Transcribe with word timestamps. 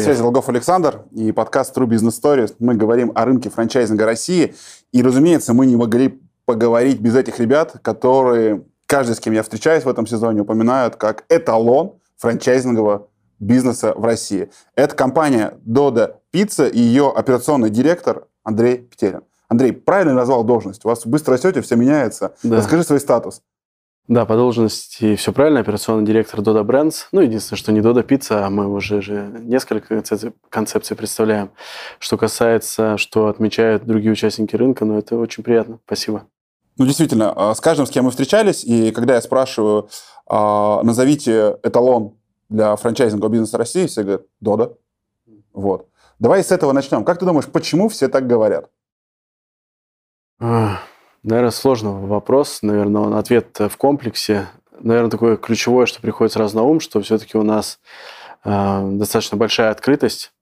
На 0.00 0.04
связи 0.04 0.22
Логов 0.22 0.48
Александр 0.48 1.02
и 1.12 1.30
подкаст 1.30 1.76
True 1.76 1.86
Business 1.86 2.18
Stories. 2.22 2.54
Мы 2.58 2.74
говорим 2.74 3.12
о 3.14 3.26
рынке 3.26 3.50
франчайзинга 3.50 4.06
России. 4.06 4.54
И, 4.92 5.02
разумеется, 5.02 5.52
мы 5.52 5.66
не 5.66 5.76
могли 5.76 6.18
поговорить 6.46 7.00
без 7.00 7.14
этих 7.14 7.38
ребят, 7.38 7.76
которые, 7.82 8.62
каждый, 8.86 9.14
с 9.14 9.20
кем 9.20 9.34
я 9.34 9.42
встречаюсь 9.42 9.84
в 9.84 9.88
этом 9.90 10.06
сезоне, 10.06 10.40
упоминают 10.40 10.96
как 10.96 11.26
эталон 11.28 11.96
франчайзингового 12.16 13.08
бизнеса 13.40 13.92
в 13.94 14.02
России. 14.02 14.50
Это 14.74 14.96
компания 14.96 15.52
Dodo 15.66 16.14
Pizza 16.32 16.70
и 16.70 16.80
ее 16.80 17.12
операционный 17.14 17.68
директор 17.68 18.24
Андрей 18.42 18.78
Петерин. 18.78 19.20
Андрей, 19.48 19.72
правильно 19.74 20.14
назвал 20.14 20.44
должность? 20.44 20.82
У 20.86 20.88
вас 20.88 21.04
быстро 21.04 21.32
растете, 21.32 21.60
все 21.60 21.76
меняется. 21.76 22.32
Да. 22.42 22.56
Расскажи 22.56 22.84
свой 22.84 23.00
статус. 23.00 23.42
Да, 24.10 24.26
по 24.26 24.34
должности 24.34 25.14
все 25.14 25.32
правильно. 25.32 25.60
Операционный 25.60 26.04
директор 26.04 26.40
Dodo 26.40 26.64
Brands. 26.64 27.06
Ну, 27.12 27.20
единственное, 27.20 27.58
что 27.58 27.70
не 27.70 27.78
Dodo 27.78 28.04
Pizza, 28.04 28.42
а 28.42 28.50
мы 28.50 28.66
уже 28.66 29.00
же 29.00 29.30
несколько 29.38 30.02
концепций 30.48 30.96
представляем. 30.96 31.52
Что 32.00 32.18
касается, 32.18 32.98
что 32.98 33.28
отмечают 33.28 33.84
другие 33.84 34.10
участники 34.10 34.56
рынка, 34.56 34.84
ну, 34.84 34.98
это 34.98 35.16
очень 35.16 35.44
приятно. 35.44 35.78
Спасибо. 35.86 36.26
Ну, 36.76 36.86
действительно, 36.86 37.32
а, 37.36 37.54
с 37.54 37.60
каждым, 37.60 37.86
с 37.86 37.90
кем 37.90 38.06
мы 38.06 38.10
встречались, 38.10 38.64
и 38.64 38.90
когда 38.90 39.14
я 39.14 39.22
спрашиваю, 39.22 39.88
а, 40.26 40.82
назовите 40.82 41.58
эталон 41.62 42.16
для 42.48 42.74
франчайзингового 42.74 43.30
бизнеса 43.30 43.58
России, 43.58 43.86
все 43.86 44.02
говорят, 44.02 44.22
Dodo. 44.42 44.76
Вот. 45.52 45.86
Давай 46.18 46.42
с 46.42 46.50
этого 46.50 46.72
начнем. 46.72 47.04
Как 47.04 47.20
ты 47.20 47.26
думаешь, 47.26 47.46
почему 47.46 47.88
все 47.88 48.08
так 48.08 48.26
говорят? 48.26 48.70
Наверное, 51.22 51.50
сложный 51.50 51.92
вопрос. 51.92 52.60
Наверное, 52.62 53.02
он 53.02 53.14
ответ 53.14 53.58
в 53.58 53.76
комплексе. 53.76 54.48
Наверное, 54.80 55.10
такое 55.10 55.36
ключевое, 55.36 55.84
что 55.84 56.00
приходит 56.00 56.32
сразу 56.32 56.56
на 56.56 56.62
ум, 56.62 56.80
что 56.80 57.02
все-таки 57.02 57.36
у 57.36 57.42
нас 57.42 57.78
э, 58.42 58.88
достаточно 58.92 59.36
большая 59.36 59.70
открытость. 59.70 60.32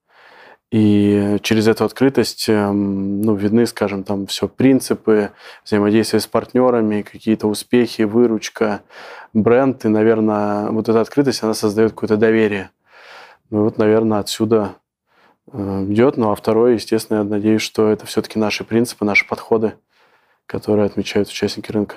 И 0.71 1.39
через 1.43 1.67
эту 1.67 1.85
открытость 1.85 2.49
э, 2.49 2.71
ну, 2.71 3.35
видны, 3.35 3.67
скажем, 3.67 4.05
там 4.05 4.29
все 4.29 4.47
принципы 4.47 5.33
взаимодействия 5.65 6.21
с 6.21 6.29
партнерами, 6.29 7.03
какие-то 7.03 7.49
успехи, 7.49 8.03
выручка, 8.03 8.83
бренд. 9.33 9.85
И, 9.85 9.89
наверное, 9.89 10.71
вот 10.71 10.89
эта 10.89 11.01
открытость, 11.01 11.43
она 11.43 11.55
создает 11.55 11.91
какое-то 11.91 12.17
доверие. 12.17 12.71
Ну 13.51 13.65
вот, 13.65 13.79
наверное, 13.79 14.21
отсюда 14.21 14.77
э, 15.51 15.87
идет. 15.89 16.17
Ну 16.17 16.31
а 16.31 16.37
второе, 16.37 16.75
естественно, 16.75 17.19
я 17.19 17.25
надеюсь, 17.25 17.63
что 17.63 17.91
это 17.91 18.07
все-таки 18.07 18.39
наши 18.39 18.63
принципы, 18.63 19.05
наши 19.05 19.27
подходы 19.27 19.75
которые 20.49 20.87
отмечают 20.87 21.29
участники 21.29 21.71
рынка. 21.71 21.97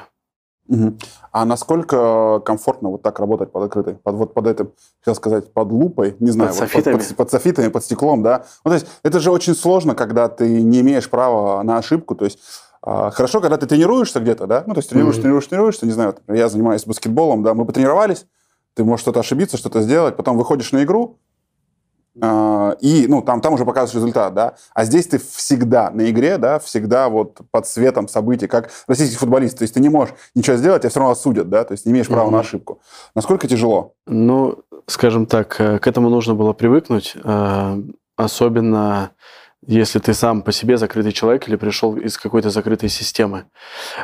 Угу. 0.67 0.97
А 1.31 1.45
насколько 1.45 2.39
комфортно 2.45 2.89
вот 2.89 3.01
так 3.01 3.19
работать 3.19 3.51
под 3.51 3.63
открытой, 3.63 3.95
под 3.95 4.15
вот 4.15 4.33
под 4.33 4.47
этим, 4.47 4.71
хотел 4.99 5.15
сказать, 5.15 5.51
под 5.51 5.71
лупой, 5.71 6.15
не 6.19 6.31
знаю, 6.31 6.51
под 6.51 6.59
вот 6.59 6.69
софитами, 6.69 6.97
под, 6.97 7.07
под, 7.07 7.17
под 7.17 7.31
софитами, 7.31 7.67
под 7.69 7.83
стеклом, 7.83 8.21
да? 8.21 8.45
Ну, 8.63 8.69
то 8.69 8.75
есть 8.75 8.87
это 9.03 9.19
же 9.19 9.31
очень 9.31 9.55
сложно, 9.55 9.95
когда 9.95 10.29
ты 10.29 10.61
не 10.61 10.81
имеешь 10.81 11.09
права 11.09 11.63
на 11.63 11.77
ошибку, 11.77 12.15
то 12.15 12.25
есть 12.25 12.39
а, 12.83 13.09
хорошо, 13.11 13.41
когда 13.41 13.57
ты 13.57 13.67
тренируешься 13.67 14.19
где-то, 14.19 14.47
да, 14.47 14.63
ну 14.67 14.73
то 14.73 14.79
есть 14.79 14.89
тренируешься, 14.89 15.19
mm-hmm. 15.19 15.23
тренируешься, 15.23 15.49
тренируешься, 15.49 15.85
не 15.85 15.91
знаю, 15.91 16.15
я 16.27 16.47
занимаюсь 16.47 16.85
баскетболом, 16.85 17.43
да, 17.43 17.53
мы 17.53 17.65
потренировались, 17.65 18.25
ты 18.73 18.83
можешь 18.83 19.01
что-то 19.01 19.19
ошибиться, 19.21 19.57
что-то 19.57 19.81
сделать, 19.81 20.15
потом 20.15 20.37
выходишь 20.37 20.71
на 20.71 20.83
игру, 20.83 21.17
и, 22.15 23.05
ну, 23.07 23.21
там, 23.21 23.39
там 23.41 23.53
уже 23.53 23.65
показываешь 23.65 23.95
результат, 23.95 24.33
да. 24.33 24.55
А 24.73 24.83
здесь 24.83 25.07
ты 25.07 25.17
всегда 25.17 25.89
на 25.91 26.09
игре, 26.09 26.37
да, 26.37 26.59
всегда 26.59 27.07
вот 27.09 27.39
под 27.51 27.67
светом 27.67 28.07
событий, 28.07 28.47
как 28.47 28.69
российский 28.87 29.15
футболист. 29.15 29.57
То 29.57 29.63
есть 29.63 29.73
ты 29.73 29.79
не 29.79 29.89
можешь 29.89 30.13
ничего 30.35 30.57
сделать, 30.57 30.83
а 30.83 30.89
все 30.89 30.99
равно 30.99 31.13
осудят, 31.13 31.49
да, 31.49 31.63
то 31.63 31.71
есть 31.71 31.85
не 31.85 31.93
имеешь 31.93 32.07
права 32.07 32.27
mm-hmm. 32.27 32.31
на 32.31 32.39
ошибку. 32.39 32.81
Насколько 33.15 33.47
тяжело? 33.47 33.93
Ну, 34.07 34.59
скажем 34.87 35.25
так, 35.25 35.59
э, 35.59 35.79
к 35.79 35.87
этому 35.87 36.09
нужно 36.09 36.35
было 36.35 36.53
привыкнуть, 36.53 37.15
э, 37.23 37.81
особенно 38.17 39.11
если 39.65 39.99
ты 39.99 40.13
сам 40.13 40.41
по 40.41 40.51
себе 40.51 40.77
закрытый 40.77 41.11
человек 41.11 41.47
или 41.47 41.55
пришел 41.55 41.95
из 41.95 42.17
какой-то 42.17 42.49
закрытой 42.49 42.89
системы. 42.89 43.45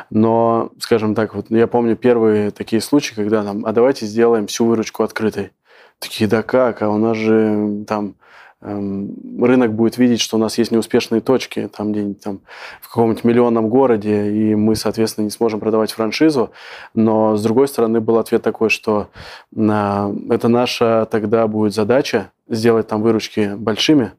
Но, 0.08 0.70
скажем 0.78 1.14
так, 1.14 1.34
вот 1.34 1.50
я 1.50 1.66
помню 1.66 1.96
первые 1.96 2.52
такие 2.52 2.80
случаи, 2.80 3.14
когда 3.14 3.42
нам, 3.42 3.66
а 3.66 3.72
давайте 3.72 4.06
сделаем 4.06 4.46
всю 4.46 4.66
выручку 4.66 5.02
открытой. 5.02 5.50
Такие, 5.98 6.28
да 6.28 6.42
как? 6.42 6.82
А 6.82 6.90
у 6.90 6.98
нас 6.98 7.16
же 7.16 7.84
там 7.86 8.14
эм, 8.60 9.42
рынок 9.42 9.74
будет 9.74 9.98
видеть, 9.98 10.20
что 10.20 10.36
у 10.36 10.40
нас 10.40 10.58
есть 10.58 10.70
неуспешные 10.70 11.20
точки 11.20 11.68
там 11.68 11.92
где-нибудь 11.92 12.20
там 12.20 12.40
в 12.80 12.88
каком-нибудь 12.88 13.24
миллионном 13.24 13.68
городе, 13.68 14.30
и 14.30 14.54
мы, 14.54 14.76
соответственно, 14.76 15.24
не 15.24 15.30
сможем 15.30 15.58
продавать 15.58 15.92
франшизу. 15.92 16.52
Но, 16.94 17.36
с 17.36 17.42
другой 17.42 17.66
стороны, 17.68 18.00
был 18.00 18.18
ответ 18.18 18.42
такой, 18.42 18.70
что 18.70 19.08
э, 19.54 20.14
это 20.30 20.48
наша 20.48 21.06
тогда 21.10 21.46
будет 21.48 21.74
задача 21.74 22.30
сделать 22.48 22.86
там 22.86 23.02
выручки 23.02 23.54
большими. 23.56 24.12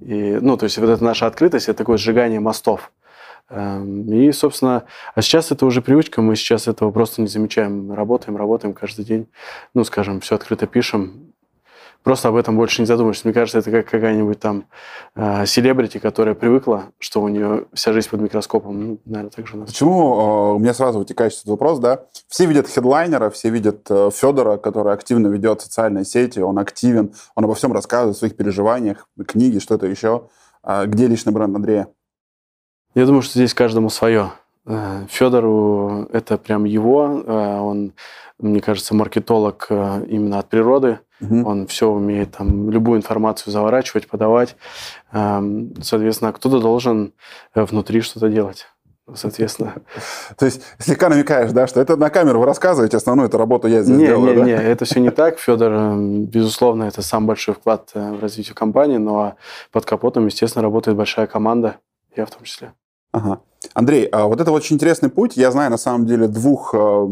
И, 0.00 0.38
ну, 0.40 0.56
то 0.56 0.64
есть 0.64 0.78
вот 0.78 0.88
это 0.88 1.02
наша 1.02 1.26
открытость, 1.26 1.68
это 1.68 1.78
такое 1.78 1.96
сжигание 1.96 2.38
мостов. 2.38 2.92
Эм, 3.48 4.12
и, 4.12 4.32
собственно, 4.32 4.84
а 5.14 5.22
сейчас 5.22 5.52
это 5.52 5.66
уже 5.66 5.82
привычка, 5.82 6.20
мы 6.20 6.36
сейчас 6.36 6.66
этого 6.66 6.90
просто 6.90 7.20
не 7.20 7.28
замечаем. 7.28 7.92
Работаем, 7.92 8.36
работаем 8.36 8.74
каждый 8.74 9.04
день. 9.04 9.28
Ну, 9.74 9.84
скажем, 9.84 10.20
все 10.20 10.34
открыто 10.34 10.66
пишем. 10.66 11.32
Просто 12.02 12.28
об 12.28 12.36
этом 12.36 12.56
больше 12.56 12.82
не 12.82 12.86
задумаешься. 12.86 13.22
Мне 13.24 13.34
кажется, 13.34 13.58
это 13.58 13.70
как 13.72 13.90
какая-нибудь 13.90 14.38
там 14.38 14.66
э, 15.16 15.44
селебрити, 15.44 15.98
которая 15.98 16.36
привыкла, 16.36 16.92
что 17.00 17.20
у 17.20 17.26
нее 17.26 17.66
вся 17.72 17.92
жизнь 17.92 18.08
под 18.08 18.20
микроскопом. 18.20 18.80
Ну, 18.80 18.98
наверное, 19.04 19.30
так 19.30 19.48
же 19.48 19.56
у 19.56 19.58
нас. 19.58 19.70
Почему? 19.70 20.52
Э, 20.52 20.54
у 20.54 20.58
меня 20.60 20.72
сразу 20.72 21.00
вытекает 21.00 21.32
этот 21.32 21.46
вопрос, 21.46 21.80
да? 21.80 22.04
Все 22.28 22.46
видят 22.46 22.68
хедлайнера, 22.68 23.28
все 23.30 23.50
видят 23.50 23.90
э, 23.90 24.10
Федора, 24.12 24.56
который 24.56 24.92
активно 24.92 25.26
ведет 25.26 25.62
социальные 25.62 26.04
сети, 26.04 26.38
он 26.38 26.60
активен, 26.60 27.12
он 27.34 27.44
обо 27.44 27.56
всем 27.56 27.72
рассказывает, 27.72 28.14
о 28.14 28.18
своих 28.20 28.36
переживаниях, 28.36 29.08
книги, 29.26 29.58
что-то 29.58 29.88
еще. 29.88 30.28
А 30.62 30.86
где 30.86 31.08
личный 31.08 31.32
бренд 31.32 31.56
Андрея? 31.56 31.88
Я 32.96 33.04
думаю, 33.04 33.20
что 33.20 33.34
здесь 33.34 33.52
каждому 33.52 33.90
свое. 33.90 34.32
Э, 34.64 35.04
Федору 35.10 36.08
это 36.14 36.38
прям 36.38 36.64
его. 36.64 37.22
Э, 37.26 37.58
он, 37.60 37.92
мне 38.38 38.62
кажется, 38.62 38.94
маркетолог 38.94 39.66
э, 39.68 40.06
именно 40.08 40.38
от 40.38 40.48
природы. 40.48 41.00
Угу. 41.20 41.46
Он 41.46 41.66
все 41.66 41.90
умеет, 41.90 42.32
там, 42.32 42.70
любую 42.70 42.96
информацию 42.98 43.52
заворачивать, 43.52 44.08
подавать. 44.08 44.56
Эм, 45.12 45.74
соответственно, 45.82 46.32
кто-то 46.32 46.58
должен 46.60 47.12
внутри 47.54 48.00
что-то 48.00 48.28
делать 48.28 48.66
соответственно. 49.14 49.74
То 50.36 50.46
есть 50.46 50.62
слегка 50.78 51.08
намекаешь, 51.08 51.52
да, 51.52 51.68
что 51.68 51.80
это 51.80 51.96
на 51.96 52.10
камеру 52.10 52.40
вы 52.40 52.46
рассказываете, 52.46 52.96
основную 52.96 53.28
эту 53.28 53.38
работу 53.38 53.68
я 53.68 53.82
здесь 53.82 53.96
не, 53.96 54.06
делаю, 54.06 54.30
не, 54.30 54.36
да? 54.36 54.44
Не, 54.44 54.52
это 54.54 54.84
все 54.84 54.98
не 54.98 55.10
так. 55.10 55.38
Федор, 55.38 55.96
безусловно, 55.96 56.84
это 56.84 57.02
сам 57.02 57.24
большой 57.24 57.54
вклад 57.54 57.90
в 57.94 58.20
развитие 58.20 58.56
компании, 58.56 58.96
но 58.96 59.36
под 59.70 59.84
капотом, 59.84 60.26
естественно, 60.26 60.64
работает 60.64 60.96
большая 60.96 61.28
команда, 61.28 61.76
я 62.16 62.26
в 62.26 62.30
том 62.30 62.42
числе. 62.42 62.72
Ага. 63.16 63.40
Андрей, 63.72 64.06
а 64.06 64.26
вот 64.26 64.40
это 64.40 64.52
очень 64.52 64.76
интересный 64.76 65.08
путь. 65.08 65.36
Я 65.36 65.50
знаю, 65.50 65.70
на 65.70 65.78
самом 65.78 66.06
деле, 66.06 66.28
двух 66.28 66.74
э, 66.74 67.06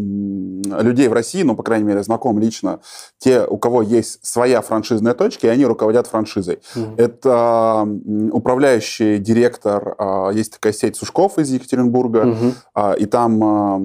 людей 0.82 1.08
в 1.08 1.12
России, 1.12 1.42
ну, 1.42 1.56
по 1.56 1.62
крайней 1.62 1.84
мере, 1.84 2.02
знаком 2.02 2.38
лично, 2.38 2.80
те, 3.18 3.44
у 3.44 3.56
кого 3.56 3.82
есть 3.82 4.24
своя 4.24 4.60
франшизная 4.60 5.14
точка, 5.14 5.46
и 5.46 5.50
они 5.50 5.64
руководят 5.64 6.06
франшизой. 6.06 6.60
Mm-hmm. 6.74 6.94
Это 6.98 7.88
управляющий 8.32 9.18
директор, 9.18 9.96
э, 9.98 10.30
есть 10.34 10.52
такая 10.52 10.72
сеть 10.74 10.96
Сушков 10.96 11.38
из 11.38 11.50
Екатеринбурга, 11.50 12.24
mm-hmm. 12.24 12.98
и 12.98 13.06
там 13.06 13.80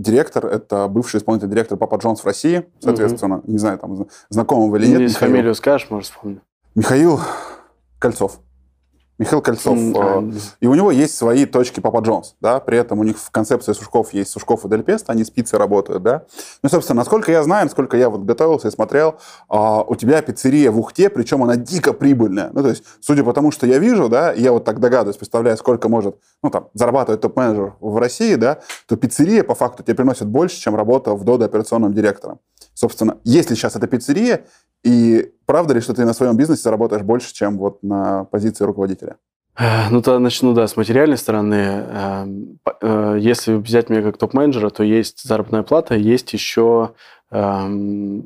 директор, 0.00 0.46
это 0.46 0.88
бывший 0.88 1.18
исполнительный 1.18 1.52
директор 1.52 1.78
Папа 1.78 1.96
Джонс 1.96 2.20
в 2.20 2.26
России, 2.26 2.66
соответственно, 2.80 3.36
mm-hmm. 3.36 3.50
не 3.50 3.58
знаю, 3.58 3.78
там, 3.78 4.06
знакомый 4.28 4.70
вы 4.70 4.78
или 4.78 4.86
нет. 4.86 5.12
Фамилию 5.12 5.54
скажешь, 5.54 5.88
может, 5.90 6.10
вспомню. 6.10 6.42
Михаил 6.74 7.20
Кольцов. 7.98 8.40
Михаил 9.18 9.42
Кольцов. 9.42 9.76
Mm-hmm. 9.76 10.40
И 10.60 10.66
у 10.66 10.74
него 10.74 10.90
есть 10.90 11.16
свои 11.16 11.44
точки 11.44 11.80
Папа 11.80 11.98
Джонс, 11.98 12.34
да, 12.40 12.60
при 12.60 12.78
этом 12.78 12.98
у 12.98 13.04
них 13.04 13.18
в 13.18 13.30
концепции 13.30 13.72
Сушков 13.72 14.12
есть 14.14 14.30
Сушков 14.30 14.64
и 14.64 14.68
Дель 14.68 14.82
Песто, 14.82 15.12
они 15.12 15.24
спицы 15.24 15.58
работают, 15.58 16.02
да. 16.02 16.24
Ну, 16.62 16.68
собственно, 16.68 16.98
насколько 16.98 17.30
я 17.30 17.42
знаю, 17.42 17.66
насколько 17.66 17.96
я 17.96 18.08
вот 18.08 18.22
готовился 18.22 18.68
и 18.68 18.70
смотрел, 18.70 19.16
а, 19.48 19.82
у 19.82 19.94
тебя 19.96 20.22
пиццерия 20.22 20.70
в 20.70 20.78
Ухте, 20.78 21.10
причем 21.10 21.42
она 21.42 21.56
дико 21.56 21.92
прибыльная. 21.92 22.50
Ну, 22.52 22.62
то 22.62 22.68
есть, 22.70 22.84
судя 23.00 23.22
по 23.22 23.32
тому, 23.32 23.50
что 23.50 23.66
я 23.66 23.78
вижу, 23.78 24.08
да, 24.08 24.32
я 24.32 24.52
вот 24.52 24.64
так 24.64 24.80
догадываюсь, 24.80 25.16
представляю, 25.16 25.56
сколько 25.56 25.88
может, 25.88 26.16
ну, 26.42 26.50
там, 26.50 26.68
зарабатывать 26.74 27.20
топ-менеджер 27.20 27.74
в 27.80 27.98
России, 27.98 28.34
да, 28.36 28.60
то 28.86 28.96
пиццерия, 28.96 29.44
по 29.44 29.54
факту, 29.54 29.82
тебе 29.82 29.94
приносит 29.94 30.26
больше, 30.26 30.58
чем 30.58 30.74
работа 30.74 31.14
в 31.14 31.24
Додо 31.24 31.44
операционным 31.44 31.92
директором. 31.92 32.40
Собственно, 32.74 33.18
если 33.24 33.54
сейчас 33.54 33.76
это 33.76 33.86
пиццерия, 33.86 34.46
и 34.82 35.32
правда 35.52 35.74
ли, 35.74 35.82
что 35.82 35.92
ты 35.92 36.06
на 36.06 36.14
своем 36.14 36.34
бизнесе 36.34 36.62
заработаешь 36.62 37.02
больше, 37.02 37.34
чем 37.34 37.58
вот 37.58 37.82
на 37.82 38.24
позиции 38.24 38.64
руководителя? 38.64 39.16
Ну, 39.90 40.00
то 40.00 40.18
начну, 40.18 40.54
да, 40.54 40.66
с 40.66 40.78
материальной 40.78 41.18
стороны. 41.18 41.54
Эм, 41.54 42.58
э, 42.80 43.18
если 43.20 43.52
взять 43.52 43.90
меня 43.90 44.00
как 44.00 44.16
топ-менеджера, 44.16 44.70
то 44.70 44.82
есть 44.82 45.22
заработная 45.22 45.62
плата, 45.62 45.94
есть 45.94 46.32
еще 46.32 46.92
эм, 47.30 48.24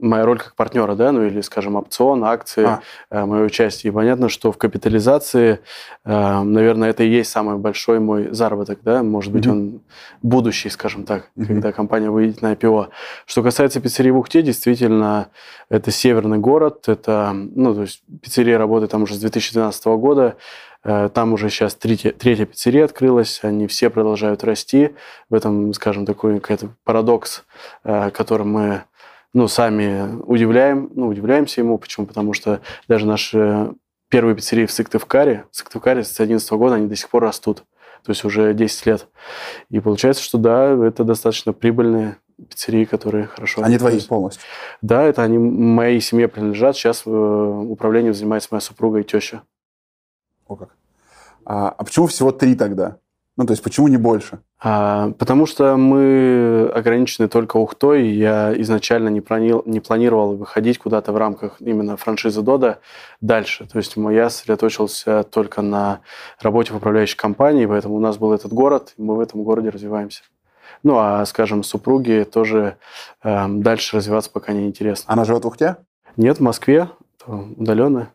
моя 0.00 0.24
роль 0.24 0.38
как 0.38 0.54
партнера, 0.54 0.94
да, 0.94 1.12
ну 1.12 1.24
или, 1.24 1.40
скажем, 1.40 1.76
опцион, 1.76 2.24
акции, 2.24 2.64
а. 2.64 2.80
э, 3.10 3.24
мое 3.24 3.44
участие. 3.44 3.90
И 3.90 3.94
понятно, 3.94 4.28
что 4.28 4.52
в 4.52 4.58
капитализации, 4.58 5.60
э, 6.04 6.42
наверное, 6.42 6.90
это 6.90 7.04
и 7.04 7.08
есть 7.08 7.30
самый 7.30 7.56
большой 7.56 8.00
мой 8.00 8.28
заработок, 8.30 8.80
да, 8.82 9.02
может 9.02 9.32
быть, 9.32 9.46
mm-hmm. 9.46 9.50
он 9.50 9.80
будущий, 10.22 10.68
скажем 10.68 11.04
так, 11.04 11.30
mm-hmm. 11.36 11.46
когда 11.46 11.72
компания 11.72 12.10
выйдет 12.10 12.42
на 12.42 12.52
IPO. 12.52 12.88
Что 13.26 13.42
касается 13.42 13.80
пиццерии 13.80 14.10
в 14.10 14.18
Ухте, 14.18 14.42
действительно, 14.42 15.28
это 15.68 15.90
северный 15.90 16.38
город, 16.38 16.88
это, 16.88 17.32
ну, 17.34 17.74
то 17.74 17.82
есть 17.82 18.02
пиццерия 18.22 18.58
работает 18.58 18.90
там 18.90 19.02
уже 19.02 19.14
с 19.14 19.18
2012 19.18 19.86
года, 19.86 20.36
Э, 20.84 21.08
там 21.12 21.32
уже 21.32 21.50
сейчас 21.50 21.74
третья, 21.74 22.12
третья 22.12 22.46
пиццерия 22.46 22.84
открылась, 22.84 23.40
они 23.42 23.66
все 23.66 23.90
продолжают 23.90 24.44
расти. 24.44 24.94
В 25.28 25.34
этом, 25.34 25.72
скажем, 25.74 26.06
такой 26.06 26.40
какой-то 26.40 26.70
парадокс, 26.84 27.44
которым 27.82 28.52
мы 28.52 28.84
ну, 29.34 29.48
сами 29.48 30.20
удивляем, 30.22 30.90
ну, 30.94 31.08
удивляемся 31.08 31.60
ему. 31.60 31.78
Почему? 31.78 32.06
Потому 32.06 32.32
что 32.32 32.60
даже 32.88 33.06
наши 33.06 33.72
первые 34.08 34.34
пиццерии 34.34 34.66
в 34.66 34.72
Сыктывкаре, 34.72 35.44
в 35.50 35.56
Сыктывкаре 35.56 36.02
с 36.02 36.08
2011 36.08 36.50
года 36.52 36.74
они 36.76 36.86
до 36.86 36.96
сих 36.96 37.08
пор 37.08 37.22
растут. 37.24 37.64
То 38.04 38.12
есть 38.12 38.24
уже 38.24 38.54
10 38.54 38.86
лет. 38.86 39.08
И 39.70 39.80
получается, 39.80 40.22
что 40.22 40.38
да, 40.38 40.70
это 40.86 41.04
достаточно 41.04 41.52
прибыльные 41.52 42.16
пиццерии, 42.48 42.84
которые 42.84 43.26
хорошо... 43.26 43.62
Они 43.62 43.76
твои 43.76 44.00
полностью? 44.00 44.42
Да, 44.80 45.02
это 45.02 45.22
они 45.22 45.38
моей 45.38 46.00
семье 46.00 46.28
принадлежат. 46.28 46.76
Сейчас 46.76 47.02
э, 47.04 47.10
управлением 47.10 48.14
занимается 48.14 48.48
моя 48.52 48.60
супруга 48.60 49.00
и 49.00 49.04
теща. 49.04 49.42
О 50.46 50.56
как. 50.56 50.70
А, 51.44 51.68
а 51.70 51.84
почему 51.84 52.06
всего 52.06 52.30
три 52.30 52.54
тогда? 52.54 52.98
Ну, 53.38 53.46
то 53.46 53.52
есть 53.52 53.62
почему 53.62 53.86
не 53.86 53.98
больше? 53.98 54.40
А, 54.60 55.12
потому 55.12 55.46
что 55.46 55.76
мы 55.76 56.68
ограничены 56.74 57.28
только 57.28 57.56
Ухтой. 57.56 58.08
Я 58.08 58.52
изначально 58.62 59.10
не, 59.10 59.20
планировал, 59.20 59.62
не 59.64 59.78
планировал 59.78 60.36
выходить 60.36 60.78
куда-то 60.78 61.12
в 61.12 61.16
рамках 61.16 61.60
именно 61.60 61.96
франшизы 61.96 62.42
Дода 62.42 62.80
дальше. 63.20 63.68
То 63.68 63.78
есть 63.78 63.94
я 63.96 64.28
сосредоточился 64.28 65.22
только 65.22 65.62
на 65.62 66.00
работе 66.40 66.72
в 66.72 66.78
управляющей 66.78 67.16
компании, 67.16 67.64
поэтому 67.66 67.94
у 67.94 68.00
нас 68.00 68.18
был 68.18 68.32
этот 68.32 68.52
город, 68.52 68.94
и 68.96 69.02
мы 69.02 69.14
в 69.14 69.20
этом 69.20 69.44
городе 69.44 69.68
развиваемся. 69.68 70.24
Ну, 70.82 70.98
а, 70.98 71.24
скажем, 71.24 71.62
супруги 71.62 72.26
тоже 72.28 72.76
э, 73.22 73.46
дальше 73.48 73.98
развиваться 73.98 74.32
пока 74.32 74.52
не 74.52 74.66
интересно. 74.66 75.12
Она 75.12 75.24
живет 75.24 75.44
в 75.44 75.46
Ухте? 75.46 75.76
Нет, 76.16 76.38
в 76.38 76.42
Москве, 76.42 76.90
удаленно, 77.24 78.10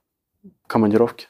командировки. 0.68 1.30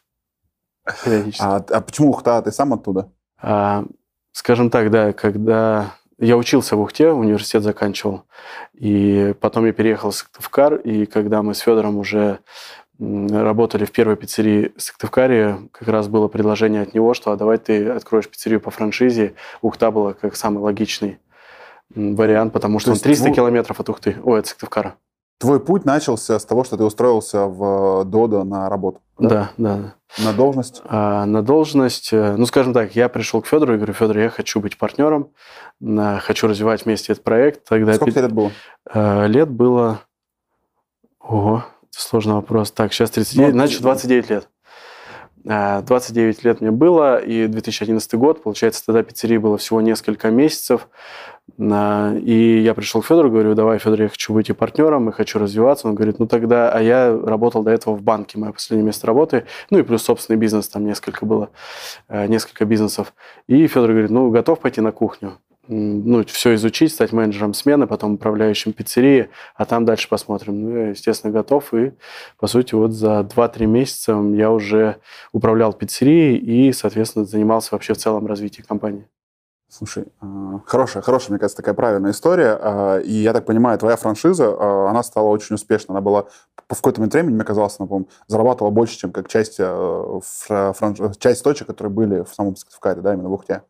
А, 1.39 1.57
а 1.57 1.81
почему 1.81 2.09
Ухта? 2.09 2.41
Ты 2.41 2.51
сам 2.51 2.73
оттуда? 2.73 3.11
А, 3.43 3.83
скажем 4.31 4.69
так, 4.69 4.89
да, 4.89 5.11
когда 5.11 5.95
я 6.17 6.37
учился 6.37 6.77
в 6.77 6.81
Ухте, 6.81 7.09
университет 7.09 7.61
заканчивал, 7.61 8.23
и 8.73 9.35
потом 9.41 9.65
я 9.65 9.73
переехал 9.73 10.11
в 10.11 10.15
Сыктывкар, 10.15 10.75
и 10.75 11.05
когда 11.05 11.43
мы 11.43 11.53
с 11.53 11.59
Федором 11.59 11.97
уже 11.97 12.39
работали 12.99 13.83
в 13.83 13.91
первой 13.91 14.15
пиццерии 14.15 14.71
в 14.77 14.81
Сыктывкаре, 14.81 15.57
как 15.73 15.89
раз 15.89 16.07
было 16.07 16.29
предложение 16.29 16.83
от 16.83 16.93
него, 16.93 17.13
что 17.13 17.31
а 17.31 17.35
давай 17.35 17.57
ты 17.57 17.89
откроешь 17.89 18.29
пиццерию 18.29 18.61
по 18.61 18.71
франшизе. 18.71 19.33
Ухта 19.61 19.91
была 19.91 20.13
как 20.13 20.37
самый 20.37 20.59
логичный 20.59 21.19
вариант, 21.93 22.53
потому 22.53 22.79
что 22.79 22.91
То 22.91 22.93
он 22.93 22.99
300 22.99 23.25
твой... 23.25 23.35
километров 23.35 23.79
от 23.81 23.89
Ухты, 23.89 24.15
ой, 24.23 24.39
от 24.39 24.47
Сыктывкара. 24.47 24.95
Твой 25.43 25.59
путь 25.59 25.85
начался 25.85 26.39
с 26.39 26.45
того, 26.45 26.63
что 26.63 26.77
ты 26.77 26.83
устроился 26.83 27.45
в 27.45 28.05
Додо 28.05 28.43
на 28.43 28.69
работу? 28.69 29.01
Да, 29.19 29.51
да. 29.57 29.77
да. 29.77 30.23
На 30.23 30.33
должность? 30.33 30.81
А, 30.85 31.25
на 31.25 31.41
должность, 31.41 32.13
э, 32.13 32.35
ну, 32.37 32.45
скажем 32.45 32.73
так, 32.73 32.95
я 32.95 33.09
пришел 33.09 33.41
к 33.41 33.47
Федору 33.47 33.73
и 33.73 33.77
говорю, 33.77 33.93
Федор, 33.93 34.17
я 34.17 34.29
хочу 34.29 34.61
быть 34.61 34.77
партнером, 34.77 35.31
хочу 36.21 36.47
развивать 36.47 36.85
вместе 36.85 37.11
этот 37.11 37.23
проект. 37.23 37.67
Тогда 37.67 37.93
Сколько 37.95 38.11
тебе 38.11 38.21
лет 38.21 38.31
было? 38.31 39.27
Лет 39.27 39.49
было... 39.49 39.99
Ого, 41.19 41.65
сложный 41.89 42.35
вопрос. 42.35 42.71
Так, 42.71 42.93
сейчас 42.93 43.11
39, 43.11 43.53
ну, 43.53 43.59
значит, 43.59 43.81
29 43.81 44.29
лет. 44.29 44.49
29 45.43 46.37
а, 46.39 46.47
лет 46.47 46.61
мне 46.61 46.71
было, 46.71 47.17
и 47.17 47.47
2011 47.47 48.13
год, 48.15 48.43
получается, 48.43 48.85
тогда 48.85 49.03
пиццерии 49.03 49.37
было 49.37 49.57
всего 49.57 49.81
несколько 49.81 50.29
месяцев. 50.29 50.87
И 51.59 52.61
я 52.63 52.73
пришел 52.73 53.01
к 53.01 53.05
Федору, 53.05 53.29
говорю, 53.29 53.53
давай, 53.53 53.77
Федор, 53.77 54.03
я 54.03 54.07
хочу 54.07 54.33
быть 54.33 54.49
и 54.49 54.53
партнером, 54.53 55.09
и 55.09 55.11
хочу 55.11 55.39
развиваться. 55.39 55.87
Он 55.87 55.95
говорит, 55.95 56.17
ну 56.17 56.25
тогда, 56.25 56.71
а 56.71 56.81
я 56.81 57.11
работал 57.11 57.63
до 57.63 57.71
этого 57.71 57.95
в 57.95 58.01
банке, 58.01 58.39
мое 58.39 58.53
последнее 58.53 58.85
место 58.85 59.05
работы, 59.07 59.45
ну 59.69 59.77
и 59.77 59.83
плюс 59.83 60.03
собственный 60.03 60.37
бизнес, 60.37 60.69
там 60.69 60.85
несколько 60.85 61.25
было, 61.25 61.49
э, 62.07 62.27
несколько 62.27 62.63
бизнесов. 62.63 63.13
И 63.47 63.67
Федор 63.67 63.91
говорит, 63.91 64.09
ну 64.09 64.29
готов 64.31 64.59
пойти 64.59 64.79
на 64.79 64.93
кухню? 64.93 65.37
Ну, 65.67 66.25
все 66.25 66.55
изучить, 66.55 66.91
стать 66.91 67.13
менеджером 67.13 67.53
смены, 67.53 67.87
потом 67.87 68.15
управляющим 68.15 68.73
пиццерии, 68.73 69.29
а 69.55 69.65
там 69.65 69.85
дальше 69.85 70.09
посмотрим. 70.09 70.61
Ну, 70.61 70.75
я, 70.77 70.89
естественно, 70.89 71.31
готов. 71.31 71.73
И, 71.73 71.93
по 72.37 72.47
сути, 72.47 72.75
вот 72.75 72.91
за 72.91 73.21
2-3 73.21 73.65
месяца 73.65 74.11
я 74.33 74.51
уже 74.51 74.97
управлял 75.31 75.73
пиццерией 75.73 76.37
и, 76.37 76.73
соответственно, 76.73 77.25
занимался 77.25 77.69
вообще 77.71 77.93
в 77.93 77.97
целом 77.97 78.27
развитием 78.27 78.65
компании. 78.67 79.07
Слушай, 79.69 80.05
а, 80.21 80.59
хорошая, 80.67 81.01
хорошая, 81.01 81.31
мне 81.31 81.39
кажется, 81.39 81.57
такая 81.57 81.73
правильная 81.73 82.11
история. 82.11 82.59
А, 82.61 82.99
и 82.99 83.11
я 83.11 83.33
так 83.33 83.45
понимаю, 83.45 83.79
твоя 83.79 83.95
франшиза, 83.95 84.55
а, 84.55 84.89
она 84.89 85.01
стала 85.01 85.29
очень 85.29 85.55
успешной. 85.55 85.95
Она 85.95 86.01
была 86.01 86.25
в 86.67 86.75
какой-то 86.75 86.99
момент 86.99 87.13
времени, 87.13 87.33
мне 87.33 87.43
казалось, 87.43 87.77
она, 87.79 87.87
по 87.87 88.03
зарабатывала 88.27 88.69
больше, 88.69 88.97
чем 88.99 89.11
как 89.11 89.29
часть, 89.29 89.55
франш... 89.57 91.17
часть 91.17 91.43
точек, 91.43 91.67
которые 91.67 91.91
были 91.91 92.21
в 92.21 92.35
самом 92.35 92.55
Сыктывкаре, 92.55 93.01
да, 93.01 93.13
именно 93.13 93.29
в 93.29 93.33
Ухте. 93.33 93.63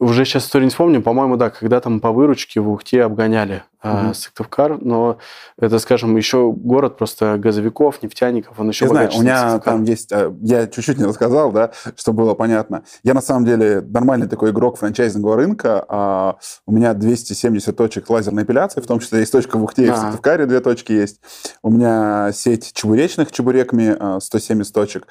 Уже 0.00 0.24
сейчас 0.24 0.44
историю 0.44 0.66
не 0.66 0.70
вспомню. 0.70 1.02
По-моему, 1.02 1.36
да, 1.36 1.50
когда 1.50 1.80
там 1.80 2.00
по 2.00 2.12
выручке 2.12 2.60
в 2.60 2.70
Ухте 2.70 3.02
обгоняли 3.02 3.64
mm-hmm. 3.82 4.14
Сыктывкар, 4.14 4.78
но 4.80 5.18
это, 5.58 5.78
скажем, 5.78 6.16
еще 6.16 6.52
город 6.52 6.96
просто 6.96 7.36
газовиков, 7.38 8.02
нефтяников, 8.02 8.58
он 8.58 8.68
еще 8.68 8.86
Я 8.86 8.90
знаю, 8.90 9.10
у 9.14 9.20
меня 9.20 9.58
там 9.58 9.84
есть, 9.84 10.12
э, 10.12 10.32
я 10.40 10.66
чуть-чуть 10.66 10.98
не 10.98 11.04
рассказал, 11.04 11.52
да, 11.52 11.72
чтобы 11.96 12.24
было 12.24 12.34
понятно. 12.34 12.84
Я 13.02 13.14
на 13.14 13.20
самом 13.20 13.44
деле 13.44 13.80
нормальный 13.80 14.28
такой 14.28 14.50
игрок 14.50 14.78
франчайзингового 14.78 15.36
рынка. 15.36 15.84
А 15.88 16.36
у 16.66 16.72
меня 16.72 16.94
270 16.94 17.76
точек 17.76 18.10
лазерной 18.10 18.44
эпиляции, 18.44 18.80
в 18.80 18.86
том 18.86 19.00
числе 19.00 19.20
есть 19.20 19.32
точка 19.32 19.58
в 19.58 19.64
Ухте, 19.64 19.86
и 19.86 19.90
в 19.90 19.96
Сыктывкаре 19.96 20.46
две 20.46 20.60
точки 20.60 20.92
есть. 20.92 21.20
У 21.62 21.70
меня 21.70 22.30
сеть 22.32 22.72
чебуречных 22.72 23.32
чебуреками, 23.32 24.20
170 24.20 24.72
точек. 24.72 25.06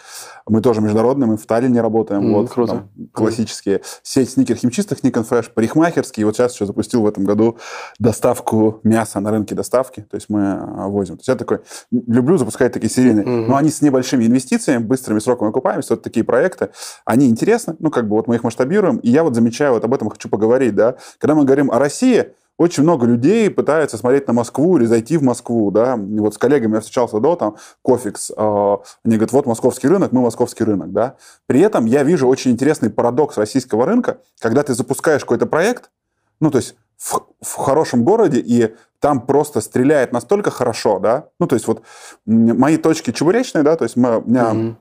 Мы 0.48 0.62
тоже 0.62 0.82
международные, 0.82 1.28
мы 1.28 1.38
в 1.38 1.46
Таллине 1.46 1.82
работаем. 1.82 2.28
Mm, 2.28 2.34
вот, 2.34 2.50
круто. 2.50 2.72
Там, 2.74 3.08
классические. 3.14 3.82
Сеть 4.04 4.32
сникер 4.32 4.56
химчистых, 4.56 5.04
Никон 5.04 5.24
Фэш, 5.24 5.52
парикмахерский. 5.54 6.22
И 6.22 6.24
вот 6.24 6.36
сейчас 6.36 6.54
еще 6.54 6.66
запустил 6.66 7.02
в 7.02 7.08
этом 7.08 7.24
году 7.24 7.58
доставку 8.00 8.57
доставку 8.58 8.80
мяса 8.84 9.20
на 9.20 9.32
рынке 9.32 9.56
доставки, 9.56 10.02
то 10.02 10.16
есть 10.16 10.30
мы 10.30 10.42
а, 10.42 10.88
возим. 10.88 11.16
То 11.16 11.20
есть 11.20 11.28
я 11.28 11.36
такой, 11.36 11.60
люблю 11.92 12.38
запускать 12.38 12.74
такие 12.74 12.90
серийные, 12.90 13.26
mm-hmm. 13.26 13.48
но 13.48 13.56
они 13.56 13.70
с 13.70 13.82
небольшими 13.82 14.26
инвестициями, 14.26 14.84
быстрыми 14.84 15.20
сроками 15.20 15.50
окупаемости, 15.50 15.92
вот 15.92 16.04
такие 16.04 16.24
проекты, 16.24 16.70
они 17.06 17.28
интересны, 17.28 17.76
ну, 17.80 17.90
как 17.90 18.08
бы 18.08 18.16
вот 18.16 18.28
мы 18.28 18.36
их 18.36 18.44
масштабируем, 18.44 18.98
и 18.98 19.10
я 19.10 19.24
вот 19.24 19.36
замечаю, 19.36 19.74
вот 19.74 19.84
об 19.84 19.94
этом 19.94 20.10
хочу 20.10 20.30
поговорить, 20.30 20.76
да, 20.76 20.96
когда 21.20 21.36
мы 21.36 21.46
говорим 21.46 21.72
о 21.72 21.80
России, 21.80 22.34
очень 22.58 22.82
много 22.82 23.06
людей 23.06 23.52
пытаются 23.52 23.98
смотреть 23.98 24.28
на 24.28 24.34
Москву 24.34 24.78
или 24.78 24.86
зайти 24.86 25.18
в 25.18 25.22
Москву, 25.22 25.70
да. 25.70 25.94
И 25.94 26.20
вот 26.20 26.34
с 26.34 26.40
коллегами 26.40 26.74
я 26.74 26.80
встречался 26.80 27.20
до, 27.20 27.36
там, 27.36 27.58
Кофикс, 27.84 28.32
э, 28.36 28.78
они 29.06 29.16
говорят, 29.16 29.32
вот 29.32 29.46
московский 29.46 29.88
рынок, 29.88 30.12
мы 30.12 30.22
московский 30.22 30.64
рынок, 30.64 30.92
да. 30.92 31.18
При 31.46 31.60
этом 31.60 31.86
я 31.86 32.02
вижу 32.02 32.28
очень 32.28 32.50
интересный 32.50 32.90
парадокс 32.90 33.38
российского 33.38 33.86
рынка, 33.86 34.22
когда 34.40 34.64
ты 34.64 34.74
запускаешь 34.74 35.22
какой-то 35.22 35.46
проект, 35.46 35.92
ну, 36.40 36.50
то 36.50 36.58
есть 36.58 36.76
в, 36.98 37.22
в 37.42 37.56
хорошем 37.56 38.04
городе, 38.04 38.40
и 38.40 38.76
там 39.00 39.26
просто 39.26 39.62
стреляет 39.62 40.12
настолько 40.12 40.52
хорошо, 40.52 41.00
да, 41.00 41.30
ну, 41.40 41.48
то 41.48 41.56
есть 41.56 41.68
вот 41.68 41.84
мои 42.26 42.78
точки 42.78 43.12
чебуречные, 43.12 43.64
да, 43.64 43.76
то 43.76 43.84
есть 43.84 43.96
мы, 43.96 44.20
у 44.20 44.28
меня, 44.28 44.52
mm-hmm. 44.52 44.76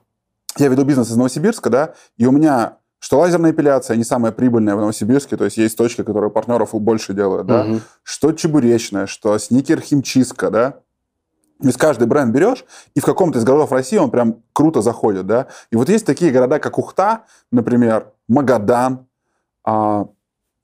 я 0.57 0.67
веду 0.67 0.83
бизнес 0.83 1.11
из 1.11 1.15
Новосибирска, 1.15 1.69
да, 1.69 1.93
и 2.17 2.25
у 2.25 2.31
меня 2.31 2.77
что 2.99 3.19
лазерная 3.19 3.51
эпиляция 3.51 3.95
не 3.95 4.03
самая 4.03 4.31
прибыльная 4.31 4.75
в 4.75 4.79
Новосибирске, 4.79 5.37
то 5.37 5.45
есть 5.45 5.57
есть 5.57 5.77
точки, 5.77 6.03
которые 6.03 6.31
партнеров 6.31 6.73
больше 6.73 7.13
делают, 7.13 7.45
да, 7.45 7.67
что 8.01 8.31
чебуречная, 8.31 9.05
что 9.05 9.37
сникер 9.37 9.79
химчистка, 9.81 10.49
да, 10.49 10.79
то 11.59 11.67
есть 11.67 11.77
каждый 11.79 12.07
бренд 12.07 12.33
берешь, 12.33 12.65
и 12.93 12.99
в 12.99 13.05
каком-то 13.05 13.39
из 13.39 13.43
городов 13.43 13.71
России 13.71 13.97
он 13.97 14.11
прям 14.11 14.43
круто 14.53 14.81
заходит, 14.81 15.25
да. 15.25 15.47
И 15.71 15.75
вот 15.75 15.89
есть 15.89 16.05
такие 16.05 16.31
города, 16.31 16.59
как 16.59 16.77
Ухта, 16.77 17.23
например, 17.51 18.11
Магадан, 18.27 19.07
а, 19.63 20.05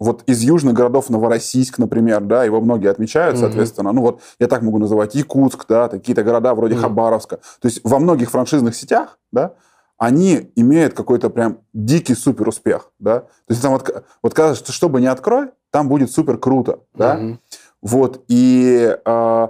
вот 0.03 0.24
из 0.27 0.41
южных 0.41 0.74
городов 0.74 1.10
Новороссийск, 1.10 1.77
например, 1.77 2.22
да, 2.22 2.43
его 2.43 2.60
многие 2.62 2.89
отмечают, 2.89 3.38
соответственно. 3.38 3.89
Mm-hmm. 3.89 3.93
Ну 3.93 4.01
вот 4.01 4.22
я 4.39 4.48
так 4.48 4.62
могу 4.62 4.77
называть 4.77 5.15
Якутск, 5.15 5.65
да, 5.67 5.88
какие-то 5.88 6.24
города 6.24 6.53
вроде 6.53 6.75
mm-hmm. 6.75 6.81
Хабаровска. 6.81 7.38
То 7.38 7.67
есть 7.67 7.81
во 7.83 8.00
многих 8.00 8.29
франшизных 8.29 8.75
сетях, 8.75 9.17
да, 9.31 9.53
они 9.98 10.51
имеют 10.55 10.93
какой-то 10.93 11.29
прям 11.29 11.60
дикий 11.74 12.15
супер 12.15 12.50
успех, 12.50 12.91
да. 13.00 13.22
То 13.22 13.27
есть 13.50 13.62
там 13.62 13.72
вот, 13.74 14.03
вот 14.22 14.33
кажется, 14.33 14.63
что, 14.63 14.74
что 14.74 14.89
бы 14.89 15.00
ни 15.00 15.05
открой, 15.05 15.51
там 15.72 15.88
будет 15.88 16.12
супер 16.12 16.38
круто, 16.38 16.79
да. 16.93 17.17
Mm-hmm. 17.17 17.38
Вот, 17.81 18.24
и 18.27 18.98
э, 19.05 19.48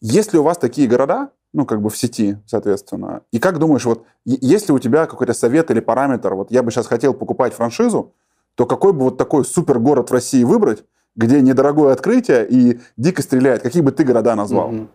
есть 0.00 0.32
ли 0.32 0.38
у 0.38 0.42
вас 0.42 0.58
такие 0.58 0.88
города, 0.88 1.30
ну, 1.52 1.66
как 1.66 1.82
бы 1.82 1.90
в 1.90 1.96
сети, 1.96 2.38
соответственно, 2.46 3.22
и 3.30 3.38
как 3.38 3.58
думаешь, 3.58 3.84
вот, 3.84 4.04
есть 4.24 4.68
ли 4.68 4.74
у 4.74 4.78
тебя 4.78 5.06
какой-то 5.06 5.34
совет 5.34 5.70
или 5.70 5.80
параметр, 5.80 6.34
вот 6.34 6.50
я 6.50 6.62
бы 6.62 6.70
сейчас 6.70 6.86
хотел 6.86 7.12
покупать 7.12 7.52
франшизу, 7.52 8.14
то 8.54 8.66
какой 8.66 8.92
бы 8.92 9.04
вот 9.04 9.18
такой 9.18 9.44
супер 9.44 9.78
город 9.78 10.10
в 10.10 10.12
России 10.12 10.44
выбрать, 10.44 10.84
где 11.16 11.40
недорогое 11.40 11.92
открытие 11.92 12.46
и 12.48 12.80
дико 12.96 13.22
стреляет? 13.22 13.62
Какие 13.62 13.82
бы 13.82 13.92
ты 13.92 14.04
города 14.04 14.34
назвал? 14.34 14.72
Mm-hmm. 14.72 14.88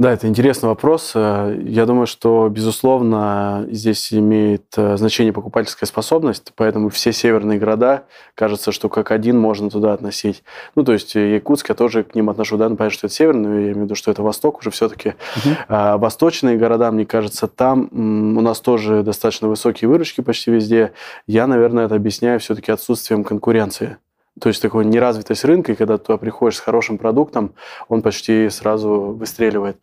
Да, 0.00 0.14
это 0.14 0.26
интересный 0.28 0.70
вопрос. 0.70 1.12
Э, 1.14 1.54
я 1.62 1.84
думаю, 1.84 2.06
что, 2.06 2.48
безусловно, 2.48 3.66
здесь 3.70 4.14
имеет 4.14 4.64
э, 4.78 4.96
значение 4.96 5.34
покупательская 5.34 5.86
способность, 5.86 6.54
поэтому 6.56 6.88
все 6.88 7.12
северные 7.12 7.58
города, 7.58 8.04
кажется, 8.34 8.72
что 8.72 8.88
как 8.88 9.10
один 9.10 9.38
можно 9.38 9.68
туда 9.68 9.92
относить. 9.92 10.42
Ну, 10.74 10.84
то 10.84 10.94
есть 10.94 11.16
э, 11.16 11.34
Якутск 11.34 11.68
я 11.68 11.74
тоже 11.74 12.02
к 12.04 12.14
ним 12.14 12.30
отношу, 12.30 12.56
да, 12.56 12.70
ну, 12.70 12.76
понятно, 12.76 12.96
что 12.96 13.08
это 13.08 13.14
северный, 13.14 13.48
но 13.50 13.54
я 13.56 13.60
имею 13.64 13.80
в 13.80 13.82
виду, 13.82 13.94
что 13.94 14.10
это 14.10 14.22
восток 14.22 14.60
уже 14.60 14.70
все-таки. 14.70 15.10
Угу. 15.36 15.54
А 15.68 15.98
восточные 15.98 16.56
города, 16.56 16.90
мне 16.90 17.04
кажется, 17.04 17.46
там 17.46 17.90
у 17.92 18.40
нас 18.40 18.60
тоже 18.60 19.02
достаточно 19.02 19.48
высокие 19.48 19.90
выручки 19.90 20.22
почти 20.22 20.50
везде. 20.50 20.92
Я, 21.26 21.46
наверное, 21.46 21.84
это 21.84 21.96
объясняю 21.96 22.40
все-таки 22.40 22.72
отсутствием 22.72 23.22
конкуренции. 23.22 23.98
То 24.40 24.48
есть 24.48 24.62
такой 24.62 24.84
неразвитость 24.84 25.44
рынка, 25.44 25.72
и 25.72 25.74
когда 25.74 25.98
ты 25.98 26.04
туда 26.04 26.18
приходишь 26.18 26.56
с 26.56 26.60
хорошим 26.60 26.98
продуктом, 26.98 27.54
он 27.88 28.02
почти 28.02 28.48
сразу 28.48 29.16
выстреливает. 29.18 29.80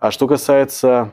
А 0.00 0.10
что 0.10 0.26
касается 0.26 1.12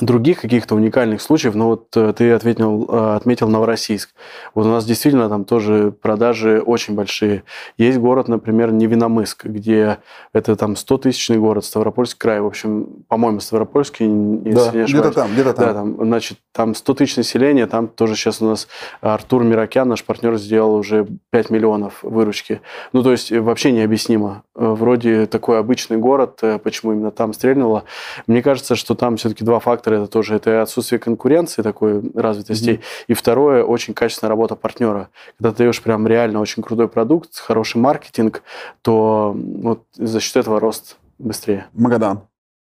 других 0.00 0.40
каких-то 0.40 0.74
уникальных 0.74 1.22
случаев, 1.22 1.54
ну 1.54 1.66
вот 1.66 1.96
э, 1.96 2.12
ты 2.14 2.32
ответил, 2.32 2.86
э, 2.88 3.16
отметил 3.16 3.48
Новороссийск. 3.48 4.10
Вот 4.54 4.66
у 4.66 4.68
нас 4.68 4.84
действительно 4.84 5.28
там 5.28 5.44
тоже 5.44 5.90
продажи 5.90 6.60
очень 6.60 6.94
большие. 6.94 7.44
Есть 7.78 7.98
город, 7.98 8.28
например, 8.28 8.72
Невиномыск, 8.72 9.46
где 9.46 9.98
это 10.34 10.54
там 10.56 10.72
100-тысячный 10.72 11.38
город, 11.38 11.64
Ставропольский 11.64 12.18
край. 12.18 12.40
В 12.40 12.46
общем, 12.46 13.04
по-моему, 13.08 13.40
Ставропольский, 13.40 14.06
да, 14.06 14.70
не 14.72 14.84
где-то 14.84 15.12
там, 15.12 15.32
где-то 15.32 15.52
там. 15.54 15.66
Да, 15.66 15.74
там, 15.74 15.96
значит, 15.96 16.38
там 16.52 16.74
100 16.74 16.94
тысяч 16.94 17.16
населения, 17.16 17.66
там 17.66 17.88
тоже 17.88 18.16
сейчас 18.16 18.42
у 18.42 18.46
нас 18.46 18.68
Артур 19.00 19.44
Мирокян, 19.44 19.88
наш 19.88 20.04
партнер, 20.04 20.36
сделал 20.36 20.74
уже 20.74 21.06
5 21.30 21.50
миллионов 21.50 22.02
выручки. 22.02 22.60
Ну, 22.92 23.02
то 23.02 23.12
есть 23.12 23.32
вообще 23.32 23.72
необъяснимо. 23.72 24.42
Э, 24.54 24.66
вроде 24.66 25.24
такой 25.26 25.58
обычный 25.58 25.96
город, 25.96 26.42
почему 26.62 26.92
именно 26.92 27.12
там 27.12 27.32
стрельнуло. 27.32 27.84
Мне 28.26 28.42
кажется, 28.42 28.76
что 28.76 28.94
там 28.94 29.16
все-таки 29.16 29.42
два 29.42 29.58
фактора 29.58 29.75
фактор 29.76 29.94
это 29.94 30.06
тоже 30.06 30.36
это 30.36 30.62
отсутствие 30.62 30.98
конкуренции 30.98 31.62
такой 31.62 32.02
развитости. 32.14 32.70
Mm-hmm. 32.70 33.04
И 33.08 33.14
второе, 33.14 33.62
очень 33.62 33.94
качественная 33.94 34.30
работа 34.30 34.56
партнера. 34.56 35.10
Когда 35.38 35.52
ты 35.52 35.58
даешь 35.58 35.82
прям 35.82 36.06
реально 36.06 36.40
очень 36.40 36.62
крутой 36.62 36.88
продукт, 36.88 37.36
хороший 37.38 37.76
маркетинг, 37.76 38.42
то 38.82 39.36
вот 39.36 39.84
за 39.94 40.20
счет 40.20 40.36
этого 40.36 40.60
рост 40.60 40.96
быстрее. 41.18 41.66
Магадан. 41.74 42.22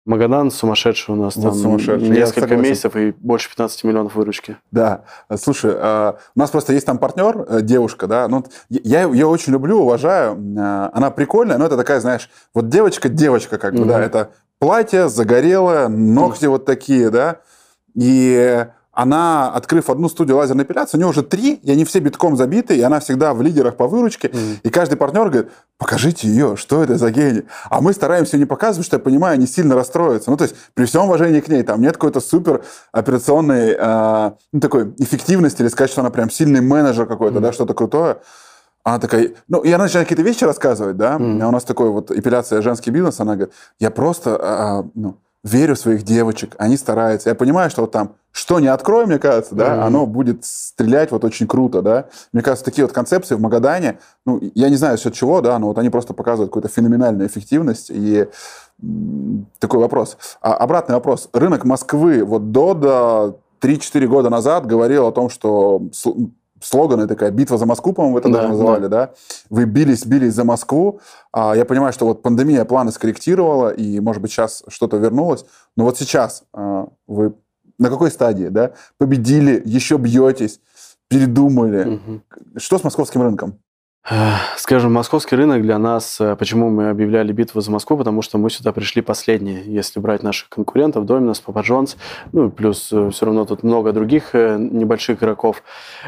Магадан 0.06 0.50
сумасшедший 0.50 1.14
у 1.14 1.16
нас. 1.16 1.36
Вот 1.36 1.42
там 1.42 1.54
сумасшедший. 1.54 2.10
несколько 2.10 2.56
месяцев 2.56 2.94
и 2.94 3.12
больше 3.18 3.48
15 3.48 3.84
миллионов 3.84 4.14
выручки. 4.14 4.56
Да. 4.70 5.04
Слушай, 5.36 5.72
а, 5.76 6.18
у 6.36 6.38
нас 6.38 6.50
просто 6.50 6.74
есть 6.74 6.84
там 6.84 6.98
партнер, 6.98 7.46
э, 7.48 7.62
девушка, 7.62 8.06
да, 8.06 8.28
ну, 8.28 8.44
я 8.68 9.04
ее 9.04 9.26
очень 9.26 9.54
люблю, 9.54 9.80
уважаю. 9.80 10.38
А, 10.58 10.90
она 10.92 11.10
прикольная, 11.10 11.56
но 11.56 11.64
это 11.64 11.78
такая, 11.78 12.00
знаешь, 12.00 12.28
вот 12.52 12.68
девочка-девочка 12.68 13.56
как 13.56 13.72
бы, 13.74 13.80
угу. 13.80 13.88
да, 13.88 14.02
это 14.02 14.30
платье, 14.58 15.08
загорелое, 15.08 15.88
ногти 15.88 16.46
вот 16.46 16.64
такие, 16.64 17.10
да. 17.10 17.40
И 17.94 18.66
она, 18.94 19.50
открыв 19.50 19.90
одну 19.90 20.08
студию 20.08 20.36
лазерной 20.36 20.64
эпиляции, 20.64 20.96
у 20.96 21.00
нее 21.00 21.08
уже 21.08 21.22
три, 21.22 21.54
и 21.54 21.70
они 21.70 21.84
все 21.84 21.98
битком 21.98 22.36
забиты, 22.36 22.76
и 22.76 22.80
она 22.80 23.00
всегда 23.00 23.34
в 23.34 23.42
лидерах 23.42 23.76
по 23.76 23.88
выручке. 23.88 24.28
Mm. 24.28 24.58
И 24.62 24.70
каждый 24.70 24.96
партнер 24.96 25.28
говорит, 25.28 25.50
покажите 25.78 26.28
ее, 26.28 26.56
что 26.56 26.82
это 26.82 26.96
за 26.96 27.10
гений. 27.10 27.42
А 27.68 27.80
мы 27.80 27.92
стараемся 27.92 28.38
не 28.38 28.44
показывать, 28.44 28.86
что 28.86 28.96
я 28.96 29.00
понимаю, 29.00 29.34
они 29.34 29.46
сильно 29.46 29.74
расстроятся. 29.74 30.30
Ну, 30.30 30.36
то 30.36 30.44
есть, 30.44 30.54
при 30.74 30.84
всем 30.84 31.04
уважении 31.04 31.40
к 31.40 31.48
ней, 31.48 31.64
там 31.64 31.80
нет 31.80 31.94
какой-то 31.94 32.20
супер 32.20 32.62
операционной, 32.92 33.76
э, 33.76 34.30
ну, 34.52 34.60
такой 34.60 34.94
эффективности, 34.98 35.62
или 35.62 35.68
сказать, 35.68 35.90
что 35.90 36.00
она 36.00 36.10
прям 36.10 36.30
сильный 36.30 36.60
менеджер 36.60 37.06
какой-то, 37.06 37.38
mm. 37.38 37.42
да, 37.42 37.52
что-то 37.52 37.74
крутое. 37.74 38.18
Она 38.84 38.98
такая, 38.98 39.32
ну, 39.48 39.60
и 39.60 39.72
она 39.72 39.84
начинает 39.84 40.06
какие-то 40.06 40.28
вещи 40.28 40.44
рассказывать, 40.44 40.98
да, 40.98 41.16
mm. 41.16 41.42
а 41.42 41.48
у 41.48 41.50
нас 41.50 41.64
такой 41.64 41.88
вот 41.88 42.10
эпиляция 42.10 42.60
женский 42.60 42.90
бизнес, 42.90 43.18
она 43.18 43.34
говорит, 43.34 43.54
я 43.80 43.90
просто, 43.90 44.36
а, 44.36 44.80
а, 44.80 44.84
ну, 44.94 45.16
верю 45.42 45.74
в 45.74 45.78
своих 45.78 46.02
девочек, 46.02 46.54
они 46.58 46.76
стараются. 46.76 47.30
Я 47.30 47.34
понимаю, 47.34 47.70
что 47.70 47.82
вот 47.82 47.92
там, 47.92 48.16
что 48.30 48.60
не 48.60 48.66
открою, 48.66 49.06
мне 49.06 49.18
кажется, 49.18 49.54
да, 49.54 49.74
mm-hmm. 49.74 49.86
оно 49.86 50.06
будет 50.06 50.44
стрелять 50.44 51.12
вот 51.12 51.24
очень 51.24 51.46
круто, 51.46 51.80
да. 51.80 52.06
Мне 52.32 52.42
кажется, 52.42 52.64
такие 52.64 52.84
вот 52.84 52.92
концепции 52.92 53.34
в 53.34 53.40
Магадане, 53.40 53.98
ну, 54.26 54.40
я 54.54 54.68
не 54.68 54.76
знаю, 54.76 54.98
счет 54.98 55.14
чего, 55.14 55.40
да, 55.40 55.58
но 55.58 55.68
вот 55.68 55.78
они 55.78 55.88
просто 55.88 56.12
показывают 56.12 56.50
какую-то 56.50 56.68
феноменальную 56.68 57.28
эффективность 57.28 57.90
и 57.90 58.26
такой 59.58 59.80
вопрос. 59.80 60.18
А 60.40 60.54
обратный 60.54 60.94
вопрос. 60.94 61.28
Рынок 61.32 61.64
Москвы 61.64 62.24
вот 62.24 62.52
до, 62.52 62.74
до 62.74 63.40
3-4 63.60 64.06
года 64.06 64.30
назад 64.30 64.66
говорил 64.66 65.06
о 65.06 65.12
том, 65.12 65.30
что 65.30 65.82
слоганы 66.62 67.06
такая 67.06 67.30
«Битва 67.30 67.58
за 67.58 67.66
Москву», 67.66 67.92
по-моему, 67.92 68.16
вы 68.16 68.20
тогда 68.20 68.42
да, 68.42 68.48
называли, 68.48 68.82
да. 68.82 68.88
да? 68.88 69.14
Вы 69.50 69.64
бились, 69.64 70.06
бились 70.06 70.34
за 70.34 70.44
Москву. 70.44 71.00
А, 71.32 71.54
я 71.54 71.64
понимаю, 71.64 71.92
что 71.92 72.06
вот 72.06 72.22
пандемия 72.22 72.64
планы 72.64 72.92
скорректировала, 72.92 73.70
и, 73.70 74.00
может 74.00 74.22
быть, 74.22 74.30
сейчас 74.30 74.62
что-то 74.68 74.96
вернулось. 74.96 75.44
Но 75.76 75.84
вот 75.84 75.98
сейчас 75.98 76.44
а, 76.52 76.88
вы 77.06 77.34
на 77.78 77.90
какой 77.90 78.10
стадии, 78.10 78.48
да? 78.48 78.72
Победили, 78.98 79.60
еще 79.64 79.96
бьетесь, 79.96 80.60
передумали. 81.08 81.96
Угу. 81.96 82.20
Что 82.58 82.78
с 82.78 82.84
московским 82.84 83.22
рынком? 83.22 83.58
Скажем, 84.58 84.92
московский 84.92 85.34
рынок 85.34 85.62
для 85.62 85.78
нас, 85.78 86.20
э, 86.20 86.36
почему 86.36 86.68
мы 86.68 86.90
объявляли 86.90 87.32
битву 87.32 87.62
за 87.62 87.70
Москву, 87.70 87.96
потому 87.96 88.20
что 88.20 88.36
мы 88.36 88.50
сюда 88.50 88.70
пришли 88.72 89.00
последние, 89.00 89.62
если 89.64 89.98
брать 89.98 90.22
наших 90.22 90.50
конкурентов, 90.50 91.06
Доминос, 91.06 91.40
Папа 91.40 91.60
Джонс, 91.60 91.96
ну, 92.32 92.50
плюс 92.50 92.92
э, 92.92 93.08
все 93.10 93.24
равно 93.24 93.46
тут 93.46 93.62
много 93.62 93.92
других 93.92 94.34
э, 94.34 94.58
небольших 94.58 95.18
игроков. 95.18 95.62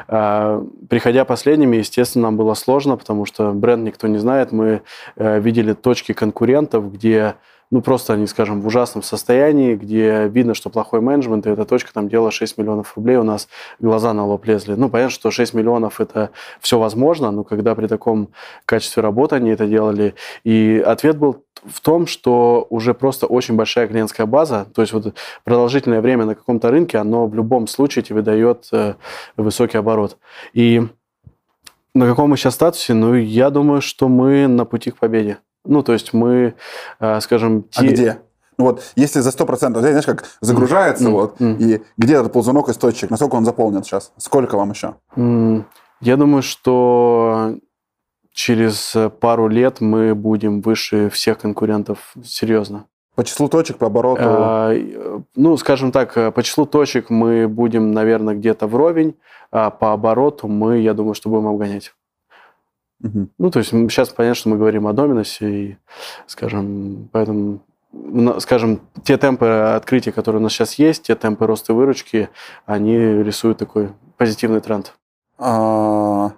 Приходя 0.06 1.24
последними, 1.24 1.76
естественно, 1.76 2.24
нам 2.24 2.36
было 2.36 2.52
сложно, 2.52 2.98
потому 2.98 3.24
что 3.24 3.52
бренд 3.52 3.84
никто 3.84 4.08
не 4.08 4.18
знает, 4.18 4.52
мы 4.52 4.82
видели 5.16 5.72
точки 5.72 6.12
конкурентов, 6.12 6.92
где 6.92 7.36
ну, 7.70 7.80
просто 7.80 8.12
они, 8.12 8.26
скажем, 8.26 8.60
в 8.60 8.66
ужасном 8.66 9.02
состоянии, 9.02 9.74
где 9.74 10.28
видно, 10.28 10.54
что 10.54 10.70
плохой 10.70 11.00
менеджмент, 11.00 11.46
и 11.46 11.50
эта 11.50 11.64
точка 11.64 11.92
там 11.92 12.08
делала 12.08 12.30
6 12.30 12.58
миллионов 12.58 12.96
рублей, 12.96 13.16
у 13.16 13.24
нас 13.24 13.48
глаза 13.80 14.12
на 14.12 14.24
лоб 14.24 14.44
лезли. 14.46 14.74
Ну, 14.74 14.88
понятно, 14.88 15.10
что 15.10 15.30
6 15.30 15.54
миллионов– 15.54 16.00
это 16.00 16.30
все 16.60 16.78
возможно, 16.78 17.30
но 17.30 17.42
когда 17.44 17.74
при 17.74 17.86
таком 17.86 18.28
качестве 18.66 19.02
работы 19.02 19.36
они 19.36 19.50
это 19.50 19.66
делали, 19.66 20.14
и 20.44 20.82
ответ 20.84 21.18
был 21.18 21.44
в 21.64 21.80
том, 21.80 22.06
что 22.06 22.66
уже 22.70 22.94
просто 22.94 23.26
очень 23.26 23.56
большая 23.56 23.88
клиентская 23.88 24.26
база, 24.26 24.66
то 24.74 24.82
есть 24.82 24.92
вот 24.92 25.14
продолжительное 25.44 26.00
время 26.00 26.24
на 26.24 26.34
каком-то 26.34 26.70
рынке, 26.70 26.98
оно 26.98 27.26
в 27.26 27.34
любом 27.34 27.66
случае 27.66 28.04
тебе 28.04 28.22
дает 28.22 28.68
э, 28.72 28.94
высокий 29.36 29.78
оборот. 29.78 30.18
И 30.52 30.86
на 31.94 32.06
каком 32.06 32.30
мы 32.30 32.36
сейчас 32.36 32.54
статусе? 32.54 32.94
Ну, 32.94 33.14
я 33.14 33.50
думаю, 33.50 33.80
что 33.80 34.08
мы 34.08 34.46
на 34.46 34.64
пути 34.64 34.90
к 34.90 34.98
победе. 34.98 35.38
Ну, 35.66 35.82
то 35.82 35.92
есть 35.92 36.12
мы, 36.12 36.54
э, 37.00 37.20
скажем... 37.20 37.66
А 37.74 37.80
те... 37.80 37.86
А 37.86 37.90
где? 37.90 38.18
Ну 38.58 38.64
вот, 38.64 38.82
если 38.96 39.20
за 39.20 39.30
100%, 39.30 39.78
знаешь, 39.78 40.06
как 40.06 40.24
загружается, 40.40 41.04
mm. 41.04 41.10
вот, 41.10 41.40
mm. 41.40 41.56
и 41.58 41.82
где 41.98 42.14
этот 42.14 42.32
ползунок 42.32 42.68
из 42.70 42.76
точек, 42.76 43.10
насколько 43.10 43.34
он 43.34 43.44
заполнен 43.44 43.82
сейчас? 43.84 44.12
Сколько 44.16 44.56
вам 44.56 44.70
еще? 44.70 44.94
Mm. 45.14 45.64
Я 46.00 46.16
думаю, 46.16 46.42
что 46.42 47.56
через 48.32 48.96
пару 49.20 49.48
лет 49.48 49.80
мы 49.80 50.14
будем 50.14 50.62
выше 50.62 51.10
всех 51.10 51.38
конкурентов, 51.38 52.14
серьезно. 52.24 52.86
По 53.14 53.24
числу 53.24 53.48
точек, 53.48 53.78
по 53.78 53.86
обороту? 53.86 54.22
А, 54.22 54.74
ну, 55.34 55.56
скажем 55.56 55.92
так, 55.92 56.34
по 56.34 56.42
числу 56.42 56.66
точек 56.66 57.10
мы 57.10 57.48
будем, 57.48 57.92
наверное, 57.92 58.34
где-то 58.34 58.66
вровень, 58.66 59.16
а 59.50 59.70
по 59.70 59.92
обороту 59.92 60.48
мы, 60.48 60.78
я 60.78 60.94
думаю, 60.94 61.14
что 61.14 61.28
будем 61.30 61.46
обгонять. 61.46 61.92
Угу. 63.02 63.28
Ну, 63.38 63.50
то 63.50 63.58
есть 63.58 63.70
сейчас 63.70 64.08
понятно, 64.08 64.34
что 64.34 64.48
мы 64.48 64.56
говорим 64.56 64.86
о 64.86 64.92
доминосе, 64.92 65.50
и, 65.50 65.76
скажем, 66.26 67.08
поэтому 67.12 67.60
скажем, 68.38 68.80
те 69.04 69.16
темпы 69.16 69.46
открытия, 69.46 70.12
которые 70.12 70.40
у 70.40 70.42
нас 70.42 70.52
сейчас 70.52 70.74
есть, 70.74 71.04
те 71.04 71.14
темпы 71.14 71.46
роста 71.46 71.74
выручки, 71.74 72.28
они 72.64 72.96
рисуют 72.96 73.58
такой 73.58 73.90
позитивный 74.16 74.60
тренд. 74.60 74.94
А, 75.38 76.32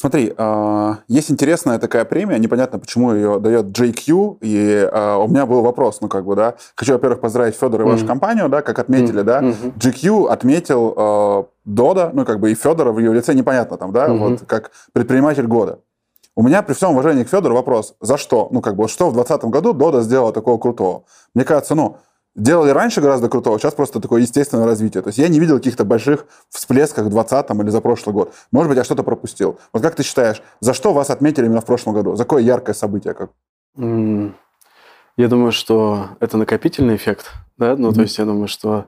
смотри, 0.00 0.32
а, 0.38 0.98
есть 1.08 1.30
интересная 1.30 1.78
такая 1.78 2.06
премия, 2.06 2.38
непонятно, 2.38 2.78
почему 2.78 3.12
ее 3.12 3.38
дает 3.38 3.66
JQ, 3.66 4.38
и 4.40 4.88
а, 4.90 5.18
у 5.18 5.28
меня 5.28 5.44
был 5.44 5.60
вопрос, 5.60 6.00
ну 6.00 6.08
как 6.08 6.24
бы, 6.24 6.34
да, 6.34 6.54
хочу, 6.74 6.94
во-первых, 6.94 7.20
поздравить 7.20 7.54
Федора 7.54 7.84
и 7.84 7.86
mm-hmm. 7.86 7.92
вашу 7.92 8.06
компанию, 8.06 8.48
да, 8.48 8.62
как 8.62 8.78
отметили, 8.78 9.20
mm-hmm. 9.20 9.24
да, 9.24 9.42
GQ 9.78 10.28
отметил 10.28 11.48
Дода, 11.66 12.10
ну, 12.14 12.24
как 12.24 12.40
бы 12.40 12.50
и 12.50 12.54
Федора 12.54 12.90
в 12.92 12.98
ее 12.98 13.12
лице 13.12 13.34
непонятно 13.34 13.76
там, 13.76 13.92
да, 13.92 14.10
угу. 14.10 14.30
вот 14.30 14.40
как 14.46 14.70
предприниматель 14.92 15.46
года. 15.46 15.80
У 16.34 16.42
меня 16.42 16.62
при 16.62 16.72
всем 16.72 16.92
уважении 16.92 17.22
к 17.22 17.28
Федору 17.28 17.54
вопрос, 17.54 17.94
за 18.00 18.16
что? 18.16 18.48
Ну, 18.50 18.62
как 18.62 18.76
бы, 18.76 18.88
что 18.88 19.10
в 19.10 19.12
2020 19.12 19.50
году 19.50 19.72
Дода 19.74 20.00
сделала 20.00 20.32
такого 20.32 20.58
крутого? 20.58 21.04
Мне 21.34 21.44
кажется, 21.44 21.74
ну, 21.74 21.98
делали 22.34 22.70
раньше 22.70 23.00
гораздо 23.00 23.28
крутого, 23.28 23.58
сейчас 23.58 23.74
просто 23.74 24.00
такое 24.00 24.22
естественное 24.22 24.66
развитие. 24.66 25.02
То 25.02 25.08
есть 25.08 25.18
я 25.18 25.28
не 25.28 25.40
видел 25.40 25.58
каких-то 25.58 25.84
больших 25.84 26.26
всплесков 26.48 27.06
в 27.06 27.10
2020 27.10 27.50
или 27.62 27.70
за 27.70 27.80
прошлый 27.80 28.14
год. 28.14 28.34
Может 28.52 28.68
быть, 28.68 28.78
я 28.78 28.84
что-то 28.84 29.02
пропустил. 29.02 29.58
Вот 29.72 29.82
как 29.82 29.94
ты 29.94 30.02
считаешь, 30.02 30.42
за 30.60 30.74
что 30.74 30.92
вас 30.92 31.10
отметили 31.10 31.46
именно 31.46 31.60
в 31.60 31.66
прошлом 31.66 31.94
году? 31.94 32.16
За 32.16 32.24
какое 32.24 32.42
яркое 32.42 32.74
событие? 32.74 33.14
Как? 33.14 33.30
Я 35.20 35.28
думаю, 35.28 35.52
что 35.52 36.08
это 36.18 36.38
накопительный 36.38 36.96
эффект. 36.96 37.32
Да? 37.58 37.76
Ну, 37.76 37.90
mm-hmm. 37.90 37.94
то 37.94 38.00
есть 38.00 38.16
я 38.16 38.24
думаю, 38.24 38.48
что 38.48 38.86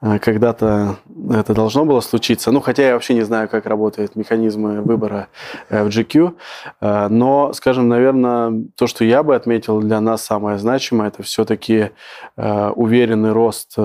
э, 0.00 0.20
когда-то 0.20 0.98
это 1.32 1.52
должно 1.52 1.84
было 1.84 2.00
случиться. 2.00 2.52
Ну, 2.52 2.60
хотя 2.60 2.86
я 2.86 2.92
вообще 2.94 3.14
не 3.14 3.22
знаю, 3.22 3.48
как 3.48 3.66
работают 3.66 4.14
механизмы 4.14 4.82
выбора 4.82 5.26
э, 5.68 5.82
в 5.82 5.88
GQ. 5.88 6.32
Э, 6.80 7.08
но, 7.08 7.52
скажем, 7.54 7.88
наверное, 7.88 8.66
то, 8.76 8.86
что 8.86 9.04
я 9.04 9.24
бы 9.24 9.34
отметил 9.34 9.80
для 9.80 10.00
нас 10.00 10.22
самое 10.22 10.58
значимое, 10.58 11.08
это 11.08 11.24
все-таки 11.24 11.90
уверенный 12.36 13.32
рост, 13.32 13.76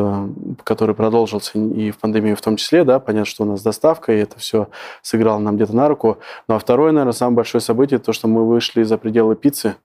который 0.63 0.93
продолжился 0.93 1.57
и 1.57 1.89
в 1.89 1.97
пандемии 1.97 2.35
в 2.35 2.41
том 2.41 2.55
числе. 2.57 2.83
Да? 2.83 2.99
Понятно, 2.99 3.25
что 3.25 3.43
у 3.45 3.47
нас 3.47 3.63
доставка, 3.63 4.13
и 4.13 4.19
это 4.19 4.37
все 4.37 4.67
сыграло 5.01 5.39
нам 5.39 5.55
где-то 5.55 5.75
на 5.75 5.87
руку. 5.87 6.19
Ну, 6.47 6.53
а 6.53 6.59
второе, 6.59 6.91
наверное, 6.91 7.13
самое 7.13 7.37
большое 7.37 7.61
событие, 7.61 7.97
то, 7.97 8.13
что 8.13 8.27
мы 8.27 8.47
вышли 8.47 8.83
за 8.83 8.99
пределы 8.99 9.35
пиццы. 9.35 9.75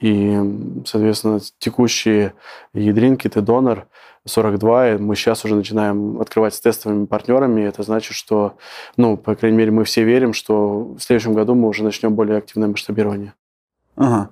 И, 0.00 0.82
соответственно, 0.86 1.40
текущие 1.58 2.32
ядринки, 2.72 3.28
ты 3.28 3.40
донор 3.42 3.86
42, 4.26 4.90
и 4.90 4.98
мы 4.98 5.14
сейчас 5.14 5.44
уже 5.44 5.54
начинаем 5.54 6.20
открывать 6.20 6.54
с 6.54 6.60
тестовыми 6.60 7.06
партнерами. 7.06 7.62
Это 7.62 7.82
значит, 7.82 8.14
что, 8.14 8.56
ну, 8.96 9.16
по 9.16 9.34
крайней 9.34 9.58
мере, 9.58 9.70
мы 9.70 9.84
все 9.84 10.04
верим, 10.04 10.32
что 10.32 10.94
в 10.94 11.00
следующем 11.00 11.34
году 11.34 11.54
мы 11.54 11.68
уже 11.68 11.84
начнем 11.84 12.14
более 12.14 12.38
активное 12.38 12.68
масштабирование. 12.68 13.34
Ага. 13.96 14.30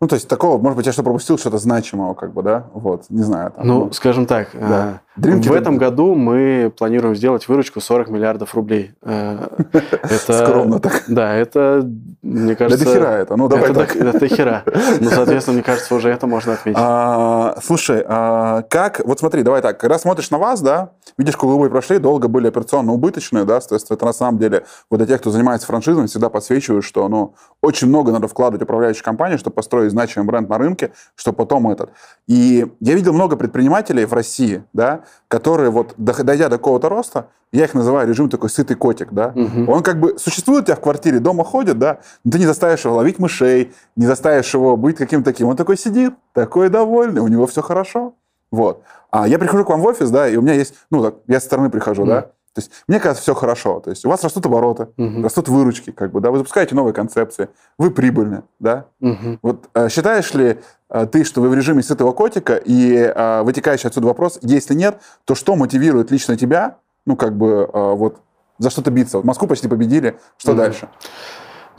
Ну, 0.00 0.08
то 0.08 0.14
есть 0.14 0.28
такого, 0.28 0.56
может 0.56 0.78
быть, 0.78 0.86
я 0.86 0.92
что 0.92 1.02
пропустил, 1.02 1.36
что-то 1.36 1.58
значимого, 1.58 2.14
как 2.14 2.32
бы, 2.32 2.42
да? 2.42 2.64
Вот, 2.72 3.04
не 3.10 3.22
знаю. 3.22 3.52
Там, 3.54 3.66
ну, 3.66 3.84
ну, 3.84 3.92
скажем 3.92 4.24
так, 4.24 4.48
да. 4.54 5.00
Dream 5.18 5.42
в 5.42 5.52
этом 5.52 5.76
году 5.76 6.14
мы 6.14 6.72
планируем 6.76 7.14
сделать 7.14 7.46
выручку 7.48 7.80
40 7.80 8.08
миллиардов 8.08 8.54
рублей. 8.54 8.92
Э, 9.02 9.48
это, 10.02 10.46
Скромно 10.46 10.78
так. 10.78 11.02
Да, 11.08 11.34
это, 11.34 11.86
мне 12.22 12.54
кажется... 12.54 12.84
Да 12.84 12.90
дохера 12.90 13.08
это, 13.08 13.36
ну 13.36 13.48
давай 13.48 13.70
это, 13.70 13.80
так. 13.80 13.96
Это 13.96 14.18
дохера. 14.18 14.62
Ну, 15.00 15.10
соответственно, 15.10 15.56
мне 15.56 15.62
кажется, 15.62 15.94
уже 15.94 16.08
это 16.10 16.26
можно 16.26 16.54
отметить. 16.54 16.78
А, 16.80 17.58
слушай, 17.62 18.02
а 18.06 18.62
как... 18.62 19.02
Вот 19.04 19.18
смотри, 19.18 19.42
давай 19.42 19.60
так, 19.62 19.78
когда 19.78 19.98
смотришь 19.98 20.30
на 20.30 20.38
вас, 20.38 20.62
да, 20.62 20.92
видишь, 21.18 21.36
куда 21.36 21.54
вы 21.54 21.68
прошли, 21.68 21.98
долго 21.98 22.28
были 22.28 22.46
операционно 22.46 22.92
убыточные, 22.92 23.44
да, 23.44 23.60
то 23.60 23.74
есть 23.74 23.90
это 23.90 24.06
на 24.06 24.12
самом 24.12 24.38
деле, 24.38 24.64
вот 24.90 24.98
для 24.98 25.06
тех, 25.06 25.20
кто 25.20 25.30
занимается 25.30 25.66
франшизами, 25.66 26.06
всегда 26.06 26.30
подсвечивают, 26.30 26.84
что, 26.84 27.08
ну, 27.08 27.34
очень 27.60 27.88
много 27.88 28.12
надо 28.12 28.28
вкладывать 28.28 28.62
в 28.62 28.64
управляющую 28.64 29.04
компанию, 29.04 29.38
чтобы 29.38 29.54
построить 29.54 29.89
значимый 29.90 30.26
бренд 30.26 30.48
на 30.48 30.58
рынке, 30.58 30.92
чтобы 31.14 31.36
потом 31.36 31.70
этот. 31.70 31.90
И 32.26 32.66
я 32.80 32.94
видел 32.94 33.12
много 33.12 33.36
предпринимателей 33.36 34.04
в 34.04 34.12
России, 34.12 34.64
да, 34.72 35.00
которые 35.28 35.70
вот, 35.70 35.94
дойдя 35.96 36.48
до 36.48 36.58
какого-то 36.58 36.88
роста, 36.88 37.28
я 37.52 37.64
их 37.64 37.74
называю 37.74 38.08
режим 38.08 38.28
такой 38.28 38.48
сытый 38.48 38.76
котик, 38.76 39.08
да, 39.12 39.32
угу. 39.34 39.72
он 39.72 39.82
как 39.82 39.98
бы 39.98 40.18
существует 40.18 40.62
у 40.62 40.66
тебя 40.66 40.76
в 40.76 40.80
квартире, 40.80 41.18
дома 41.18 41.44
ходит, 41.44 41.78
да, 41.78 41.98
но 42.24 42.32
ты 42.32 42.38
не 42.38 42.46
заставишь 42.46 42.84
его 42.84 42.94
ловить 42.94 43.18
мышей, 43.18 43.72
не 43.96 44.06
заставишь 44.06 44.54
его 44.54 44.76
быть 44.76 44.96
каким-то 44.96 45.30
таким. 45.32 45.48
Он 45.48 45.56
такой 45.56 45.76
сидит, 45.76 46.14
такой 46.32 46.68
довольный, 46.68 47.20
у 47.20 47.28
него 47.28 47.46
все 47.46 47.62
хорошо. 47.62 48.14
Вот. 48.52 48.82
А 49.10 49.26
я 49.26 49.38
прихожу 49.38 49.64
к 49.64 49.68
вам 49.68 49.80
в 49.80 49.86
офис, 49.86 50.10
да, 50.10 50.28
и 50.28 50.36
у 50.36 50.42
меня 50.42 50.54
есть, 50.54 50.74
ну, 50.90 51.02
так, 51.02 51.14
я 51.26 51.40
со 51.40 51.46
стороны 51.46 51.70
прихожу, 51.70 52.04
mm. 52.04 52.06
да, 52.06 52.30
то 52.60 52.64
есть 52.64 52.82
мне 52.88 53.00
кажется, 53.00 53.22
все 53.22 53.34
хорошо. 53.34 53.80
То 53.80 53.90
есть 53.90 54.04
у 54.04 54.08
вас 54.08 54.22
растут 54.22 54.44
обороты, 54.46 54.88
угу. 54.96 55.22
растут 55.22 55.48
выручки, 55.48 55.90
как 55.90 56.12
бы, 56.12 56.20
да, 56.20 56.30
вы 56.30 56.38
запускаете 56.38 56.74
новые 56.74 56.92
концепции, 56.92 57.48
вы 57.78 57.90
прибыльны, 57.90 58.42
да. 58.58 58.86
Угу. 59.00 59.38
Вот 59.42 59.68
э, 59.74 59.88
считаешь 59.88 60.32
ли 60.34 60.58
э, 60.90 61.06
ты, 61.06 61.24
что 61.24 61.40
вы 61.40 61.48
в 61.48 61.54
режиме 61.54 61.82
сытого 61.82 62.12
котика, 62.12 62.56
и 62.56 62.94
э, 62.94 63.42
вытекающий 63.42 63.88
отсюда 63.88 64.06
вопрос, 64.08 64.38
если 64.42 64.74
нет, 64.74 65.00
то 65.24 65.34
что 65.34 65.56
мотивирует 65.56 66.10
лично 66.10 66.36
тебя, 66.36 66.76
ну, 67.06 67.16
как 67.16 67.36
бы, 67.36 67.68
э, 67.72 67.94
вот, 67.94 68.18
за 68.58 68.70
что-то 68.70 68.90
биться? 68.90 69.16
Вот 69.16 69.24
Москву 69.24 69.48
почти 69.48 69.68
победили, 69.68 70.18
что 70.36 70.52
угу. 70.52 70.58
дальше? 70.58 70.88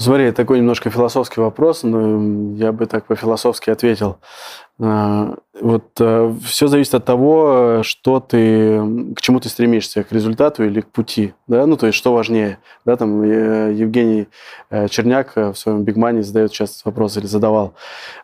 Смотри, 0.01 0.31
такой 0.31 0.57
немножко 0.57 0.89
философский 0.89 1.41
вопрос, 1.41 1.83
но 1.83 2.55
я 2.55 2.71
бы 2.71 2.87
так 2.87 3.05
по-философски 3.05 3.69
ответил. 3.69 4.17
А, 4.79 5.35
вот 5.61 5.91
э, 5.99 6.33
все 6.43 6.65
зависит 6.65 6.95
от 6.95 7.05
того, 7.05 7.81
что 7.83 8.19
ты, 8.19 8.81
к 9.15 9.21
чему 9.21 9.39
ты 9.39 9.47
стремишься, 9.47 10.03
к 10.03 10.11
результату 10.11 10.63
или 10.63 10.81
к 10.81 10.87
пути, 10.87 11.35
да, 11.45 11.67
ну 11.67 11.77
то 11.77 11.85
есть 11.85 11.99
что 11.99 12.13
важнее, 12.13 12.57
да, 12.83 12.95
там 12.95 13.21
э, 13.21 13.73
Евгений 13.73 14.27
э, 14.71 14.87
Черняк 14.87 15.35
в 15.35 15.53
своем 15.53 15.83
Бигмане 15.83 16.23
задает 16.23 16.51
сейчас 16.51 16.83
вопрос 16.83 17.17
или 17.17 17.27
задавал. 17.27 17.75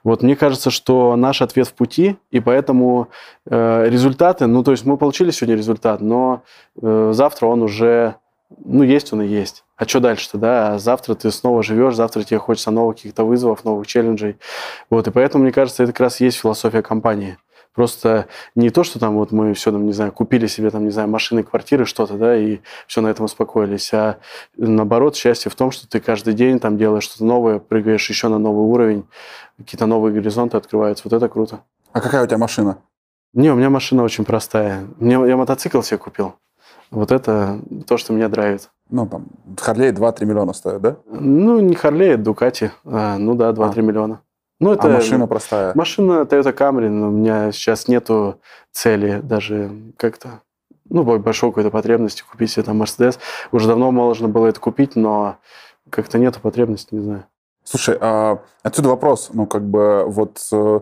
Вот 0.03 0.23
мне 0.23 0.35
кажется, 0.35 0.71
что 0.71 1.15
наш 1.15 1.43
ответ 1.43 1.67
в 1.67 1.73
пути, 1.73 2.17
и 2.31 2.39
поэтому 2.39 3.09
результаты, 3.45 4.47
ну 4.47 4.63
то 4.63 4.71
есть 4.71 4.83
мы 4.83 4.97
получили 4.97 5.29
сегодня 5.29 5.55
результат, 5.55 6.01
но 6.01 6.41
завтра 6.75 7.45
он 7.45 7.61
уже 7.61 8.15
ну, 8.49 8.83
есть 8.83 9.11
он 9.13 9.21
и 9.21 9.27
есть. 9.27 9.63
А 9.75 9.87
что 9.87 9.99
дальше-то, 9.99 10.37
да? 10.37 10.73
А 10.73 10.79
завтра 10.79 11.15
ты 11.15 11.31
снова 11.31 11.63
живешь, 11.63 11.95
завтра 11.95 12.23
тебе 12.23 12.39
хочется 12.39 12.71
новых 12.71 12.97
каких-то 12.97 13.25
вызовов, 13.25 13.65
новых 13.65 13.87
челленджей. 13.87 14.37
Вот, 14.89 15.07
и 15.07 15.11
поэтому, 15.11 15.43
мне 15.43 15.51
кажется, 15.51 15.83
это 15.83 15.91
как 15.91 16.01
раз 16.01 16.21
есть 16.21 16.37
философия 16.37 16.81
компании. 16.81 17.37
Просто 17.73 18.25
не 18.55 18.71
то, 18.71 18.83
что 18.83 18.97
там 18.97 19.15
вот 19.15 19.31
мы 19.31 19.53
все, 19.53 19.71
там, 19.71 19.85
не 19.85 19.91
знаю, 19.91 20.11
купили 20.11 20.47
себе, 20.47 20.71
там, 20.71 20.83
не 20.83 20.89
знаю, 20.89 21.09
машины, 21.09 21.43
квартиры, 21.43 21.85
что-то, 21.85 22.15
да, 22.15 22.35
и 22.35 22.59
все 22.87 23.01
на 23.01 23.07
этом 23.09 23.25
успокоились, 23.25 23.93
а 23.93 24.17
наоборот, 24.55 25.15
счастье 25.15 25.51
в 25.51 25.55
том, 25.55 25.69
что 25.69 25.87
ты 25.87 25.99
каждый 25.99 26.33
день 26.33 26.59
там 26.59 26.79
делаешь 26.79 27.03
что-то 27.03 27.25
новое, 27.25 27.59
прыгаешь 27.59 28.09
еще 28.09 28.29
на 28.29 28.39
новый 28.39 28.65
уровень, 28.65 29.05
какие-то 29.57 29.85
новые 29.85 30.11
горизонты 30.11 30.57
открываются. 30.57 31.03
Вот 31.07 31.13
это 31.13 31.29
круто. 31.29 31.59
А 31.91 32.01
какая 32.01 32.23
у 32.23 32.27
тебя 32.27 32.39
машина? 32.39 32.79
Не, 33.33 33.51
у 33.51 33.55
меня 33.55 33.69
машина 33.69 34.03
очень 34.03 34.25
простая. 34.25 34.87
Мне, 34.97 35.13
я 35.13 35.37
мотоцикл 35.37 35.81
себе 35.81 35.99
купил. 35.99 36.33
Вот 36.91 37.11
это 37.11 37.59
то, 37.85 37.97
что 37.97 38.13
меня 38.13 38.29
драйвит. 38.29 38.69
Ну, 38.89 39.07
там, 39.07 39.27
Харлей 39.59 39.91
2-3 39.91 40.25
миллиона 40.25 40.53
стоит, 40.53 40.81
да? 40.81 40.97
Ну, 41.05 41.59
не 41.59 41.75
Харлей, 41.75 42.15
а 42.15 42.17
Дукати. 42.17 42.71
А, 42.85 43.17
ну 43.17 43.35
да, 43.35 43.51
2-3 43.51 43.79
а. 43.79 43.81
миллиона. 43.81 44.21
Ну, 44.59 44.71
это, 44.71 44.87
а 44.87 44.89
машина 44.89 45.27
простая? 45.27 45.71
Машина 45.75 46.21
Toyota 46.21 46.55
Camry, 46.55 46.89
но 46.89 47.09
у 47.09 47.11
меня 47.11 47.51
сейчас 47.51 47.87
нету 47.87 48.39
цели 48.71 49.19
даже 49.21 49.71
как-то, 49.97 50.41
ну, 50.89 51.03
большой 51.03 51.51
какой-то 51.51 51.69
потребности 51.69 52.23
купить 52.29 52.51
себе 52.51 52.63
там 52.63 52.81
Mercedes. 52.81 53.19
Уже 53.51 53.67
давно 53.67 53.91
можно 53.91 54.27
было 54.27 54.47
это 54.47 54.59
купить, 54.59 54.95
но 54.95 55.37
как-то 55.89 56.17
нету 56.17 56.39
потребности, 56.39 56.95
не 56.95 57.01
знаю. 57.01 57.25
Слушай, 57.69 57.97
а, 57.99 58.39
отсюда 58.63 58.87
вопрос. 58.87 59.29
Ну, 59.33 59.45
как 59.45 59.61
бы 59.61 60.05
вот 60.07 60.39
э, 60.53 60.79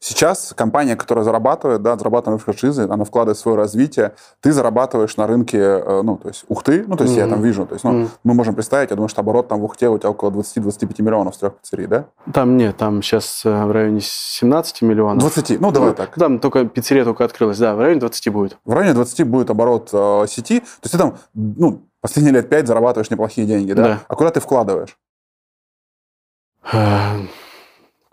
сейчас 0.00 0.52
компания, 0.56 0.96
которая 0.96 1.24
зарабатывает, 1.24 1.80
да, 1.80 1.96
зарабатывает 1.96 2.40
на 2.40 2.44
франшизы, 2.44 2.88
она 2.90 3.04
вкладывает 3.04 3.36
в 3.36 3.40
свое 3.40 3.56
развитие, 3.56 4.14
ты 4.40 4.50
зарабатываешь 4.50 5.16
на 5.16 5.28
рынке, 5.28 5.58
э, 5.58 6.02
ну, 6.02 6.16
то 6.16 6.26
есть 6.26 6.44
Ухты, 6.48 6.84
ну, 6.88 6.96
то 6.96 7.04
есть 7.04 7.16
mm-hmm. 7.16 7.20
я 7.20 7.28
там 7.28 7.40
вижу, 7.40 7.66
то 7.66 7.74
есть, 7.74 7.84
ну, 7.84 7.92
mm-hmm. 7.92 8.08
мы 8.24 8.34
можем 8.34 8.56
представить, 8.56 8.90
я 8.90 8.96
думаю, 8.96 9.08
что 9.08 9.20
оборот 9.20 9.46
там 9.46 9.60
в 9.60 9.64
Ухте 9.64 9.88
у 9.88 9.96
тебя 9.96 10.10
около 10.10 10.30
20-25 10.30 11.02
миллионов 11.02 11.36
с 11.36 11.38
трех 11.38 11.54
пиццерий, 11.54 11.86
да? 11.86 12.06
Там 12.32 12.56
нет, 12.56 12.76
там 12.78 13.00
сейчас 13.00 13.42
э, 13.44 13.64
в 13.64 13.70
районе 13.70 14.00
17 14.02 14.82
миллионов. 14.82 15.20
20, 15.20 15.60
ну, 15.60 15.70
давай 15.70 15.90
ну, 15.90 15.94
так. 15.94 16.16
Там 16.16 16.40
только 16.40 16.64
пиццерия 16.64 17.04
только 17.04 17.24
открылась, 17.24 17.58
да, 17.58 17.76
в 17.76 17.78
районе 17.78 18.00
20 18.00 18.32
будет. 18.32 18.58
В 18.64 18.72
районе 18.72 18.94
20 18.94 19.24
будет 19.28 19.50
оборот 19.50 19.90
э, 19.92 20.24
сети, 20.28 20.58
то 20.58 20.66
есть 20.82 20.92
ты 20.92 20.98
там, 20.98 21.14
ну, 21.32 21.82
последние 22.00 22.34
лет 22.34 22.48
5 22.48 22.66
зарабатываешь 22.66 23.10
неплохие 23.10 23.46
деньги, 23.46 23.72
да? 23.72 23.82
да. 23.84 24.00
А 24.08 24.16
куда 24.16 24.30
ты 24.30 24.40
вкладываешь? 24.40 24.98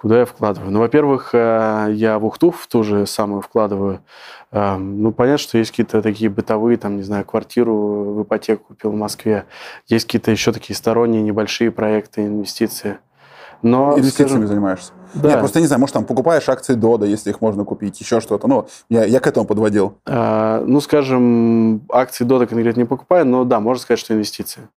Куда 0.02 0.20
я 0.20 0.26
вкладываю? 0.26 0.72
Ну, 0.72 0.80
во-первых, 0.80 1.30
э, 1.34 1.90
я 1.92 2.18
в 2.18 2.26
Ухту 2.26 2.50
в 2.50 2.66
ту 2.66 2.82
же 2.82 3.06
самую 3.06 3.42
вкладываю. 3.42 4.02
Эм, 4.52 5.04
ну, 5.04 5.12
понятно, 5.12 5.38
что 5.38 5.60
есть 5.60 5.70
какие-то 5.70 6.02
такие 6.02 6.28
бытовые, 6.28 6.78
там, 6.78 6.98
не 6.98 7.04
знаю, 7.04 7.24
квартиру 7.24 8.16
в 8.16 8.24
ипотеку 8.24 8.64
купил 8.70 8.90
в 8.90 8.96
Москве. 8.96 9.46
Есть 9.86 10.06
какие-то 10.06 10.32
еще 10.32 10.54
такие 10.54 10.76
сторонние 10.76 11.22
небольшие 11.22 11.70
проекты, 11.70 12.26
инвестиции. 12.26 12.98
Но, 13.62 13.92
Инвестициями 13.92 14.30
скажем, 14.30 14.48
занимаешься? 14.48 14.92
Да. 15.14 15.30
Нет, 15.30 15.40
просто 15.40 15.60
не 15.60 15.68
знаю, 15.68 15.80
может, 15.80 15.94
там 15.94 16.06
покупаешь 16.06 16.50
акции 16.50 16.74
Дода, 16.74 17.06
если 17.06 17.30
их 17.30 17.40
можно 17.40 17.64
купить, 17.64 18.00
еще 18.02 18.22
что-то. 18.22 18.48
Ну, 18.48 18.68
я, 18.90 19.06
я 19.06 19.20
к 19.20 19.28
этому 19.28 19.46
подводил. 19.46 20.00
А, 20.08 20.64
ну, 20.66 20.82
скажем, 20.82 21.86
акции 21.92 22.24
Дода 22.24 22.48
конкретно 22.48 22.80
не 22.80 22.88
покупаю, 22.88 23.28
но 23.28 23.44
да, 23.44 23.60
можно 23.60 23.84
сказать, 23.84 24.00
что 24.00 24.16
инвестиции. 24.16 24.68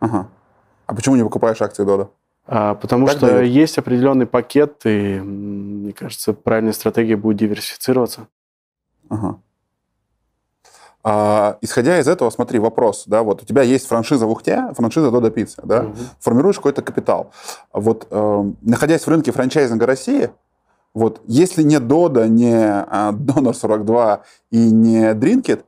Ага. 0.00 0.26
А 0.86 0.94
почему 0.94 1.14
не 1.14 1.22
покупаешь 1.22 1.62
акции 1.62 1.84
Дода? 1.84 2.08
А, 2.46 2.74
потому 2.74 3.06
как 3.06 3.16
что 3.16 3.26
дают? 3.28 3.50
есть 3.50 3.78
определенный 3.78 4.26
пакет, 4.26 4.80
и, 4.84 5.20
мне 5.20 5.92
кажется, 5.92 6.32
правильная 6.32 6.72
стратегия 6.72 7.16
будет 7.16 7.38
диверсифицироваться. 7.38 8.26
Ага. 9.08 9.40
А, 11.04 11.58
исходя 11.60 11.98
из 11.98 12.06
этого, 12.06 12.30
смотри, 12.30 12.58
вопрос, 12.58 13.04
да, 13.06 13.22
вот 13.22 13.42
у 13.42 13.46
тебя 13.46 13.62
есть 13.62 13.86
франшиза 13.86 14.26
в 14.26 14.30
Ухте, 14.30 14.72
франшиза 14.74 15.10
Дода 15.10 15.30
Пицца, 15.30 15.62
да, 15.64 15.82
угу. 15.82 15.96
формируешь 16.20 16.56
какой-то 16.56 16.82
капитал. 16.82 17.32
Вот, 17.72 18.06
э, 18.10 18.52
находясь 18.60 19.02
в 19.04 19.08
рынке 19.08 19.32
франчайзинга 19.32 19.84
России, 19.84 20.30
вот, 20.94 21.20
если 21.26 21.62
не 21.62 21.80
Дода, 21.80 22.28
не 22.28 22.54
а, 22.54 23.12
Donor 23.12 23.54
42 23.54 24.22
и 24.50 24.70
не 24.70 25.12
Drinkit, 25.12 25.64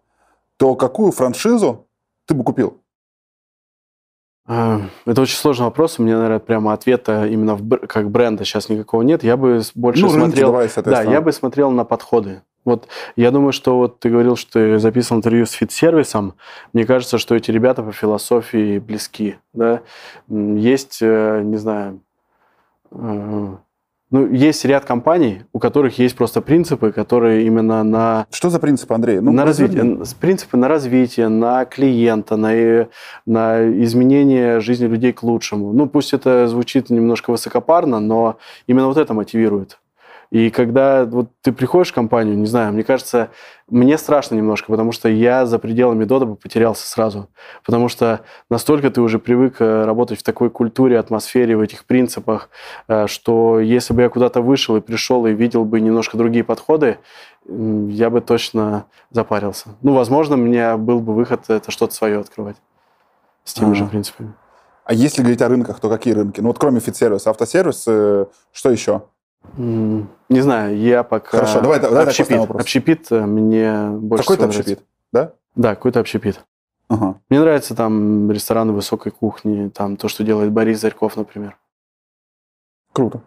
то 0.56 0.76
какую 0.76 1.10
франшизу 1.10 1.86
ты 2.26 2.34
бы 2.34 2.44
купил? 2.44 2.80
А, 4.46 4.82
это 5.06 5.22
очень 5.22 5.36
сложный 5.36 5.64
вопрос. 5.64 5.98
У 5.98 6.02
меня, 6.02 6.16
наверное, 6.16 6.38
прямо 6.38 6.72
ответа 6.72 7.26
именно 7.26 7.54
в, 7.54 7.86
как 7.86 8.10
бренда 8.10 8.44
сейчас 8.44 8.68
никакого 8.68 9.02
нет. 9.02 9.24
Я 9.24 9.36
бы 9.36 9.62
больше 9.74 10.02
ну, 10.02 10.10
смотрел... 10.10 10.48
Давай, 10.48 10.70
да, 10.84 11.02
я 11.02 11.20
бы 11.20 11.32
смотрел 11.32 11.70
на 11.70 11.84
подходы. 11.84 12.42
Вот 12.64 12.88
я 13.16 13.30
думаю, 13.30 13.52
что 13.52 13.76
вот 13.76 14.00
ты 14.00 14.10
говорил, 14.10 14.36
что 14.36 14.52
ты 14.52 14.78
записывал 14.78 15.18
интервью 15.18 15.44
с 15.46 15.52
фит-сервисом. 15.52 16.34
Мне 16.72 16.86
кажется, 16.86 17.18
что 17.18 17.34
эти 17.34 17.50
ребята 17.50 17.82
по 17.82 17.92
философии 17.92 18.78
близки. 18.78 19.36
Да? 19.52 19.82
Есть, 20.28 20.98
э, 21.02 21.42
не 21.42 21.56
знаю, 21.56 22.00
э, 22.90 23.56
Ну, 24.14 24.32
есть 24.32 24.64
ряд 24.64 24.84
компаний, 24.84 25.42
у 25.52 25.58
которых 25.58 25.98
есть 25.98 26.14
просто 26.14 26.40
принципы, 26.40 26.92
которые 26.92 27.44
именно 27.48 27.82
на... 27.82 28.28
Что 28.30 28.48
за 28.48 28.60
принципы, 28.60 28.94
Андрей? 28.94 29.18
Ну, 29.18 29.32
на 29.32 29.44
развитие, 29.44 30.04
принципы 30.20 30.56
на 30.56 30.68
развитие, 30.68 31.26
на 31.26 31.64
клиента, 31.64 32.36
на, 32.36 32.86
на 33.26 33.68
изменение 33.82 34.60
жизни 34.60 34.86
людей 34.86 35.12
к 35.12 35.24
лучшему. 35.24 35.72
Ну, 35.72 35.88
пусть 35.88 36.12
это 36.12 36.46
звучит 36.46 36.90
немножко 36.90 37.32
высокопарно, 37.32 37.98
но 37.98 38.36
именно 38.68 38.86
вот 38.86 38.98
это 38.98 39.14
мотивирует. 39.14 39.80
И 40.34 40.50
когда 40.50 41.04
вот 41.04 41.28
ты 41.42 41.52
приходишь 41.52 41.92
в 41.92 41.94
компанию, 41.94 42.36
не 42.36 42.46
знаю, 42.46 42.72
мне 42.72 42.82
кажется, 42.82 43.30
мне 43.68 43.96
страшно 43.96 44.34
немножко, 44.34 44.66
потому 44.68 44.90
что 44.90 45.08
я 45.08 45.46
за 45.46 45.60
пределами 45.60 46.02
Дода 46.02 46.26
бы 46.26 46.34
потерялся 46.34 46.88
сразу. 46.88 47.28
Потому 47.64 47.88
что 47.88 48.22
настолько 48.50 48.90
ты 48.90 49.00
уже 49.00 49.20
привык 49.20 49.60
э, 49.60 49.84
работать 49.84 50.18
в 50.18 50.24
такой 50.24 50.50
культуре, 50.50 50.98
атмосфере, 50.98 51.56
в 51.56 51.60
этих 51.60 51.84
принципах, 51.84 52.48
э, 52.88 53.06
что 53.06 53.60
если 53.60 53.94
бы 53.94 54.02
я 54.02 54.08
куда-то 54.08 54.42
вышел 54.42 54.74
и 54.74 54.80
пришел 54.80 55.24
и 55.24 55.32
видел 55.32 55.64
бы 55.64 55.80
немножко 55.80 56.16
другие 56.16 56.42
подходы, 56.42 56.98
я 57.46 58.10
бы 58.10 58.20
точно 58.20 58.86
запарился. 59.12 59.76
Ну, 59.82 59.94
возможно, 59.94 60.34
у 60.34 60.40
меня 60.40 60.76
был 60.76 60.98
бы 60.98 61.14
выход 61.14 61.42
это 61.46 61.70
что-то 61.70 61.94
свое 61.94 62.18
открывать 62.18 62.56
с 63.44 63.54
теми 63.54 63.70
а. 63.70 63.74
же 63.76 63.84
принципами. 63.84 64.34
А 64.84 64.94
если 64.94 65.22
говорить 65.22 65.42
о 65.42 65.48
рынках, 65.48 65.78
то 65.78 65.88
какие 65.88 66.12
рынки? 66.12 66.40
Ну 66.40 66.48
вот 66.48 66.58
кроме 66.58 66.80
фит-сервиса, 66.80 67.30
автосервис, 67.30 67.84
э, 67.86 68.26
что 68.50 68.70
еще? 68.72 69.02
Не 69.56 70.40
знаю, 70.40 70.76
я 70.78 71.02
пока... 71.02 71.38
Хорошо, 71.38 71.60
давай, 71.60 71.80
давай 71.80 72.04
общепит. 72.06 72.38
вопрос. 72.38 72.62
Общепит 72.62 73.06
э, 73.12 73.24
мне 73.24 73.88
больше 73.88 74.24
Какой-то 74.24 74.46
общепит, 74.46 74.80
да? 75.12 75.32
Да, 75.54 75.74
какой-то 75.74 76.00
общепит. 76.00 76.40
Ага. 76.88 77.20
Мне 77.28 77.40
нравятся 77.40 77.74
там 77.74 78.30
рестораны 78.30 78.72
высокой 78.72 79.12
кухни, 79.12 79.68
там 79.68 79.96
то, 79.96 80.08
что 80.08 80.24
делает 80.24 80.52
Борис 80.52 80.80
Зарьков, 80.80 81.16
например. 81.16 81.56
Круто. 82.92 83.22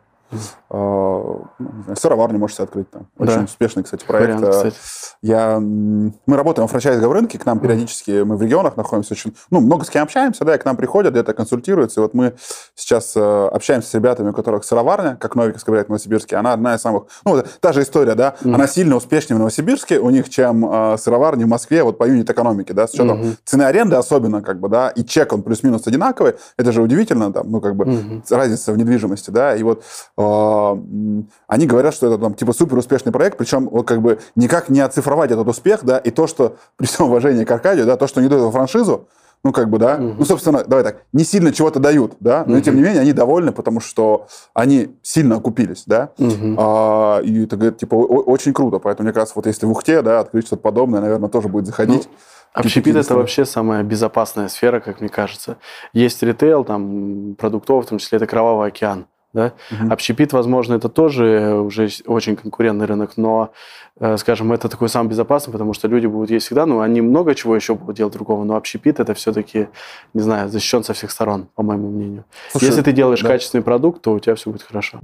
А, 0.70 1.42
ну, 1.60 1.96
сыроварню 1.96 2.40
можете 2.40 2.64
открыть 2.64 2.90
там. 2.92 3.08
Очень 3.18 3.36
да. 3.36 3.44
успешный, 3.44 3.84
кстати, 3.84 4.06
проект. 4.06 4.40
Вариант, 4.40 4.56
кстати. 4.56 4.76
Я, 5.22 5.60
мы 5.60 6.36
работаем 6.36 6.68
в 6.68 6.72
франчайзинговом 6.72 7.14
рынке, 7.14 7.40
к 7.40 7.46
нам 7.46 7.60
периодически, 7.60 8.24
мы 8.24 8.36
в 8.36 8.42
регионах 8.42 8.76
находимся, 8.76 9.14
очень, 9.14 9.36
ну, 9.50 9.62
много 9.62 9.86
с 9.86 9.90
кем 9.90 10.04
общаемся, 10.04 10.44
да, 10.44 10.56
и 10.56 10.58
к 10.58 10.66
нам 10.66 10.76
приходят, 10.76 11.14
где-то 11.14 11.34
консультируются. 11.34 12.02
И 12.02 12.04
вот 12.04 12.14
мы 12.14 12.36
сейчас 12.76 13.14
э, 13.16 13.48
общаемся 13.48 13.90
с 13.90 13.94
ребятами, 13.94 14.30
у 14.30 14.34
которых 14.34 14.66
сыроварня, 14.66 15.16
как 15.16 15.36
Новиковская 15.36 15.72
говорят 15.72 15.88
в 15.88 15.90
Новосибирске, 15.90 16.36
она 16.36 16.54
одна 16.54 16.76
из 16.76 16.82
самых, 16.82 17.04
ну, 17.24 17.42
та 17.62 17.72
же 17.72 17.82
история, 17.82 18.16
да, 18.16 18.36
mm-hmm. 18.42 18.54
она 18.54 18.68
сильно 18.68 18.96
успешнее 18.96 19.36
в 19.38 19.40
Новосибирске 19.40 20.00
у 20.00 20.10
них, 20.10 20.30
чем 20.30 20.70
э, 20.70 20.98
сыроварня 20.98 21.46
в 21.46 21.50
Москве, 21.50 21.84
вот 21.84 21.98
по 21.98 22.06
юнит 22.08 22.30
экономики, 22.30 22.74
да, 22.74 22.88
с 22.88 22.94
учетом 22.94 23.22
mm-hmm. 23.22 23.38
цены 23.46 23.64
аренды 23.64 23.96
особенно, 23.96 24.42
как 24.42 24.60
бы, 24.60 24.68
да, 24.68 24.90
и 24.90 25.06
чек 25.06 25.32
он 25.32 25.44
плюс-минус 25.44 25.88
одинаковый, 25.88 26.36
это 26.58 26.72
же 26.72 26.82
удивительно, 26.82 27.32
там, 27.32 27.50
ну, 27.50 27.62
как 27.62 27.76
бы, 27.76 27.86
mm-hmm. 27.86 28.36
разница 28.36 28.74
в 28.74 28.78
недвижимости, 28.78 29.32
да, 29.32 29.56
и 29.56 29.64
вот 29.64 29.84
они 30.18 31.68
говорят, 31.68 31.94
что 31.94 32.08
это 32.08 32.18
там 32.18 32.34
типа 32.34 32.52
супер 32.52 32.78
успешный 32.78 33.12
проект, 33.12 33.38
причем 33.38 33.70
вот 33.70 33.88
как 33.88 34.02
бы 34.02 34.20
никак 34.36 34.70
не 34.70 34.80
оцифровать 34.80 35.30
этот 35.30 35.48
успех, 35.48 35.82
да, 35.84 36.00
и 36.00 36.10
то, 36.10 36.26
что 36.26 36.58
при 36.76 36.88
всем 36.88 37.08
уважении 37.08 37.44
к 37.44 37.52
Аркадию, 37.52 37.86
да, 37.86 37.98
то, 37.98 38.08
что 38.08 38.20
они 38.20 38.28
дают 38.28 38.44
эту 38.44 38.52
франшизу, 38.52 39.08
ну, 39.44 39.52
как 39.52 39.70
бы, 39.70 39.78
да, 39.78 39.96
угу. 39.96 40.16
ну, 40.18 40.26
собственно, 40.26 40.64
давай 40.64 40.84
так, 40.84 41.04
не 41.14 41.24
сильно 41.24 41.54
чего-то 41.54 41.80
дают, 41.80 42.14
да, 42.20 42.44
но, 42.48 42.56
угу. 42.56 42.62
тем 42.62 42.76
не 42.76 42.82
менее, 42.82 43.02
они 43.02 43.14
довольны, 43.14 43.52
потому 43.52 43.80
что 43.80 44.28
они 44.56 44.96
сильно 45.04 45.36
окупились, 45.36 45.84
да, 45.86 46.10
угу. 46.18 46.56
а, 46.58 47.20
и 47.20 47.44
это, 47.44 47.56
говорит, 47.56 47.78
типа, 47.78 47.94
очень 47.94 48.54
круто, 48.54 48.80
поэтому, 48.80 49.06
мне 49.06 49.14
кажется, 49.14 49.34
вот 49.36 49.46
если 49.46 49.68
в 49.68 49.72
Ухте, 49.72 50.02
да, 50.02 50.22
открыть 50.22 50.48
что-то 50.48 50.64
подобное, 50.64 51.00
наверное, 51.00 51.30
тоже 51.30 51.48
будет 51.48 51.68
заходить. 51.68 52.10
Ну, 52.12 52.18
Общепит– 52.54 52.96
это 52.96 53.16
вообще 53.16 53.46
самая 53.46 53.84
безопасная 53.84 54.48
сфера, 54.48 54.80
как 54.80 55.00
мне 55.00 55.10
кажется. 55.10 55.58
Есть 55.94 56.24
ритейл, 56.24 56.64
там, 56.64 57.36
продуктовый, 57.36 57.84
в 57.84 57.90
том 57.90 58.00
числе 58.00 58.16
это 58.16 58.26
кровавый 58.26 58.70
океан. 58.70 59.06
Да? 59.34 59.54
Угу. 59.72 59.92
Общепит, 59.92 60.34
возможно, 60.34 60.76
это 60.76 60.90
тоже 60.90 61.54
уже 61.54 61.90
очень 62.06 62.36
конкурентный 62.36 62.86
рынок, 62.86 63.18
но, 63.18 63.52
э, 64.00 64.18
скажем, 64.18 64.54
это 64.54 64.70
такой 64.70 64.90
самый 64.90 65.10
безопасный, 65.10 65.52
потому 65.52 65.74
что 65.74 65.88
люди 65.88 66.08
будут 66.08 66.32
есть 66.32 66.46
всегда, 66.46 66.66
но 66.66 66.80
они 66.80 67.02
много 67.02 67.36
чего 67.36 67.56
еще 67.56 67.76
будут 67.76 67.98
делать 67.98 68.14
другого, 68.14 68.44
но 68.44 68.56
общепит 68.56 69.00
это 69.00 69.14
все-таки, 69.14 69.68
не 70.14 70.22
знаю, 70.22 70.50
защищен 70.50 70.84
со 70.84 70.94
всех 70.94 71.12
сторон, 71.12 71.50
по 71.56 71.64
моему 71.64 71.90
мнению. 71.90 72.24
Слушай, 72.52 72.66
Если 72.66 72.82
ты 72.82 72.92
делаешь 72.94 73.22
да. 73.22 73.30
качественный 73.30 73.64
продукт, 73.64 74.02
то 74.02 74.14
у 74.14 74.20
тебя 74.20 74.36
все 74.36 74.50
будет 74.50 74.64
хорошо. 74.64 75.00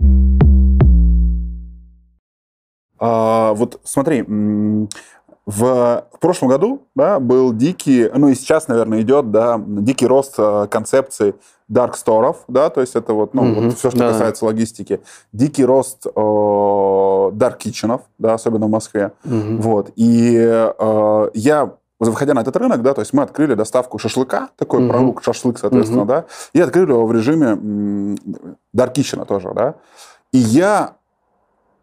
А, 3.00 3.54
вот 3.54 3.82
смотри, 3.84 4.24
в, 5.46 6.06
в 6.12 6.20
прошлом 6.20 6.50
году 6.50 6.88
да, 6.96 7.20
был 7.20 7.54
дикий, 7.54 8.10
ну 8.16 8.30
и 8.30 8.36
сейчас, 8.36 8.68
наверное, 8.68 9.02
идет 9.02 9.32
да, 9.32 9.62
дикий 9.66 10.08
рост 10.08 10.36
э, 10.38 10.68
концепции 10.70 11.36
dark 11.70 11.94
store, 11.94 12.36
да, 12.48 12.70
то 12.70 12.82
есть 12.82 12.96
это 12.96 13.14
вот, 13.14 13.34
ну, 13.34 13.44
mm-hmm. 13.44 13.66
вот 13.66 13.78
все, 13.78 13.90
что 13.90 14.00
да. 14.00 14.12
касается 14.12 14.46
логистики. 14.46 15.02
Дикий 15.34 15.66
рост 15.66 16.06
э, 16.06 16.10
dark 16.10 17.58
kitchen, 17.60 18.00
да, 18.18 18.36
особенно 18.36 18.68
в 18.68 18.70
Москве. 18.70 19.12
Mm-hmm. 19.26 19.58
Вот. 19.58 19.92
И 19.96 20.36
э, 20.38 21.30
я 21.34 21.74
выходя 22.00 22.34
на 22.34 22.42
этот 22.42 22.56
рынок, 22.58 22.82
да, 22.82 22.94
то 22.94 23.02
есть 23.02 23.14
мы 23.14 23.24
открыли 23.24 23.54
доставку 23.54 23.98
шашлыка, 23.98 24.50
такой 24.58 24.82
mm-hmm. 24.82 24.90
продукт, 24.90 25.24
шашлык, 25.26 25.60
соответственно, 25.60 26.02
mm-hmm. 26.02 26.08
да, 26.08 26.26
и 26.54 26.62
открыли 26.62 26.92
его 26.92 27.06
в 27.06 27.12
режиме 27.14 28.18
kitchen 28.74 29.26
тоже, 29.26 29.52
да. 29.54 29.76
И 30.32 30.38
я 30.38 30.96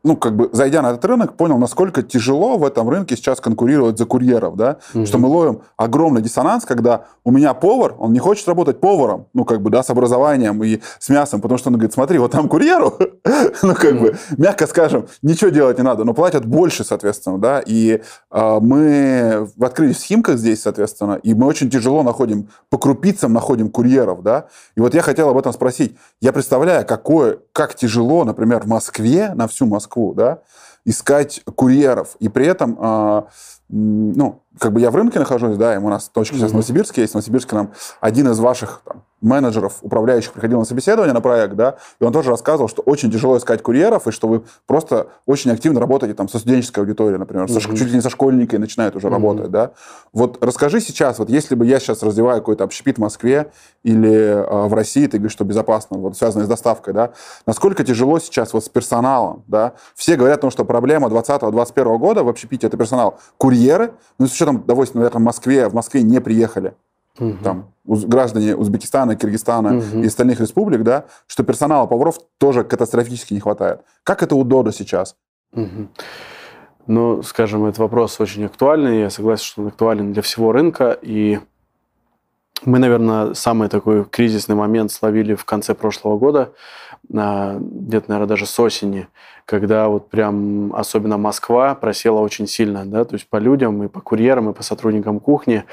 ну, 0.02 0.16
как 0.16 0.34
бы, 0.34 0.48
зайдя 0.52 0.82
на 0.82 0.90
этот 0.90 1.04
рынок, 1.04 1.34
понял, 1.34 1.58
насколько 1.58 2.02
тяжело 2.02 2.56
в 2.56 2.64
этом 2.64 2.88
рынке 2.88 3.16
сейчас 3.16 3.40
конкурировать 3.40 3.98
за 3.98 4.06
курьеров, 4.06 4.56
да, 4.56 4.78
угу. 4.94 5.04
что 5.04 5.18
мы 5.18 5.28
ловим 5.28 5.62
огромный 5.76 6.22
диссонанс, 6.22 6.64
когда 6.64 7.04
у 7.24 7.30
меня 7.30 7.52
повар, 7.52 7.94
он 7.98 8.12
не 8.12 8.18
хочет 8.18 8.48
работать 8.48 8.80
поваром, 8.80 9.26
ну, 9.34 9.44
как 9.44 9.60
бы, 9.60 9.70
да, 9.70 9.82
с 9.82 9.90
образованием 9.90 10.62
и 10.64 10.80
с 10.98 11.08
мясом, 11.10 11.40
потому 11.40 11.58
что 11.58 11.68
он 11.68 11.74
говорит, 11.74 11.92
смотри, 11.92 12.18
вот 12.18 12.32
там 12.32 12.48
курьеру, 12.48 12.94
ну, 13.62 13.74
как 13.74 14.00
бы, 14.00 14.16
мягко 14.38 14.66
скажем, 14.66 15.06
ничего 15.22 15.50
делать 15.50 15.76
не 15.76 15.84
надо, 15.84 16.04
но 16.04 16.14
платят 16.14 16.46
больше, 16.46 16.82
соответственно, 16.82 17.38
да, 17.38 17.60
и 17.60 18.00
э, 18.30 18.58
мы 18.60 19.48
открылись 19.60 19.98
в 19.98 20.04
Химках 20.04 20.38
здесь, 20.38 20.62
соответственно, 20.62 21.20
и 21.22 21.34
мы 21.34 21.46
очень 21.46 21.68
тяжело 21.68 22.02
находим, 22.02 22.48
по 22.70 22.78
крупицам 22.78 23.34
находим 23.34 23.68
курьеров, 23.70 24.22
да, 24.22 24.46
и 24.76 24.80
вот 24.80 24.94
я 24.94 25.02
хотел 25.02 25.28
об 25.28 25.36
этом 25.36 25.52
спросить, 25.52 25.94
я 26.22 26.32
представляю, 26.32 26.86
какое, 26.86 27.38
как 27.52 27.74
тяжело, 27.74 28.24
например, 28.24 28.62
в 28.62 28.66
Москве, 28.66 29.34
на 29.34 29.46
всю 29.46 29.66
Москву, 29.66 29.89
Москву, 29.90 30.14
да, 30.14 30.42
искать 30.84 31.42
курьеров. 31.56 32.16
И 32.20 32.28
при 32.28 32.46
этом, 32.46 32.78
э, 32.80 33.22
ну, 33.68 34.42
как 34.60 34.72
бы 34.72 34.80
я 34.80 34.90
в 34.90 34.96
рынке 34.96 35.18
нахожусь, 35.18 35.56
да, 35.56 35.74
и 35.74 35.78
у 35.78 35.88
нас 35.88 36.08
точка 36.08 36.36
сейчас 36.36 36.48
mm-hmm. 36.48 36.50
в 36.50 36.54
Новосибирске 36.54 37.00
есть. 37.00 37.12
В 37.12 37.16
Новосибирске 37.16 37.56
нам 37.56 37.72
один 38.00 38.30
из 38.30 38.38
ваших 38.38 38.82
там, 38.84 39.02
менеджеров, 39.20 39.78
управляющих 39.82 40.32
приходил 40.32 40.58
на 40.58 40.64
собеседование 40.64 41.12
на 41.12 41.20
проект, 41.20 41.54
да, 41.54 41.76
и 42.00 42.04
он 42.04 42.12
тоже 42.12 42.30
рассказывал, 42.30 42.68
что 42.68 42.82
очень 42.82 43.10
тяжело 43.10 43.36
искать 43.36 43.62
курьеров, 43.62 44.06
и 44.06 44.10
что 44.10 44.28
вы 44.28 44.42
просто 44.66 45.08
очень 45.26 45.50
активно 45.50 45.80
работаете 45.80 46.14
там 46.14 46.28
со 46.28 46.38
студенческой 46.38 46.80
аудиторией, 46.80 47.18
например, 47.18 47.46
mm-hmm. 47.46 47.60
со, 47.60 47.76
чуть 47.76 47.88
ли 47.88 47.94
не 47.94 48.00
со 48.00 48.10
школьниками 48.10 48.60
начинают 48.60 48.96
уже 48.96 49.08
mm-hmm. 49.08 49.10
работать, 49.10 49.50
да. 49.50 49.72
Вот 50.12 50.42
расскажи 50.42 50.80
сейчас, 50.80 51.18
вот 51.18 51.28
если 51.28 51.54
бы 51.54 51.66
я 51.66 51.80
сейчас 51.80 52.02
развиваю 52.02 52.40
какой-то 52.40 52.64
общепит 52.64 52.96
в 52.96 53.00
Москве 53.00 53.52
или 53.82 54.10
э, 54.10 54.66
в 54.66 54.74
России, 54.74 55.06
ты 55.06 55.18
говоришь, 55.18 55.32
что 55.32 55.44
безопасно, 55.44 55.98
вот 55.98 56.16
связано 56.16 56.44
с 56.44 56.48
доставкой, 56.48 56.94
да, 56.94 57.12
насколько 57.46 57.84
тяжело 57.84 58.18
сейчас 58.18 58.52
вот 58.52 58.64
с 58.64 58.68
персоналом, 58.68 59.44
да. 59.46 59.72
Все 59.94 60.16
говорят 60.16 60.38
о 60.38 60.42
том, 60.42 60.50
что 60.50 60.64
проблема 60.64 61.08
2020-2021 61.08 61.98
года 61.98 62.24
в 62.24 62.28
общепите 62.28 62.66
это 62.66 62.76
персонал. 62.76 63.18
Курьеры, 63.36 63.92
ну, 64.18 64.26
с 64.26 64.32
учетом, 64.32 64.49
допустим, 64.58 65.00
наверное, 65.00 65.20
в 65.20 65.24
Москве, 65.24 65.68
в 65.68 65.74
Москве 65.74 66.02
не 66.02 66.20
приехали 66.20 66.74
угу. 67.18 67.36
там, 67.42 67.72
граждане 67.84 68.56
Узбекистана, 68.56 69.16
Киргизстана 69.16 69.78
угу. 69.78 70.02
и 70.02 70.06
остальных 70.06 70.40
республик, 70.40 70.82
да, 70.82 71.04
что 71.26 71.42
персонала 71.44 71.86
поваров 71.86 72.18
тоже 72.38 72.64
катастрофически 72.64 73.34
не 73.34 73.40
хватает. 73.40 73.80
Как 74.04 74.22
это 74.22 74.34
у 74.34 74.44
Дода 74.44 74.72
сейчас? 74.72 75.16
Угу. 75.52 75.88
Ну, 76.86 77.22
скажем, 77.22 77.66
этот 77.66 77.78
вопрос 77.78 78.20
очень 78.20 78.44
актуальный. 78.44 79.00
Я 79.00 79.10
согласен, 79.10 79.44
что 79.44 79.62
он 79.62 79.68
актуален 79.68 80.12
для 80.12 80.22
всего 80.22 80.52
рынка. 80.52 80.98
И 81.02 81.38
мы, 82.64 82.78
наверное, 82.78 83.34
самый 83.34 83.68
такой 83.68 84.04
кризисный 84.04 84.54
момент 84.54 84.92
словили 84.92 85.34
в 85.34 85.44
конце 85.44 85.74
прошлого 85.74 86.18
года, 86.18 86.52
где-то, 87.08 88.04
наверное, 88.08 88.26
даже 88.26 88.46
с 88.46 88.60
осени, 88.60 89.08
когда 89.46 89.88
вот 89.88 90.10
прям 90.10 90.74
особенно 90.74 91.16
Москва 91.18 91.74
просела 91.74 92.20
очень 92.20 92.46
сильно, 92.46 92.84
да, 92.84 93.04
то 93.04 93.14
есть 93.14 93.28
по 93.28 93.36
людям 93.38 93.82
и 93.82 93.88
по 93.88 94.00
курьерам, 94.00 94.50
и 94.50 94.52
по 94.52 94.62
сотрудникам 94.62 95.18
кухни. 95.20 95.64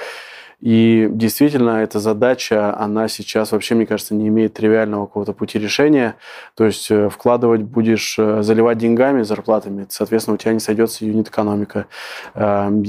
И 0.60 1.08
действительно, 1.12 1.84
эта 1.84 2.00
задача, 2.00 2.76
она 2.76 3.08
сейчас 3.08 3.52
вообще, 3.52 3.76
мне 3.76 3.86
кажется, 3.86 4.16
не 4.16 4.28
имеет 4.28 4.56
тривиального 4.56 5.06
какого-то 5.06 5.34
пути 5.34 5.60
решения. 5.60 6.16
То 6.56 6.66
есть 6.66 6.90
э, 6.90 7.10
вкладывать 7.10 7.62
будешь, 7.62 8.16
э, 8.18 8.42
заливать 8.42 8.80
деньгами, 8.80 9.22
зарплатами, 9.22 9.86
соответственно, 9.90 10.34
у 10.34 10.38
тебя 10.38 10.54
не 10.54 10.60
сойдется 10.60 11.06
юнит-экономика. 11.06 11.86
Эм, 12.34 12.84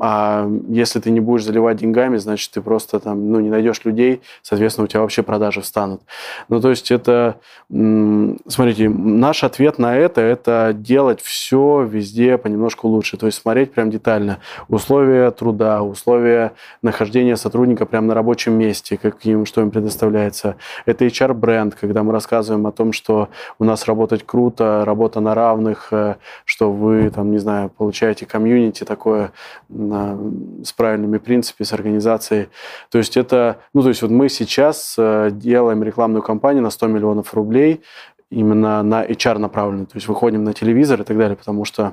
а 0.00 0.50
если 0.68 0.98
ты 0.98 1.12
не 1.12 1.20
будешь 1.20 1.44
заливать 1.44 1.76
деньгами, 1.76 2.16
значит, 2.16 2.50
ты 2.50 2.60
просто 2.60 2.98
там, 2.98 3.30
ну, 3.30 3.38
не 3.38 3.50
найдешь 3.50 3.84
людей, 3.84 4.20
соответственно, 4.42 4.86
у 4.86 4.88
тебя 4.88 5.00
вообще 5.00 5.22
продажи 5.22 5.60
встанут. 5.60 6.02
Ну, 6.48 6.60
то 6.60 6.70
есть 6.70 6.90
это, 6.90 7.36
смотрите, 7.68 8.88
наш 8.88 9.44
ответ 9.44 9.78
на 9.78 9.96
это, 9.96 10.20
это 10.20 10.72
делать 10.76 11.20
все 11.20 11.84
везде 11.84 12.36
понемножку 12.36 12.88
лучше. 12.88 13.16
То 13.16 13.26
есть 13.26 13.38
смотреть 13.38 13.72
прям 13.72 13.90
детально. 13.90 14.38
Условия 14.68 15.30
труда, 15.30 15.82
условия 15.82 16.52
нахождения 16.82 17.11
сопровождение 17.12 17.36
сотрудника 17.36 17.84
прямо 17.84 18.06
на 18.06 18.14
рабочем 18.14 18.54
месте, 18.54 18.96
каким, 18.96 19.44
что 19.44 19.60
им 19.60 19.70
предоставляется. 19.70 20.56
Это 20.86 21.04
HR-бренд, 21.04 21.74
когда 21.74 22.02
мы 22.02 22.12
рассказываем 22.12 22.66
о 22.66 22.72
том, 22.72 22.92
что 22.92 23.28
у 23.58 23.64
нас 23.64 23.86
работать 23.86 24.24
круто, 24.24 24.84
работа 24.86 25.20
на 25.20 25.34
равных, 25.34 25.88
э, 25.92 26.16
что 26.46 26.72
вы, 26.72 27.10
там, 27.10 27.30
не 27.30 27.38
знаю, 27.38 27.68
получаете 27.68 28.24
комьюнити 28.24 28.84
такое 28.84 29.32
с 29.68 30.72
правильными 30.72 31.18
принципами, 31.18 31.66
с 31.66 31.72
организацией. 31.72 32.48
То 32.90 32.98
есть 32.98 33.16
это, 33.18 33.56
ну, 33.74 33.82
то 33.82 33.88
есть 33.88 34.02
вот 34.02 34.10
мы 34.10 34.30
сейчас 34.30 34.94
э, 34.98 35.30
делаем 35.32 35.82
рекламную 35.82 36.22
кампанию 36.22 36.62
на 36.62 36.70
100 36.70 36.86
миллионов 36.86 37.34
рублей, 37.34 37.82
именно 38.30 38.82
на 38.82 39.04
HR 39.04 39.38
направленную. 39.38 39.86
То 39.86 39.96
есть 39.96 40.08
выходим 40.08 40.44
на 40.44 40.54
телевизор 40.54 41.00
и 41.00 41.04
так 41.04 41.18
далее, 41.18 41.36
потому 41.36 41.66
что 41.66 41.92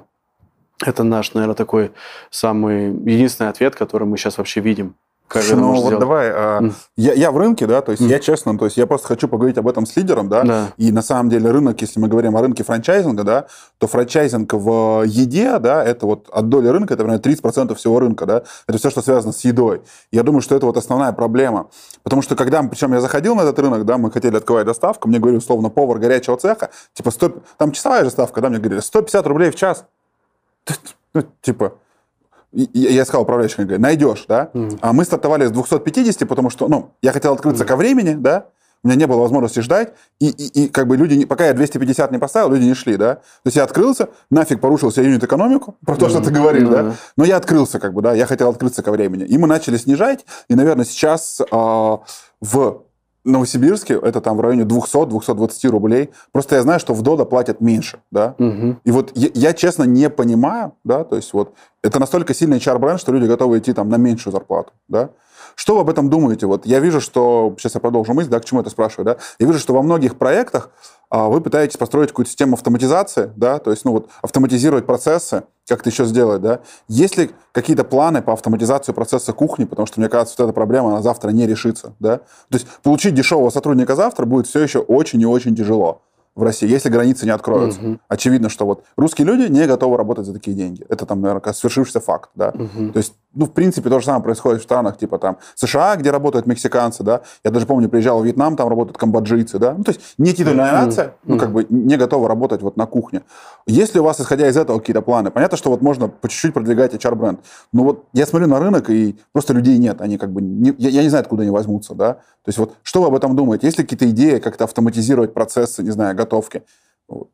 это 0.85 1.03
наш, 1.03 1.33
наверное, 1.33 1.55
такой 1.55 1.91
самый 2.29 2.87
единственный 3.11 3.49
ответ, 3.49 3.75
который 3.75 4.07
мы 4.07 4.17
сейчас 4.17 4.37
вообще 4.37 4.61
видим. 4.61 4.95
Как 5.29 5.43
ну 5.51 5.73
вот 5.73 5.77
сделать? 5.77 5.99
давай, 5.99 6.31
а, 6.31 6.59
mm. 6.59 6.73
я, 6.97 7.13
я 7.13 7.31
в 7.31 7.37
рынке, 7.37 7.67
да, 7.67 7.81
то 7.81 7.91
есть 7.91 8.01
mm. 8.01 8.07
я 8.07 8.17
честно, 8.17 8.57
то 8.57 8.65
есть 8.65 8.77
я 8.77 8.87
просто 8.87 9.09
хочу 9.09 9.27
поговорить 9.27 9.59
об 9.59 9.67
этом 9.67 9.85
с 9.85 9.95
лидером, 9.95 10.27
да, 10.27 10.41
да, 10.41 10.67
и 10.77 10.91
на 10.91 11.03
самом 11.03 11.29
деле 11.29 11.51
рынок, 11.51 11.79
если 11.81 11.99
мы 11.99 12.07
говорим 12.07 12.35
о 12.35 12.41
рынке 12.41 12.63
франчайзинга, 12.63 13.23
да, 13.23 13.45
то 13.77 13.85
франчайзинг 13.85 14.51
в 14.53 15.03
еде, 15.05 15.59
да, 15.59 15.83
это 15.83 16.07
вот 16.07 16.29
от 16.31 16.49
доли 16.49 16.69
рынка, 16.69 16.95
это 16.95 17.03
примерно 17.03 17.21
30% 17.21 17.75
всего 17.75 17.99
рынка, 17.99 18.25
да, 18.25 18.41
это 18.67 18.79
все, 18.79 18.89
что 18.89 19.03
связано 19.03 19.31
с 19.31 19.45
едой. 19.45 19.83
Я 20.11 20.23
думаю, 20.23 20.41
что 20.41 20.55
это 20.55 20.65
вот 20.65 20.77
основная 20.77 21.11
проблема, 21.11 21.67
потому 22.01 22.23
что 22.23 22.35
когда, 22.35 22.63
причем 22.63 22.91
я 22.93 22.99
заходил 22.99 23.35
на 23.35 23.41
этот 23.41 23.59
рынок, 23.59 23.85
да, 23.85 23.99
мы 23.99 24.09
хотели 24.09 24.35
открывать 24.35 24.65
доставку, 24.65 25.07
мне 25.07 25.19
говорили, 25.19 25.37
условно, 25.37 25.69
повар 25.69 25.99
горячего 25.99 26.37
цеха, 26.37 26.71
типа, 26.95 27.11
100, 27.11 27.33
там 27.57 27.71
часовая 27.71 28.03
же 28.03 28.09
ставка, 28.09 28.41
да, 28.41 28.49
мне 28.49 28.57
говорили, 28.57 28.79
150 28.79 29.27
рублей 29.27 29.51
в 29.51 29.55
час. 29.55 29.85
Ну, 31.13 31.23
типа, 31.41 31.73
я 32.51 33.05
сказал 33.05 33.23
управляющему, 33.23 33.65
говорю, 33.65 33.81
найдешь, 33.81 34.25
да? 34.27 34.49
Mm. 34.53 34.79
А 34.81 34.93
мы 34.93 35.05
стартовали 35.05 35.45
с 35.45 35.51
250, 35.51 36.27
потому 36.27 36.49
что, 36.49 36.67
ну, 36.67 36.91
я 37.01 37.11
хотел 37.11 37.33
открыться 37.33 37.63
mm. 37.63 37.67
ко 37.67 37.75
времени, 37.75 38.13
да? 38.13 38.47
У 38.81 38.87
меня 38.87 38.97
не 38.97 39.07
было 39.07 39.19
возможности 39.19 39.59
ждать, 39.59 39.93
и, 40.19 40.29
и, 40.29 40.63
и 40.63 40.69
как 40.69 40.87
бы 40.87 40.95
люди, 40.95 41.25
пока 41.25 41.47
я 41.47 41.53
250 41.53 42.11
не 42.11 42.17
поставил, 42.17 42.49
люди 42.51 42.63
не 42.63 42.73
шли, 42.73 42.95
да? 42.95 43.15
То 43.15 43.21
есть 43.45 43.57
я 43.57 43.63
открылся, 43.63 44.09
нафиг 44.29 44.61
порушил 44.61 44.91
себе 44.91 45.05
юнит-экономику, 45.05 45.77
про 45.85 45.95
то, 45.95 46.09
что 46.09 46.21
ты 46.21 46.31
говорил, 46.31 46.69
mm. 46.69 46.71
да? 46.71 46.95
Но 47.17 47.25
я 47.25 47.37
открылся, 47.37 47.79
как 47.79 47.93
бы, 47.93 48.01
да, 48.01 48.13
я 48.13 48.25
хотел 48.25 48.49
открыться 48.49 48.81
ко 48.81 48.91
времени. 48.91 49.25
И 49.25 49.37
мы 49.37 49.47
начали 49.47 49.77
снижать, 49.77 50.25
и, 50.47 50.55
наверное, 50.55 50.85
сейчас 50.85 51.41
э, 51.41 51.45
в 52.41 52.83
Новосибирске 53.25 53.99
это 54.01 54.21
там 54.21 54.37
в 54.37 54.41
районе 54.41 54.63
200-220 54.63 55.67
рублей. 55.69 56.09
Просто 56.31 56.55
я 56.55 56.61
знаю, 56.61 56.79
что 56.79 56.93
в 56.93 57.01
Дода 57.01 57.25
платят 57.25 57.61
меньше, 57.61 57.99
да. 58.11 58.35
Угу. 58.39 58.77
И 58.83 58.91
вот 58.91 59.11
я, 59.15 59.29
я, 59.33 59.53
честно, 59.53 59.83
не 59.83 60.09
понимаю, 60.09 60.73
да, 60.83 61.03
то 61.03 61.15
есть 61.15 61.33
вот 61.33 61.53
это 61.83 61.99
настолько 61.99 62.33
сильный 62.33 62.57
HR-бренд, 62.57 62.99
что 62.99 63.11
люди 63.11 63.25
готовы 63.25 63.59
идти 63.59 63.73
там 63.73 63.89
на 63.89 63.95
меньшую 63.95 64.31
зарплату, 64.31 64.71
да. 64.87 65.09
Что 65.55 65.75
вы 65.75 65.81
об 65.81 65.89
этом 65.89 66.09
думаете? 66.09 66.45
Вот 66.45 66.65
я 66.65 66.79
вижу, 66.79 67.01
что... 67.01 67.53
Сейчас 67.57 67.75
я 67.75 67.81
продолжу 67.81 68.13
мысль, 68.13 68.29
да, 68.29 68.39
к 68.39 68.45
чему 68.45 68.61
это 68.61 68.69
спрашиваю, 68.69 69.05
да. 69.05 69.17
Я 69.39 69.47
вижу, 69.47 69.59
что 69.59 69.73
во 69.73 69.81
многих 69.81 70.17
проектах 70.17 70.69
а, 71.09 71.27
вы 71.27 71.41
пытаетесь 71.41 71.77
построить 71.77 72.09
какую-то 72.09 72.29
систему 72.29 72.53
автоматизации, 72.53 73.31
да, 73.35 73.59
то 73.59 73.71
есть, 73.71 73.83
ну 73.83 73.91
вот, 73.91 74.09
автоматизировать 74.21 74.85
процессы, 74.85 75.43
как-то 75.69 75.89
еще 75.89 76.05
сделать, 76.05 76.41
да. 76.41 76.59
Есть 76.87 77.17
ли 77.17 77.31
какие-то 77.51 77.83
планы 77.83 78.21
по 78.21 78.33
автоматизации 78.33 78.91
процесса 78.91 79.33
кухни, 79.33 79.65
потому 79.65 79.85
что, 79.85 79.99
мне 79.99 80.09
кажется, 80.09 80.35
вот 80.37 80.45
эта 80.45 80.53
проблема, 80.53 80.89
она 80.89 81.01
завтра 81.01 81.29
не 81.29 81.47
решится, 81.47 81.93
да. 81.99 82.17
То 82.17 82.57
есть 82.57 82.67
получить 82.83 83.13
дешевого 83.13 83.49
сотрудника 83.49 83.95
завтра 83.95 84.25
будет 84.25 84.47
все 84.47 84.59
еще 84.59 84.79
очень 84.79 85.21
и 85.21 85.25
очень 85.25 85.55
тяжело 85.55 86.01
в 86.39 86.43
России, 86.43 86.67
если 86.67 86.89
границы 86.89 87.25
не 87.25 87.31
откроются. 87.31 87.79
Угу. 87.79 87.99
Очевидно, 88.07 88.49
что 88.49 88.65
вот 88.65 88.83
русские 88.97 89.27
люди 89.27 89.51
не 89.51 89.67
готовы 89.67 89.97
работать 89.97 90.25
за 90.25 90.33
такие 90.33 90.55
деньги. 90.55 90.85
Это 90.89 91.05
там, 91.05 91.21
наверное, 91.21 91.53
свершившийся 91.53 91.99
факт, 91.99 92.29
да. 92.35 92.49
Угу. 92.49 92.93
То 92.93 92.97
есть, 92.97 93.13
ну, 93.33 93.45
в 93.45 93.51
принципе, 93.51 93.89
то 93.89 93.99
же 93.99 94.05
самое 94.05 94.23
происходит 94.23 94.61
в 94.61 94.63
странах, 94.63 94.97
типа 94.97 95.19
там 95.19 95.37
США, 95.55 95.95
где 95.97 96.11
работают 96.11 96.47
мексиканцы, 96.47 97.03
да. 97.03 97.21
Я 97.43 97.51
даже 97.51 97.65
помню, 97.65 97.89
приезжал 97.89 98.21
в 98.21 98.25
Вьетнам, 98.25 98.55
там 98.55 98.69
работают 98.69 98.97
камбоджийцы, 98.97 99.59
да. 99.59 99.75
Ну, 99.77 99.83
то 99.83 99.91
есть, 99.91 100.01
не 100.17 100.33
титульная 100.33 100.71
нация, 100.71 101.07
угу. 101.07 101.33
ну, 101.33 101.37
как 101.37 101.51
бы 101.51 101.65
не 101.69 101.97
готова 101.97 102.27
работать 102.27 102.61
вот 102.61 102.77
на 102.77 102.85
кухне. 102.85 103.21
Если 103.67 103.99
у 103.99 104.03
вас, 104.03 104.19
исходя 104.19 104.47
из 104.47 104.57
этого, 104.57 104.79
какие-то 104.79 105.01
планы, 105.01 105.29
понятно, 105.31 105.57
что 105.57 105.69
вот 105.69 105.81
можно 105.81 106.07
по 106.07 106.27
чуть-чуть 106.29 106.53
продвигать 106.53 106.93
HR-бренд, 106.93 107.41
но 107.73 107.83
вот 107.83 108.05
я 108.13 108.25
смотрю 108.25 108.47
на 108.47 108.59
рынок, 108.59 108.89
и 108.89 109.17
просто 109.31 109.53
людей 109.53 109.77
нет, 109.77 110.01
они 110.01 110.17
как 110.17 110.31
бы, 110.31 110.41
не, 110.41 110.73
я, 110.77 110.89
я 110.89 111.03
не 111.03 111.09
знаю, 111.09 111.21
откуда 111.21 111.43
они 111.43 111.51
возьмутся, 111.51 111.93
да. 111.93 112.13
То 112.13 112.49
есть, 112.49 112.57
вот, 112.57 112.75
что 112.83 113.01
вы 113.01 113.07
об 113.07 113.15
этом 113.15 113.35
думаете? 113.35 113.67
Есть 113.67 113.77
ли 113.77 113.83
какие-то 113.83 114.09
идеи 114.09 114.39
как-то 114.39 114.63
автоматизировать 114.63 115.33
процессы, 115.33 115.83
не 115.83 115.91
знаю, 115.91 116.15
готовки? 116.29 116.63
Вот. 117.07 117.29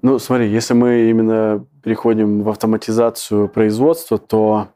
Ну, 0.00 0.18
смотри, 0.18 0.48
если 0.48 0.74
мы 0.74 1.10
именно 1.10 1.66
переходим 1.82 2.42
в 2.42 2.48
автоматизацию 2.48 3.48
производства, 3.48 4.18
то 4.18 4.68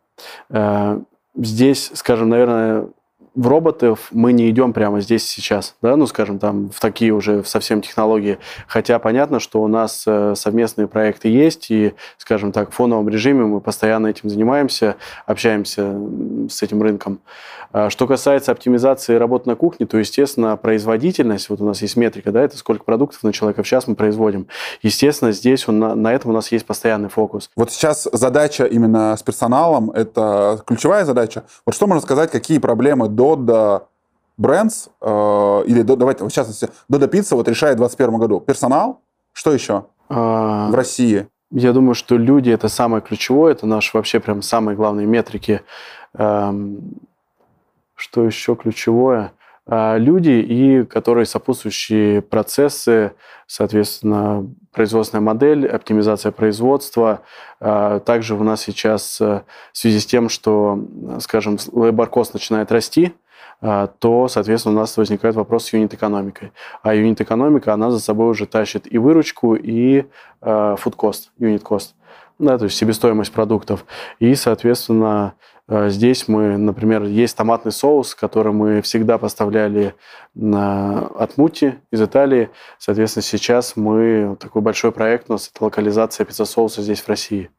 э, 0.51 1.01
здесь, 1.37 1.91
скажем, 1.95 2.29
наверное, 2.29 2.89
в 3.35 3.47
роботов 3.47 4.09
мы 4.11 4.33
не 4.33 4.51
идем 4.51 4.73
прямо 4.73 5.01
здесь 5.01 5.25
сейчас, 5.25 5.75
да, 5.81 5.97
ну, 5.97 6.07
скажем, 6.07 6.39
там, 6.39 6.71
в 6.71 6.81
такие 6.81 7.13
уже 7.13 7.45
совсем 7.45 7.81
технологии. 7.81 8.39
Хотя 8.67 8.99
понятно, 8.99 9.41
что 9.41 9.63
у 9.63 9.69
нас 9.69 10.05
э, 10.07 10.35
совместные 10.37 10.87
проекты 10.87 11.29
есть, 11.29 11.71
и, 11.71 11.95
скажем 12.19 12.53
так, 12.53 12.71
в 12.71 12.75
фоновом 12.75 13.09
режиме 13.09 13.45
мы 13.45 13.61
постоянно 13.61 14.09
этим 14.09 14.29
занимаемся, 14.29 14.97
общаемся 15.27 15.99
с 16.51 16.63
этим 16.63 16.83
рынком. 16.83 17.21
А 17.73 17.89
что 17.89 18.07
касается 18.07 18.53
оптимизации 18.53 19.15
работы 19.15 19.49
на 19.49 19.57
кухне, 19.57 19.87
то, 19.87 19.97
естественно, 19.97 20.57
производительность, 20.59 21.49
вот 21.49 21.61
у 21.63 21.65
нас 21.65 21.81
есть 21.81 21.97
метрика, 21.97 22.31
да, 22.31 22.43
это 22.43 22.59
сколько 22.59 22.85
продуктов 22.85 23.23
на 23.23 23.33
человека 23.33 23.63
в 23.63 23.67
час 23.67 23.87
мы 23.87 23.95
производим. 23.95 24.47
Естественно, 24.83 25.33
здесь 25.33 25.67
он, 25.69 25.79
на, 25.79 25.95
на 25.95 26.13
этом 26.13 26.33
у 26.33 26.35
нас 26.35 26.53
есть 26.53 26.67
постоянный 26.67 27.09
фокус. 27.09 27.51
Вот 27.57 27.73
сейчас 27.73 28.07
задача 28.13 28.67
именно 28.67 29.17
с 29.17 29.23
персоналом, 29.23 29.91
это 29.91 30.63
ключевая 30.67 31.07
задача. 31.07 31.45
Вот 31.65 31.75
что 31.75 31.87
можно 31.87 32.03
сказать, 32.03 32.31
какие 32.31 32.59
проблемы 32.59 33.09
Dodo 33.23 33.83
Brands, 34.41 34.91
э, 35.01 35.65
или 35.67 35.83
давайте, 35.83 36.25
в 36.25 36.31
частности, 36.31 36.69
Dodo 36.91 37.09
Pizza 37.09 37.37
вот 37.37 37.49
решает 37.49 37.77
в 37.77 37.79
2021 37.79 38.19
году. 38.19 38.41
Персонал, 38.41 39.01
что 39.33 39.53
еще 39.53 39.87
а... 40.09 40.71
в 40.71 40.75
России? 40.75 41.29
Я 41.51 41.73
думаю, 41.73 41.95
что 41.95 42.17
люди 42.17 42.51
это 42.51 42.69
самое 42.69 43.03
ключевое, 43.03 43.53
это 43.53 43.67
наши 43.67 43.97
вообще 43.97 44.21
прям 44.21 44.41
самые 44.43 44.75
главные 44.75 45.07
метрики. 45.07 45.61
Эм, 46.15 46.95
что 47.95 48.25
еще 48.25 48.57
ключевое? 48.57 49.33
А, 49.65 49.97
люди 49.97 50.31
и 50.31 50.85
которые 50.85 51.25
сопутствующие 51.25 52.21
процессы, 52.21 53.13
соответственно, 53.47 54.49
производственная 54.73 55.23
модель, 55.23 55.69
оптимизация 55.69 56.33
производства. 56.33 57.21
А, 57.61 58.01
также 58.01 58.35
у 58.35 58.43
нас 58.43 58.63
сейчас 58.63 59.21
э, 59.21 59.43
в 59.73 59.79
связи 59.79 60.01
с 60.01 60.07
тем, 60.07 60.29
что, 60.29 60.79
скажем, 61.21 61.55
labor 61.55 62.11
cost 62.11 62.31
начинает 62.33 62.73
расти, 62.73 63.13
то, 64.01 64.27
соответственно, 64.27 64.75
у 64.75 64.79
нас 64.81 64.97
возникает 64.97 65.37
вопрос 65.37 65.67
с 65.67 65.73
юнит-экономикой. 65.73 66.51
А 66.83 66.97
юнит-экономика, 66.97 67.73
она 67.73 67.93
за 67.93 68.01
собой 68.01 68.29
уже 68.29 68.47
тащит 68.47 68.93
и 68.93 68.99
выручку, 68.99 69.55
и 69.55 70.07
food-cost, 70.41 71.29
юнит-кост, 71.39 71.95
да, 72.43 72.59
то 72.59 72.65
есть 72.65 72.77
себестоимость 72.77 73.33
продуктов. 73.33 73.85
И, 74.19 74.35
соответственно, 74.35 75.35
а, 75.69 75.89
здесь 75.89 76.27
мы, 76.27 76.57
например, 76.57 77.05
есть 77.05 77.37
томатный 77.37 77.71
соус, 77.71 78.15
который 78.17 78.53
мы 78.53 78.83
всегда 78.83 79.17
поставляли 79.17 79.95
от 80.35 81.39
Мути 81.39 81.77
из 81.93 82.03
Италии. 82.03 82.51
Соответственно, 82.79 83.23
сейчас 83.23 83.77
мы 83.77 84.37
такой 84.41 84.61
большой 84.61 84.91
проект 84.91 85.31
у 85.31 85.35
нас 85.35 85.51
это 85.55 85.65
локализация 85.65 86.27
пицца-соуса 86.27 86.83
здесь 86.83 87.01
в 87.01 87.09
России. 87.09 87.51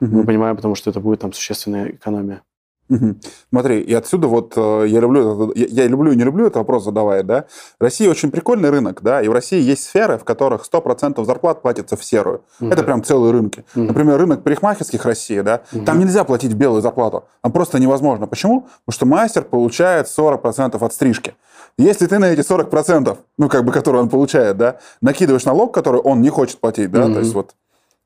Угу. 0.00 0.10
Мы 0.10 0.24
понимаем, 0.24 0.56
потому 0.56 0.74
что 0.74 0.90
это 0.90 0.98
будет 0.98 1.20
там 1.20 1.32
существенная 1.32 1.90
экономия. 1.90 2.42
Угу. 2.88 3.16
Смотри, 3.50 3.80
и 3.80 3.92
отсюда 3.94 4.28
вот 4.28 4.52
э, 4.56 4.84
я 4.88 5.00
люблю, 5.00 5.52
я, 5.54 5.66
я 5.66 5.86
люблю 5.88 6.12
и 6.12 6.16
не 6.16 6.22
люблю 6.22 6.46
этот 6.46 6.56
вопрос 6.56 6.84
задавать, 6.84 7.26
да. 7.26 7.46
Россия 7.80 8.08
очень 8.08 8.30
прикольный 8.30 8.70
рынок, 8.70 9.02
да, 9.02 9.22
и 9.22 9.28
в 9.28 9.32
России 9.32 9.60
есть 9.60 9.84
сферы, 9.84 10.18
в 10.18 10.24
которых 10.24 10.64
100% 10.70 11.24
зарплат 11.24 11.62
платится 11.62 11.96
в 11.96 12.04
серую. 12.04 12.42
Угу. 12.60 12.70
Это 12.70 12.84
прям 12.84 13.02
целые 13.02 13.32
рынки. 13.32 13.64
Угу. 13.74 13.84
Например, 13.84 14.18
рынок 14.18 14.44
парикмахерских 14.44 15.04
России, 15.04 15.40
да, 15.40 15.62
угу. 15.72 15.84
там 15.84 15.98
нельзя 15.98 16.22
платить 16.24 16.54
белую 16.54 16.80
зарплату. 16.80 17.24
Там 17.42 17.52
просто 17.52 17.80
невозможно. 17.80 18.26
Почему? 18.26 18.62
Потому 18.84 18.94
что 18.94 19.06
мастер 19.06 19.42
получает 19.42 20.06
40% 20.06 20.84
от 20.84 20.92
стрижки. 20.92 21.34
Если 21.78 22.06
ты 22.06 22.18
на 22.18 22.26
эти 22.26 22.40
40%, 22.40 23.18
ну, 23.36 23.48
как 23.48 23.64
бы, 23.64 23.72
которые 23.72 24.02
он 24.02 24.08
получает, 24.08 24.56
да, 24.56 24.78
накидываешь 25.00 25.44
налог, 25.44 25.74
который 25.74 26.00
он 26.00 26.22
не 26.22 26.30
хочет 26.30 26.60
платить, 26.60 26.90
да, 26.90 27.06
угу. 27.06 27.14
то 27.14 27.18
есть 27.18 27.34
вот 27.34 27.54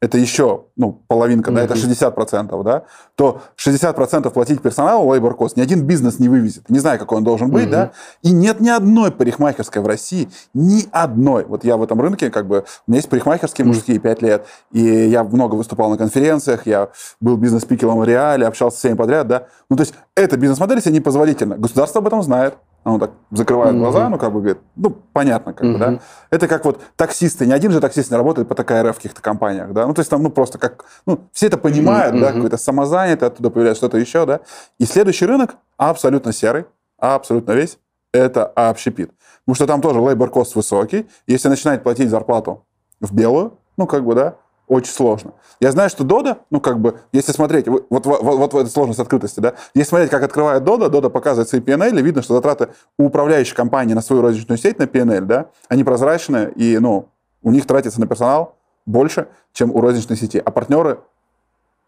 это 0.00 0.16
еще, 0.16 0.64
ну, 0.76 1.02
половинка, 1.08 1.50
mm-hmm. 1.50 1.54
да, 1.54 1.62
это 1.62 1.74
60%, 1.74 2.62
да, 2.64 2.84
то 3.16 3.42
60% 3.56 4.30
платить 4.30 4.62
персоналу 4.62 5.14
labor 5.14 5.36
cost 5.36 5.52
ни 5.56 5.60
один 5.60 5.84
бизнес 5.84 6.18
не 6.18 6.28
вывезет. 6.28 6.70
Не 6.70 6.78
знаю, 6.78 6.98
какой 6.98 7.18
он 7.18 7.24
должен 7.24 7.50
быть, 7.50 7.66
mm-hmm. 7.66 7.70
да, 7.70 7.90
и 8.22 8.32
нет 8.32 8.60
ни 8.60 8.70
одной 8.70 9.12
парикмахерской 9.12 9.82
в 9.82 9.86
России, 9.86 10.30
ни 10.54 10.86
одной. 10.90 11.44
Вот 11.44 11.64
я 11.64 11.76
в 11.76 11.82
этом 11.82 12.00
рынке, 12.00 12.30
как 12.30 12.46
бы, 12.46 12.64
у 12.86 12.90
меня 12.90 12.98
есть 12.98 13.10
парикмахерские 13.10 13.66
мужские 13.66 13.98
mm-hmm. 13.98 14.00
5 14.00 14.22
лет, 14.22 14.46
и 14.72 14.80
я 14.80 15.22
много 15.22 15.54
выступал 15.54 15.90
на 15.90 15.98
конференциях, 15.98 16.66
я 16.66 16.88
был 17.20 17.36
бизнес-спикером 17.36 17.98
в 17.98 18.04
Реале, 18.04 18.46
общался 18.46 18.76
с 18.76 18.80
всеми 18.80 18.94
подряд, 18.94 19.28
да. 19.28 19.46
Ну, 19.68 19.76
то 19.76 19.82
есть, 19.82 19.94
эта 20.14 20.38
бизнес-модель 20.38 20.80
себе 20.80 20.94
непозволительна. 20.94 21.56
Государство 21.56 22.00
об 22.00 22.06
этом 22.06 22.22
знает, 22.22 22.54
он 22.84 22.98
так 22.98 23.10
закрывает 23.30 23.74
mm-hmm. 23.74 23.78
глаза, 23.78 24.08
ну, 24.08 24.18
как 24.18 24.32
бы 24.32 24.40
говорит, 24.40 24.58
ну, 24.74 24.90
понятно, 24.90 25.52
как 25.52 25.64
mm-hmm. 25.66 25.72
бы, 25.72 25.78
да. 25.78 26.00
Это 26.30 26.48
как 26.48 26.64
вот 26.64 26.80
таксисты, 26.96 27.46
ни 27.46 27.52
один 27.52 27.72
же 27.72 27.80
таксист 27.80 28.10
не 28.10 28.16
работает 28.16 28.48
по 28.48 28.54
ТКРФ 28.54 28.94
в 28.94 28.96
каких-то 28.96 29.20
компаниях, 29.20 29.72
да. 29.72 29.86
Ну, 29.86 29.94
то 29.94 30.00
есть 30.00 30.10
там, 30.10 30.22
ну, 30.22 30.30
просто 30.30 30.58
как, 30.58 30.84
ну, 31.04 31.20
все 31.32 31.48
это 31.48 31.58
понимают, 31.58 32.14
mm-hmm. 32.14 32.20
да, 32.20 32.32
какой-то 32.32 32.56
самозанятый, 32.56 33.28
оттуда 33.28 33.50
появляется 33.50 33.80
что-то 33.80 33.98
еще, 33.98 34.24
да. 34.24 34.40
И 34.78 34.86
следующий 34.86 35.26
рынок 35.26 35.56
абсолютно 35.76 36.32
серый, 36.32 36.64
абсолютно 36.98 37.52
весь, 37.52 37.78
это 38.12 38.46
общепит. 38.46 39.12
Потому 39.44 39.54
что 39.54 39.66
там 39.66 39.80
тоже 39.80 39.98
cost 40.00 40.52
высокий. 40.54 41.06
Если 41.26 41.48
начинать 41.48 41.82
платить 41.82 42.08
зарплату 42.08 42.66
в 43.00 43.14
белую, 43.14 43.58
ну, 43.76 43.86
как 43.86 44.04
бы, 44.04 44.14
да, 44.14 44.36
очень 44.70 44.92
сложно. 44.92 45.32
Я 45.58 45.72
знаю, 45.72 45.90
что 45.90 46.04
Дода, 46.04 46.38
ну, 46.48 46.60
как 46.60 46.78
бы, 46.78 47.00
если 47.10 47.32
смотреть, 47.32 47.66
вот, 47.66 47.86
вот, 47.90 48.04
вот, 48.04 48.52
вот 48.52 48.70
сложность 48.70 49.00
открытости, 49.00 49.40
да, 49.40 49.54
если 49.74 49.90
смотреть, 49.90 50.10
как 50.10 50.22
открывает 50.22 50.62
Дода, 50.62 50.88
Дода 50.88 51.10
показывает 51.10 51.48
свои 51.48 51.60
PNL, 51.60 51.98
и 51.98 52.02
видно, 52.02 52.22
что 52.22 52.34
затраты 52.34 52.68
у 52.96 53.06
управляющей 53.06 53.54
компании 53.54 53.94
на 53.94 54.00
свою 54.00 54.22
розничную 54.22 54.58
сеть, 54.58 54.78
на 54.78 54.84
PNL, 54.84 55.22
да, 55.22 55.46
они 55.68 55.82
прозрачные, 55.82 56.52
и, 56.52 56.78
ну, 56.78 57.08
у 57.42 57.50
них 57.50 57.66
тратится 57.66 58.00
на 58.00 58.06
персонал 58.06 58.54
больше, 58.86 59.26
чем 59.52 59.74
у 59.74 59.80
розничной 59.80 60.16
сети. 60.16 60.40
А 60.42 60.52
партнеры, 60.52 61.00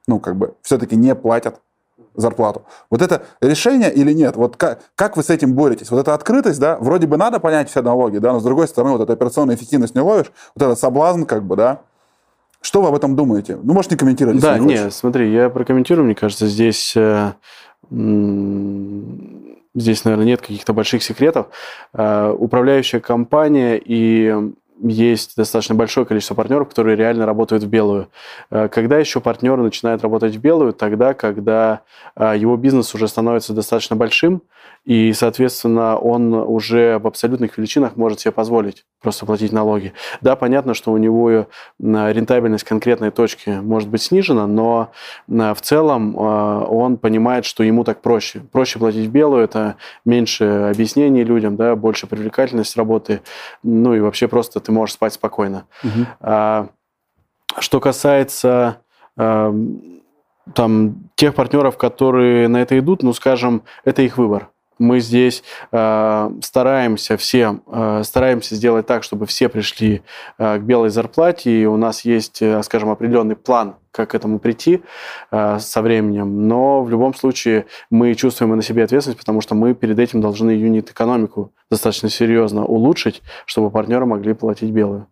ну, 0.08 0.18
как 0.18 0.34
бы, 0.34 0.54
все-таки 0.62 0.96
не 0.96 1.14
платят 1.14 1.60
зарплату. 2.14 2.64
Вот 2.90 3.00
это 3.00 3.22
решение 3.40 3.92
или 3.92 4.12
нет? 4.12 4.34
Вот 4.34 4.56
как, 4.56 4.80
как 4.96 5.16
вы 5.16 5.22
с 5.22 5.30
этим 5.30 5.54
боретесь? 5.54 5.90
Вот 5.92 6.00
эта 6.00 6.14
открытость, 6.14 6.58
да, 6.58 6.76
вроде 6.78 7.06
бы 7.06 7.16
надо 7.16 7.38
понять 7.38 7.70
все 7.70 7.80
налоги, 7.80 8.18
да, 8.18 8.32
но 8.32 8.40
с 8.40 8.42
другой 8.42 8.66
стороны, 8.66 8.94
вот 8.94 9.02
эту 9.02 9.12
операционную 9.12 9.56
эффективность 9.56 9.94
не 9.94 10.00
ловишь, 10.00 10.32
вот 10.56 10.64
этот 10.64 10.80
соблазн, 10.80 11.22
как 11.22 11.44
бы, 11.44 11.54
да, 11.54 11.82
что 12.62 12.80
вы 12.80 12.88
об 12.88 12.94
этом 12.94 13.16
думаете? 13.16 13.58
Ну, 13.62 13.74
можете 13.74 13.96
не 13.96 13.98
комментировать. 13.98 14.40
Да, 14.40 14.58
не, 14.58 14.74
не 14.74 14.90
смотри, 14.90 15.30
я 15.32 15.50
прокомментирую. 15.50 16.06
Мне 16.06 16.14
кажется, 16.14 16.46
здесь, 16.46 16.94
э, 16.96 17.32
здесь, 19.74 20.04
наверное, 20.04 20.26
нет 20.26 20.40
каких-то 20.40 20.72
больших 20.72 21.02
секретов. 21.02 21.48
Э, 21.92 22.34
управляющая 22.36 23.00
компания 23.00 23.76
и 23.84 24.34
есть 24.80 25.36
достаточно 25.36 25.74
большое 25.74 26.06
количество 26.06 26.34
партнеров, 26.34 26.68
которые 26.68 26.96
реально 26.96 27.26
работают 27.26 27.64
в 27.64 27.68
белую. 27.68 28.08
Э, 28.50 28.68
когда 28.68 28.96
еще 28.96 29.20
партнер 29.20 29.56
начинает 29.56 30.02
работать 30.02 30.36
в 30.36 30.40
белую? 30.40 30.72
Тогда, 30.72 31.14
когда 31.14 31.80
его 32.16 32.56
бизнес 32.56 32.94
уже 32.94 33.08
становится 33.08 33.52
достаточно 33.54 33.96
большим, 33.96 34.42
и, 34.84 35.12
соответственно, 35.12 35.96
он 35.96 36.34
уже 36.34 36.98
в 36.98 37.06
абсолютных 37.06 37.56
величинах 37.56 37.96
может 37.96 38.20
себе 38.20 38.32
позволить 38.32 38.84
просто 39.00 39.26
платить 39.26 39.52
налоги. 39.52 39.92
Да, 40.20 40.34
понятно, 40.34 40.74
что 40.74 40.90
у 40.90 40.96
него 40.96 41.30
э, 41.30 41.44
рентабельность 41.78 42.64
конкретной 42.64 43.12
точки 43.12 43.50
может 43.62 43.88
быть 43.88 44.02
снижена, 44.02 44.46
но 44.46 44.90
в 45.28 45.58
целом 45.60 46.16
он 46.16 46.96
понимает, 46.96 47.44
что 47.44 47.62
ему 47.62 47.84
так 47.84 48.02
проще. 48.02 48.40
Проще 48.50 48.78
платить 48.78 49.06
в 49.06 49.12
белую, 49.12 49.44
это 49.44 49.76
меньше 50.04 50.44
объяснений 50.72 51.22
людям, 51.22 51.56
да, 51.56 51.76
больше 51.76 52.06
привлекательность 52.06 52.76
работы, 52.76 53.20
ну 53.62 53.94
и 53.94 54.00
вообще 54.00 54.26
просто 54.26 54.60
ты 54.60 54.72
можешь 54.72 54.94
спать 54.94 55.12
спокойно. 55.12 55.66
Угу. 55.84 56.68
Что 57.58 57.80
касается 57.80 58.78
а, 59.16 59.54
там 60.54 61.10
тех 61.14 61.34
партнеров, 61.34 61.76
которые 61.76 62.48
на 62.48 62.62
это 62.62 62.78
идут, 62.78 63.02
ну, 63.02 63.12
скажем, 63.12 63.62
это 63.84 64.02
их 64.02 64.18
выбор. 64.18 64.48
Мы 64.78 65.00
здесь 65.00 65.44
э, 65.70 66.30
стараемся 66.42 67.16
все, 67.16 67.60
э, 67.66 68.02
стараемся 68.04 68.56
сделать 68.56 68.86
так, 68.86 69.04
чтобы 69.04 69.26
все 69.26 69.48
пришли 69.48 70.02
э, 70.38 70.58
к 70.58 70.62
белой 70.62 70.88
зарплате, 70.88 71.50
и 71.52 71.66
у 71.66 71.76
нас 71.76 72.04
есть, 72.04 72.42
э, 72.42 72.60
скажем, 72.64 72.90
определенный 72.90 73.36
план, 73.36 73.76
как 73.92 74.10
к 74.10 74.14
этому 74.14 74.40
прийти 74.40 74.82
э, 75.30 75.58
со 75.60 75.82
временем. 75.82 76.48
Но 76.48 76.82
в 76.82 76.90
любом 76.90 77.14
случае 77.14 77.66
мы 77.90 78.14
чувствуем 78.14 78.56
на 78.56 78.62
себе 78.62 78.82
ответственность, 78.82 79.20
потому 79.20 79.40
что 79.40 79.54
мы 79.54 79.74
перед 79.74 79.98
этим 79.98 80.20
должны 80.20 80.50
юнит-экономику 80.50 81.52
достаточно 81.70 82.08
серьезно 82.08 82.64
улучшить, 82.64 83.22
чтобы 83.46 83.70
партнеры 83.70 84.06
могли 84.06 84.32
платить 84.32 84.70
белую. 84.70 85.06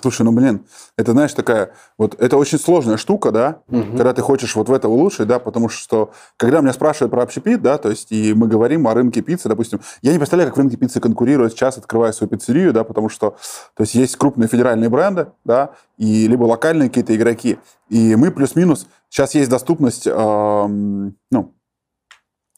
Слушай, 0.00 0.22
ну 0.22 0.32
блин, 0.32 0.64
это 0.96 1.12
знаешь 1.12 1.34
такая, 1.34 1.74
вот 1.98 2.18
это 2.18 2.38
очень 2.38 2.58
сложная 2.58 2.96
штука, 2.96 3.30
да, 3.30 3.58
угу. 3.68 3.98
когда 3.98 4.14
ты 4.14 4.22
хочешь 4.22 4.56
вот 4.56 4.70
в 4.70 4.72
это 4.72 4.88
улучшить, 4.88 5.26
да, 5.26 5.38
потому 5.38 5.68
что 5.68 6.12
когда 6.38 6.62
меня 6.62 6.72
спрашивают 6.72 7.10
про 7.10 7.22
общепит, 7.22 7.60
да, 7.60 7.76
то 7.76 7.90
есть 7.90 8.12
и 8.12 8.32
мы 8.32 8.48
говорим 8.48 8.88
о 8.88 8.94
рынке 8.94 9.20
пиццы, 9.20 9.50
допустим, 9.50 9.80
я 10.00 10.12
не 10.12 10.18
представляю, 10.18 10.48
как 10.48 10.56
в 10.56 10.60
рынке 10.60 10.78
пиццы 10.78 11.00
конкурирует 11.00 11.52
сейчас, 11.52 11.76
открывая 11.76 12.12
свою 12.12 12.30
пиццерию, 12.30 12.72
да, 12.72 12.82
потому 12.82 13.10
что, 13.10 13.36
то 13.74 13.82
есть 13.82 13.94
есть 13.94 14.16
крупные 14.16 14.48
федеральные 14.48 14.88
бренды, 14.88 15.26
да, 15.44 15.72
и 15.98 16.26
либо 16.28 16.44
локальные 16.44 16.88
какие-то 16.88 17.14
игроки, 17.14 17.58
и 17.90 18.16
мы 18.16 18.30
плюс-минус, 18.30 18.86
сейчас 19.10 19.34
есть 19.34 19.50
доступность, 19.50 20.06
э, 20.06 20.10
ну, 20.10 21.54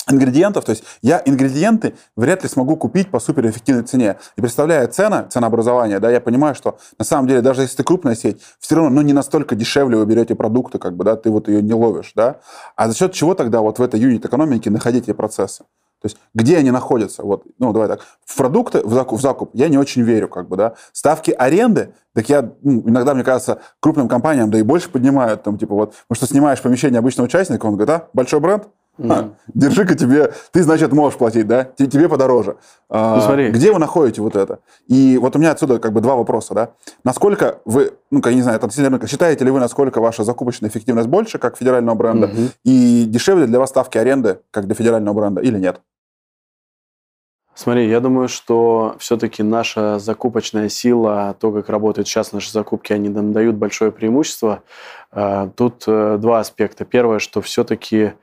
ингредиентов, 0.08 0.64
то 0.64 0.70
есть 0.70 0.84
я 1.02 1.22
ингредиенты 1.24 1.94
вряд 2.16 2.42
ли 2.42 2.48
смогу 2.48 2.76
купить 2.76 3.10
по 3.10 3.20
суперэффективной 3.20 3.84
цене. 3.84 4.16
И 4.36 4.40
представляя 4.40 4.86
цена, 4.86 5.24
ценообразование, 5.24 5.98
да, 5.98 6.10
я 6.10 6.20
понимаю, 6.20 6.54
что 6.54 6.78
на 6.98 7.04
самом 7.04 7.28
деле, 7.28 7.40
даже 7.40 7.62
если 7.62 7.76
ты 7.76 7.84
крупная 7.84 8.14
сеть, 8.14 8.40
все 8.58 8.76
равно, 8.76 8.90
ну, 8.90 9.02
не 9.02 9.12
настолько 9.12 9.54
дешевле 9.54 9.96
вы 9.96 10.06
берете 10.06 10.34
продукты, 10.34 10.78
как 10.78 10.96
бы, 10.96 11.04
да, 11.04 11.16
ты 11.16 11.30
вот 11.30 11.48
ее 11.48 11.62
не 11.62 11.74
ловишь, 11.74 12.12
да. 12.14 12.40
А 12.76 12.88
за 12.88 12.94
счет 12.94 13.12
чего 13.12 13.34
тогда 13.34 13.60
вот 13.60 13.78
в 13.78 13.82
этой 13.82 14.00
юнит-экономике 14.00 14.70
находить 14.70 15.04
эти 15.04 15.12
процессы? 15.12 15.64
То 16.04 16.08
есть 16.08 16.18
где 16.34 16.58
они 16.58 16.70
находятся? 16.70 17.22
Вот, 17.22 17.44
ну, 17.58 17.72
давай 17.72 17.88
так. 17.88 18.00
В 18.26 18.36
продукты, 18.36 18.82
в 18.84 18.92
закуп, 18.92 19.18
в 19.18 19.22
закуп 19.22 19.50
я 19.54 19.68
не 19.68 19.78
очень 19.78 20.02
верю, 20.02 20.28
как 20.28 20.50
бы, 20.50 20.56
да. 20.58 20.74
Ставки 20.92 21.30
аренды, 21.30 21.94
так 22.12 22.28
я, 22.28 22.52
ну, 22.60 22.82
иногда, 22.86 23.14
мне 23.14 23.24
кажется, 23.24 23.60
крупным 23.80 24.06
компаниям, 24.06 24.50
да 24.50 24.58
и 24.58 24.62
больше 24.62 24.90
поднимают, 24.90 25.44
там, 25.44 25.56
типа, 25.56 25.74
вот, 25.74 25.94
потому 26.06 26.16
что 26.16 26.26
снимаешь 26.26 26.60
помещение 26.60 26.98
обычного 26.98 27.24
участника, 27.24 27.64
он 27.64 27.76
говорит, 27.76 27.88
а, 27.88 28.08
большой 28.12 28.40
бренд, 28.40 28.68
Mm. 28.96 29.32
держи-ка 29.48 29.96
тебе, 29.96 30.32
ты, 30.52 30.62
значит, 30.62 30.92
можешь 30.92 31.18
платить, 31.18 31.48
да? 31.48 31.64
Тебе 31.64 32.08
подороже. 32.08 32.56
А, 32.88 33.16
ну, 33.16 33.22
смотри. 33.22 33.50
Где 33.50 33.72
вы 33.72 33.80
находите 33.80 34.22
вот 34.22 34.36
это? 34.36 34.60
И 34.86 35.18
вот 35.20 35.34
у 35.34 35.38
меня 35.40 35.50
отсюда 35.50 35.80
как 35.80 35.92
бы 35.92 36.00
два 36.00 36.14
вопроса, 36.14 36.54
да? 36.54 36.70
Насколько 37.02 37.58
вы, 37.64 37.92
ну, 38.12 38.22
я 38.24 38.34
не 38.34 38.42
знаю, 38.42 38.56
относительно 38.56 38.90
рынка, 38.90 39.08
считаете 39.08 39.44
ли 39.44 39.50
вы, 39.50 39.58
насколько 39.58 40.00
ваша 40.00 40.22
закупочная 40.22 40.70
эффективность 40.70 41.08
больше, 41.08 41.38
как 41.38 41.56
федерального 41.56 41.96
бренда, 41.96 42.28
mm-hmm. 42.28 42.50
и 42.64 43.04
дешевле 43.08 43.46
для 43.46 43.58
вас 43.58 43.70
ставки 43.70 43.98
аренды, 43.98 44.38
как 44.52 44.66
для 44.66 44.76
федерального 44.76 45.14
бренда, 45.14 45.40
или 45.40 45.58
нет? 45.58 45.80
Смотри, 47.56 47.88
я 47.88 48.00
думаю, 48.00 48.28
что 48.28 48.96
все-таки 48.98 49.44
наша 49.44 50.00
закупочная 50.00 50.68
сила, 50.68 51.36
то, 51.38 51.52
как 51.52 51.68
работают 51.68 52.08
сейчас 52.08 52.32
наши 52.32 52.50
закупки, 52.50 52.92
они 52.92 53.08
нам 53.08 53.32
дают 53.32 53.54
большое 53.54 53.92
преимущество. 53.92 54.62
А, 55.12 55.48
тут 55.48 55.84
э, 55.86 56.18
два 56.20 56.40
аспекта. 56.40 56.84
Первое, 56.84 57.20
что 57.20 57.40
все-таки 57.40 58.14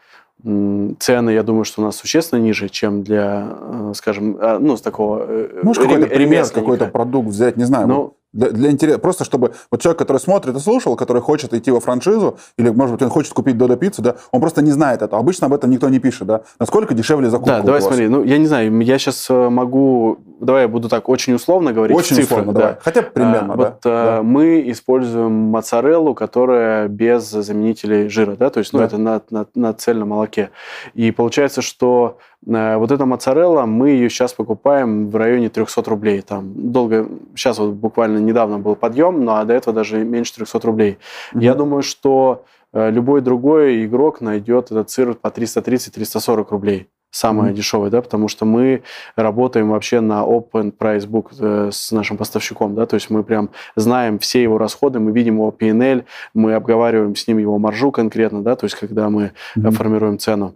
цены, 0.43 1.31
я 1.31 1.43
думаю, 1.43 1.65
что 1.65 1.81
у 1.81 1.85
нас 1.85 1.95
существенно 1.95 2.39
ниже, 2.39 2.69
чем 2.69 3.03
для, 3.03 3.47
э, 3.51 3.91
скажем, 3.95 4.37
э, 4.37 4.57
ну, 4.59 4.75
с 4.75 4.81
такого 4.81 5.27
Можешь 5.63 5.83
какой-то 5.83 6.07
пример, 6.07 6.47
какой-то 6.47 6.87
продукт 6.87 7.29
взять, 7.29 7.57
не 7.57 7.65
знаю, 7.65 7.87
ну, 7.87 8.17
для, 8.33 8.49
для 8.49 8.71
интереса, 8.71 8.99
просто 8.99 9.25
чтобы 9.25 9.53
вот 9.69 9.81
человек, 9.81 9.99
который 9.99 10.17
смотрит 10.17 10.55
и 10.55 10.59
слушал, 10.59 10.95
который 10.95 11.21
хочет 11.21 11.53
идти 11.53 11.71
во 11.71 11.79
франшизу, 11.79 12.37
или, 12.57 12.69
может 12.69 12.95
быть, 12.95 13.01
он 13.01 13.09
хочет 13.09 13.33
купить 13.33 13.57
Додо 13.57 13.75
пиццу, 13.75 14.01
да, 14.01 14.15
он 14.31 14.39
просто 14.39 14.61
не 14.61 14.71
знает 14.71 15.01
этого. 15.01 15.19
Обычно 15.19 15.47
об 15.47 15.53
этом 15.53 15.69
никто 15.69 15.89
не 15.89 15.99
пишет, 15.99 16.27
да. 16.27 16.41
Насколько 16.59 16.93
дешевле 16.93 17.29
закупка 17.29 17.57
Да, 17.57 17.63
давай 17.63 17.81
смотри, 17.81 18.07
ну, 18.07 18.23
я 18.23 18.37
не 18.37 18.47
знаю, 18.47 18.79
я 18.81 18.97
сейчас 18.97 19.29
э, 19.29 19.49
могу, 19.49 20.19
давай 20.39 20.63
я 20.63 20.67
буду 20.67 20.89
так 20.89 21.09
очень 21.09 21.33
условно 21.33 21.73
говорить 21.73 21.97
Очень 21.97 22.15
цифры, 22.15 22.37
условно, 22.37 22.53
да. 22.53 22.59
давай. 22.59 22.75
Хотя 22.81 23.01
бы 23.01 23.09
примерно, 23.09 23.53
а, 23.53 23.57
да. 23.57 23.63
Вот 23.63 23.81
а, 23.85 24.17
да. 24.17 24.23
мы 24.23 24.63
используем 24.71 25.31
моцареллу, 25.31 26.13
которая 26.13 26.87
без 26.87 27.29
заменителей 27.29 28.07
жира, 28.07 28.35
да, 28.35 28.49
то 28.49 28.59
есть, 28.59 28.73
ну, 28.73 28.79
да. 28.79 28.85
это 28.85 28.97
на, 28.97 29.21
на, 29.29 29.45
на 29.55 29.73
цельном 29.73 30.09
молоке. 30.09 30.51
И 30.93 31.11
получается, 31.11 31.61
что 31.61 32.17
Э, 32.21 32.30
вот 32.45 32.91
эта 32.91 33.05
моцарелла, 33.05 33.65
мы 33.65 33.89
ее 33.89 34.09
сейчас 34.09 34.33
покупаем 34.33 35.09
в 35.09 35.15
районе 35.15 35.49
300 35.49 35.83
рублей. 35.83 36.21
Там 36.21 36.71
долго, 36.71 37.07
сейчас 37.35 37.59
вот 37.59 37.73
буквально 37.73 38.17
недавно 38.17 38.57
был 38.57 38.75
подъем, 38.75 39.23
но 39.23 39.43
до 39.45 39.53
этого 39.53 39.75
даже 39.75 40.03
меньше 40.03 40.35
300 40.35 40.59
рублей. 40.61 40.97
Mm-hmm. 41.33 41.43
Я 41.43 41.53
думаю, 41.53 41.83
что 41.83 42.45
э, 42.73 42.89
любой 42.89 43.21
другой 43.21 43.85
игрок 43.85 44.21
найдет 44.21 44.71
этот 44.71 44.89
сыр 44.89 45.13
по 45.13 45.27
330-340 45.27 46.47
рублей 46.49 46.89
самое 47.11 47.51
mm-hmm. 47.51 47.55
дешевое, 47.55 47.89
да, 47.89 48.01
потому 48.01 48.27
что 48.29 48.45
мы 48.45 48.83
работаем 49.15 49.69
вообще 49.69 49.99
на 49.99 50.23
open 50.23 50.75
price 50.75 51.05
book 51.05 51.27
э, 51.39 51.69
с 51.71 51.91
нашим 51.91 52.17
поставщиком, 52.17 52.73
да, 52.73 52.85
то 52.85 52.95
есть 52.95 53.09
мы 53.09 53.23
прям 53.23 53.49
знаем 53.75 54.17
все 54.17 54.41
его 54.41 54.57
расходы, 54.57 54.99
мы 54.99 55.11
видим 55.11 55.35
его 55.35 55.51
P&L, 55.51 56.05
мы 56.33 56.53
обговариваем 56.53 57.15
с 57.15 57.27
ним 57.27 57.37
его 57.37 57.59
маржу 57.59 57.91
конкретно, 57.91 58.41
да, 58.41 58.55
то 58.55 58.65
есть 58.65 58.77
когда 58.77 59.09
мы 59.09 59.33
mm-hmm. 59.57 59.71
формируем 59.71 60.17
цену. 60.17 60.55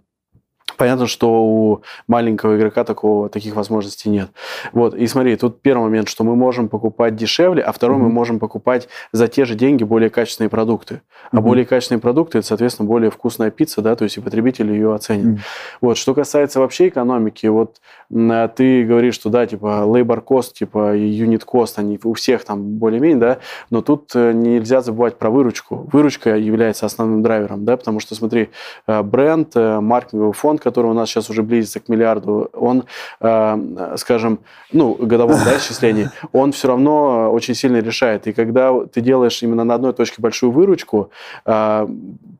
Понятно, 0.76 1.06
что 1.06 1.44
у 1.44 1.82
маленького 2.06 2.56
игрока 2.56 2.84
такого, 2.84 3.28
таких 3.28 3.56
возможностей 3.56 4.08
нет. 4.10 4.28
Вот, 4.72 4.94
и 4.94 5.06
смотри, 5.06 5.36
тут 5.36 5.62
первый 5.62 5.84
момент, 5.84 6.08
что 6.08 6.24
мы 6.24 6.36
можем 6.36 6.68
покупать 6.68 7.16
дешевле, 7.16 7.62
а 7.62 7.72
второй 7.72 7.98
mm-hmm. 7.98 8.02
мы 8.02 8.08
можем 8.10 8.38
покупать 8.38 8.88
за 9.12 9.28
те 9.28 9.44
же 9.44 9.54
деньги 9.54 9.84
более 9.84 10.10
качественные 10.10 10.50
продукты. 10.50 11.02
А 11.30 11.36
mm-hmm. 11.36 11.40
более 11.40 11.66
качественные 11.66 12.00
продукты, 12.00 12.38
это, 12.38 12.46
соответственно, 12.46 12.88
более 12.88 13.10
вкусная 13.10 13.50
пицца, 13.50 13.82
да, 13.82 13.96
то 13.96 14.04
есть 14.04 14.16
и 14.16 14.20
потребитель 14.20 14.70
ее 14.70 14.94
оценит. 14.94 15.38
Mm-hmm. 15.38 15.40
Вот, 15.80 15.96
что 15.96 16.14
касается 16.14 16.60
вообще 16.60 16.88
экономики, 16.88 17.46
вот 17.46 17.80
а, 18.14 18.48
ты 18.48 18.84
говоришь, 18.84 19.14
что, 19.14 19.30
да, 19.30 19.46
типа, 19.46 19.84
labor 19.86 20.22
cost, 20.24 20.52
типа, 20.52 20.96
unit 20.96 21.44
cost, 21.46 21.74
они 21.76 21.98
у 22.04 22.14
всех 22.14 22.44
там 22.44 22.62
более-менее, 22.78 23.18
да, 23.18 23.38
но 23.70 23.82
тут 23.82 24.12
э, 24.14 24.32
нельзя 24.32 24.80
забывать 24.80 25.16
про 25.16 25.30
выручку. 25.30 25.88
Выручка 25.92 26.36
является 26.36 26.86
основным 26.86 27.22
драйвером, 27.22 27.64
да, 27.64 27.76
потому 27.76 28.00
что, 28.00 28.14
смотри, 28.14 28.50
э, 28.86 29.02
бренд, 29.02 29.52
э, 29.54 29.80
маркетинговый 29.80 30.32
фонд, 30.32 30.60
который 30.66 30.90
у 30.90 30.94
нас 30.94 31.08
сейчас 31.08 31.30
уже 31.30 31.44
близится 31.44 31.78
к 31.78 31.88
миллиарду, 31.88 32.50
он, 32.52 32.86
э, 33.20 33.94
скажем, 33.98 34.40
ну, 34.72 34.94
годовом 34.94 35.38
да, 35.44 35.56
исчислении, 35.58 36.10
он 36.32 36.50
все 36.50 36.66
равно 36.66 37.30
очень 37.30 37.54
сильно 37.54 37.76
решает. 37.76 38.26
И 38.26 38.32
когда 38.32 38.72
ты 38.92 39.00
делаешь 39.00 39.40
именно 39.44 39.62
на 39.62 39.74
одной 39.74 39.92
точке 39.92 40.20
большую 40.20 40.50
выручку, 40.50 41.10
э, 41.44 41.86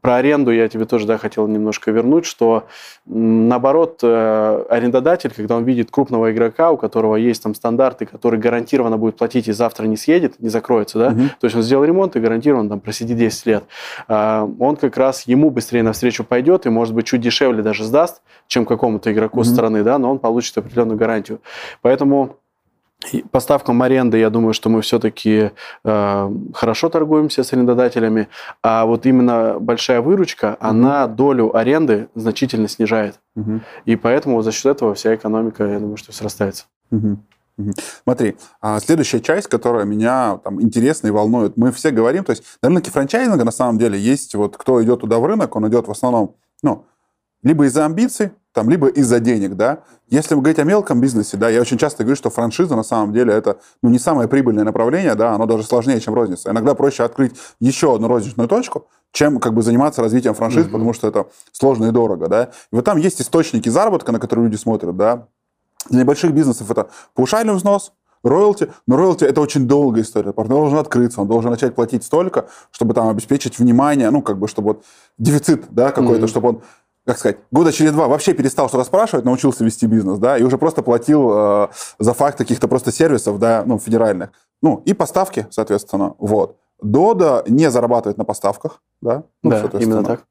про 0.00 0.16
аренду 0.16 0.50
я 0.50 0.68
тебе 0.68 0.86
тоже 0.86 1.06
да, 1.06 1.18
хотел 1.18 1.46
немножко 1.46 1.92
вернуть, 1.92 2.26
что 2.26 2.64
наоборот, 3.06 4.00
э, 4.02 4.64
арендодатель, 4.70 5.32
когда 5.36 5.56
он 5.56 5.64
видит 5.64 5.90
крупного 5.92 6.32
игрока, 6.32 6.72
у 6.72 6.76
которого 6.76 7.14
есть 7.14 7.44
там 7.44 7.54
стандарты, 7.54 8.06
который 8.06 8.40
гарантированно 8.40 8.98
будет 8.98 9.16
платить 9.16 9.46
и 9.46 9.52
завтра 9.52 9.86
не 9.86 9.96
съедет, 9.96 10.40
не 10.40 10.48
закроется, 10.48 10.98
да, 10.98 11.08
угу. 11.08 11.22
то 11.40 11.44
есть 11.44 11.54
он 11.54 11.62
сделал 11.62 11.84
ремонт 11.84 12.16
и 12.16 12.20
гарантированно 12.20 12.68
там 12.68 12.80
просидит 12.80 13.18
10 13.18 13.46
лет, 13.46 13.64
э, 14.08 14.48
он 14.58 14.76
как 14.76 14.96
раз 14.96 15.28
ему 15.28 15.50
быстрее 15.50 15.84
навстречу 15.84 16.24
пойдет 16.24 16.66
и, 16.66 16.70
может 16.70 16.92
быть, 16.92 17.06
чуть 17.06 17.20
дешевле 17.20 17.62
даже 17.62 17.84
сдаст, 17.84 18.15
чем 18.46 18.66
какому-то 18.66 19.12
игроку 19.12 19.40
mm-hmm. 19.40 19.44
со 19.44 19.52
стороны, 19.52 19.82
да, 19.82 19.98
но 19.98 20.10
он 20.10 20.18
получит 20.18 20.56
определенную 20.58 20.98
гарантию. 20.98 21.40
Поэтому 21.82 22.36
по 23.30 23.40
ставкам 23.40 23.82
аренды, 23.82 24.18
я 24.18 24.30
думаю, 24.30 24.54
что 24.54 24.68
мы 24.70 24.80
все-таки 24.80 25.50
э, 25.84 26.30
хорошо 26.54 26.88
торгуемся 26.88 27.44
с 27.44 27.52
арендодателями, 27.52 28.28
а 28.62 28.86
вот 28.86 29.06
именно 29.06 29.58
большая 29.60 30.00
выручка, 30.00 30.46
mm-hmm. 30.46 30.56
она 30.60 31.06
долю 31.06 31.56
аренды 31.56 32.08
значительно 32.14 32.68
снижает. 32.68 33.20
Mm-hmm. 33.36 33.60
И 33.84 33.96
поэтому 33.96 34.40
за 34.42 34.52
счет 34.52 34.76
этого 34.76 34.94
вся 34.94 35.14
экономика, 35.14 35.64
я 35.64 35.78
думаю, 35.78 35.98
что 35.98 36.12
срастается. 36.12 36.64
Mm-hmm. 36.90 37.16
Смотри, 38.04 38.36
а 38.60 38.80
следующая 38.80 39.20
часть, 39.20 39.48
которая 39.48 39.84
меня 39.84 40.38
там 40.44 40.60
интересна 40.60 41.08
и 41.08 41.10
волнует, 41.10 41.56
мы 41.56 41.72
все 41.72 41.90
говорим, 41.90 42.22
то 42.22 42.30
есть 42.30 42.44
на 42.62 42.68
рынке 42.68 42.90
франчайзинга 42.90 43.44
на 43.44 43.50
самом 43.50 43.78
деле 43.78 43.98
есть 43.98 44.34
вот 44.34 44.56
кто 44.56 44.82
идет 44.82 45.00
туда 45.00 45.18
в 45.18 45.24
рынок, 45.24 45.56
он 45.56 45.66
идет 45.68 45.88
в 45.88 45.90
основном, 45.90 46.34
ну, 46.62 46.84
либо 47.46 47.66
из-за 47.66 47.84
амбиций, 47.84 48.32
там, 48.52 48.68
либо 48.68 48.88
из-за 48.88 49.20
денег, 49.20 49.54
да. 49.54 49.84
Если 50.08 50.34
говорить 50.34 50.58
о 50.58 50.64
мелком 50.64 51.00
бизнесе, 51.00 51.36
да, 51.36 51.48
я 51.48 51.60
очень 51.60 51.78
часто 51.78 52.02
говорю, 52.02 52.16
что 52.16 52.28
франшиза 52.28 52.74
на 52.74 52.82
самом 52.82 53.12
деле 53.12 53.32
это, 53.32 53.58
ну, 53.82 53.88
не 53.88 54.00
самое 54.00 54.28
прибыльное 54.28 54.64
направление, 54.64 55.14
да, 55.14 55.30
оно 55.32 55.46
даже 55.46 55.62
сложнее, 55.62 56.00
чем 56.00 56.14
розница. 56.14 56.50
Иногда 56.50 56.74
проще 56.74 57.04
открыть 57.04 57.36
еще 57.60 57.94
одну 57.94 58.08
розничную 58.08 58.48
точку, 58.48 58.88
чем 59.12 59.38
как 59.38 59.54
бы 59.54 59.62
заниматься 59.62 60.02
развитием 60.02 60.34
франшиз, 60.34 60.66
mm-hmm. 60.66 60.72
потому 60.72 60.92
что 60.92 61.06
это 61.06 61.26
сложно 61.52 61.84
и 61.84 61.90
дорого, 61.92 62.26
да. 62.26 62.44
И 62.72 62.74
вот 62.74 62.84
там 62.84 62.98
есть 62.98 63.20
источники 63.20 63.68
заработка, 63.68 64.10
на 64.10 64.18
которые 64.18 64.46
люди 64.46 64.56
смотрят, 64.56 64.96
да, 64.96 65.28
для 65.88 66.00
небольших 66.00 66.32
бизнесов 66.32 66.68
это 66.68 66.88
паушальный 67.14 67.54
взнос, 67.54 67.92
роялти, 68.24 68.72
но 68.88 68.96
роялти 68.96 69.24
это 69.24 69.40
очень 69.40 69.68
долгая 69.68 70.02
история. 70.02 70.32
Партнер 70.32 70.56
должен 70.56 70.78
открыться, 70.78 71.20
он 71.20 71.28
должен 71.28 71.50
начать 71.50 71.76
платить 71.76 72.02
столько, 72.02 72.48
чтобы 72.72 72.92
там 72.92 73.08
обеспечить 73.08 73.58
внимание, 73.58 74.10
ну, 74.10 74.20
как 74.20 74.38
бы, 74.38 74.48
чтобы 74.48 74.68
вот 74.68 74.84
дефицит, 75.18 75.66
да, 75.70 75.92
какой-то, 75.92 76.24
mm-hmm. 76.24 76.28
чтобы 76.28 76.48
он 76.48 76.62
как 77.06 77.18
сказать, 77.18 77.38
года 77.52 77.72
через 77.72 77.92
два 77.92 78.08
вообще 78.08 78.34
перестал 78.34 78.68
что-то 78.68 78.84
спрашивать, 78.84 79.24
научился 79.24 79.64
вести 79.64 79.86
бизнес, 79.86 80.18
да, 80.18 80.36
и 80.36 80.42
уже 80.42 80.58
просто 80.58 80.82
платил 80.82 81.30
э, 81.32 81.68
за 82.00 82.14
факт 82.14 82.36
каких-то 82.36 82.66
просто 82.66 82.90
сервисов, 82.90 83.38
да, 83.38 83.62
ну, 83.64 83.78
федеральных. 83.78 84.30
Ну, 84.60 84.82
и 84.84 84.92
поставки, 84.92 85.46
соответственно, 85.50 86.14
вот. 86.18 86.56
Дода 86.82 87.44
не 87.46 87.70
зарабатывает 87.70 88.18
на 88.18 88.24
поставках, 88.24 88.82
да, 89.00 89.22
ну, 89.42 89.50
да 89.50 89.70
именно 89.78 90.04
так. 90.04 90.24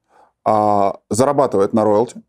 А, 0.44 0.98
зарабатывает 1.08 1.72
на 1.72 1.82
роялти, 1.82 2.22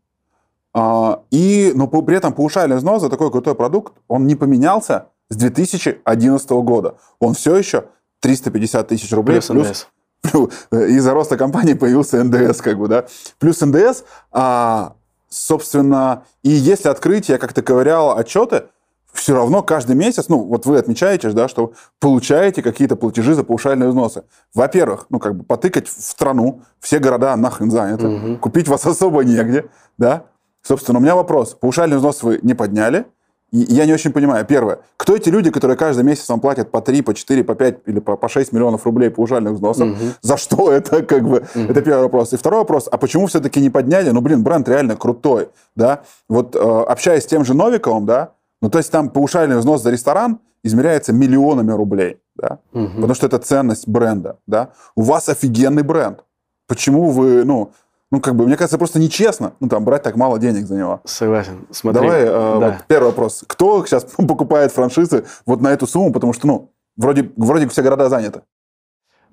а, 0.72 1.20
и, 1.30 1.72
но 1.74 1.86
при 1.86 2.16
этом 2.16 2.32
паушальный 2.32 2.76
взнос 2.76 3.02
за 3.02 3.10
такой 3.10 3.30
крутой 3.30 3.54
продукт, 3.54 3.92
он 4.08 4.26
не 4.26 4.34
поменялся 4.34 5.08
с 5.28 5.36
2011 5.36 6.50
года. 6.50 6.96
Он 7.20 7.34
все 7.34 7.54
еще 7.54 7.84
350 8.20 8.88
тысяч 8.88 9.12
рублей. 9.12 9.40
Плюс, 9.40 9.48
плюс 9.48 9.88
из-за 10.70 11.14
роста 11.14 11.36
компании 11.36 11.74
появился 11.74 12.22
НДС, 12.22 12.60
как 12.60 12.78
бы, 12.78 12.88
да. 12.88 13.06
Плюс 13.38 13.60
НДС, 13.60 14.04
а, 14.32 14.94
собственно, 15.28 16.24
и 16.42 16.50
если 16.50 16.88
открыть, 16.88 17.28
я 17.28 17.38
как-то 17.38 17.62
ковырял 17.62 18.16
отчеты, 18.16 18.64
все 19.12 19.34
равно 19.34 19.62
каждый 19.62 19.96
месяц, 19.96 20.28
ну, 20.28 20.44
вот 20.44 20.66
вы 20.66 20.78
отмечаете, 20.78 21.30
да, 21.30 21.48
что 21.48 21.72
получаете 21.98 22.62
какие-то 22.62 22.94
платежи 22.94 23.34
за 23.34 23.42
паушальные 23.42 23.88
взносы. 23.88 24.24
Во-первых, 24.54 25.06
ну, 25.08 25.18
как 25.18 25.34
бы 25.34 25.44
потыкать 25.44 25.88
в 25.88 26.00
страну, 26.00 26.62
все 26.78 26.98
города 26.98 27.34
нахрен 27.36 27.70
заняты, 27.70 28.06
угу. 28.06 28.36
купить 28.36 28.68
вас 28.68 28.86
особо 28.86 29.24
негде, 29.24 29.70
да, 29.96 30.26
Собственно, 30.62 30.98
у 30.98 31.02
меня 31.02 31.14
вопрос. 31.14 31.54
Паушальный 31.54 31.96
взнос 31.96 32.22
вы 32.22 32.40
не 32.42 32.52
подняли. 32.52 33.06
Я 33.50 33.86
не 33.86 33.94
очень 33.94 34.12
понимаю. 34.12 34.44
Первое. 34.44 34.80
Кто 34.98 35.16
эти 35.16 35.30
люди, 35.30 35.50
которые 35.50 35.76
каждый 35.76 36.04
месяц 36.04 36.28
вам 36.28 36.40
платят 36.40 36.70
по 36.70 36.82
3, 36.82 37.00
по 37.00 37.14
4, 37.14 37.44
по 37.44 37.54
5 37.54 37.78
или 37.86 37.98
по, 37.98 38.16
по 38.16 38.28
6 38.28 38.52
миллионов 38.52 38.84
рублей 38.84 39.10
паушальных 39.10 39.54
взносов? 39.54 39.88
Угу. 39.88 39.96
За 40.20 40.36
что 40.36 40.70
это, 40.70 41.02
как 41.02 41.22
бы? 41.22 41.38
Угу. 41.54 41.64
Это 41.64 41.80
первый 41.80 42.02
вопрос. 42.02 42.34
И 42.34 42.36
второй 42.36 42.60
вопрос. 42.60 42.88
А 42.90 42.98
почему 42.98 43.26
все-таки 43.26 43.60
не 43.60 43.70
подняли? 43.70 44.10
Ну, 44.10 44.20
блин, 44.20 44.42
бренд 44.42 44.68
реально 44.68 44.96
крутой, 44.96 45.48
да? 45.74 46.02
Вот 46.28 46.56
э, 46.56 46.58
общаясь 46.58 47.22
с 47.22 47.26
тем 47.26 47.44
же 47.44 47.54
Новиковым, 47.54 48.04
да, 48.04 48.32
ну, 48.60 48.70
то 48.70 48.78
есть 48.78 48.90
там 48.90 49.08
паушальный 49.08 49.56
взнос 49.56 49.82
за 49.82 49.90
ресторан 49.90 50.40
измеряется 50.62 51.12
миллионами 51.12 51.72
рублей, 51.72 52.18
да? 52.36 52.58
Угу. 52.72 52.96
Потому 52.96 53.14
что 53.14 53.26
это 53.26 53.38
ценность 53.38 53.88
бренда, 53.88 54.38
да? 54.46 54.70
У 54.94 55.02
вас 55.02 55.28
офигенный 55.28 55.82
бренд. 55.82 56.24
Почему 56.66 57.10
вы, 57.10 57.44
ну, 57.44 57.72
ну, 58.10 58.20
как 58.20 58.36
бы, 58.36 58.46
мне 58.46 58.56
кажется, 58.56 58.78
просто 58.78 58.98
нечестно, 58.98 59.52
ну, 59.60 59.68
там, 59.68 59.84
брать 59.84 60.02
так 60.02 60.16
мало 60.16 60.38
денег 60.38 60.66
за 60.66 60.74
него. 60.76 61.00
Согласен. 61.04 61.66
Смотри. 61.70 62.00
Давай, 62.00 62.22
э, 62.22 62.26
да. 62.26 62.54
вот, 62.54 62.74
первый 62.86 63.06
вопрос. 63.08 63.44
Кто 63.46 63.84
сейчас 63.84 64.04
покупает 64.16 64.72
франшизы 64.72 65.24
вот 65.44 65.60
на 65.60 65.68
эту 65.68 65.86
сумму, 65.86 66.12
потому 66.12 66.32
что, 66.32 66.46
ну, 66.46 66.72
вроде, 66.96 67.30
вроде 67.36 67.68
все 67.68 67.82
города 67.82 68.08
заняты. 68.08 68.42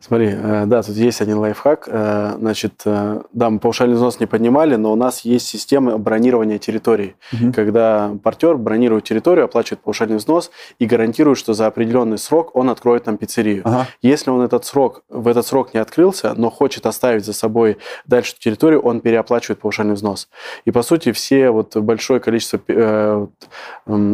Смотри, 0.05 0.27
э, 0.27 0.65
да, 0.67 0.83
тут 0.83 0.95
есть 0.97 1.19
один 1.19 1.39
лайфхак. 1.39 1.85
Э, 1.87 2.35
значит, 2.37 2.83
э, 2.85 3.21
да, 3.33 3.49
мы 3.49 3.57
паушальный 3.57 3.95
взнос 3.95 4.19
не 4.19 4.27
поднимали, 4.27 4.75
но 4.75 4.93
у 4.93 4.95
нас 4.95 5.21
есть 5.21 5.47
система 5.47 5.97
бронирования 5.97 6.59
территории, 6.59 7.15
угу. 7.33 7.51
когда 7.51 8.15
партнер 8.21 8.55
бронирует 8.55 9.05
территорию, 9.05 9.45
оплачивает 9.45 9.81
паушальный 9.81 10.17
взнос 10.17 10.51
и 10.77 10.85
гарантирует, 10.85 11.39
что 11.39 11.55
за 11.55 11.65
определенный 11.65 12.19
срок 12.19 12.55
он 12.55 12.69
откроет 12.69 13.05
там 13.05 13.17
пиццерию. 13.17 13.63
Ага. 13.65 13.87
Если 14.03 14.29
он 14.29 14.43
этот 14.43 14.63
срок, 14.65 15.01
в 15.09 15.27
этот 15.27 15.47
срок 15.47 15.73
не 15.73 15.79
открылся, 15.79 16.35
но 16.35 16.51
хочет 16.51 16.85
оставить 16.85 17.25
за 17.25 17.33
собой 17.33 17.79
дальше 18.05 18.35
территорию, 18.37 18.81
он 18.81 19.01
переоплачивает 19.01 19.59
паушальный 19.59 19.95
взнос. 19.95 20.29
И, 20.65 20.71
по 20.71 20.83
сути, 20.83 21.13
все 21.13 21.49
вот 21.49 21.75
большое 21.77 22.19
количество, 22.19 22.59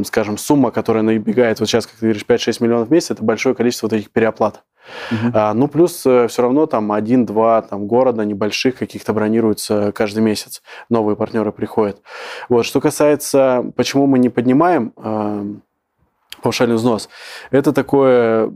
скажем, 0.06 0.38
сумма, 0.38 0.72
которая 0.72 1.04
набегает, 1.04 1.60
вот 1.60 1.68
сейчас, 1.68 1.86
как 1.86 1.96
ты 1.96 2.06
говоришь, 2.06 2.24
5-6 2.26 2.64
миллионов 2.64 2.88
в 2.88 2.92
месяц, 2.92 3.12
это 3.12 3.24
большое 3.26 3.56
количество 3.56 3.88
вот 3.88 3.94
этих 3.94 4.10
переоплат. 4.10 4.64
Угу. 5.12 5.38
Ну, 5.54 5.68
плюс 5.68 6.06
э, 6.06 6.28
все 6.28 6.42
равно 6.42 6.66
там 6.66 6.92
один-два 6.92 7.62
там, 7.62 7.88
города 7.88 8.24
небольших 8.24 8.76
каких-то 8.76 9.14
бронируются 9.14 9.92
каждый 9.92 10.24
месяц. 10.24 10.62
Новые 10.90 11.16
партнеры 11.16 11.52
приходят. 11.52 12.02
Вот. 12.50 12.66
Что 12.66 12.82
касается, 12.82 13.66
почему 13.76 14.08
мы 14.08 14.20
не 14.20 14.30
поднимаем 14.30 14.94
э, 14.98 15.46
взнос, 16.44 17.10
это 17.52 17.72
такое, 17.72 18.52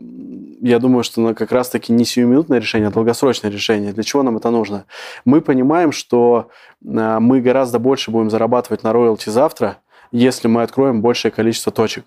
я 0.61 0.79
думаю, 0.79 1.03
что 1.03 1.33
как 1.33 1.51
раз-таки 1.51 1.93
не 1.93 2.05
сиюминутное 2.05 2.59
решение, 2.59 2.87
а 2.87 2.91
долгосрочное 2.91 3.51
решение. 3.51 3.93
Для 3.93 4.03
чего 4.03 4.23
нам 4.23 4.37
это 4.37 4.49
нужно? 4.49 4.85
Мы 5.23 5.41
понимаем, 5.41 5.91
что 5.91 6.49
э, 6.83 7.19
мы 7.19 7.41
гораздо 7.41 7.79
больше 7.79 8.11
будем 8.11 8.29
зарабатывать 8.29 8.83
на 8.83 8.93
роялти 8.93 9.29
завтра, 9.29 9.77
если 10.15 10.47
мы 10.47 10.63
откроем 10.63 11.01
большее 11.01 11.31
количество 11.31 11.71
точек. 11.71 12.05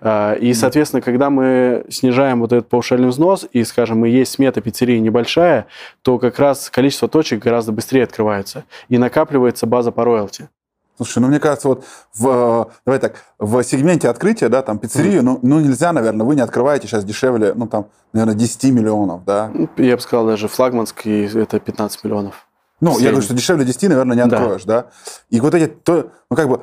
А, 0.00 0.34
и, 0.34 0.54
соответственно, 0.54 1.02
когда 1.02 1.28
мы 1.28 1.84
снижаем 1.90 2.40
вот 2.40 2.52
этот 2.52 2.68
паушальный 2.68 3.08
взнос, 3.08 3.46
и, 3.52 3.64
скажем, 3.64 4.04
и 4.04 4.10
есть 4.10 4.32
смета 4.32 4.60
пиццерии 4.60 4.98
небольшая, 4.98 5.66
то 6.02 6.18
как 6.18 6.38
раз 6.38 6.70
количество 6.70 7.08
точек 7.08 7.42
гораздо 7.42 7.72
быстрее 7.72 8.04
открывается, 8.04 8.64
и 8.88 8.98
накапливается 8.98 9.66
база 9.66 9.90
по 9.90 10.04
роялти. 10.04 10.48
Слушай, 10.96 11.20
ну 11.20 11.28
мне 11.28 11.38
кажется, 11.38 11.68
вот 11.68 11.84
в, 12.14 12.70
давай 12.84 12.98
так, 12.98 13.22
в 13.38 13.62
сегменте 13.62 14.08
открытия, 14.08 14.48
да, 14.48 14.62
там 14.62 14.78
пиццерию, 14.78 15.20
mm. 15.20 15.22
ну, 15.22 15.38
ну 15.42 15.60
нельзя, 15.60 15.92
наверное, 15.92 16.26
вы 16.26 16.34
не 16.34 16.40
открываете 16.40 16.88
сейчас 16.88 17.04
дешевле, 17.04 17.54
ну 17.54 17.68
там, 17.68 17.86
наверное, 18.12 18.34
10 18.34 18.64
миллионов, 18.72 19.24
да? 19.24 19.52
Я 19.76 19.94
бы 19.96 20.02
сказал, 20.02 20.26
даже 20.26 20.48
флагманский 20.48 21.26
это 21.40 21.60
15 21.60 22.02
миллионов. 22.02 22.48
Ну, 22.80 22.98
я 22.98 23.10
говорю, 23.10 23.22
что 23.22 23.34
дешевле 23.34 23.64
10, 23.64 23.88
наверное, 23.88 24.16
не 24.16 24.22
откроешь, 24.22 24.64
да? 24.64 24.82
да? 24.82 24.88
И 25.30 25.40
вот 25.40 25.54
эти, 25.54 25.66
то, 25.66 26.10
ну 26.30 26.36
как 26.36 26.48
бы, 26.48 26.62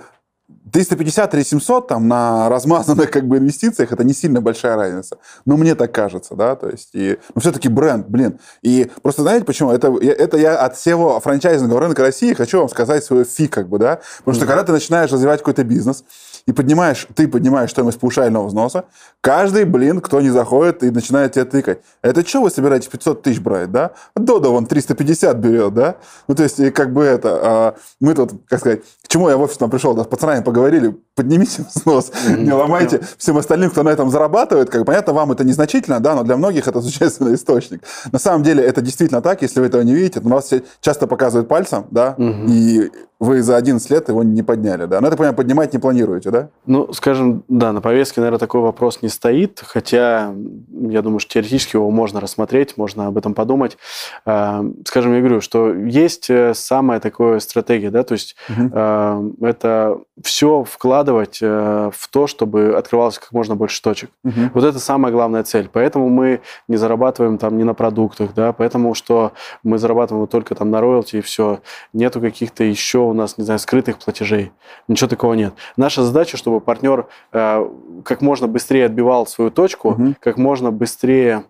350 0.76 1.34
или 1.36 1.43
700 1.43 1.88
там 1.88 2.09
на 2.09 2.49
размазанных 2.49 3.09
как 3.09 3.26
бы 3.30 3.38
инвестициях 3.38 3.93
это 3.93 4.03
не 4.03 4.13
сильно 4.13 4.41
большая 4.41 4.76
разница. 4.76 5.17
Но 5.45 5.55
мне 5.55 5.73
так 5.73 5.93
кажется, 5.93 6.36
да, 6.36 6.57
то 6.57 6.67
есть, 6.67 6.89
и, 6.91 7.17
ну, 7.34 7.39
все-таки 7.39 7.69
бренд, 7.69 8.09
блин. 8.09 8.39
И 8.61 8.91
просто 9.01 9.21
знаете 9.21 9.45
почему? 9.45 9.71
Это, 9.71 9.88
это 10.01 10.36
я 10.36 10.57
от 10.57 10.76
всего 10.76 11.17
франчайзингового 11.21 11.80
рынка 11.80 12.01
России 12.01 12.34
хочу 12.34 12.59
вам 12.59 12.67
сказать 12.67 13.05
свое 13.05 13.23
фи, 13.23 13.47
как 13.47 13.69
бы, 13.69 13.80
да. 13.80 14.01
Потому 14.17 14.36
что 14.36 14.45
когда 14.45 14.63
ты 14.65 14.73
начинаешь 14.73 15.09
развивать 15.13 15.39
какой-то 15.39 15.63
бизнес, 15.63 16.03
и 16.47 16.51
поднимаешь, 16.51 17.07
ты 17.15 17.28
поднимаешь 17.28 17.71
стоимость 17.71 17.99
паушального 17.99 18.45
взноса, 18.45 18.86
каждый, 19.21 19.65
блин, 19.65 19.99
кто 19.99 20.21
не 20.21 20.30
заходит 20.30 20.84
и 20.84 20.91
начинает 20.91 21.34
тебя 21.34 21.45
тыкать. 21.45 21.80
Это 22.03 22.28
что 22.28 22.41
вы 22.41 22.51
собираетесь 22.51 22.88
500 22.88 23.23
тысяч 23.23 23.39
брать, 23.39 23.71
да? 23.71 23.91
Дода 24.15 24.49
вон 24.49 24.67
350 24.67 25.38
берет, 25.38 25.73
да? 25.73 25.95
Ну, 26.28 26.36
то 26.36 26.43
есть, 26.43 26.59
и 26.59 26.69
как 26.69 26.93
бы 26.93 27.03
это, 27.03 27.39
а, 27.41 27.76
мы 27.99 28.13
тут, 28.13 28.34
как 28.47 28.59
сказать, 28.59 28.82
к 29.03 29.07
чему 29.07 29.30
я 29.30 29.38
в 29.38 29.41
офис 29.41 29.57
там 29.57 29.71
пришел, 29.71 29.95
да, 29.95 30.03
с 30.03 30.07
пацанами 30.07 30.43
поговорили, 30.66 30.95
поднимите 31.16 31.63
взнос, 31.76 32.11
не 32.38 32.51
ломайте 32.51 33.01
всем 33.18 33.38
остальным, 33.38 33.70
кто 33.70 33.84
на 33.84 33.89
этом 33.89 34.09
зарабатывает, 34.09 34.70
как 34.70 34.86
понятно, 34.86 35.13
вам 35.13 35.32
это 35.32 35.43
незначительно, 35.43 35.99
да, 35.99 36.16
но 36.16 36.24
для 36.24 36.38
многих 36.38 36.68
это 36.68 36.82
существенный 36.82 37.36
источник. 37.36 37.82
На 38.11 38.20
самом 38.20 38.43
деле 38.43 38.63
это 38.63 38.82
действительно 38.82 39.22
так, 39.22 39.41
если 39.41 39.59
вы 39.59 39.68
этого 39.68 39.82
не 39.82 39.93
видите, 39.93 40.20
то 40.20 40.30
нас 40.30 40.51
часто 40.82 41.07
показывают 41.07 41.47
пальцем, 41.47 41.86
да, 41.91 42.16
и 42.18 42.91
вы 43.26 43.41
за 43.41 43.57
11 43.57 43.89
лет 43.89 44.07
его 44.09 44.23
не 44.23 44.43
подняли, 44.43 44.86
да? 44.86 45.01
Ну, 45.01 45.07
это, 45.07 45.17
понимаю, 45.17 45.36
поднимать 45.36 45.73
не 45.73 45.80
планируете, 45.80 46.32
да? 46.32 46.49
Ну, 46.65 46.93
скажем, 46.93 47.43
да, 47.47 47.73
на 47.73 47.82
повестке, 47.82 48.21
наверное, 48.21 48.39
такой 48.39 48.61
вопрос 48.61 49.01
не 49.01 49.09
стоит, 49.09 49.61
хотя 49.65 50.34
я 50.71 51.01
думаю, 51.01 51.19
что 51.19 51.34
теоретически 51.34 51.76
его 51.76 51.89
можно 51.91 52.19
рассмотреть, 52.19 52.78
можно 52.78 53.07
об 53.07 53.17
этом 53.17 53.34
подумать. 53.34 53.78
А, 54.26 54.63
скажем, 54.86 55.13
я 55.13 55.19
говорю, 55.19 55.41
что 55.41 55.73
есть 55.73 56.30
э, 56.30 56.53
самая 56.53 56.99
такая 56.99 57.39
стратегия, 57.39 57.89
да, 57.89 58.03
то 58.03 58.13
есть 58.13 58.36
угу. 58.49 59.45
это 59.45 59.97
все 60.21 60.63
вкладывать 60.63 61.39
э, 61.41 61.91
в 61.93 62.07
то, 62.09 62.28
чтобы 62.28 62.76
открывалось 62.78 63.19
как 63.19 63.32
можно 63.32 63.55
больше 63.55 63.82
точек. 63.82 64.09
Угу. 64.23 64.51
Вот 64.53 64.63
это 64.63 64.80
самая 64.80 65.11
главная 65.11 65.43
цель. 65.43 65.69
Поэтому 65.71 66.09
мы 66.09 66.41
не 66.67 66.78
зарабатываем 66.78 67.38
там 67.38 67.57
не 67.57 67.63
на 67.63 67.73
продуктах, 67.73 68.34
да, 68.34 68.53
поэтому 68.53 68.93
что 68.93 69.34
мы 69.63 69.78
зарабатываем 69.78 70.28
только 70.28 70.55
там 70.55 70.71
на 70.71 70.82
роялти 70.82 71.17
и 71.17 71.21
все. 71.21 71.59
Нету 71.93 72.21
каких-то 72.21 72.63
еще 72.63 72.99
у 72.99 73.13
нас, 73.16 73.38
не 73.38 73.43
знаю, 73.43 73.59
скрытых 73.59 73.97
платежей. 73.99 74.51
Ничего 74.88 75.09
такого 75.09 75.34
нет. 75.34 75.53
Наша 75.78 76.03
задача, 76.03 76.38
чтобы 76.38 76.59
партнер 76.59 77.07
э, 77.32 77.70
как 78.03 78.22
можно 78.22 78.47
быстрее 78.47 78.86
отбивал 78.86 79.28
свою 79.28 79.51
точку, 79.51 79.89
угу. 79.89 80.16
как 80.20 80.38
можно 80.38 80.72
быстрее 80.72 81.45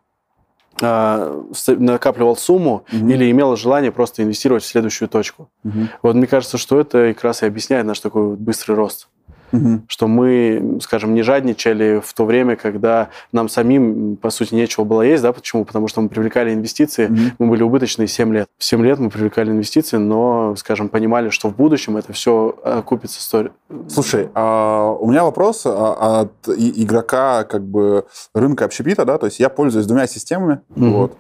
э, 0.82 1.43
накапливал 1.68 2.36
сумму 2.36 2.86
угу. 2.91 3.07
или 3.09 3.30
имел 3.32 3.55
желание 3.55 3.91
просто 3.91 4.24
инвестировать 4.24 4.63
в 4.63 4.68
следующую 4.68 5.09
точку. 5.09 5.49
Угу. 5.63 5.80
Вот 6.03 6.16
мне 6.16 6.28
кажется, 6.28 6.57
что 6.57 6.80
это 6.80 7.13
как 7.13 7.24
раз 7.24 7.43
и 7.43 7.45
объясняет 7.45 7.86
наш 7.86 7.99
такой 7.99 8.36
быстрый 8.36 8.76
рост 8.76 9.09
угу. 9.56 9.82
что 9.88 10.08
мы, 10.08 10.80
скажем, 10.82 11.14
не 11.14 11.22
жадничали 11.22 12.01
в 12.03 12.14
то 12.14 12.26
время, 12.26 12.56
когда 12.56 13.10
нам 13.32 13.49
самим, 13.49 14.18
по 14.18 14.30
сути, 14.30 14.56
нечего 14.56 14.84
было 14.84 15.01
есть. 15.01 15.24
Да? 15.24 15.34
Почему? 15.34 15.66
Потому 15.66 15.88
что 15.88 16.01
мы 16.01 16.10
привлекали 16.10 16.53
инвестиции, 16.53 17.06
угу. 17.08 17.16
мы 17.39 17.47
были 17.49 17.64
убыточные 17.64 18.08
7 18.08 18.34
лет. 18.34 18.47
В 18.58 18.64
7 18.64 18.84
лет 18.84 18.99
мы 18.99 19.10
привлекали 19.10 19.51
инвестиции, 19.51 19.97
но, 19.97 20.56
скажем, 20.56 20.89
понимали, 20.89 21.30
что 21.30 21.49
в 21.49 21.56
будущем 21.56 21.97
это 21.97 22.14
все 22.14 22.56
окупится. 22.64 23.22
Стори... 23.22 23.49
Слушай, 23.88 24.30
а 24.34 24.91
у 24.91 25.10
меня 25.10 25.24
вопрос 25.24 25.64
а, 25.66 26.22
от 26.22 26.49
игрока 26.49 27.43
как 27.43 27.64
бы 27.64 28.06
рынка 28.34 28.66
общепита, 28.66 29.06
да, 29.06 29.18
то 29.18 29.26
есть 29.26 29.39
я 29.39 29.49
пользуюсь 29.49 29.86
двумя 29.86 30.08
системами, 30.08 30.62
угу. 30.76 30.89
вот. 30.89 31.18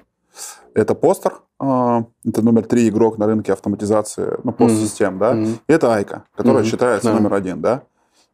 Это 0.73 0.93
постер, 0.93 1.39
а, 1.57 2.03
это 2.25 2.41
номер 2.41 2.63
три 2.63 2.89
игрок 2.89 3.17
на 3.17 3.27
рынке 3.27 3.53
автоматизации, 3.53 4.37
ну, 4.43 4.51
пост-систем, 4.51 5.15
mm-hmm. 5.15 5.19
да, 5.19 5.33
mm-hmm. 5.33 5.59
и 5.67 5.73
это 5.73 5.93
Айка, 5.93 6.23
которая 6.35 6.63
mm-hmm. 6.63 6.67
считается 6.67 7.09
yeah. 7.09 7.13
номер 7.13 7.33
один, 7.33 7.61
да. 7.61 7.83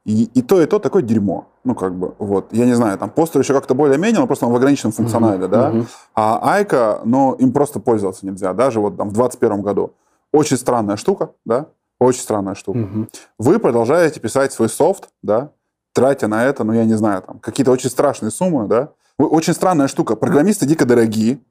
И, 0.03 0.23
и 0.23 0.41
то, 0.41 0.59
и 0.61 0.65
то 0.65 0.79
такое 0.79 1.03
дерьмо. 1.03 1.47
Ну, 1.63 1.75
как 1.75 1.93
бы, 1.93 2.15
вот. 2.17 2.51
Я 2.51 2.65
не 2.65 2.73
знаю, 2.73 2.97
там 2.97 3.11
постер 3.11 3.41
еще 3.41 3.53
как-то 3.53 3.75
более-менее, 3.75 4.21
но 4.21 4.27
просто 4.27 4.47
он 4.47 4.53
в 4.53 4.55
ограниченном 4.55 4.93
функционале, 4.93 5.45
uh-huh, 5.45 5.49
да. 5.49 5.71
Uh-huh. 5.71 5.85
А 6.15 6.55
Айка, 6.55 7.01
ну, 7.05 7.33
им 7.33 7.53
просто 7.53 7.79
пользоваться 7.79 8.25
нельзя, 8.25 8.53
даже 8.53 8.79
вот 8.79 8.97
там 8.97 9.09
в 9.09 9.13
2021 9.13 9.61
году. 9.61 9.93
Очень 10.33 10.57
странная 10.57 10.97
штука, 10.97 11.31
да, 11.45 11.67
очень 11.99 12.21
странная 12.21 12.55
штука. 12.55 12.79
Uh-huh. 12.79 13.09
Вы 13.37 13.59
продолжаете 13.59 14.19
писать 14.19 14.53
свой 14.53 14.69
софт, 14.69 15.09
да, 15.21 15.51
тратя 15.93 16.27
на 16.27 16.45
это, 16.45 16.63
ну, 16.63 16.73
я 16.73 16.85
не 16.85 16.95
знаю, 16.95 17.21
там, 17.21 17.37
какие-то 17.37 17.71
очень 17.71 17.89
страшные 17.89 18.31
суммы, 18.31 18.67
да. 18.67 18.89
Очень 19.19 19.53
странная 19.53 19.87
штука. 19.87 20.15
Программисты 20.15 20.65
дико 20.65 20.85
дорогие, 20.85 21.41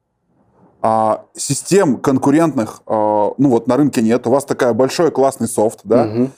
а, 0.81 1.23
систем 1.35 1.97
конкурентных, 1.97 2.81
а, 2.85 3.33
ну, 3.37 3.49
вот 3.49 3.67
на 3.67 3.77
рынке 3.77 4.01
нет. 4.01 4.27
У 4.27 4.29
вас 4.29 4.43
такая 4.43 4.73
большой 4.73 5.09
классный 5.11 5.47
софт, 5.47 5.81
да, 5.85 6.05
uh-huh. 6.05 6.29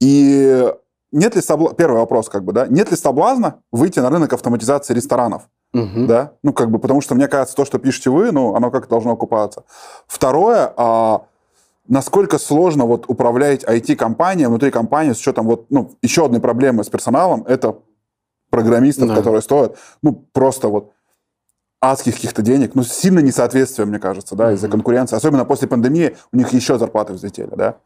и 0.00 0.74
нет 1.14 1.36
ли 1.36 1.40
соблазна, 1.40 1.76
первый 1.76 1.98
вопрос, 1.98 2.28
как 2.28 2.44
бы, 2.44 2.52
да, 2.52 2.66
нет 2.66 2.90
ли 2.90 2.96
соблазна 2.96 3.60
выйти 3.72 4.00
на 4.00 4.10
рынок 4.10 4.32
автоматизации 4.32 4.94
ресторанов? 4.94 5.48
Угу. 5.72 6.06
Да, 6.06 6.32
ну, 6.42 6.52
как 6.52 6.70
бы, 6.70 6.78
потому 6.78 7.00
что, 7.00 7.14
мне 7.14 7.28
кажется, 7.28 7.56
то, 7.56 7.64
что 7.64 7.78
пишете 7.78 8.10
вы, 8.10 8.32
ну, 8.32 8.54
оно 8.54 8.70
как-то 8.70 8.90
должно 8.90 9.12
окупаться. 9.12 9.64
Второе, 10.06 10.72
а, 10.76 11.22
насколько 11.88 12.38
сложно 12.38 12.84
вот 12.84 13.04
управлять 13.08 13.64
IT-компанией 13.64 14.48
внутри 14.48 14.70
компании 14.70 15.12
с 15.12 15.20
учетом 15.20 15.46
вот, 15.46 15.66
ну, 15.70 15.92
еще 16.02 16.26
одной 16.26 16.40
проблемы 16.40 16.84
с 16.84 16.88
персоналом, 16.88 17.44
это 17.46 17.76
программистов, 18.50 19.08
да. 19.08 19.16
которые 19.16 19.42
стоят, 19.42 19.76
ну, 20.02 20.24
просто 20.32 20.68
вот 20.68 20.93
адских 21.90 22.14
каких-то 22.14 22.42
денег, 22.42 22.74
ну, 22.74 22.82
сильно 22.82 23.20
несоответствие, 23.20 23.86
мне 23.86 23.98
кажется, 23.98 24.34
да, 24.34 24.50
mm-hmm. 24.50 24.54
из-за 24.54 24.68
конкуренции. 24.68 25.16
Особенно 25.16 25.44
после 25.44 25.68
пандемии 25.68 26.16
у 26.32 26.36
них 26.36 26.52
еще 26.52 26.78
зарплаты 26.78 27.12
взлетели, 27.12 27.50
да? 27.54 27.76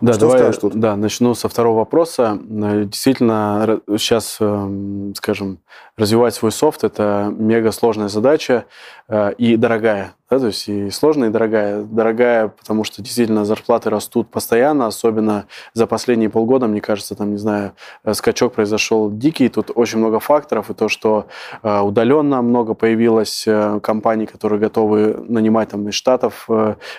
Да, 0.00 0.12
Что 0.12 0.20
давай, 0.22 0.38
скажешь 0.38 0.60
тут? 0.60 0.78
Да, 0.78 0.96
начну 0.96 1.34
со 1.34 1.48
второго 1.48 1.78
вопроса. 1.78 2.38
Э, 2.40 2.84
действительно, 2.84 3.80
сейчас, 3.96 4.36
эм, 4.40 5.14
скажем, 5.16 5.58
развивать 5.96 6.34
свой 6.34 6.52
софт– 6.52 6.84
это 6.84 7.32
мега 7.36 7.72
сложная 7.72 8.08
задача 8.08 8.64
и 9.10 9.56
дорогая. 9.56 10.14
Да, 10.30 10.38
то 10.38 10.46
есть 10.48 10.68
и 10.68 10.90
сложная, 10.90 11.30
и 11.30 11.32
дорогая. 11.32 11.82
Дорогая, 11.82 12.48
потому 12.48 12.84
что 12.84 13.00
действительно 13.00 13.46
зарплаты 13.46 13.88
растут 13.88 14.28
постоянно, 14.28 14.86
особенно 14.86 15.46
за 15.72 15.86
последние 15.86 16.28
полгода, 16.28 16.66
мне 16.66 16.82
кажется, 16.82 17.14
там, 17.14 17.30
не 17.30 17.38
знаю, 17.38 17.72
э, 18.04 18.12
скачок 18.12 18.52
произошел 18.52 19.10
дикий, 19.10 19.48
тут 19.48 19.70
очень 19.74 19.98
много 19.98 20.20
факторов, 20.20 20.68
и 20.68 20.74
то, 20.74 20.90
что 20.90 21.28
э, 21.62 21.80
удаленно 21.80 22.42
много 22.42 22.74
появилось 22.74 23.44
э, 23.46 23.80
компаний, 23.82 24.26
которые 24.26 24.60
готовы 24.60 25.16
нанимать 25.28 25.70
там 25.70 25.88
из 25.88 25.94
Штатов 25.94 26.46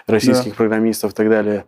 российских 0.07 0.51
да. 0.51 0.55
программистов 0.55 1.11
и 1.11 1.15
так 1.15 1.29
далее. 1.29 1.65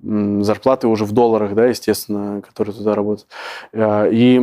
Зарплаты 0.00 0.88
уже 0.88 1.04
в 1.04 1.12
долларах, 1.12 1.54
да, 1.54 1.66
естественно, 1.66 2.40
которые 2.40 2.74
туда 2.74 2.94
работают. 2.94 3.28
И, 3.74 4.40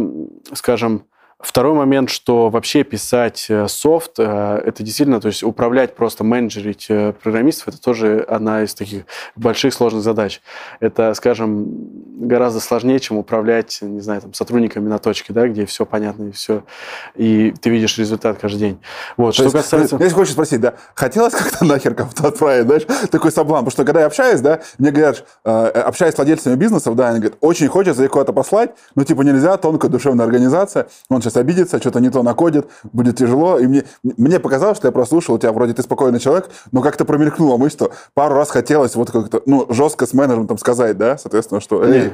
скажем, 0.53 1.03
Второй 1.41 1.73
момент, 1.73 2.09
что 2.09 2.49
вообще 2.49 2.83
писать 2.83 3.45
э, 3.47 3.69
софт, 3.69 4.19
э, 4.19 4.61
это 4.65 4.83
действительно, 4.83 5.21
то 5.21 5.29
есть 5.29 5.41
управлять, 5.41 5.95
просто 5.95 6.25
менеджерить 6.25 6.87
э, 6.89 7.13
программистов, 7.13 7.69
это 7.69 7.81
тоже 7.81 8.19
одна 8.27 8.63
из 8.63 8.73
таких 8.73 9.03
больших 9.37 9.73
сложных 9.73 10.03
задач. 10.03 10.41
Это, 10.81 11.13
скажем, 11.13 12.27
гораздо 12.27 12.59
сложнее, 12.59 12.99
чем 12.99 13.15
управлять, 13.15 13.79
не 13.81 14.01
знаю, 14.01 14.19
там, 14.19 14.33
сотрудниками 14.33 14.89
на 14.89 14.99
точке, 14.99 15.31
да, 15.31 15.47
где 15.47 15.65
все 15.65 15.85
понятно 15.85 16.25
и 16.25 16.31
все, 16.31 16.65
и 17.15 17.53
ты 17.61 17.69
видишь 17.69 17.97
результат 17.97 18.37
каждый 18.37 18.59
день. 18.59 18.81
Вот, 19.15 19.29
то 19.29 19.35
что 19.35 19.43
есть, 19.43 19.55
касается... 19.55 19.95
Я 19.97 20.09
хочу 20.09 20.33
спросить, 20.33 20.59
да, 20.59 20.73
хотелось 20.93 21.33
как-то 21.33 21.63
нахер 21.63 21.95
кого-то 21.95 22.27
отправить, 22.27 22.65
знаешь, 22.65 22.83
такой 23.11 23.31
соблазн, 23.31 23.63
потому 23.63 23.71
что 23.71 23.85
когда 23.85 24.01
я 24.01 24.07
общаюсь, 24.07 24.41
да, 24.41 24.59
мне 24.77 24.91
говорят, 24.91 25.25
общаюсь 25.45 26.15
с 26.15 26.17
владельцами 26.17 26.55
бизнесов, 26.55 26.97
да, 26.97 27.07
они 27.07 27.19
говорят, 27.19 27.37
очень 27.39 27.69
хочется 27.69 28.05
куда-то 28.09 28.33
послать, 28.33 28.71
но 28.95 29.05
типа 29.05 29.21
нельзя, 29.21 29.55
тонкая 29.55 29.89
душевная 29.89 30.25
организация, 30.25 30.89
он 31.09 31.21
сейчас 31.29 31.37
обидится, 31.37 31.79
что-то 31.79 31.99
не 31.99 32.09
то 32.09 32.23
накодит, 32.23 32.69
будет 32.91 33.17
тяжело. 33.17 33.59
И 33.59 33.67
мне, 33.67 33.83
мне 34.03 34.39
показалось, 34.39 34.77
что 34.77 34.87
я 34.87 34.91
прослушал, 34.91 35.35
у 35.35 35.39
тебя 35.39 35.51
вроде 35.51 35.73
ты 35.73 35.83
спокойный 35.83 36.19
человек, 36.19 36.49
но 36.71 36.81
как-то 36.81 37.05
промелькнула 37.05 37.57
мысль, 37.57 37.75
что 37.75 37.91
пару 38.13 38.35
раз 38.35 38.49
хотелось 38.49 38.95
вот 38.95 39.11
как-то, 39.11 39.41
ну, 39.45 39.65
жестко 39.69 40.05
с 40.05 40.13
менеджером 40.13 40.57
сказать, 40.57 40.97
да, 40.97 41.17
соответственно, 41.17 41.61
что, 41.61 41.83
эй, 41.83 42.13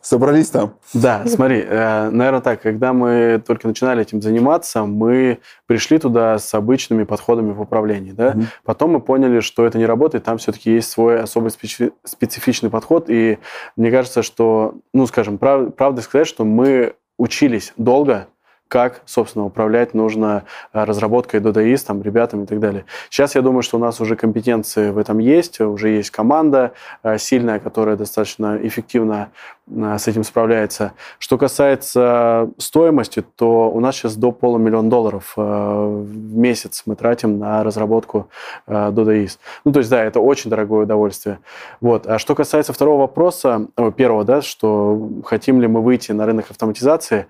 собрались 0.00 0.50
там. 0.50 0.74
Да, 0.94 1.22
смотри, 1.26 1.64
э, 1.66 2.10
наверное 2.10 2.40
так, 2.40 2.60
когда 2.60 2.92
мы 2.92 3.42
только 3.46 3.68
начинали 3.68 4.02
этим 4.02 4.20
заниматься, 4.20 4.84
мы 4.84 5.38
пришли 5.66 5.98
туда 5.98 6.38
с 6.38 6.52
обычными 6.54 7.04
подходами 7.04 7.52
в 7.52 7.60
управлении, 7.60 8.12
да, 8.12 8.30
угу. 8.30 8.42
потом 8.64 8.92
мы 8.92 9.00
поняли, 9.00 9.40
что 9.40 9.64
это 9.64 9.78
не 9.78 9.86
работает, 9.86 10.24
там 10.24 10.38
все-таки 10.38 10.72
есть 10.72 10.90
свой 10.90 11.20
особый 11.20 11.50
специфичный 11.50 12.68
подход, 12.68 13.06
и 13.08 13.38
мне 13.76 13.90
кажется, 13.90 14.22
что, 14.22 14.74
ну, 14.92 15.06
скажем, 15.06 15.38
прав, 15.38 15.74
правда 15.74 16.02
сказать, 16.02 16.26
что 16.26 16.44
мы 16.44 16.94
учились 17.16 17.72
долго, 17.76 18.26
как, 18.72 19.02
собственно, 19.04 19.44
управлять 19.44 19.92
нужно 19.92 20.44
э, 20.72 20.84
разработкой 20.84 21.40
Dodaist, 21.40 21.84
там, 21.86 22.00
ребятами 22.00 22.44
и 22.44 22.46
так 22.46 22.58
далее. 22.58 22.86
Сейчас 23.10 23.34
я 23.34 23.42
думаю, 23.42 23.62
что 23.62 23.76
у 23.76 23.80
нас 23.80 24.00
уже 24.00 24.16
компетенции 24.16 24.90
в 24.90 24.96
этом 24.96 25.18
есть, 25.18 25.60
уже 25.60 25.90
есть 25.90 26.10
команда 26.10 26.72
э, 27.02 27.18
сильная, 27.18 27.58
которая 27.58 27.96
достаточно 27.96 28.58
эффективно 28.62 29.28
с 29.68 30.08
этим 30.08 30.24
справляется. 30.24 30.92
Что 31.18 31.38
касается 31.38 32.50
стоимости, 32.58 33.24
то 33.36 33.70
у 33.70 33.80
нас 33.80 33.96
сейчас 33.96 34.16
до 34.16 34.32
полумиллиона 34.32 34.90
долларов 34.90 35.32
в 35.36 36.36
месяц 36.36 36.82
мы 36.86 36.96
тратим 36.96 37.38
на 37.38 37.62
разработку 37.62 38.28
Dodaist. 38.66 39.38
Ну, 39.64 39.72
то 39.72 39.78
есть, 39.78 39.90
да, 39.90 40.02
это 40.04 40.20
очень 40.20 40.50
дорогое 40.50 40.82
удовольствие. 40.82 41.38
Вот. 41.80 42.06
А 42.06 42.18
что 42.18 42.34
касается 42.34 42.72
второго 42.72 43.02
вопроса, 43.02 43.68
первого, 43.96 44.24
да, 44.24 44.42
что 44.42 45.10
хотим 45.24 45.60
ли 45.60 45.68
мы 45.68 45.80
выйти 45.80 46.12
на 46.12 46.26
рынок 46.26 46.50
автоматизации, 46.50 47.26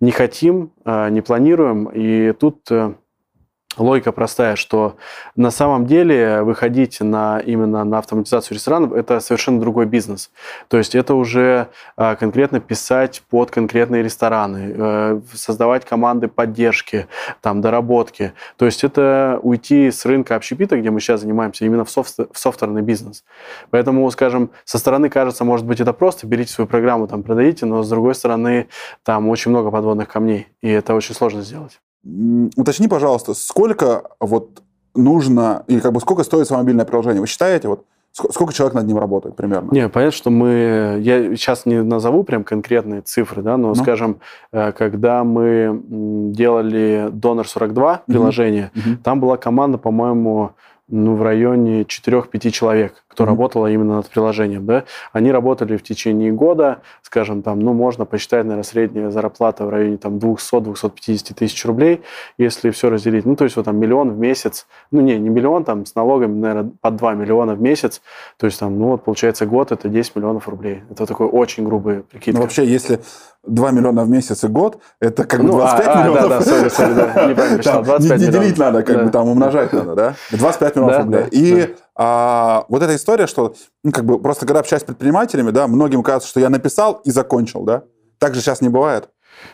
не 0.00 0.10
хотим, 0.10 0.70
не 0.84 1.20
планируем. 1.20 1.90
И 1.92 2.32
тут 2.32 2.70
э, 2.70 2.94
логика 3.76 4.12
простая, 4.12 4.56
что 4.56 4.96
на 5.36 5.50
самом 5.50 5.86
деле 5.86 6.42
выходить 6.42 7.00
на, 7.00 7.38
именно 7.38 7.84
на 7.84 7.98
автоматизацию 7.98 8.56
ресторанов– 8.56 8.92
это 8.94 9.20
совершенно 9.20 9.60
другой 9.60 9.86
бизнес. 9.86 10.30
То 10.68 10.78
есть 10.78 10.94
это 10.94 11.14
уже 11.14 11.68
а, 11.96 12.16
конкретно 12.16 12.60
писать 12.60 13.22
под 13.28 13.50
конкретные 13.50 14.02
рестораны, 14.02 14.74
э, 14.76 15.20
создавать 15.32 15.84
команды 15.84 16.28
поддержки, 16.28 17.06
там, 17.40 17.60
доработки. 17.60 18.32
То 18.56 18.66
есть 18.66 18.84
это 18.84 19.38
уйти 19.42 19.90
с 19.90 20.04
рынка 20.04 20.36
общепита, 20.36 20.78
где 20.78 20.90
мы 20.90 21.00
сейчас 21.00 21.20
занимаемся, 21.20 21.64
именно 21.64 21.84
в, 21.84 21.90
софт, 21.90 22.18
в 22.18 22.38
софтверный 22.38 22.82
бизнес. 22.82 23.24
Поэтому, 23.70 24.10
скажем, 24.10 24.50
со 24.64 24.78
стороны 24.78 25.08
кажется, 25.08 25.44
может 25.44 25.66
быть, 25.66 25.80
это 25.80 25.92
просто, 25.92 26.26
берите 26.26 26.52
свою 26.52 26.68
программу, 26.68 27.06
там, 27.08 27.22
продадите, 27.22 27.66
но 27.66 27.82
с 27.82 27.88
другой 27.88 28.14
стороны, 28.14 28.68
там 29.02 29.28
очень 29.28 29.50
много 29.50 29.70
подводных 29.70 30.08
камней, 30.08 30.48
и 30.62 30.68
это 30.68 30.94
очень 30.94 31.14
сложно 31.14 31.42
сделать. 31.42 31.80
Уточни, 32.56 32.88
пожалуйста, 32.88 33.34
сколько 33.34 34.10
вот 34.20 34.62
нужно, 34.94 35.64
или 35.66 35.80
как 35.80 35.92
бы 35.92 36.00
сколько 36.00 36.22
стоит 36.22 36.46
свое 36.46 36.62
мобильное 36.62 36.84
приложение? 36.84 37.20
Вы 37.20 37.26
считаете, 37.26 37.68
вот 37.68 37.84
Сколько 38.14 38.54
человек 38.54 38.74
над 38.74 38.86
ним 38.86 38.98
работает 38.98 39.34
примерно? 39.34 39.70
Не, 39.72 39.88
понятно, 39.88 40.16
что 40.16 40.30
мы... 40.30 41.00
Я 41.00 41.34
сейчас 41.34 41.66
не 41.66 41.82
назову 41.82 42.22
прям 42.22 42.44
конкретные 42.44 43.00
цифры, 43.00 43.42
да, 43.42 43.56
но, 43.56 43.68
ну. 43.70 43.74
скажем, 43.74 44.20
э, 44.52 44.70
когда 44.70 45.24
мы 45.24 45.82
делали 45.90 47.08
Donor 47.10 47.44
42 47.44 48.02
приложение, 48.06 48.70
угу. 48.76 48.96
там 49.02 49.18
была 49.18 49.36
команда, 49.36 49.78
по-моему, 49.78 50.52
ну, 50.88 51.16
в 51.16 51.22
районе 51.22 51.82
4-5 51.82 52.50
человек, 52.50 53.03
кто 53.14 53.24
mm-hmm. 53.24 53.26
работал 53.28 53.66
именно 53.66 53.96
над 53.96 54.08
приложением, 54.08 54.66
да, 54.66 54.84
они 55.12 55.30
работали 55.30 55.76
в 55.76 55.82
течение 55.82 56.32
года, 56.32 56.80
скажем, 57.02 57.42
там, 57.42 57.60
ну, 57.60 57.72
можно 57.72 58.04
посчитать, 58.04 58.44
наверное, 58.44 58.64
средняя 58.64 59.10
зарплата 59.10 59.64
в 59.64 59.68
районе 59.68 59.96
там 59.96 60.16
200-250 60.16 61.34
тысяч 61.34 61.64
рублей, 61.64 62.02
если 62.38 62.70
все 62.70 62.90
разделить, 62.90 63.24
ну, 63.24 63.36
то 63.36 63.44
есть 63.44 63.56
вот 63.56 63.66
там 63.66 63.76
миллион 63.76 64.10
в 64.10 64.18
месяц, 64.18 64.66
ну, 64.90 65.00
не, 65.00 65.16
не 65.18 65.28
миллион, 65.28 65.64
там, 65.64 65.86
с 65.86 65.94
налогами, 65.94 66.38
наверное, 66.38 66.72
по 66.80 66.90
2 66.90 67.14
миллиона 67.14 67.54
в 67.54 67.60
месяц, 67.60 68.02
то 68.36 68.46
есть 68.46 68.58
там, 68.58 68.78
ну, 68.78 68.88
вот, 68.88 69.04
получается, 69.04 69.46
год 69.46 69.70
это 69.70 69.88
10 69.88 70.16
миллионов 70.16 70.48
рублей. 70.48 70.82
Это 70.90 71.06
такой 71.06 71.28
очень 71.28 71.64
грубый 71.64 72.02
прикид. 72.02 72.34
Ну, 72.34 72.40
вообще, 72.40 72.66
если 72.66 73.00
2 73.46 73.70
миллиона 73.70 74.04
в 74.04 74.10
месяц 74.10 74.42
и 74.44 74.48
год, 74.48 74.78
это 75.00 75.24
как 75.24 75.40
ну, 75.40 75.52
бы 75.52 75.58
25 75.58 75.86
а, 75.86 76.02
миллионов. 76.02 76.24
А, 76.24 76.28
да, 76.28 76.40
да, 76.40 76.44
sorry, 76.44 76.66
sorry, 76.66 76.94
да, 76.94 77.26
неправильно 77.28 77.56
посчитал. 77.58 77.84
25 77.84 78.20
не, 78.20 78.26
делить 78.26 78.58
надо, 78.58 78.82
как 78.82 79.04
бы 79.04 79.10
там 79.10 79.28
умножать 79.28 79.72
надо, 79.72 79.94
да? 79.94 80.14
25 80.32 80.76
миллионов 80.76 80.98
рублей. 81.04 81.28
И. 81.30 81.74
А, 81.96 82.64
вот 82.68 82.82
эта 82.82 82.96
история, 82.96 83.26
что, 83.26 83.54
ну, 83.82 83.92
как 83.92 84.04
бы, 84.04 84.20
просто 84.20 84.46
когда 84.46 84.60
общаюсь 84.60 84.82
с 84.82 84.86
предпринимателями, 84.86 85.50
да, 85.50 85.66
многим 85.68 86.02
кажется, 86.02 86.28
что 86.28 86.40
я 86.40 86.50
написал 86.50 87.00
и 87.04 87.10
закончил, 87.10 87.62
да? 87.62 87.84
Так 88.18 88.34
же 88.34 88.40
сейчас 88.40 88.60
не 88.60 88.68
бывает. 88.68 89.10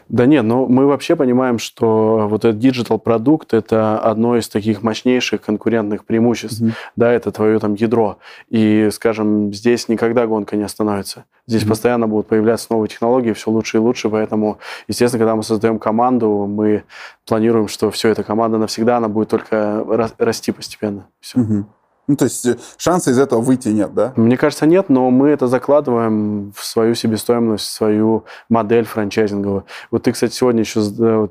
Да 0.09 0.27
нет, 0.27 0.45
но 0.45 0.67
мы 0.67 0.87
вообще 0.87 1.17
понимаем, 1.17 1.59
что 1.59 2.27
вот 2.29 2.45
этот 2.45 2.59
digital 2.59 2.99
продукт 2.99 3.55
это 3.55 3.99
одно 3.99 4.37
из 4.37 4.49
таких 4.49 4.83
мощнейших 4.83 5.41
конкурентных 5.41 6.05
преимуществ. 6.05 6.61
Mm-hmm. 6.61 6.73
Да, 6.97 7.13
это 7.13 7.33
твое 7.33 7.59
там 7.59 7.75
ядро. 7.75 8.19
И, 8.49 8.91
скажем, 8.93 9.53
здесь 9.53 9.89
никогда 9.89 10.27
гонка 10.27 10.57
не 10.57 10.65
остановится. 10.65 11.25
Здесь 11.47 11.63
mm-hmm. 11.63 11.69
постоянно 11.69 12.09
будут 12.09 12.29
появляться 12.29 12.69
новые 12.71 12.89
технологии, 12.89 13.33
все 13.33 13.51
лучше 13.51 13.79
и 13.79 13.81
лучше. 13.81 14.11
Поэтому, 14.11 14.59
естественно, 14.89 15.19
когда 15.19 15.37
мы 15.37 15.43
создаем 15.43 15.79
команду, 15.79 16.47
мы 16.49 16.85
планируем, 17.27 17.69
что 17.69 17.91
все, 17.91 18.09
эта 18.09 18.23
команда 18.23 18.59
навсегда, 18.59 18.99
она 18.99 19.09
будет 19.09 19.29
только 19.29 19.85
расти 20.19 20.53
постепенно. 20.53 21.07
Все. 21.21 21.39
Mm-hmm. 21.39 21.65
Ну, 22.11 22.17
то 22.17 22.25
есть 22.25 22.45
э, 22.45 22.57
шанса 22.77 23.13
из 23.13 23.21
этого 23.21 23.41
выйти 23.41 23.69
нет, 23.69 23.95
да? 23.95 24.13
Мне 24.17 24.37
кажется, 24.37 24.67
нет, 24.67 24.89
но 24.89 25.11
мы 25.11 25.29
это 25.29 25.47
закладываем 25.47 26.53
в 26.57 26.65
свою 26.65 26.97
себестоимость, 26.97 27.67
в 27.67 27.71
свою 27.71 28.25
модель 28.49 28.85
франчайзинговую. 28.85 29.65
Вот 29.93 30.03
ты, 30.03 30.11
кстати, 30.11 30.35
сегодня 30.35 30.63
еще 30.63 30.81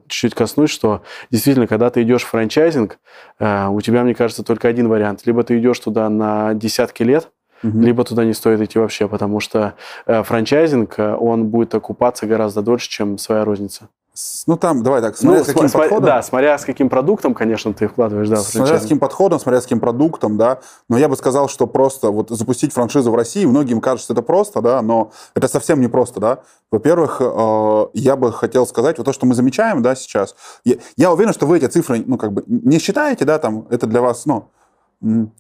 чуть-чуть 0.08 0.36
коснусь, 0.36 0.70
что 0.70 1.02
действительно, 1.32 1.68
когда 1.68 1.90
ты 1.90 2.02
идешь 2.04 2.24
в 2.24 2.28
франчайзинг, 2.28 2.98
э, 3.40 3.68
у 3.68 3.82
тебя, 3.82 4.04
мне 4.04 4.16
кажется, 4.16 4.42
только 4.42 4.70
один 4.70 4.88
вариант. 4.88 5.26
Либо 5.26 5.44
ты 5.44 5.60
идешь 5.60 5.80
туда 5.80 6.08
на 6.08 6.54
десятки 6.54 7.04
лет, 7.04 7.28
угу. 7.62 7.78
либо 7.78 8.06
туда 8.06 8.24
не 8.24 8.34
стоит 8.34 8.62
идти 8.62 8.80
вообще, 8.80 9.10
потому 9.10 9.42
что 9.42 9.74
э, 10.06 10.24
франчайзинг, 10.24 10.96
он 10.98 11.48
будет 11.48 11.76
окупаться 11.76 12.26
гораздо 12.26 12.62
дольше, 12.62 12.90
чем 12.90 13.18
своя 13.18 13.44
розница. 13.44 13.90
Ну, 14.48 14.58
там, 14.58 14.84
давай 14.84 15.02
так, 15.02 15.16
смотря 15.16 15.40
ну, 15.40 15.44
с 15.46 15.48
каким 15.48 15.70
см- 15.70 15.84
подходом. 15.84 16.06
Да, 16.06 16.22
смотря 16.22 16.58
с 16.58 16.66
каким 16.66 16.90
продуктом, 16.90 17.34
конечно, 17.34 17.74
ты 17.74 17.88
вкладываешь, 17.88 18.28
да. 18.28 18.38
Смотря 18.38 18.80
с 18.80 18.82
каким 18.82 19.00
подходом, 19.00 19.40
смотря 19.40 19.62
с 19.62 19.64
каким 19.64 19.80
продуктом, 19.80 20.38
да. 20.38 20.60
Но 20.90 20.98
я 20.98 21.08
бы 21.08 21.16
сказал, 21.16 21.48
что 21.48 21.68
просто 21.68 22.12
вот 22.12 22.30
запустить 22.30 22.74
франшизу 22.74 23.12
в 23.12 23.16
России, 23.16 23.46
многим 23.46 23.80
кажется 23.80 24.14
это 24.14 24.22
просто, 24.22 24.62
да, 24.62 24.82
но 24.82 25.12
это 25.36 25.48
совсем 25.48 25.80
не 25.80 25.88
просто, 25.88 26.20
да. 26.20 26.40
Во-первых, 26.72 27.22
э, 27.22 27.86
я 27.94 28.16
бы 28.16 28.34
хотел 28.34 28.68
сказать, 28.68 28.98
вот 28.98 29.06
то, 29.06 29.14
что 29.14 29.26
мы 29.26 29.36
замечаем, 29.36 29.82
да, 29.82 29.96
сейчас, 29.96 30.36
я, 30.66 30.76
я 30.98 31.14
уверен, 31.14 31.34
что 31.34 31.46
вы 31.46 31.58
эти 31.58 31.68
цифры, 31.68 32.04
ну, 32.06 32.18
как 32.18 32.34
бы 32.34 32.44
не 32.48 32.80
считаете, 32.80 33.26
да, 33.26 33.40
там, 33.40 33.68
это 33.70 33.88
для 33.88 34.02
вас, 34.02 34.26
ну, 34.26 34.50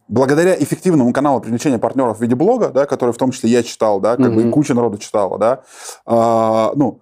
благодаря 0.07 0.55
эффективному 0.55 1.11
каналу 1.11 1.41
привлечения 1.41 1.79
партнеров 1.79 2.19
в 2.19 2.21
виде 2.21 2.35
блога, 2.35 2.69
да, 2.69 2.85
который 2.85 3.11
в 3.11 3.17
том 3.17 3.31
числе 3.31 3.49
я 3.49 3.63
читал, 3.63 3.99
да, 3.99 4.15
как 4.15 4.27
mm-hmm. 4.27 4.35
бы 4.35 4.47
и 4.47 4.49
куча 4.51 4.73
народу 4.73 4.97
читала, 4.97 5.37
да, 5.37 5.63
э, 6.05 6.71
ну, 6.75 7.01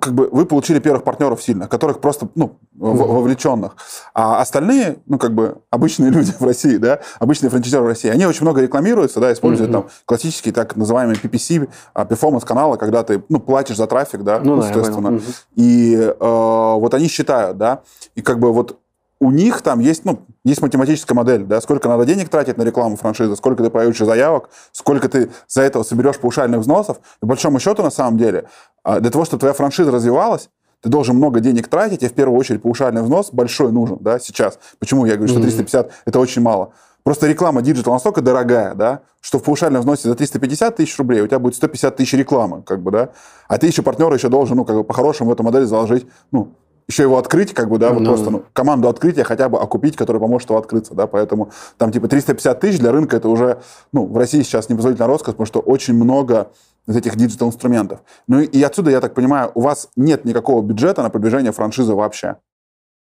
как 0.00 0.14
бы 0.14 0.28
вы 0.30 0.44
получили 0.46 0.80
первых 0.80 1.04
партнеров 1.04 1.42
сильных, 1.42 1.68
которых 1.68 2.00
просто, 2.00 2.28
ну, 2.34 2.58
вовлеченных. 2.74 3.76
А 4.12 4.40
остальные, 4.40 4.98
ну, 5.06 5.18
как 5.18 5.34
бы 5.34 5.58
обычные 5.70 6.10
люди 6.12 6.32
в 6.38 6.44
России, 6.44 6.76
да, 6.76 7.00
обычные 7.20 7.50
франчайзеры 7.50 7.84
в 7.84 7.86
России, 7.86 8.10
они 8.10 8.26
очень 8.26 8.42
много 8.42 8.60
рекламируются, 8.60 9.20
да, 9.20 9.32
используют 9.32 9.70
mm-hmm. 9.70 9.82
там 9.82 9.88
классические 10.04 10.52
так 10.52 10.76
называемые 10.76 11.16
PPC, 11.16 11.68
а, 11.94 12.04
перформанс-каналы, 12.04 12.76
когда 12.76 13.04
ты, 13.04 13.22
ну, 13.28 13.38
платишь 13.38 13.76
за 13.76 13.86
трафик, 13.86 14.22
да, 14.22 14.40
ну, 14.40 14.58
естественно. 14.58 15.10
Да, 15.10 15.16
mm-hmm. 15.16 15.36
И 15.54 15.94
э, 15.94 16.14
вот 16.20 16.94
они 16.94 17.08
считают, 17.08 17.56
да, 17.56 17.82
и 18.14 18.22
как 18.22 18.40
бы 18.40 18.52
вот 18.52 18.78
у 19.20 19.30
них 19.30 19.62
там 19.62 19.80
есть, 19.80 20.04
ну, 20.04 20.20
есть 20.44 20.62
математическая 20.62 21.16
модель, 21.16 21.44
да, 21.44 21.60
сколько 21.60 21.88
надо 21.88 22.04
денег 22.04 22.28
тратить 22.28 22.56
на 22.56 22.62
рекламу 22.62 22.96
франшизы, 22.96 23.34
сколько 23.36 23.64
ты 23.64 23.70
появишься 23.70 24.04
заявок, 24.04 24.50
сколько 24.72 25.08
ты 25.08 25.30
за 25.48 25.62
это 25.62 25.82
соберешь 25.82 26.18
паушальных 26.18 26.60
взносов. 26.60 26.98
По 27.20 27.26
большому 27.26 27.58
счету, 27.58 27.82
на 27.82 27.90
самом 27.90 28.16
деле, 28.18 28.44
а, 28.84 29.00
для 29.00 29.10
того, 29.10 29.24
чтобы 29.24 29.40
твоя 29.40 29.54
франшиза 29.54 29.90
развивалась, 29.90 30.50
ты 30.80 30.88
должен 30.88 31.16
много 31.16 31.40
денег 31.40 31.66
тратить, 31.66 32.04
и 32.04 32.08
в 32.08 32.12
первую 32.12 32.38
очередь 32.38 32.62
паушальный 32.62 33.02
взнос 33.02 33.30
большой 33.32 33.72
нужен, 33.72 33.98
да, 34.00 34.20
сейчас. 34.20 34.58
Почему 34.78 35.06
я 35.06 35.16
говорю, 35.16 35.32
что 35.32 35.42
350 35.42 35.86
mm-hmm. 35.86 35.92
это 36.06 36.20
очень 36.20 36.42
мало? 36.42 36.72
Просто 37.02 37.26
реклама 37.26 37.62
digital 37.62 37.94
настолько 37.94 38.20
дорогая, 38.20 38.74
да, 38.74 39.00
что 39.20 39.38
в 39.38 39.42
паушальном 39.42 39.80
взносе 39.80 40.08
за 40.08 40.14
350 40.14 40.76
тысяч 40.76 40.96
рублей 40.98 41.22
у 41.22 41.26
тебя 41.26 41.38
будет 41.40 41.56
150 41.56 41.96
тысяч 41.96 42.12
рекламы, 42.12 42.62
как 42.62 42.82
бы, 42.82 42.92
да, 42.92 43.08
а 43.48 43.58
ты 43.58 43.66
еще 43.66 43.82
партнера 43.82 44.14
еще 44.14 44.28
должен, 44.28 44.56
ну, 44.56 44.64
как 44.64 44.76
бы 44.76 44.84
по-хорошему 44.84 45.30
в 45.30 45.32
эту 45.32 45.42
модель 45.42 45.64
заложить, 45.64 46.06
ну, 46.30 46.52
еще 46.88 47.02
его 47.02 47.18
открыть, 47.18 47.52
как 47.52 47.68
бы, 47.68 47.78
да, 47.78 47.92
вот 47.92 48.00
ну, 48.00 48.06
просто 48.06 48.30
ну, 48.30 48.44
команду 48.52 48.88
открытия 48.88 49.22
хотя 49.22 49.48
бы 49.48 49.58
окупить, 49.58 49.94
которая 49.94 50.20
поможет 50.20 50.48
его 50.48 50.58
открыться, 50.58 50.94
да, 50.94 51.06
поэтому 51.06 51.50
там 51.76 51.92
типа 51.92 52.08
350 52.08 52.60
тысяч 52.60 52.78
для 52.78 52.92
рынка 52.92 53.18
это 53.18 53.28
уже, 53.28 53.60
ну, 53.92 54.06
в 54.06 54.16
России 54.16 54.42
сейчас 54.42 54.68
непозволительно 54.70 55.06
роскошь, 55.06 55.34
потому 55.34 55.46
что 55.46 55.60
очень 55.60 55.94
много 55.94 56.50
из 56.86 56.96
этих 56.96 57.16
digital 57.16 57.44
-инструментов. 57.44 58.00
Ну 58.26 58.40
и 58.40 58.62
отсюда, 58.62 58.90
я 58.90 59.00
так 59.00 59.12
понимаю, 59.12 59.52
у 59.54 59.60
вас 59.60 59.90
нет 59.96 60.24
никакого 60.24 60.62
бюджета 60.62 61.02
на 61.02 61.10
продвижение 61.10 61.52
франшизы 61.52 61.92
вообще? 61.92 62.36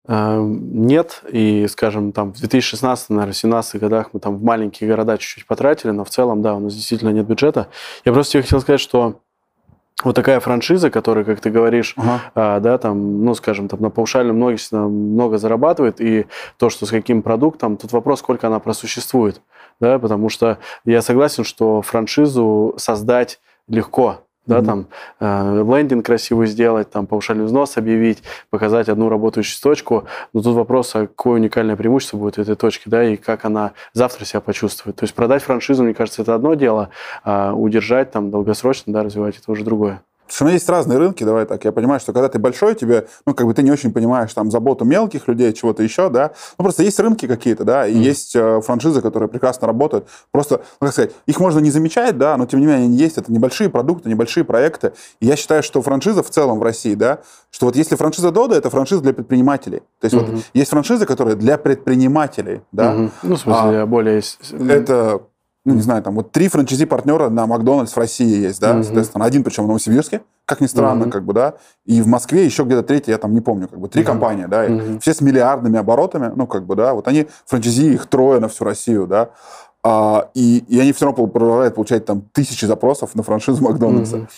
А, 0.08 0.40
нет, 0.40 1.22
и, 1.30 1.68
скажем, 1.68 2.10
там 2.10 2.32
в 2.32 2.38
2016, 2.38 3.10
наверное, 3.10 3.26
2017 3.26 3.80
годах 3.80 4.10
мы 4.12 4.18
там 4.18 4.36
в 4.38 4.42
маленькие 4.42 4.90
города 4.90 5.16
чуть-чуть 5.16 5.46
потратили, 5.46 5.92
но 5.92 6.04
в 6.04 6.10
целом, 6.10 6.42
да, 6.42 6.56
у 6.56 6.58
нас 6.58 6.74
действительно 6.74 7.10
нет 7.10 7.26
бюджета. 7.26 7.68
Я 8.04 8.12
просто 8.12 8.42
хотел 8.42 8.60
сказать, 8.60 8.80
что 8.80 9.20
вот 10.05 10.14
такая 10.14 10.40
франшиза, 10.40 10.90
которая, 10.90 11.24
как 11.24 11.40
ты 11.40 11.51
говоришь, 11.51 11.94
а, 12.34 12.61
да, 12.61 12.78
там, 12.78 13.24
ну, 13.24 13.34
скажем, 13.34 13.68
там 13.68 13.80
на 13.80 13.90
паушальном 13.90 14.36
много, 14.36 14.57
много 14.72 15.38
зарабатывает, 15.38 16.01
и 16.01 16.26
то, 16.59 16.70
что 16.70 16.86
с 16.86 16.90
каким 16.90 17.22
продуктом, 17.22 17.76
тут 17.76 17.92
вопрос, 17.92 18.20
сколько 18.20 18.46
она 18.46 18.59
просуществует, 18.59 19.40
да, 19.80 19.98
потому 19.98 20.28
что 20.28 20.59
я 20.84 21.03
согласен, 21.03 21.44
что 21.44 21.82
франшизу 21.82 22.74
создать 22.76 23.40
легко, 23.68 24.24
да, 24.51 24.59
mm-hmm. 24.59 24.66
там 24.66 24.86
э, 25.20 25.62
лендинг 25.62 26.05
красивый 26.05 26.48
сделать, 26.48 26.90
там 26.90 27.07
повышальный 27.07 27.44
взнос 27.44 27.76
объявить, 27.76 28.22
показать 28.51 28.88
одну 28.88 29.09
работающую 29.09 29.61
точку. 29.62 30.05
Но 30.32 30.42
тут 30.42 30.57
вопрос, 30.57 30.94
а 30.96 31.07
какое 31.07 31.34
уникальное 31.34 31.76
преимущество 31.76 32.16
будет 32.16 32.38
у 32.38 32.42
этой 32.42 32.57
точки, 32.57 32.88
да, 32.88 33.05
и 33.05 33.16
как 33.16 33.44
она 33.44 33.72
завтра 33.92 34.24
себя 34.24 34.40
почувствует. 34.40 34.96
То 34.96 35.05
есть 35.05 35.14
продать 35.14 35.42
франшизу, 35.42 35.84
мне 35.84 35.94
кажется, 35.94 36.22
это 36.22 36.34
одно 36.34 36.55
дело, 36.55 36.90
а 37.22 37.55
удержать 37.55 38.11
там 38.11 38.30
долгосрочно, 38.30 38.92
да, 38.92 39.05
развивать 39.05 39.38
это 39.38 39.51
уже 39.53 39.64
другое. 39.64 40.03
Что 40.30 40.44
у 40.44 40.46
меня 40.46 40.54
есть 40.54 40.68
разные 40.68 40.98
рынки, 40.98 41.24
давай 41.24 41.44
так. 41.44 41.64
Я 41.64 41.72
понимаю, 41.72 42.00
что 42.00 42.12
когда 42.12 42.28
ты 42.28 42.38
большой, 42.38 42.74
тебе, 42.74 43.08
ну, 43.26 43.34
как 43.34 43.46
бы 43.46 43.54
ты 43.54 43.62
не 43.62 43.72
очень 43.72 43.92
понимаешь 43.92 44.32
там 44.32 44.50
заботу 44.50 44.84
мелких 44.84 45.26
людей, 45.26 45.52
чего-то 45.52 45.82
еще, 45.82 46.08
да. 46.08 46.30
Ну, 46.56 46.64
просто 46.64 46.84
есть 46.84 47.00
рынки 47.00 47.26
какие-то, 47.26 47.64
да, 47.64 47.86
и 47.86 47.94
mm. 47.94 47.98
есть 47.98 48.36
э, 48.36 48.60
франшизы, 48.60 49.00
которые 49.02 49.28
прекрасно 49.28 49.66
работают. 49.66 50.06
Просто, 50.30 50.62
ну, 50.80 50.86
как 50.86 50.92
сказать, 50.92 51.12
их 51.26 51.40
можно 51.40 51.58
не 51.58 51.70
замечать, 51.70 52.16
да, 52.16 52.36
но 52.36 52.46
тем 52.46 52.60
не 52.60 52.66
менее 52.66 52.86
они 52.86 52.96
есть. 52.96 53.18
Это 53.18 53.32
небольшие 53.32 53.68
продукты, 53.70 54.08
небольшие 54.08 54.44
проекты. 54.44 54.92
И 55.18 55.26
я 55.26 55.34
считаю, 55.34 55.62
что 55.62 55.82
франшиза 55.82 56.22
в 56.22 56.30
целом 56.30 56.60
в 56.60 56.62
России, 56.62 56.94
да, 56.94 57.18
что 57.50 57.66
вот 57.66 57.74
если 57.74 57.96
франшиза 57.96 58.30
Дода, 58.30 58.54
это 58.54 58.70
франшиза 58.70 59.02
для 59.02 59.12
предпринимателей. 59.12 59.80
То 60.00 60.04
есть 60.04 60.14
mm-hmm. 60.14 60.32
вот 60.32 60.44
есть 60.54 60.70
франшизы, 60.70 61.06
которые 61.06 61.34
для 61.34 61.58
предпринимателей, 61.58 62.60
да. 62.70 62.94
Mm-hmm. 62.94 63.10
Ну, 63.24 63.34
в 63.34 63.40
смысле, 63.40 63.80
а, 63.80 63.86
более... 63.86 64.22
Это 64.68 65.22
ну, 65.64 65.74
не 65.74 65.82
знаю, 65.82 66.02
там 66.02 66.14
вот 66.14 66.32
три 66.32 66.48
франчайзи-партнера 66.48 67.28
на 67.28 67.46
Макдональдс 67.46 67.92
в 67.92 67.98
России 67.98 68.42
есть, 68.42 68.61
да, 68.61 68.72
mm-hmm. 68.72 68.82
соответственно, 68.82 69.24
один 69.26 69.44
причем 69.44 69.64
в 69.64 69.66
Новосибирске, 69.66 70.22
как 70.46 70.61
ни 70.61 70.66
странно, 70.66 71.04
mm-hmm. 71.04 71.11
как 71.11 71.24
бы, 71.24 71.34
да, 71.34 71.54
и 71.84 72.00
в 72.00 72.06
Москве 72.06 72.44
еще 72.44 72.64
где-то 72.64 72.82
третий, 72.82 73.11
я 73.11 73.18
там 73.18 73.34
не 73.34 73.40
помню, 73.40 73.68
как 73.68 73.78
бы, 73.78 73.88
три 73.88 74.02
mm-hmm. 74.02 74.06
компании, 74.06 74.46
да, 74.46 74.66
mm-hmm. 74.66 75.00
все 75.00 75.12
с 75.12 75.20
миллиардными 75.20 75.78
оборотами, 75.78 76.32
ну, 76.34 76.46
как 76.46 76.64
бы, 76.64 76.76
да, 76.76 76.94
вот 76.94 77.08
они, 77.08 77.26
франчайзи, 77.44 77.92
их 77.92 78.06
трое 78.06 78.40
на 78.40 78.48
всю 78.48 78.64
Россию, 78.64 79.06
да, 79.06 79.30
а, 79.82 80.30
и, 80.34 80.64
и 80.68 80.78
они 80.80 80.92
все 80.92 81.06
равно 81.06 81.26
продолжают 81.26 81.74
получать 81.74 82.04
там 82.04 82.22
тысячи 82.32 82.64
запросов 82.64 83.14
на 83.14 83.22
франшизу 83.22 83.62
Макдональдса. 83.62 84.16
Mm-hmm. 84.16 84.28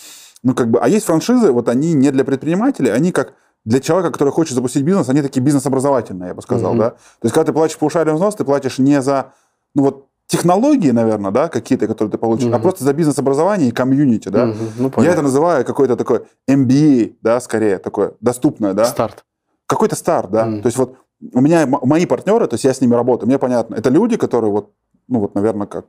Ну, 0.43 0.55
как 0.55 0.69
бы, 0.69 0.79
а 0.79 0.89
есть 0.89 1.05
франшизы, 1.05 1.51
вот 1.51 1.69
они 1.69 1.93
не 1.93 2.11
для 2.11 2.25
предпринимателей, 2.25 2.91
они 2.91 3.13
как 3.13 3.33
для 3.63 3.79
человека, 3.79 4.11
который 4.11 4.31
хочет 4.31 4.55
запустить 4.55 4.83
бизнес, 4.83 5.07
они 5.07 5.21
такие 5.21 5.41
бизнес-образовательные, 5.41 6.29
я 6.29 6.33
бы 6.33 6.41
сказал, 6.41 6.75
mm-hmm. 6.75 6.79
да. 6.79 6.89
То 6.89 6.97
есть, 7.23 7.33
когда 7.33 7.45
ты 7.45 7.53
платишь 7.53 7.77
паушальный 7.77 8.13
взнос, 8.13 8.35
ты 8.35 8.43
платишь 8.43 8.77
не 8.77 9.01
за, 9.01 9.31
ну, 9.73 9.83
вот, 9.83 10.07
технологии, 10.27 10.91
наверное, 10.91 11.31
да, 11.31 11.47
какие-то, 11.47 11.87
которые 11.87 12.11
ты 12.11 12.17
получишь, 12.17 12.47
угу. 12.47 12.55
а 12.55 12.59
просто 12.59 12.83
за 12.83 12.93
бизнес-образование 12.93 13.69
и 13.69 13.71
комьюнити, 13.71 14.29
да. 14.29 14.45
Угу. 14.45 14.57
Ну, 14.77 15.03
Я 15.03 15.11
это 15.11 15.21
называю 15.21 15.65
какой-то 15.65 15.95
такой 15.95 16.23
MBA, 16.49 17.15
да, 17.21 17.39
скорее, 17.39 17.77
такое 17.77 18.13
доступное, 18.21 18.73
да. 18.73 18.85
Старт. 18.85 19.25
Какой-то 19.67 19.95
старт, 19.95 20.31
да. 20.31 20.47
Угу. 20.47 20.61
То 20.61 20.67
есть 20.67 20.77
вот 20.77 20.95
у 21.33 21.41
меня 21.41 21.67
мои 21.67 22.05
партнеры, 22.05 22.47
то 22.47 22.55
есть 22.55 22.63
я 22.63 22.73
с 22.73 22.81
ними 22.81 22.93
работаю, 22.93 23.27
мне 23.27 23.37
понятно, 23.37 23.75
это 23.75 23.89
люди, 23.89 24.17
которые 24.17 24.51
вот, 24.51 24.71
ну 25.07 25.19
вот, 25.19 25.35
наверное, 25.35 25.67
как 25.67 25.85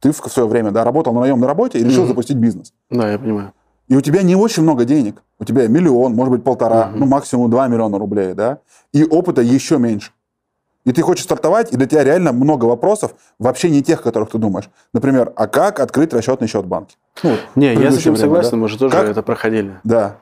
ты 0.00 0.12
в 0.12 0.16
свое 0.16 0.48
время 0.48 0.70
да, 0.70 0.84
работал 0.84 1.14
на 1.14 1.20
наемной 1.20 1.48
работе 1.48 1.78
и 1.78 1.84
решил 1.84 2.04
mm-hmm. 2.04 2.08
запустить 2.08 2.36
бизнес. 2.36 2.74
Да, 2.90 3.10
я 3.10 3.18
понимаю. 3.18 3.52
И 3.88 3.96
у 3.96 4.00
тебя 4.00 4.22
не 4.22 4.36
очень 4.36 4.62
много 4.62 4.84
денег. 4.84 5.22
У 5.38 5.44
тебя 5.44 5.66
миллион, 5.66 6.14
может 6.14 6.32
быть, 6.32 6.44
полтора, 6.44 6.88
mm-hmm. 6.88 6.96
ну, 6.96 7.06
максимум 7.06 7.50
два 7.50 7.68
миллиона 7.68 7.98
рублей, 7.98 8.34
да? 8.34 8.58
И 8.92 9.04
опыта 9.04 9.40
еще 9.40 9.78
меньше. 9.78 10.12
И 10.84 10.92
ты 10.92 11.02
хочешь 11.02 11.24
стартовать, 11.24 11.72
и 11.72 11.76
для 11.76 11.86
тебя 11.86 12.04
реально 12.04 12.32
много 12.32 12.66
вопросов, 12.66 13.14
вообще 13.38 13.70
не 13.70 13.82
тех, 13.82 14.02
которых 14.02 14.30
ты 14.30 14.38
думаешь. 14.38 14.68
Например, 14.92 15.32
а 15.36 15.46
как 15.46 15.80
открыть 15.80 16.12
расчетный 16.12 16.46
счет 16.46 16.64
в 16.64 16.68
банке? 16.68 16.96
Ну, 17.22 17.36
не, 17.54 17.74
я 17.74 17.90
с 17.90 17.98
этим 17.98 18.12
время, 18.12 18.16
согласен, 18.16 18.50
да? 18.50 18.56
мы 18.58 18.68
же 18.68 18.78
тоже 18.78 18.94
как? 18.94 19.08
это 19.08 19.22
проходили. 19.22 19.80
Да. 19.82 20.16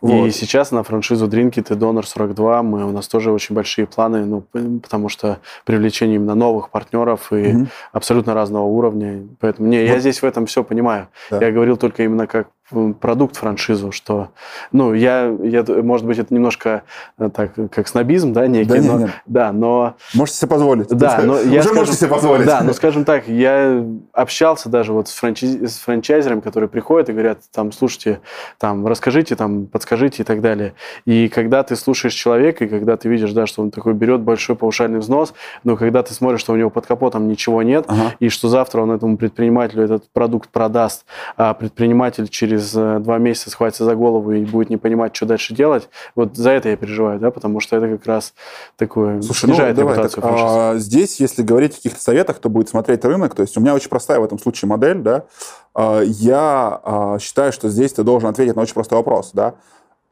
Вот. 0.00 0.26
И 0.26 0.30
сейчас 0.30 0.70
на 0.70 0.82
франшизу 0.82 1.26
Drinkit 1.26 1.72
и 1.72 1.76
Donor 1.76 2.06
42 2.06 2.62
мы, 2.62 2.84
у 2.84 2.92
нас 2.92 3.08
тоже 3.08 3.32
очень 3.32 3.54
большие 3.54 3.86
планы, 3.86 4.24
ну, 4.24 4.44
потому 4.80 5.08
что 5.08 5.38
привлечение 5.64 6.16
именно 6.16 6.34
новых 6.34 6.70
партнеров 6.70 7.32
и 7.32 7.54
угу. 7.54 7.66
абсолютно 7.92 8.34
разного 8.34 8.64
уровня. 8.64 9.26
Поэтому 9.40 9.68
не, 9.68 9.80
вот. 9.80 9.88
я 9.88 9.98
здесь 9.98 10.22
в 10.22 10.24
этом 10.24 10.46
все 10.46 10.62
понимаю. 10.62 11.08
Да. 11.30 11.44
Я 11.44 11.50
говорил 11.50 11.76
только 11.76 12.04
именно 12.04 12.26
как 12.26 12.48
продукт 13.00 13.36
франшизу, 13.36 13.92
что, 13.92 14.28
ну, 14.72 14.92
я, 14.92 15.34
я, 15.42 15.64
может 15.82 16.06
быть, 16.06 16.18
это 16.18 16.34
немножко 16.34 16.82
э, 17.18 17.30
так, 17.32 17.52
как 17.70 17.88
снобизм, 17.88 18.32
да, 18.32 18.46
некий, 18.46 18.80
да, 18.80 18.82
но, 18.82 18.98
нет. 18.98 19.10
да, 19.26 19.52
но... 19.52 19.94
Можете 20.14 20.38
себе 20.38 20.48
позволить. 20.48 20.88
Да, 20.88 21.20
но 21.22 21.38
я 21.40 21.60
Уже 21.60 21.62
скажем, 21.62 21.76
можете 21.76 21.96
себе 21.96 22.10
позволить. 22.10 22.46
Да, 22.46 22.62
но, 22.62 22.72
скажем 22.72 23.04
так, 23.04 23.26
я 23.28 23.84
общался 24.12 24.68
даже 24.68 24.92
вот 24.92 25.08
с, 25.08 25.14
франчиз, 25.14 25.74
с 25.74 25.78
франчайзерами, 25.78 26.40
которые 26.40 26.68
приходят 26.68 27.08
и 27.08 27.12
говорят, 27.12 27.38
там, 27.52 27.72
слушайте, 27.72 28.20
там, 28.58 28.86
расскажите, 28.86 29.34
там, 29.34 29.66
подскажите 29.66 30.22
и 30.22 30.26
так 30.26 30.40
далее. 30.40 30.74
И 31.06 31.28
когда 31.28 31.62
ты 31.62 31.74
слушаешь 31.76 32.14
человека, 32.14 32.64
и 32.64 32.68
когда 32.68 32.96
ты 32.96 33.08
видишь, 33.08 33.32
да, 33.32 33.46
что 33.46 33.62
он 33.62 33.70
такой 33.70 33.94
берет 33.94 34.20
большой 34.20 34.56
паушальный 34.56 34.98
взнос, 34.98 35.32
но 35.64 35.76
когда 35.76 36.02
ты 36.02 36.12
смотришь, 36.12 36.40
что 36.40 36.52
у 36.52 36.56
него 36.56 36.70
под 36.70 36.86
капотом 36.86 37.28
ничего 37.28 37.62
нет, 37.62 37.84
ага. 37.88 38.14
и 38.20 38.28
что 38.28 38.48
завтра 38.48 38.82
он 38.82 38.90
этому 38.90 39.16
предпринимателю 39.16 39.84
этот 39.84 40.10
продукт 40.12 40.50
продаст, 40.50 41.06
а 41.36 41.54
предприниматель 41.54 42.28
через 42.28 42.57
через 42.58 42.74
э, 42.74 42.98
два 43.00 43.18
месяца 43.18 43.50
схватится 43.50 43.84
за 43.84 43.94
голову 43.94 44.32
и 44.32 44.44
будет 44.44 44.70
не 44.70 44.76
понимать, 44.76 45.14
что 45.14 45.26
дальше 45.26 45.54
делать. 45.54 45.88
Вот 46.14 46.36
за 46.36 46.50
это 46.50 46.68
я 46.68 46.76
переживаю, 46.76 47.18
да, 47.18 47.30
потому 47.30 47.60
что 47.60 47.76
это 47.76 47.88
как 47.88 48.06
раз 48.06 48.34
такое 48.76 49.20
Слушай, 49.22 49.46
ну, 49.46 49.54
снижает 49.54 49.76
ну, 49.76 49.82
давай, 49.82 49.94
репутацию 49.94 50.22
так, 50.22 50.32
а, 50.34 50.74
Здесь, 50.76 51.20
если 51.20 51.42
говорить 51.42 51.72
о 51.72 51.76
каких-то 51.76 52.00
советах, 52.00 52.36
кто 52.36 52.48
будет 52.48 52.68
смотреть 52.68 53.04
рынок, 53.04 53.34
то 53.34 53.42
есть 53.42 53.56
у 53.56 53.60
меня 53.60 53.74
очень 53.74 53.88
простая 53.88 54.20
в 54.20 54.24
этом 54.24 54.38
случае 54.38 54.68
модель, 54.68 54.98
да, 54.98 55.24
а, 55.74 56.00
я 56.02 56.80
а, 56.82 57.18
считаю, 57.20 57.52
что 57.52 57.68
здесь 57.68 57.92
ты 57.92 58.02
должен 58.02 58.28
ответить 58.28 58.56
на 58.56 58.62
очень 58.62 58.74
простой 58.74 58.98
вопрос, 58.98 59.30
да, 59.32 59.54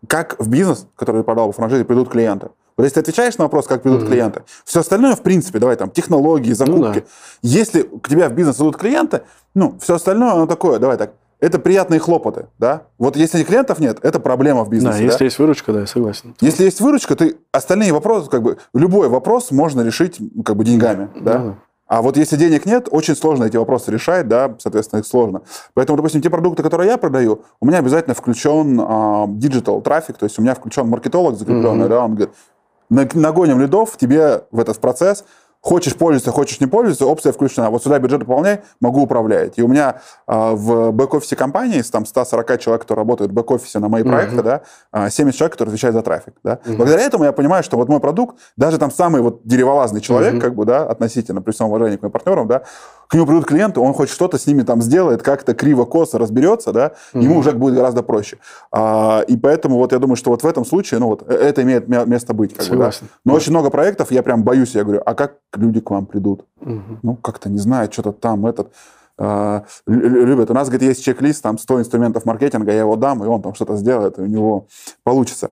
как 0.06 0.36
в 0.38 0.48
бизнес, 0.48 0.86
который 0.96 1.18
ты 1.18 1.24
продал 1.24 1.48
по 1.48 1.52
франшизе, 1.52 1.84
придут 1.84 2.08
клиенты. 2.08 2.48
Вот 2.76 2.84
если 2.84 2.96
ты 2.96 3.00
отвечаешь 3.00 3.38
на 3.38 3.44
вопрос, 3.44 3.66
как 3.66 3.82
придут 3.82 4.02
mm-hmm. 4.02 4.06
клиенты, 4.06 4.42
все 4.64 4.80
остальное, 4.80 5.16
в 5.16 5.22
принципе, 5.22 5.58
давай 5.58 5.76
там, 5.76 5.90
технологии, 5.90 6.52
закупки. 6.52 6.80
Ну, 6.80 6.92
да. 6.92 7.00
Если 7.40 7.82
к 7.82 8.06
тебе 8.06 8.28
в 8.28 8.34
бизнес 8.34 8.56
идут 8.56 8.76
клиенты, 8.76 9.22
ну, 9.54 9.78
все 9.80 9.94
остальное, 9.94 10.32
оно 10.32 10.46
такое, 10.46 10.78
давай 10.78 10.98
так, 10.98 11.14
это 11.46 11.58
приятные 11.58 12.00
хлопоты, 12.00 12.46
да? 12.58 12.82
Вот 12.98 13.16
если 13.16 13.42
клиентов 13.44 13.78
нет, 13.78 13.98
это 14.02 14.20
проблема 14.20 14.64
в 14.64 14.68
бизнесе. 14.68 14.98
Да, 14.98 15.04
если 15.04 15.18
да? 15.18 15.24
есть 15.24 15.38
выручка, 15.38 15.72
да, 15.72 15.80
я 15.80 15.86
согласен. 15.86 16.34
Если 16.40 16.64
есть 16.64 16.80
выручка, 16.80 17.14
ты 17.16 17.36
остальные 17.52 17.92
вопросы, 17.92 18.28
как 18.28 18.42
бы, 18.42 18.58
любой 18.74 19.08
вопрос 19.08 19.50
можно 19.50 19.82
решить, 19.82 20.18
как 20.44 20.56
бы, 20.56 20.64
деньгами, 20.64 21.08
да? 21.14 21.38
да. 21.38 21.54
А 21.88 22.02
вот 22.02 22.16
если 22.16 22.36
денег 22.36 22.66
нет, 22.66 22.88
очень 22.90 23.14
сложно 23.14 23.44
эти 23.44 23.56
вопросы 23.56 23.92
решать, 23.92 24.26
да, 24.26 24.56
соответственно, 24.58 25.00
их 25.00 25.06
сложно. 25.06 25.42
Поэтому, 25.74 25.96
допустим, 25.96 26.20
те 26.20 26.30
продукты, 26.30 26.64
которые 26.64 26.90
я 26.90 26.98
продаю, 26.98 27.42
у 27.60 27.66
меня 27.66 27.78
обязательно 27.78 28.14
включен 28.14 29.38
digital 29.38 29.80
трафик, 29.82 30.18
то 30.18 30.24
есть 30.24 30.36
у 30.38 30.42
меня 30.42 30.56
включен 30.56 30.88
маркетолог 30.88 31.38
закрепленный, 31.38 31.86
mm-hmm. 31.86 31.88
да, 31.88 32.04
он 32.04 32.16
говорит, 32.16 33.14
нагоним 33.14 33.60
лидов 33.60 33.96
тебе 33.96 34.42
в 34.50 34.58
этот 34.58 34.80
процесс, 34.80 35.24
Хочешь 35.60 35.96
пользоваться, 35.96 36.30
хочешь 36.30 36.60
не 36.60 36.66
пользоваться, 36.66 37.06
опция 37.06 37.32
включена. 37.32 37.70
Вот 37.70 37.82
сюда 37.82 37.98
бюджет 37.98 38.20
дополняй, 38.20 38.60
могу 38.80 39.02
управлять. 39.02 39.58
И 39.58 39.62
у 39.62 39.68
меня 39.68 40.00
э, 40.28 40.50
в 40.52 40.92
бэк-офисе 40.92 41.36
компании, 41.36 41.78
из 41.78 41.90
там 41.90 42.06
140 42.06 42.60
человек, 42.60 42.82
которые 42.82 43.02
работают 43.02 43.32
в 43.32 43.34
бэк-офисе 43.34 43.78
на 43.78 43.88
мои 43.88 44.02
uh-huh. 44.02 44.08
проекты, 44.08 44.42
да, 44.42 45.10
70 45.10 45.36
человек, 45.36 45.52
которые 45.52 45.72
отвечают 45.72 45.96
за 45.96 46.02
трафик. 46.02 46.34
Да. 46.44 46.60
Uh-huh. 46.64 46.76
Благодаря 46.76 47.02
этому 47.02 47.24
я 47.24 47.32
понимаю, 47.32 47.64
что 47.64 47.76
вот 47.76 47.88
мой 47.88 48.00
продукт, 48.00 48.38
даже 48.56 48.78
там 48.78 48.90
самый 48.90 49.22
вот 49.22 49.40
дереволазный 49.44 50.00
человек, 50.00 50.34
uh-huh. 50.34 50.40
как 50.40 50.54
бы, 50.54 50.64
да, 50.64 50.84
относительно, 50.84 51.42
при 51.42 51.52
всем 51.52 51.66
уважении 51.66 51.96
к 51.96 52.02
моим 52.02 52.12
партнерам, 52.12 52.46
да, 52.46 52.62
к 53.08 53.14
нему 53.14 53.26
придут 53.26 53.46
клиенты, 53.46 53.80
он 53.80 53.92
хоть 53.92 54.10
что-то 54.10 54.38
с 54.38 54.46
ними 54.46 54.62
там 54.62 54.82
сделает, 54.82 55.22
как-то 55.22 55.54
криво-косо 55.54 56.18
разберется, 56.18 56.72
да, 56.72 56.92
mm-hmm. 57.12 57.22
ему 57.22 57.38
уже 57.38 57.52
будет 57.52 57.74
гораздо 57.74 58.02
проще. 58.02 58.38
А, 58.72 59.22
и 59.26 59.36
поэтому 59.36 59.76
вот 59.76 59.92
я 59.92 59.98
думаю, 59.98 60.16
что 60.16 60.30
вот 60.30 60.42
в 60.42 60.46
этом 60.46 60.64
случае, 60.64 61.00
ну 61.00 61.08
вот, 61.08 61.22
э, 61.28 61.34
это 61.34 61.62
имеет 61.62 61.88
место 61.88 62.34
быть. 62.34 62.54
Как 62.54 62.64
Согласен. 62.64 63.02
Бы, 63.02 63.06
да. 63.06 63.20
Но 63.24 63.32
да. 63.32 63.36
очень 63.36 63.52
много 63.52 63.70
проектов, 63.70 64.10
я 64.10 64.22
прям 64.22 64.42
боюсь, 64.42 64.74
я 64.74 64.82
говорю, 64.82 65.02
а 65.04 65.14
как 65.14 65.36
люди 65.54 65.80
к 65.80 65.90
вам 65.90 66.06
придут? 66.06 66.44
Mm-hmm. 66.60 66.98
Ну, 67.02 67.16
как-то 67.16 67.48
не 67.48 67.58
знаю, 67.58 67.92
что-то 67.92 68.12
там, 68.12 68.46
этот... 68.46 68.72
Uh, 69.18 69.64
любят. 69.86 70.50
У 70.50 70.54
нас, 70.54 70.68
говорит, 70.68 70.88
есть 70.90 71.02
чек-лист, 71.02 71.42
там 71.42 71.56
100 71.56 71.80
инструментов 71.80 72.26
маркетинга, 72.26 72.72
я 72.72 72.80
его 72.80 72.96
дам, 72.96 73.24
и 73.24 73.26
он 73.26 73.40
там 73.40 73.54
что-то 73.54 73.76
сделает, 73.76 74.18
и 74.18 74.22
у 74.22 74.26
него 74.26 74.66
получится. 75.04 75.48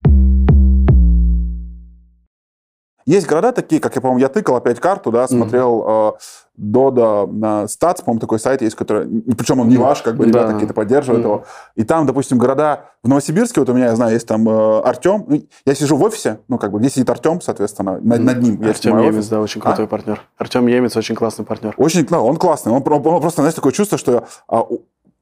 Есть 3.06 3.26
города 3.26 3.52
такие, 3.52 3.80
как 3.80 3.94
я, 3.94 4.00
по-моему, 4.00 4.20
я 4.20 4.28
тыкал 4.28 4.56
опять 4.56 4.80
карту, 4.80 5.10
да, 5.10 5.28
смотрел 5.28 5.80
mm-hmm. 5.80 6.18
Дода 6.56 7.26
на 7.26 7.66
Статс, 7.66 8.02
по-моему, 8.02 8.20
такой 8.20 8.38
сайт 8.38 8.62
есть, 8.62 8.76
который, 8.76 9.08
причем 9.36 9.58
он 9.58 9.68
не 9.68 9.76
ваш, 9.76 10.02
как 10.02 10.14
бы 10.16 10.24
ребята 10.24 10.52
какие-то 10.52 10.72
поддерживают 10.72 11.24
mm-hmm. 11.24 11.28
его. 11.28 11.44
И 11.74 11.82
там, 11.82 12.06
допустим, 12.06 12.38
города 12.38 12.90
в 13.02 13.08
Новосибирске, 13.08 13.60
вот 13.60 13.70
у 13.70 13.74
меня, 13.74 13.86
я 13.86 13.96
знаю, 13.96 14.12
есть 14.12 14.28
там 14.28 14.48
э, 14.48 14.80
Артем. 14.82 15.24
Ну, 15.26 15.42
я 15.66 15.74
сижу 15.74 15.96
в 15.96 16.02
офисе, 16.04 16.38
ну, 16.46 16.58
как 16.58 16.70
бы, 16.70 16.78
где 16.78 16.90
сидит 16.90 17.10
Артем, 17.10 17.40
соответственно, 17.40 17.98
над, 18.00 18.20
над 18.20 18.40
ним. 18.40 18.64
Артем 18.64 18.98
Емец, 18.98 19.14
офис. 19.14 19.28
да, 19.30 19.40
очень 19.40 19.60
крутой 19.60 19.86
а? 19.86 19.88
партнер. 19.88 20.20
Артем 20.38 20.68
Емец 20.68 20.96
очень 20.96 21.16
классный 21.16 21.44
партнер. 21.44 21.74
Очень, 21.76 22.06
да, 22.06 22.20
он 22.20 22.36
классный. 22.36 22.70
Он, 22.70 22.84
он, 22.86 23.04
он 23.04 23.20
просто, 23.20 23.42
знаешь, 23.42 23.54
такое 23.54 23.72
чувство, 23.72 23.98
что 23.98 24.28
а, 24.46 24.64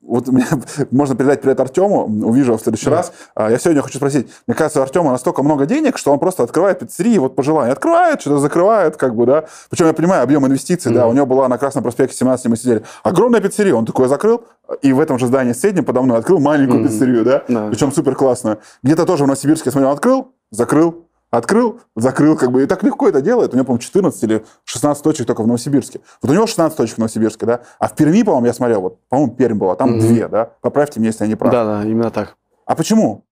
вот 0.02 0.28
мне, 0.28 0.44
можно 0.90 1.14
передать 1.14 1.40
привет 1.40 1.60
Артему, 1.60 2.04
увижу 2.04 2.48
его 2.52 2.58
в 2.58 2.62
следующий 2.62 2.90
да. 2.90 2.96
раз. 2.96 3.12
А, 3.34 3.50
я 3.50 3.58
сегодня 3.58 3.82
хочу 3.82 3.98
спросить, 3.98 4.28
мне 4.46 4.54
кажется, 4.54 4.80
у 4.80 4.82
Артема 4.82 5.12
настолько 5.12 5.42
много 5.42 5.66
денег, 5.66 5.96
что 5.96 6.12
он 6.12 6.18
просто 6.18 6.42
открывает 6.42 6.80
пиццерии 6.80 7.18
вот 7.18 7.36
по 7.36 7.42
желанию. 7.42 7.72
Открывает, 7.72 8.20
что-то 8.20 8.38
закрывает, 8.38 8.96
как 8.96 9.14
бы, 9.14 9.26
да. 9.26 9.44
Причем 9.70 9.86
я 9.86 9.92
понимаю 9.92 10.22
объем 10.22 10.46
инвестиций, 10.46 10.90
mm 10.90 10.94
да, 10.94 11.06
у 11.06 11.12
него 11.12 11.26
была 11.26 11.48
на 11.48 11.58
Красном 11.58 11.82
проспекте 11.84 12.16
17, 12.16 12.46
мы 12.46 12.56
сидели. 12.56 12.82
Огромная 13.02 13.40
пиццерия, 13.40 13.74
он 13.74 13.86
такой 13.86 14.08
закрыл, 14.08 14.44
и 14.82 14.92
в 14.92 15.00
этом 15.00 15.18
же 15.18 15.26
здании 15.26 15.52
среднем 15.52 15.84
подо 15.84 16.02
мной 16.02 16.18
открыл 16.18 16.40
маленькую 16.40 16.82
mm 16.82 16.88
пиццерию, 16.88 17.24
да, 17.24 17.42
да. 17.48 17.68
причем 17.68 17.92
супер 17.92 18.14
классную. 18.14 18.58
Где-то 18.82 19.06
тоже 19.06 19.24
в 19.24 19.26
Новосибирске, 19.26 19.68
я 19.68 19.72
смотрел, 19.72 19.92
открыл, 19.92 20.32
закрыл, 20.50 21.06
Открыл, 21.32 21.80
закрыл, 21.96 22.36
как 22.36 22.52
бы, 22.52 22.62
и 22.62 22.66
так 22.66 22.82
легко 22.82 23.08
это 23.08 23.22
делает. 23.22 23.54
У 23.54 23.56
него, 23.56 23.64
по-моему, 23.64 23.80
14 23.80 24.22
или 24.24 24.44
16 24.64 25.02
точек 25.02 25.26
только 25.26 25.42
в 25.42 25.46
Новосибирске. 25.46 26.00
Вот 26.20 26.30
у 26.30 26.34
него 26.34 26.46
16 26.46 26.76
точек 26.76 26.96
в 26.96 26.98
Новосибирске, 26.98 27.46
да, 27.46 27.60
а 27.78 27.88
в 27.88 27.94
Перми, 27.94 28.22
по-моему, 28.22 28.46
я 28.46 28.52
смотрел, 28.52 28.82
вот, 28.82 28.98
по-моему, 29.08 29.34
Пермь 29.34 29.56
была, 29.56 29.74
там 29.74 29.94
mm-hmm. 29.94 30.00
две, 30.00 30.28
да, 30.28 30.50
поправьте 30.60 31.00
меня, 31.00 31.08
если 31.08 31.24
я 31.24 31.28
не 31.28 31.34
прав. 31.34 31.50
Да, 31.50 31.64
да, 31.64 31.88
именно 31.88 32.10
так. 32.10 32.36
А 32.66 32.74
почему? 32.74 33.24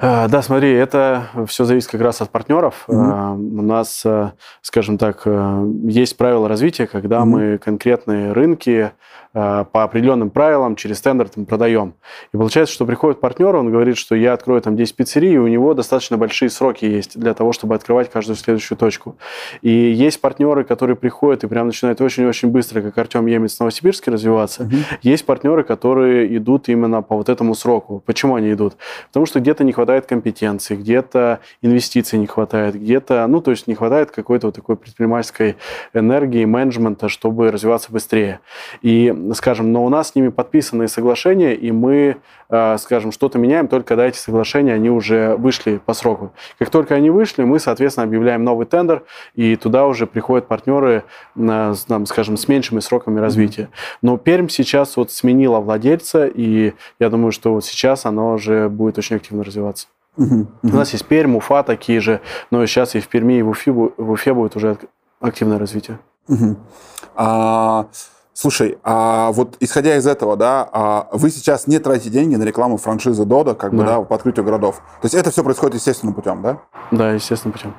А, 0.00 0.28
да, 0.28 0.42
смотри, 0.42 0.72
это 0.72 1.24
все 1.46 1.64
зависит 1.64 1.90
как 1.90 2.02
раз 2.02 2.20
от 2.20 2.28
партнеров. 2.28 2.84
Mm-hmm. 2.86 3.36
У 3.36 3.62
нас, 3.62 4.02
э, 4.04 4.32
скажем 4.60 4.98
так, 4.98 5.22
э, 5.24 5.72
есть 5.84 6.18
правила 6.18 6.48
развития, 6.48 6.86
когда 6.86 7.16
mm-hmm. 7.16 7.24
мы 7.24 7.58
конкретные 7.58 8.32
рынки 8.32 8.92
по 9.32 9.84
определенным 9.84 10.30
правилам 10.30 10.76
через 10.76 11.00
тендер 11.00 11.28
там, 11.28 11.46
продаем. 11.46 11.94
И 12.32 12.36
получается, 12.36 12.74
что 12.74 12.86
приходит 12.86 13.20
партнер, 13.20 13.54
он 13.54 13.70
говорит, 13.70 13.96
что 13.96 14.14
я 14.14 14.32
открою 14.32 14.60
там 14.62 14.76
10 14.76 14.96
пиццерий, 14.96 15.34
и 15.34 15.38
у 15.38 15.46
него 15.46 15.74
достаточно 15.74 16.16
большие 16.16 16.50
сроки 16.50 16.84
есть 16.84 17.18
для 17.18 17.34
того, 17.34 17.52
чтобы 17.52 17.74
открывать 17.74 18.10
каждую 18.10 18.36
следующую 18.36 18.78
точку. 18.78 19.16
И 19.62 19.70
есть 19.70 20.20
партнеры, 20.20 20.64
которые 20.64 20.96
приходят 20.96 21.44
и 21.44 21.46
прям 21.46 21.66
начинают 21.66 22.00
очень-очень 22.00 22.48
быстро, 22.48 22.80
как 22.80 22.96
Артем 22.98 23.26
Емец 23.26 23.56
в 23.56 23.60
Новосибирске 23.60 24.10
развиваться. 24.10 24.62
Угу. 24.64 24.76
Есть 25.02 25.26
партнеры, 25.26 25.62
которые 25.62 26.36
идут 26.36 26.68
именно 26.68 27.02
по 27.02 27.16
вот 27.16 27.28
этому 27.28 27.54
сроку. 27.54 28.02
Почему 28.06 28.34
они 28.34 28.52
идут? 28.52 28.76
Потому 29.08 29.26
что 29.26 29.40
где-то 29.40 29.64
не 29.64 29.72
хватает 29.72 30.06
компетенции, 30.06 30.76
где-то 30.76 31.40
инвестиций 31.62 32.18
не 32.18 32.26
хватает, 32.26 32.74
где-то, 32.74 33.26
ну, 33.26 33.40
то 33.40 33.50
есть 33.50 33.66
не 33.66 33.74
хватает 33.74 34.10
какой-то 34.10 34.48
вот 34.48 34.56
такой 34.56 34.76
предпринимательской 34.76 35.56
энергии, 35.94 36.44
менеджмента, 36.44 37.08
чтобы 37.08 37.50
развиваться 37.50 37.92
быстрее. 37.92 38.40
И 38.82 39.12
скажем, 39.34 39.72
но 39.72 39.84
у 39.84 39.88
нас 39.88 40.10
с 40.10 40.14
ними 40.14 40.28
подписаны 40.28 40.88
соглашения, 40.88 41.54
и 41.54 41.70
мы, 41.70 42.16
э, 42.48 42.78
скажем, 42.78 43.12
что-то 43.12 43.38
меняем 43.38 43.68
только 43.68 43.88
когда 43.88 44.06
эти 44.06 44.16
соглашения, 44.16 44.74
они 44.74 44.90
уже 44.90 45.36
вышли 45.36 45.80
по 45.84 45.94
сроку. 45.94 46.32
Как 46.58 46.70
только 46.70 46.94
они 46.94 47.10
вышли, 47.10 47.44
мы, 47.44 47.58
соответственно, 47.58 48.04
объявляем 48.04 48.44
новый 48.44 48.66
тендер, 48.66 49.02
и 49.34 49.56
туда 49.56 49.86
уже 49.86 50.06
приходят 50.06 50.46
партнеры, 50.46 51.04
там, 51.36 52.06
скажем, 52.06 52.36
с 52.36 52.48
меньшими 52.48 52.80
сроками 52.80 53.20
развития. 53.20 53.68
Но 54.02 54.16
Пермь 54.16 54.48
сейчас 54.48 54.96
вот 54.96 55.10
сменила 55.10 55.60
владельца, 55.60 56.26
и 56.26 56.74
я 56.98 57.10
думаю, 57.10 57.32
что 57.32 57.54
вот 57.54 57.64
сейчас 57.64 58.06
оно 58.06 58.32
уже 58.32 58.68
будет 58.68 58.98
очень 58.98 59.16
активно 59.16 59.44
развиваться. 59.44 59.88
Uh-huh, 60.16 60.46
У 60.62 60.76
нас 60.76 60.92
есть 60.92 61.06
Пермь, 61.06 61.36
Уфа 61.36 61.62
такие 61.62 62.00
же, 62.00 62.20
но 62.50 62.66
сейчас 62.66 62.96
и 62.96 63.00
в 63.00 63.06
Перми, 63.06 63.38
и 63.38 63.42
в 63.42 63.50
Уфе, 63.50 63.70
в 63.70 64.10
Уфе 64.10 64.34
будет 64.34 64.56
уже 64.56 64.76
активное 65.20 65.58
развитие. 65.58 66.00
Uh-huh. 66.28 66.56
А... 67.14 67.86
Слушай, 68.40 68.78
а 68.84 69.32
вот 69.32 69.56
исходя 69.58 69.96
из 69.96 70.06
этого, 70.06 70.36
да, 70.36 70.68
а 70.70 71.08
вы 71.10 71.28
сейчас 71.30 71.66
не 71.66 71.80
тратите 71.80 72.10
деньги 72.10 72.36
на 72.36 72.44
рекламу 72.44 72.76
франшизы 72.76 73.24
Дода, 73.24 73.56
как 73.56 73.72
бы, 73.72 73.78
да, 73.78 73.98
да 73.98 74.02
по 74.02 74.14
открытию 74.14 74.44
городов. 74.44 74.76
То 74.76 75.06
есть 75.06 75.16
это 75.16 75.32
все 75.32 75.42
происходит 75.42 75.74
естественным 75.74 76.14
путем, 76.14 76.40
да? 76.40 76.60
Да, 76.92 77.10
естественным 77.10 77.52
путем. 77.52 77.74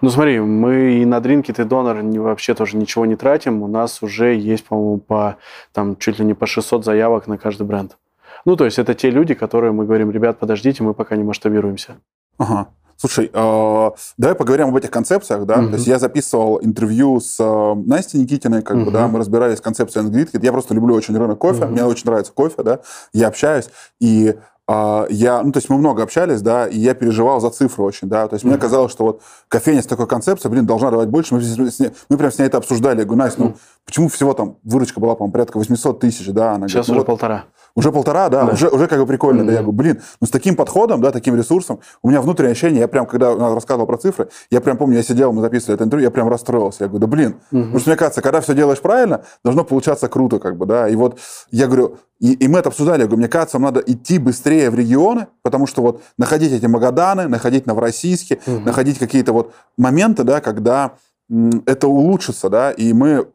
Ну 0.00 0.08
смотри, 0.08 0.40
мы 0.40 0.92
и 0.94 1.04
на 1.04 1.18
Drinkit 1.18 1.60
и 1.60 1.64
Донор 1.64 1.98
вообще 2.18 2.54
тоже 2.54 2.78
ничего 2.78 3.04
не 3.04 3.14
тратим. 3.14 3.62
У 3.62 3.66
нас 3.66 4.02
уже 4.02 4.34
есть, 4.36 4.64
по-моему, 4.64 5.00
по, 5.00 5.36
там, 5.74 5.98
чуть 5.98 6.18
ли 6.18 6.24
не 6.24 6.32
по 6.32 6.46
600 6.46 6.86
заявок 6.86 7.26
на 7.26 7.36
каждый 7.36 7.66
бренд. 7.66 7.98
Ну, 8.46 8.56
то 8.56 8.64
есть 8.64 8.78
это 8.78 8.94
те 8.94 9.10
люди, 9.10 9.34
которые 9.34 9.72
мы 9.72 9.84
говорим, 9.84 10.10
ребят, 10.10 10.38
подождите, 10.38 10.82
мы 10.82 10.94
пока 10.94 11.14
не 11.14 11.24
масштабируемся. 11.24 11.98
Ага. 12.38 12.68
Слушай, 13.00 13.30
э, 13.32 13.90
давай 14.16 14.34
поговорим 14.34 14.68
об 14.68 14.76
этих 14.76 14.90
концепциях, 14.90 15.46
да. 15.46 15.60
Угу. 15.60 15.68
То 15.68 15.74
есть 15.74 15.86
я 15.86 16.00
записывал 16.00 16.58
интервью 16.60 17.20
с 17.20 17.36
э, 17.38 17.74
Настей 17.86 18.18
Никитиной, 18.18 18.62
как 18.62 18.76
угу. 18.76 18.86
бы, 18.86 18.90
да, 18.90 19.06
мы 19.06 19.20
разбирались 19.20 19.60
в 19.60 19.62
концепции 19.62 20.02
Angrid. 20.02 20.30
Я 20.42 20.50
просто 20.50 20.74
люблю 20.74 20.96
очень 20.96 21.16
рынок 21.16 21.38
кофе, 21.38 21.64
угу. 21.64 21.72
мне 21.72 21.84
очень 21.84 22.06
нравится 22.06 22.32
кофе, 22.32 22.60
да. 22.64 22.80
Я 23.12 23.28
общаюсь 23.28 23.68
и 24.00 24.34
э, 24.66 25.06
я, 25.10 25.42
ну, 25.44 25.52
то 25.52 25.58
есть 25.58 25.70
мы 25.70 25.78
много 25.78 26.02
общались, 26.02 26.42
да, 26.42 26.66
и 26.66 26.76
я 26.76 26.94
переживал 26.94 27.40
за 27.40 27.50
цифры 27.50 27.84
очень, 27.84 28.08
да. 28.08 28.26
То 28.26 28.34
есть 28.34 28.44
mm 28.44 28.48
мне 28.48 28.58
казалось, 28.58 28.90
что 28.90 29.04
вот 29.04 29.22
кофейня 29.46 29.82
с 29.82 29.86
такой 29.86 30.08
концепцией, 30.08 30.50
блин, 30.50 30.66
должна 30.66 30.90
давать 30.90 31.08
больше. 31.08 31.36
Мы, 31.36 31.40
мы, 31.56 31.70
мы 32.08 32.16
прям 32.16 32.32
с 32.32 32.38
ней 32.40 32.46
это 32.46 32.58
обсуждали. 32.58 32.98
Я 32.98 33.04
говорю, 33.04 33.22
Настя, 33.22 33.42
ну, 33.42 33.56
почему 33.86 34.08
всего 34.08 34.34
там 34.34 34.56
выручка 34.64 34.98
была, 34.98 35.14
по-моему, 35.14 35.32
порядка 35.32 35.58
800 35.58 36.00
тысяч, 36.00 36.26
да? 36.30 36.54
Она 36.54 36.66
Сейчас 36.66 36.86
говорит, 36.86 36.88
ну, 36.88 36.92
уже 36.94 36.98
вот, 36.98 37.06
полтора. 37.06 37.44
Уже 37.74 37.92
полтора, 37.92 38.28
да, 38.28 38.44
да. 38.44 38.52
Уже, 38.52 38.68
уже 38.68 38.86
как 38.86 38.98
бы 38.98 39.06
прикольно. 39.06 39.42
Mm-hmm. 39.42 39.46
Да, 39.46 39.52
я 39.52 39.58
говорю, 39.58 39.72
блин, 39.72 40.02
ну 40.20 40.26
с 40.26 40.30
таким 40.30 40.56
подходом, 40.56 41.00
да, 41.00 41.10
таким 41.10 41.36
ресурсом, 41.36 41.80
у 42.02 42.08
меня 42.08 42.20
внутреннее 42.20 42.52
ощущение, 42.52 42.80
я 42.80 42.88
прям, 42.88 43.06
когда 43.06 43.34
рассказывал 43.36 43.86
про 43.86 43.98
цифры, 43.98 44.28
я 44.50 44.60
прям 44.60 44.76
помню, 44.76 44.96
я 44.96 45.02
сидел, 45.02 45.32
мы 45.32 45.40
записывали 45.42 45.74
это 45.74 45.84
интервью, 45.84 46.06
я 46.06 46.10
прям 46.10 46.28
расстроился. 46.28 46.84
Я 46.84 46.88
говорю, 46.88 47.00
да 47.00 47.06
блин, 47.06 47.36
mm-hmm. 47.52 47.62
потому 47.62 47.78
что 47.78 47.90
мне 47.90 47.96
кажется, 47.96 48.22
когда 48.22 48.40
все 48.40 48.54
делаешь 48.54 48.80
правильно, 48.80 49.22
должно 49.44 49.64
получаться 49.64 50.08
круто, 50.08 50.38
как 50.38 50.56
бы, 50.56 50.66
да. 50.66 50.88
И 50.88 50.96
вот 50.96 51.18
я 51.50 51.66
говорю, 51.66 51.98
и, 52.18 52.32
и 52.32 52.48
мы 52.48 52.58
это 52.58 52.68
обсуждали, 52.70 53.02
я 53.02 53.06
говорю, 53.06 53.20
мне 53.20 53.28
кажется, 53.28 53.58
нам 53.58 53.72
надо 53.74 53.80
идти 53.80 54.18
быстрее 54.18 54.70
в 54.70 54.74
регионы, 54.74 55.28
потому 55.42 55.66
что 55.66 55.82
вот 55.82 56.02
находить 56.16 56.52
эти 56.52 56.66
Магаданы, 56.66 57.28
находить 57.28 57.66
Новороссийске, 57.66 58.40
mm-hmm. 58.44 58.64
находить 58.64 58.98
какие-то 58.98 59.32
вот 59.32 59.52
моменты, 59.76 60.24
да, 60.24 60.40
когда 60.40 60.92
это 61.66 61.88
улучшится, 61.88 62.48
да, 62.48 62.70
и 62.70 62.92
мы 62.92 63.28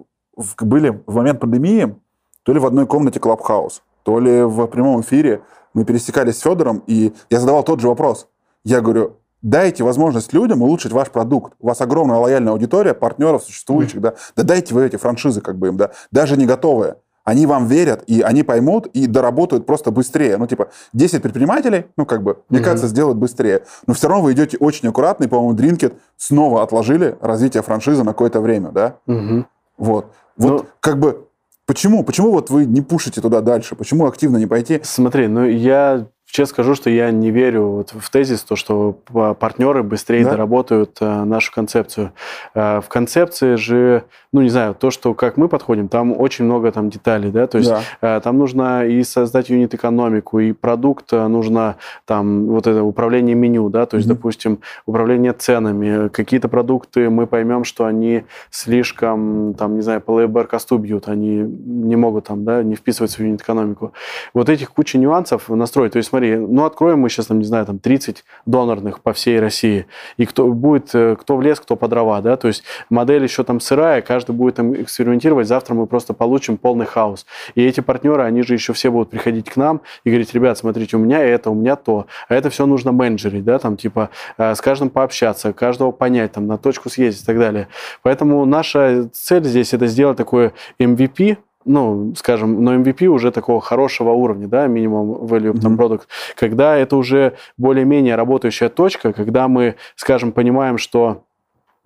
были 0.59 1.01
в 1.05 1.15
момент 1.15 1.39
пандемии 1.39 1.95
то 2.43 2.53
ли 2.53 2.59
в 2.59 2.65
одной 2.65 2.85
комнате 2.87 3.19
Клабхаус, 3.19 3.83
то 4.03 4.19
ли 4.19 4.43
в 4.43 4.67
прямом 4.67 5.01
эфире 5.01 5.41
мы 5.73 5.85
пересекались 5.85 6.37
с 6.37 6.41
Федором, 6.41 6.83
и 6.87 7.13
я 7.29 7.39
задавал 7.39 7.63
тот 7.63 7.79
же 7.79 7.87
вопрос. 7.87 8.27
Я 8.63 8.81
говорю, 8.81 9.17
дайте 9.41 9.83
возможность 9.83 10.33
людям 10.33 10.61
улучшить 10.61 10.91
ваш 10.91 11.09
продукт. 11.09 11.53
У 11.59 11.67
вас 11.67 11.81
огромная 11.81 12.17
лояльная 12.17 12.53
аудитория, 12.53 12.93
партнеров 12.93 13.43
существующих, 13.43 13.97
mm-hmm. 13.97 14.01
да. 14.01 14.13
Да 14.35 14.43
дайте 14.43 14.73
вы 14.73 14.85
эти 14.85 14.95
франшизы 14.97 15.41
как 15.41 15.57
бы 15.57 15.67
им, 15.67 15.77
да. 15.77 15.91
Даже 16.11 16.37
не 16.37 16.45
готовые. 16.45 16.95
Они 17.25 17.45
вам 17.45 17.67
верят, 17.67 18.03
и 18.07 18.21
они 18.21 18.43
поймут, 18.43 18.87
и 18.87 19.07
доработают 19.07 19.65
просто 19.65 19.91
быстрее. 19.91 20.35
Ну, 20.35 20.45
типа, 20.45 20.67
10 20.91 21.21
предпринимателей, 21.21 21.85
ну, 21.95 22.05
как 22.05 22.21
бы, 22.21 22.39
мне 22.49 22.59
mm-hmm. 22.59 22.63
кажется, 22.63 22.87
сделают 22.87 23.17
быстрее. 23.17 23.63
Но 23.87 23.93
все 23.93 24.09
равно 24.09 24.23
вы 24.23 24.33
идете 24.33 24.57
очень 24.57 24.89
аккуратно, 24.89 25.23
и, 25.23 25.27
по-моему, 25.27 25.53
Дринкет 25.53 25.93
снова 26.17 26.63
отложили 26.63 27.17
развитие 27.21 27.63
франшизы 27.63 28.03
на 28.03 28.11
какое-то 28.11 28.41
время, 28.41 28.71
да? 28.71 28.97
Mm-hmm. 29.07 29.45
Вот. 29.77 30.07
Вот, 30.35 30.49
ну, 30.49 30.65
как 30.81 30.99
бы, 30.99 31.27
Почему? 31.65 32.03
Почему 32.03 32.31
вот 32.31 32.49
вы 32.49 32.65
не 32.65 32.81
пушите 32.81 33.21
туда 33.21 33.41
дальше? 33.41 33.75
Почему 33.75 34.05
активно 34.05 34.37
не 34.37 34.47
пойти? 34.47 34.81
Смотри, 34.83 35.27
ну 35.27 35.45
я 35.45 36.07
честно 36.33 36.51
скажу, 36.51 36.73
что 36.73 36.89
я 36.89 37.11
не 37.11 37.29
верю 37.29 37.67
вот 37.67 37.91
в 37.91 38.09
тезис, 38.09 38.41
то, 38.41 38.55
что 38.55 38.97
партнеры 39.39 39.83
быстрее 39.83 40.23
да? 40.23 40.31
доработают 40.31 40.97
э, 40.99 41.23
нашу 41.25 41.53
концепцию. 41.53 42.11
Э, 42.55 42.81
в 42.81 42.89
концепции 42.89 43.53
же, 43.53 44.05
ну, 44.31 44.41
не 44.41 44.49
знаю, 44.49 44.73
то, 44.73 44.89
что 44.89 45.13
как 45.13 45.37
мы 45.37 45.47
подходим, 45.47 45.89
там 45.89 46.19
очень 46.19 46.45
много 46.45 46.71
там 46.71 46.89
деталей, 46.89 47.29
да, 47.29 47.45
то 47.45 47.59
есть 47.59 47.69
да. 47.69 47.81
Э, 48.17 48.19
там 48.19 48.39
нужно 48.39 48.83
и 48.83 49.03
создать 49.03 49.49
юнит-экономику, 49.49 50.39
и 50.39 50.53
продукт 50.53 51.11
нужно 51.11 51.75
там 52.05 52.47
вот 52.47 52.65
это 52.65 52.81
управление 52.83 53.35
меню, 53.35 53.69
да, 53.69 53.85
то 53.85 53.97
есть, 53.97 54.09
mm-hmm. 54.09 54.15
допустим, 54.15 54.59
управление 54.87 55.33
ценами, 55.33 56.07
какие-то 56.07 56.47
продукты 56.47 57.11
мы 57.11 57.27
поймем, 57.27 57.63
что 57.63 57.85
они 57.85 58.23
слишком, 58.49 59.53
там, 59.53 59.75
не 59.75 59.81
знаю, 59.81 60.01
по 60.01 60.13
лейбер 60.13 60.47
косту 60.47 60.79
бьют, 60.79 61.07
они 61.07 61.35
не 61.37 61.95
могут 61.95 62.25
там, 62.25 62.43
да, 62.43 62.63
не 62.63 62.73
вписываться 62.73 63.17
в 63.17 63.19
юнит-экономику. 63.19 63.93
Вот 64.33 64.49
этих 64.49 64.71
куча 64.71 64.97
нюансов 64.97 65.47
настроить. 65.49 65.91
То 65.91 65.97
есть, 65.97 66.09
смотри, 66.09 66.22
смотри, 66.23 66.35
ну 66.37 66.65
откроем 66.65 66.99
мы 66.99 67.09
сейчас, 67.09 67.27
там, 67.27 67.39
не 67.39 67.45
знаю, 67.45 67.65
там 67.65 67.79
30 67.79 68.23
донорных 68.45 69.01
по 69.01 69.13
всей 69.13 69.39
России, 69.39 69.85
и 70.17 70.25
кто 70.25 70.47
будет, 70.47 70.95
э, 70.95 71.15
кто 71.19 71.35
в 71.35 71.41
лес, 71.41 71.59
кто 71.59 71.75
по 71.75 71.87
дрова, 71.87 72.21
да, 72.21 72.37
то 72.37 72.47
есть 72.47 72.63
модель 72.89 73.23
еще 73.23 73.43
там 73.43 73.59
сырая, 73.59 74.01
каждый 74.01 74.33
будет 74.33 74.55
там 74.55 74.73
экспериментировать, 74.73 75.47
завтра 75.47 75.73
мы 75.73 75.85
просто 75.85 76.13
получим 76.13 76.57
полный 76.57 76.85
хаос. 76.85 77.25
И 77.55 77.63
эти 77.63 77.81
партнеры, 77.81 78.23
они 78.23 78.43
же 78.43 78.53
еще 78.53 78.73
все 78.73 78.89
будут 78.89 79.09
приходить 79.09 79.49
к 79.49 79.57
нам 79.57 79.81
и 80.05 80.09
говорить, 80.09 80.33
ребят, 80.33 80.57
смотрите, 80.57 80.97
у 80.97 80.99
меня 80.99 81.19
это, 81.19 81.49
у 81.49 81.55
меня 81.55 81.75
то, 81.75 82.05
а 82.29 82.35
это 82.35 82.49
все 82.49 82.65
нужно 82.65 82.91
менеджерить, 82.91 83.43
да, 83.43 83.59
там 83.59 83.75
типа 83.75 84.09
э, 84.37 84.55
с 84.55 84.61
каждым 84.61 84.89
пообщаться, 84.89 85.51
каждого 85.53 85.91
понять, 85.91 86.31
там 86.31 86.47
на 86.47 86.57
точку 86.57 86.89
съездить 86.89 87.23
и 87.23 87.25
так 87.25 87.37
далее. 87.37 87.67
Поэтому 88.01 88.45
наша 88.45 89.09
цель 89.11 89.43
здесь 89.43 89.73
это 89.73 89.87
сделать 89.87 90.17
такое 90.17 90.53
MVP, 90.79 91.37
ну, 91.65 92.13
скажем, 92.15 92.63
но 92.63 92.75
MVP 92.75 93.05
уже 93.07 93.31
такого 93.31 93.61
хорошего 93.61 94.11
уровня, 94.11 94.47
да, 94.47 94.67
минимум 94.67 95.25
value 95.25 95.53
mm-hmm. 95.53 95.77
product, 95.77 96.01
когда 96.35 96.75
это 96.75 96.95
уже 96.95 97.33
более-менее 97.57 98.15
работающая 98.15 98.69
точка, 98.69 99.13
когда 99.13 99.47
мы, 99.47 99.75
скажем, 99.95 100.31
понимаем, 100.31 100.77
что 100.77 101.23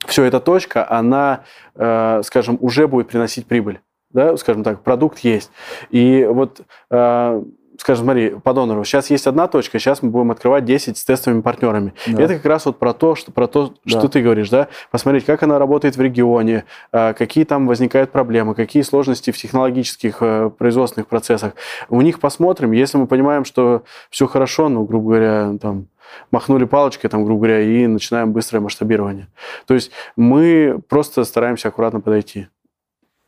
все 0.06 0.24
эта 0.24 0.40
точка, 0.40 0.90
она, 0.90 1.44
э, 1.76 2.22
скажем, 2.24 2.58
уже 2.62 2.88
будет 2.88 3.08
приносить 3.08 3.46
прибыль 3.46 3.80
да, 4.12 4.38
скажем 4.38 4.64
так, 4.64 4.82
продукт 4.82 5.20
есть. 5.20 5.52
И 5.90 6.26
вот 6.30 6.62
э, 6.90 7.44
скажем, 7.78 8.06
смотри, 8.06 8.30
по 8.30 8.54
донору, 8.54 8.84
сейчас 8.84 9.10
есть 9.10 9.28
одна 9.28 9.48
точка, 9.48 9.80
сейчас 9.80 10.02
мы 10.02 10.10
будем 10.10 10.32
открывать 10.32 10.66
10 10.66 10.98
с 10.98 11.06
тестовыми 11.06 11.42
партнерами. 11.42 11.94
Да. 12.08 12.24
Это 12.24 12.36
как 12.36 12.46
раз 12.46 12.66
вот 12.66 12.80
про 12.80 12.94
то, 12.94 13.16
что, 13.16 13.32
про 13.32 13.48
то, 13.48 13.74
да. 13.86 14.00
что 14.00 14.08
ты 14.08 14.22
говоришь, 14.22 14.50
да, 14.50 14.68
посмотреть, 14.92 15.26
как 15.26 15.44
она 15.44 15.60
работает 15.60 15.98
в 15.98 16.02
регионе, 16.02 16.66
а, 16.92 17.14
какие 17.14 17.44
там 17.44 17.68
возникают 17.68 18.12
проблемы, 18.12 18.56
какие 18.56 18.84
сложности 18.84 19.32
в 19.32 19.38
технологических 19.38 20.18
э, 20.22 20.50
производственных 20.58 21.08
процессах. 21.08 21.54
У 21.90 22.02
них 22.02 22.20
посмотрим, 22.20 22.72
если 22.72 22.98
мы 22.98 23.08
понимаем, 23.08 23.46
что 23.46 23.84
все 24.10 24.28
хорошо, 24.28 24.70
ну, 24.70 24.84
грубо 24.84 25.10
говоря, 25.10 25.58
там, 25.62 25.88
махнули 26.32 26.66
палочкой, 26.66 27.10
там, 27.10 27.26
грубо 27.26 27.42
говоря, 27.42 27.62
и 27.62 27.88
начинаем 27.88 28.34
быстрое 28.34 28.62
масштабирование. 28.62 29.28
То 29.66 29.74
есть 29.74 29.92
мы 30.16 30.80
просто 30.90 31.24
стараемся 31.24 31.68
аккуратно 31.70 32.00
подойти. 32.00 32.48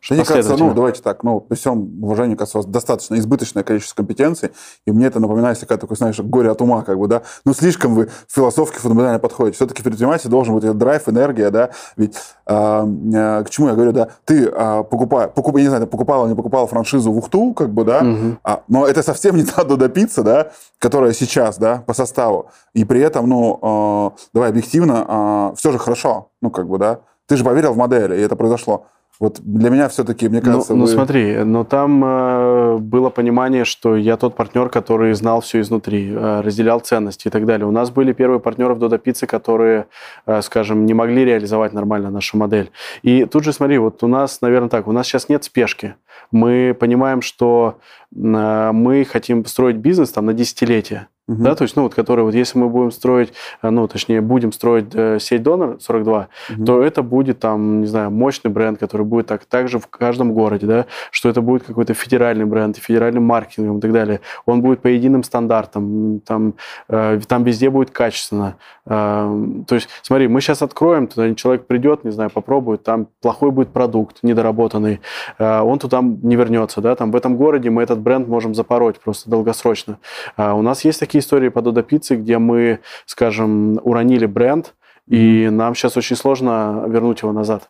Мне 0.10 0.24
кажется, 0.24 0.56
ну, 0.56 0.74
давайте 0.74 1.02
так, 1.02 1.24
ну, 1.24 1.42
при 1.42 1.56
всем 1.56 2.04
уважении, 2.04 2.36
кажется, 2.36 2.60
у 2.60 2.62
вас 2.62 2.72
достаточно 2.72 3.16
избыточное 3.16 3.64
количество 3.64 3.96
компетенций, 3.96 4.52
и 4.86 4.92
мне 4.92 5.08
это 5.08 5.20
напоминает 5.20 5.58
всякое 5.58 5.78
такое, 5.78 5.98
знаешь, 5.98 6.20
горе 6.20 6.50
от 6.50 6.62
ума, 6.62 6.84
как 6.84 6.98
бы, 6.98 7.08
да, 7.08 7.24
ну, 7.44 7.54
слишком 7.54 7.96
вы 7.96 8.10
философски 8.28 8.78
фундаментально 8.78 9.20
подходите. 9.20 9.56
Все-таки 9.56 9.84
предприниматель 9.84 10.30
должен 10.30 10.56
быть 10.56 10.78
драйв, 10.78 11.10
энергия, 11.10 11.50
да, 11.50 11.72
ведь 11.98 12.16
э, 12.48 12.88
э, 13.14 13.44
к 13.44 13.50
чему 13.50 13.68
я 13.68 13.74
говорю, 13.74 13.92
да, 13.92 14.10
ты 14.26 14.46
э, 14.46 14.84
покупай, 14.90 15.28
покуп, 15.28 15.58
я 15.58 15.64
не 15.64 15.68
знаю, 15.68 15.84
ты 15.84 15.88
покупал 15.88 16.24
или 16.24 16.30
не 16.32 16.36
покупал 16.36 16.66
франшизу 16.68 17.12
в 17.12 17.18
Ухту, 17.18 17.54
как 17.54 17.70
бы, 17.70 17.84
да, 17.84 18.00
угу. 18.00 18.38
а, 18.44 18.64
но 18.70 18.88
это 18.88 19.04
совсем 19.04 19.36
не 19.36 19.46
надо 19.58 19.76
допиться, 19.76 20.24
да, 20.24 20.52
которая 20.80 21.12
сейчас, 21.12 21.58
да, 21.58 21.84
по 21.86 21.94
составу, 21.94 22.50
и 22.74 22.86
при 22.86 23.02
этом, 23.02 23.28
ну, 23.28 24.14
э, 24.16 24.20
давай 24.34 24.50
объективно, 24.50 25.52
э, 25.52 25.56
все 25.58 25.72
же 25.72 25.78
хорошо, 25.78 26.30
ну, 26.42 26.50
как 26.52 26.70
бы, 26.70 26.78
да, 26.78 27.02
ты 27.28 27.36
же 27.36 27.44
поверил 27.44 27.74
в 27.74 27.78
модель, 27.78 28.14
и 28.14 28.22
это 28.22 28.36
произошло. 28.36 28.86
Вот 29.20 29.42
для 29.42 29.70
меня 29.70 29.90
все-таки, 29.90 30.30
мне 30.30 30.40
ну, 30.40 30.46
кажется... 30.46 30.74
Ну, 30.74 30.86
вы... 30.86 30.88
ну 30.88 30.94
смотри, 30.96 31.44
но 31.44 31.66
там 31.66 32.04
э, 32.06 32.78
было 32.78 33.10
понимание, 33.10 33.66
что 33.66 33.98
я 33.98 34.16
тот 34.16 34.36
партнер, 34.36 34.70
который 34.70 35.14
знал 35.14 35.42
все 35.42 35.60
изнутри, 35.60 36.10
э, 36.10 36.40
разделял 36.40 36.80
ценности 36.80 37.28
и 37.28 37.30
так 37.32 37.46
далее. 37.46 37.68
У 37.68 37.72
нас 37.72 37.92
были 37.92 38.14
первые 38.14 38.40
партнеры 38.40 38.76
в 38.76 38.80
Додо 38.80 38.98
Пицце, 38.98 39.28
которые, 39.28 39.88
э, 40.26 40.42
скажем, 40.42 40.86
не 40.86 40.94
могли 40.94 41.26
реализовать 41.26 41.74
нормально 41.74 42.10
нашу 42.12 42.38
модель. 42.38 42.72
И 43.02 43.26
тут 43.26 43.44
же 43.44 43.52
смотри, 43.52 43.78
вот 43.78 44.04
у 44.04 44.08
нас, 44.08 44.40
наверное, 44.40 44.70
так, 44.70 44.88
у 44.88 44.94
нас 44.94 45.06
сейчас 45.06 45.28
нет 45.28 45.44
спешки. 45.44 45.96
Мы 46.32 46.74
понимаем, 46.80 47.22
что 47.22 47.80
э, 48.16 48.72
мы 48.72 49.04
хотим 49.04 49.44
строить 49.46 49.76
бизнес 49.76 50.12
там 50.12 50.28
на 50.28 50.34
десятилетия. 50.34 51.08
Угу. 51.30 51.44
Да, 51.44 51.54
то 51.54 51.62
есть, 51.62 51.76
ну, 51.76 51.84
вот, 51.84 51.94
который, 51.94 52.26
вот 52.26 52.34
если 52.34 52.58
мы 52.58 52.70
будем 52.70 52.90
строить, 52.92 53.34
э, 53.62 53.70
ну, 53.70 53.88
точнее, 53.88 54.20
будем 54.20 54.52
строить 54.52 54.88
э, 54.94 55.20
сеть 55.20 55.44
Донор 55.44 55.78
42, 55.80 56.28
угу. 56.50 56.66
то 56.66 56.82
это 56.82 57.04
будет 57.04 57.40
там, 57.40 57.82
не 57.82 57.88
знаю, 57.88 58.10
мощный 58.10 58.50
бренд, 58.50 58.80
который 58.80 59.06
будет 59.06 59.28
так, 59.28 59.46
также 59.46 59.78
в 59.78 59.86
каждом 59.88 60.34
городе, 60.34 60.66
да, 60.66 60.86
что 61.12 61.30
это 61.30 61.42
будет 61.42 61.64
какой-то 61.64 61.94
федеральный 61.94 62.46
бренд, 62.46 62.78
федеральным 62.78 63.24
маркетингом 63.26 63.78
и 63.78 63.82
так 63.82 63.92
далее. 63.92 64.22
Он 64.48 64.64
будет 64.64 64.82
по 64.82 64.88
единым 64.88 65.24
стандартам, 65.24 66.20
там, 66.22 66.56
э, 66.90 67.20
там 67.28 67.44
везде 67.44 67.70
будет 67.70 67.92
качественно. 67.92 68.56
Э, 68.88 69.32
то 69.68 69.76
есть, 69.76 69.88
смотри, 70.02 70.28
мы 70.28 70.42
сейчас 70.42 70.64
откроем, 70.64 71.06
туда 71.06 71.36
человек 71.36 71.68
придет, 71.68 72.04
не 72.04 72.12
знаю, 72.12 72.32
попробует, 72.32 72.82
там 72.84 73.08
плохой 73.22 73.52
будет 73.52 73.70
продукт, 73.70 74.24
недоработанный, 74.24 75.00
э, 75.38 75.60
он 75.62 75.78
туда 75.78 76.02
не 76.02 76.36
вернется, 76.36 76.82
да, 76.82 76.96
там 76.96 77.12
в 77.12 77.16
этом 77.16 77.38
городе 77.38 77.70
мы 77.70 77.84
этот 77.84 78.00
бренд 78.00 78.28
можем 78.28 78.56
запороть 78.56 79.00
просто 79.00 79.30
долгосрочно. 79.30 80.00
Э, 80.36 80.54
у 80.54 80.64
нас 80.64 80.84
есть 80.86 81.00
такие 81.00 81.19
истории 81.20 81.50
по 81.50 81.62
Додо 81.62 81.84
Пицце, 81.84 82.16
где 82.16 82.38
мы, 82.38 82.80
скажем, 83.06 83.80
уронили 83.84 84.26
бренд, 84.26 84.76
и 85.08 85.50
нам 85.50 85.76
сейчас 85.76 85.98
очень 85.98 86.16
сложно 86.16 86.86
вернуть 86.88 87.22
его 87.22 87.32
назад. 87.32 87.70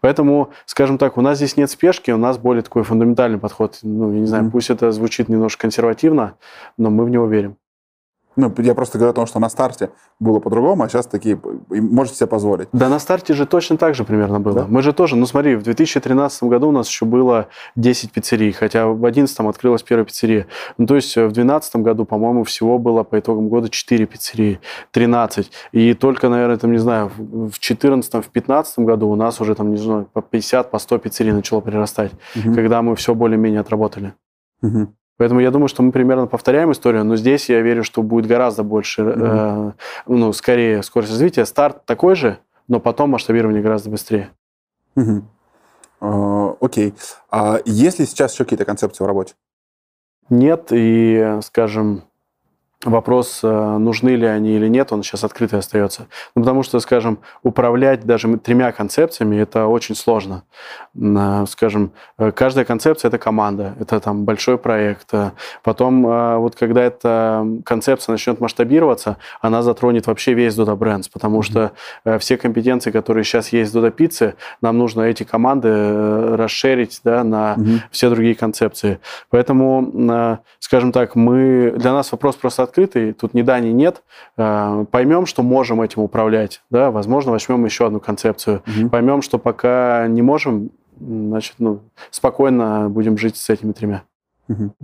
Поэтому, 0.00 0.50
скажем 0.66 0.98
так, 0.98 1.16
у 1.16 1.20
нас 1.20 1.38
здесь 1.38 1.56
нет 1.56 1.70
спешки, 1.70 2.10
у 2.10 2.16
нас 2.16 2.38
более 2.38 2.62
такой 2.62 2.82
фундаментальный 2.82 3.38
подход. 3.38 3.78
Ну, 3.82 4.12
я 4.12 4.20
не 4.20 4.26
знаю, 4.26 4.44
mm-hmm. 4.44 4.50
пусть 4.50 4.70
это 4.70 4.92
звучит 4.92 5.28
немножко 5.28 5.62
консервативно, 5.62 6.34
но 6.76 6.90
мы 6.90 7.04
в 7.04 7.10
него 7.10 7.26
верим. 7.26 7.56
Ну, 8.36 8.54
я 8.58 8.74
просто 8.74 8.98
говорю 8.98 9.10
о 9.10 9.14
том, 9.14 9.26
что 9.26 9.40
на 9.40 9.48
старте 9.48 9.90
было 10.20 10.38
по-другому, 10.38 10.84
а 10.84 10.88
сейчас 10.88 11.06
такие 11.06 11.40
можете 11.68 12.18
себе 12.18 12.26
позволить. 12.28 12.68
Да, 12.72 12.88
на 12.88 12.98
старте 12.98 13.34
же 13.34 13.46
точно 13.46 13.76
так 13.76 13.94
же 13.94 14.04
примерно 14.04 14.38
было. 14.38 14.60
Да? 14.60 14.66
Мы 14.68 14.82
же 14.82 14.92
тоже, 14.92 15.16
ну 15.16 15.26
смотри, 15.26 15.56
в 15.56 15.62
2013 15.62 16.44
году 16.44 16.68
у 16.68 16.72
нас 16.72 16.88
еще 16.88 17.04
было 17.04 17.48
10 17.76 18.12
пиццерий, 18.12 18.52
хотя 18.52 18.86
в 18.86 19.00
2011 19.00 19.40
открылась 19.40 19.82
первая 19.82 20.04
пиццерия. 20.04 20.46
Ну, 20.76 20.86
то 20.86 20.94
есть 20.94 21.10
в 21.10 21.32
2012 21.32 21.76
году, 21.76 22.04
по-моему, 22.04 22.44
всего 22.44 22.78
было 22.78 23.02
по 23.02 23.18
итогам 23.18 23.48
года 23.48 23.68
4 23.68 24.06
пиццерии, 24.06 24.60
13. 24.92 25.50
И 25.72 25.94
только, 25.94 26.28
наверное, 26.28 26.58
там, 26.58 26.72
не 26.72 26.78
знаю, 26.78 27.10
в 27.16 27.58
2014, 27.58 28.08
в 28.08 28.12
2015 28.12 28.78
году 28.80 29.08
у 29.08 29.16
нас 29.16 29.40
уже 29.40 29.54
там, 29.54 29.70
не 29.70 29.78
знаю, 29.78 30.08
по 30.12 30.22
50, 30.22 30.70
по 30.70 30.78
100 30.78 30.98
пиццерий 30.98 31.32
начало 31.32 31.60
прирастать, 31.60 32.12
угу. 32.36 32.54
когда 32.54 32.82
мы 32.82 32.94
все 32.94 33.14
более-менее 33.14 33.60
отработали. 33.60 34.14
Угу. 34.62 34.94
Поэтому 35.18 35.40
я 35.40 35.50
думаю, 35.50 35.68
что 35.68 35.82
мы 35.82 35.92
примерно 35.92 36.26
повторяем 36.26 36.72
историю, 36.72 37.04
но 37.04 37.16
здесь 37.16 37.48
я 37.48 37.60
верю, 37.60 37.84
что 37.84 38.02
будет 38.02 38.26
гораздо 38.26 38.62
больше, 38.62 39.02
mm-hmm. 39.02 39.68
э, 39.68 39.72
ну, 40.06 40.32
скорее 40.32 40.82
скорость 40.82 41.10
развития. 41.12 41.44
Старт 41.44 41.84
такой 41.84 42.14
же, 42.14 42.38
но 42.68 42.78
потом 42.78 43.10
масштабирование 43.10 43.60
гораздо 43.60 43.90
быстрее. 43.90 44.30
Mm-hmm. 44.96 45.22
Uh, 46.00 46.56
окей. 46.60 46.94
А 47.30 47.58
есть 47.64 47.98
ли 47.98 48.06
сейчас 48.06 48.32
еще 48.32 48.44
какие-то 48.44 48.64
концепции 48.64 49.02
в 49.02 49.06
работе? 49.08 49.34
Нет, 50.30 50.68
и, 50.70 51.38
скажем, 51.42 52.04
вопрос, 52.84 53.40
э, 53.42 53.78
нужны 53.78 54.10
ли 54.10 54.26
они 54.26 54.52
или 54.52 54.68
нет, 54.68 54.92
он 54.92 55.02
сейчас 55.02 55.24
открытый 55.24 55.58
остается. 55.58 56.06
Ну, 56.36 56.42
потому 56.42 56.62
что, 56.62 56.78
скажем, 56.78 57.18
управлять 57.42 58.04
даже 58.04 58.36
тремя 58.38 58.70
концепциями– 58.70 59.36
это 59.40 59.66
очень 59.66 59.96
сложно. 59.96 60.44
Скажем, 61.48 61.90
э, 62.18 62.30
каждая 62.30 62.64
концепция– 62.64 63.08
это 63.10 63.18
команда, 63.18 63.74
это 63.80 63.98
там 63.98 64.24
большой 64.24 64.58
проект. 64.58 65.12
Потом, 65.64 66.06
э, 66.06 66.36
вот 66.36 66.54
когда 66.54 66.84
эта 66.84 67.44
концепция 67.64 68.12
начнет 68.12 68.40
масштабироваться, 68.40 69.16
она 69.40 69.62
затронет 69.62 70.06
вообще 70.06 70.34
весь 70.34 70.54
Dodo 70.54 70.78
Brands, 70.78 71.10
потому 71.12 71.42
что 71.42 71.72
все 72.20 72.36
компетенции, 72.36 72.92
которые 72.92 73.24
сейчас 73.24 73.48
есть 73.52 73.74
в 73.74 73.76
Dodo 73.76 73.92
Pizza, 73.92 74.34
нам 74.62 74.78
нужно 74.78 75.02
эти 75.02 75.24
команды 75.24 76.36
расширить 76.36 77.00
да, 77.02 77.24
на 77.24 77.54
mm-hmm. 77.54 77.78
все 77.90 78.08
другие 78.08 78.36
концепции. 78.36 79.00
Поэтому, 79.30 80.38
скажем 80.60 80.92
так, 80.92 81.16
мы, 81.16 81.74
для 81.76 81.92
нас 81.92 82.12
вопрос 82.12 82.36
просто 82.36 82.67
открытый, 82.68 83.12
тут 83.12 83.34
ни 83.34 83.42
да, 83.42 83.58
ни 83.60 83.68
нет. 83.68 84.02
Э, 84.36 84.84
поймем, 84.90 85.26
что 85.26 85.42
можем 85.42 85.80
этим 85.80 86.02
управлять, 86.02 86.62
да, 86.70 86.90
возможно, 86.90 87.32
возьмем 87.32 87.64
еще 87.64 87.86
одну 87.86 88.00
концепцию. 88.00 88.62
Угу. 88.66 88.90
Поймем, 88.90 89.22
что 89.22 89.38
пока 89.38 90.06
не 90.08 90.22
можем, 90.22 90.70
значит, 91.00 91.56
ну, 91.58 91.80
спокойно 92.10 92.88
будем 92.88 93.18
жить 93.18 93.36
с 93.36 93.50
этими 93.50 93.72
тремя. 93.72 94.02
Угу. 94.48 94.74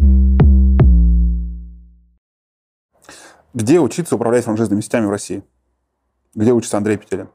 Где 3.55 3.79
учиться 3.79 4.17
управлять 4.17 4.45
франшизными 4.45 4.81
сетями 4.81 5.07
в 5.07 5.11
России? 5.11 5.45
Где 6.35 6.53
учится 6.53 6.77
Андрей 6.77 6.97
Петелин? 6.97 7.29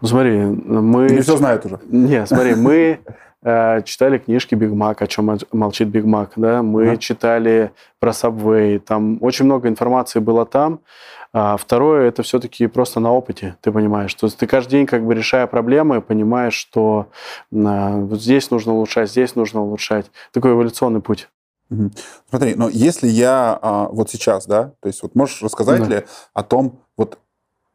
Ну, 0.00 0.08
смотри, 0.08 0.38
мы... 0.40 1.06
Или 1.06 1.20
все 1.20 1.36
знают 1.36 1.66
уже? 1.66 1.78
Не, 1.84 2.26
смотри, 2.26 2.54
мы 2.54 3.00
Э, 3.42 3.80
читали 3.84 4.18
книжки 4.18 4.54
Биг 4.54 4.70
Мак, 4.72 5.00
о 5.00 5.06
чем 5.06 5.38
молчит 5.52 5.88
Биг 5.88 6.04
Мак, 6.04 6.32
да, 6.36 6.62
мы 6.62 6.84
да. 6.84 6.96
читали 6.98 7.72
про 7.98 8.10
Subway, 8.10 8.78
там 8.78 9.18
очень 9.22 9.46
много 9.46 9.68
информации 9.68 10.18
было 10.18 10.44
там. 10.44 10.80
А 11.32 11.56
второе, 11.56 12.08
это 12.08 12.22
все-таки 12.22 12.66
просто 12.66 13.00
на 13.00 13.12
опыте, 13.12 13.56
ты 13.62 13.70
понимаешь, 13.72 14.10
что 14.10 14.28
ты 14.28 14.46
каждый 14.46 14.72
день 14.72 14.86
как 14.86 15.06
бы 15.06 15.14
решая 15.14 15.46
проблемы, 15.46 16.02
понимаешь, 16.02 16.54
что 16.54 17.06
а, 17.54 17.96
вот 17.96 18.20
здесь 18.20 18.50
нужно 18.50 18.74
улучшать, 18.74 19.08
здесь 19.08 19.36
нужно 19.36 19.62
улучшать. 19.62 20.10
Такой 20.32 20.52
эволюционный 20.52 21.00
путь. 21.00 21.28
Угу. 21.70 21.92
Смотри, 22.28 22.56
но 22.56 22.68
если 22.68 23.06
я 23.06 23.58
а, 23.62 23.88
вот 23.90 24.10
сейчас, 24.10 24.46
да, 24.46 24.72
то 24.80 24.88
есть 24.88 25.02
вот 25.02 25.14
можешь 25.14 25.40
рассказать 25.40 25.82
да. 25.82 25.86
ли 25.86 26.04
о 26.34 26.42
том, 26.42 26.80
вот 26.96 27.18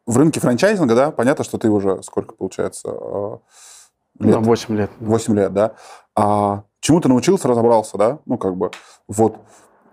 в 0.05 0.18
рынке 0.18 0.41
франчайзинга, 0.41 0.93
да, 0.93 1.11
понятно, 1.11 1.45
что 1.45 1.57
ты 1.57 1.70
уже 1.70 2.03
сколько 2.03 2.36
получается 2.36 2.89
а, 2.91 3.39
лет. 4.20 4.32
Да, 4.34 4.39
8 4.39 4.76
лет. 4.76 4.91
8 4.99 5.36
лет, 5.36 5.53
да. 5.53 5.76
А 6.16 6.63
чему 6.80 7.01
ты 7.01 7.09
научился, 7.09 7.47
разобрался, 7.47 7.97
да? 7.97 8.20
Ну, 8.26 8.38
как 8.38 8.55
бы, 8.55 8.72
вот. 9.07 9.38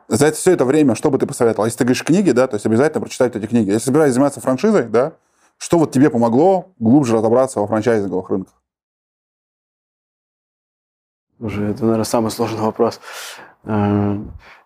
За 0.09 0.27
это, 0.27 0.37
все 0.37 0.53
это 0.53 0.65
время, 0.65 0.95
что 0.95 1.11
бы 1.11 1.19
ты 1.19 1.27
посоветовал? 1.27 1.65
Если 1.65 1.79
ты 1.79 1.85
говоришь 1.85 2.05
книги, 2.05 2.33
да, 2.33 2.47
то 2.47 2.57
есть 2.57 2.67
обязательно 2.67 3.01
прочитать 3.01 3.35
эти 3.35 3.47
книги. 3.47 3.71
Если 3.71 3.87
собираешься 3.87 4.15
заниматься 4.15 4.41
франшизой, 4.41 4.85
да, 4.85 5.15
что 5.57 5.79
вот 5.79 5.93
тебе 5.93 6.11
помогло 6.11 6.73
глубже 6.79 7.15
разобраться 7.15 7.61
во 7.61 7.67
франчайзинговых 7.67 8.29
рынках? 8.29 8.55
Уже 11.39 11.65
это, 11.65 11.83
наверное, 11.83 12.05
самый 12.05 12.31
сложный 12.31 12.61
вопрос. 12.61 13.01
Э, 13.65 14.17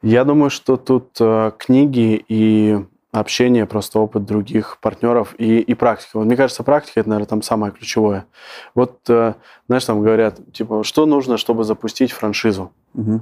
я 0.02 0.24
думаю, 0.24 0.50
что 0.50 0.76
тут 0.76 1.16
э, 1.20 1.52
книги 1.58 2.24
и 2.28 2.84
общение, 3.20 3.66
просто 3.66 3.98
опыт 3.98 4.24
других 4.24 4.78
партнеров 4.80 5.34
и, 5.38 5.58
и 5.60 5.74
практика. 5.74 6.18
Вот, 6.18 6.26
мне 6.26 6.36
кажется, 6.36 6.62
практика 6.62 7.00
это, 7.00 7.08
наверное, 7.08 7.28
там 7.28 7.42
самое 7.42 7.72
ключевое. 7.72 8.26
Вот, 8.74 8.98
э, 9.08 9.34
знаешь, 9.68 9.84
там 9.84 10.02
говорят, 10.02 10.40
типа, 10.52 10.84
что 10.84 11.06
нужно, 11.06 11.36
чтобы 11.36 11.64
запустить 11.64 12.12
франшизу? 12.12 12.72
Угу. 12.94 13.20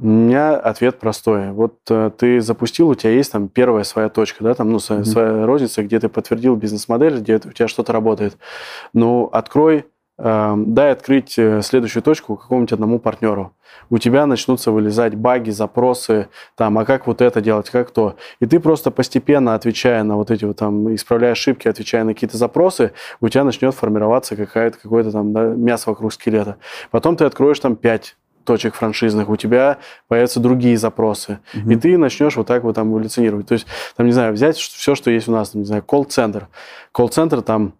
У 0.00 0.06
меня 0.06 0.56
ответ 0.56 1.00
простой. 1.00 1.50
Вот 1.50 1.78
э, 1.90 2.10
ты 2.16 2.40
запустил, 2.40 2.88
у 2.88 2.94
тебя 2.94 3.10
есть 3.12 3.32
там 3.32 3.48
первая 3.48 3.84
своя 3.84 4.08
точка, 4.08 4.44
да, 4.44 4.54
там, 4.54 4.70
ну, 4.70 4.78
своя, 4.78 5.02
mm 5.02 5.04
своя 5.04 5.46
розница, 5.46 5.82
где 5.82 5.98
ты 5.98 6.08
подтвердил 6.08 6.54
бизнес-модель, 6.56 7.18
где 7.18 7.36
у 7.36 7.52
тебя 7.52 7.68
что-то 7.68 7.92
работает. 7.92 8.38
Ну, 8.92 9.28
открой 9.32 9.86
дай 10.18 10.90
открыть 10.90 11.38
э, 11.38 11.62
следующую 11.62 12.02
точку 12.02 12.36
какому-нибудь 12.36 12.72
одному 12.72 12.98
партнеру. 12.98 13.52
У 13.88 13.98
тебя 13.98 14.26
начнутся 14.26 14.72
вылезать 14.72 15.14
баги, 15.14 15.50
запросы, 15.50 16.28
там, 16.56 16.76
а 16.78 16.84
как 16.84 17.06
вот 17.06 17.20
это 17.20 17.40
делать, 17.40 17.70
как 17.70 17.92
то. 17.92 18.16
И 18.40 18.46
ты 18.46 18.58
просто 18.58 18.90
постепенно, 18.90 19.54
отвечая 19.54 20.02
на 20.02 20.16
вот 20.16 20.32
эти 20.32 20.44
вот 20.44 20.56
там, 20.56 20.92
исправляя 20.92 21.32
ошибки, 21.32 21.68
отвечая 21.68 22.02
на 22.02 22.14
какие-то 22.14 22.36
запросы, 22.36 22.92
у 23.20 23.28
тебя 23.28 23.44
начнет 23.44 23.74
формироваться 23.74 24.34
какая-то, 24.34 24.78
какое-то 24.78 25.12
там 25.12 25.32
да, 25.32 25.44
мясо 25.44 25.90
вокруг 25.90 26.12
скелета. 26.12 26.56
Потом 26.90 27.16
ты 27.16 27.24
откроешь 27.24 27.60
там 27.60 27.76
пять 27.76 28.16
точек 28.44 28.74
франшизных, 28.74 29.28
у 29.28 29.36
тебя 29.36 29.78
появятся 30.08 30.40
другие 30.40 30.76
запросы. 30.78 31.38
Угу. 31.54 31.70
И 31.70 31.76
ты 31.76 31.98
начнешь 31.98 32.36
вот 32.36 32.46
так 32.46 32.64
вот 32.64 32.74
там 32.74 32.90
эволюционировать. 32.90 33.46
То 33.46 33.52
есть, 33.52 33.66
там, 33.96 34.06
не 34.06 34.12
знаю, 34.12 34.32
взять 34.32 34.56
все, 34.56 34.94
что 34.94 35.10
есть 35.10 35.28
у 35.28 35.32
нас, 35.32 35.50
там, 35.50 35.60
не 35.60 35.66
знаю, 35.66 35.82
колл-центр. 35.82 36.48
Колл-центр 36.90 37.42
там 37.42 37.74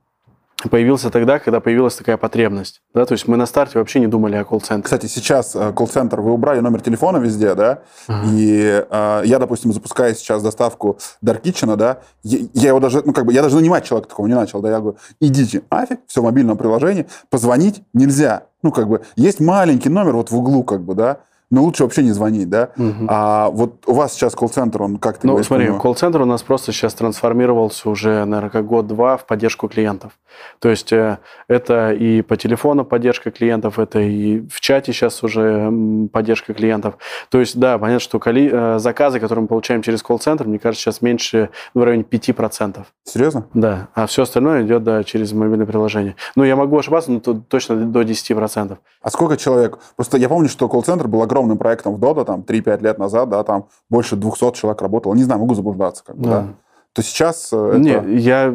появился 0.71 1.11
тогда, 1.11 1.39
когда 1.39 1.61
появилась 1.61 1.95
такая 1.95 2.17
потребность. 2.17 2.83
Да? 2.93 3.05
То 3.05 3.13
есть 3.13 3.29
мы 3.29 3.37
на 3.37 3.47
старте 3.47 3.79
вообще 3.79 4.01
не 4.01 4.09
думали 4.09 4.37
о 4.37 4.45
колл-центре. 4.45 4.83
Кстати, 4.83 5.07
сейчас 5.07 5.55
э, 5.55 5.73
колл-центр, 5.73 6.21
вы 6.21 6.33
убрали 6.33 6.61
номер 6.61 6.81
телефона 6.81 7.19
везде, 7.19 7.55
да? 7.55 7.83
Ага. 8.09 8.27
И 8.33 8.85
э, 8.91 9.23
я, 9.25 9.39
допустим, 9.39 9.73
запускаю 9.73 10.15
сейчас 10.15 10.43
доставку 10.43 10.99
Dark 11.25 11.43
Kitchen, 11.43 11.77
да, 11.77 11.99
я, 12.23 12.39
я 12.55 12.69
его 12.69 12.81
даже, 12.81 13.03
ну, 13.05 13.13
как 13.13 13.25
бы, 13.25 13.33
я 13.33 13.43
даже 13.43 13.57
нанимать 13.57 13.85
человека 13.85 14.11
такого 14.11 14.27
не 14.27 14.35
начал, 14.35 14.61
да, 14.61 14.71
я 14.71 14.81
говорю, 14.81 14.99
идите 15.21 15.63
нафиг, 15.71 16.01
все 16.07 16.21
в 16.21 16.25
мобильном 16.25 16.57
приложении, 16.57 17.07
позвонить 17.31 17.83
нельзя. 17.93 18.45
Ну, 18.63 18.73
как 18.73 18.89
бы, 18.89 19.03
есть 19.15 19.39
маленький 19.39 19.89
номер 19.89 20.15
вот 20.15 20.31
в 20.31 20.37
углу, 20.37 20.65
как 20.65 20.83
бы, 20.83 20.95
да, 20.95 21.19
но 21.51 21.63
лучше 21.63 21.85
вообще 21.85 22.03
не 22.03 22.13
звонить, 22.13 22.51
да? 22.51 22.71
Угу. 22.77 23.07
А 23.09 23.49
вот 23.49 23.85
у 23.87 23.95
вас 23.95 24.13
сейчас 24.13 24.35
колл-центр, 24.35 24.83
он 24.83 24.99
как 24.99 25.19
ты 25.19 25.27
Ну, 25.27 25.43
смотри, 25.43 25.71
колл-центр 25.79 26.21
у 26.21 26.27
нас 26.27 26.43
просто 26.43 26.73
сейчас 26.73 26.95
трансформировался 26.95 27.89
уже, 27.89 28.25
наверное, 28.25 28.51
как 28.51 28.67
год-два 28.67 29.17
в 29.17 29.27
поддержку 29.27 29.69
клиентов. 29.69 30.13
То 30.59 30.69
есть 30.69 30.93
э, 30.93 31.19
это 31.49 31.93
и 31.93 32.23
по 32.23 32.37
телефону 32.37 32.85
поддержка 32.85 33.31
клиентов, 33.31 33.79
это 33.79 34.01
и 34.01 34.47
в 34.49 34.61
чате 34.61 34.93
сейчас 34.93 35.23
уже 35.23 35.73
поддержка 36.13 36.53
клиентов. 36.55 36.99
То 37.31 37.41
есть, 37.41 37.59
да, 37.59 37.79
понятно, 37.79 38.01
что 38.01 38.19
коли, 38.19 38.51
э, 38.53 38.79
заказы, 38.79 39.19
которые 39.19 39.43
мы 39.43 39.49
получаем 39.49 39.83
через 39.83 40.03
колл-центр, 40.03 40.47
мне 40.47 40.59
кажется, 40.59 40.85
сейчас 40.85 41.03
меньше 41.03 41.51
ну, 41.75 41.81
в 41.81 41.85
районе 41.85 42.03
5%. 42.03 42.85
Серьезно? 43.05 43.47
Да, 43.55 43.89
а 43.95 44.07
все 44.07 44.23
остальное 44.23 44.65
идет, 44.65 44.85
да, 44.85 45.03
через 45.03 45.33
мобильное 45.33 45.67
приложение. 45.67 46.15
Ну, 46.37 46.45
я 46.45 46.57
могу 46.57 46.79
ошибаться, 46.79 47.11
но 47.11 47.21
точно 47.21 47.77
до 47.77 48.03
10%. 48.03 48.77
А 49.01 49.11
сколько 49.11 49.37
человек? 49.37 49.79
Просто 49.97 50.19
я 50.19 50.29
помню, 50.29 50.49
что 50.49 50.69
колл-центр 50.69 51.09
был 51.09 51.23
огромный 51.23 51.38
огромным 51.39 51.59
проектом 51.59 51.95
в 51.95 52.01
Dodo, 52.01 52.25
там, 52.25 52.41
3-5 52.41 52.83
лет 52.83 52.99
назад, 52.99 53.29
да, 53.29 53.43
там 53.45 53.69
больше 53.89 54.17
200 54.17 54.53
человек 54.53 54.83
работало. 54.83 55.15
Не 55.15 55.23
знаю, 55.23 55.41
могу 55.41 55.55
заблуждаться, 55.55 56.05
как 56.05 56.17
бы, 56.17 56.25
да. 56.25 56.41
да. 56.41 56.49
То 56.95 57.03
сейчас 57.03 57.51
э, 57.53 57.57
это... 57.57 57.79
Не, 57.79 58.19
я 58.19 58.53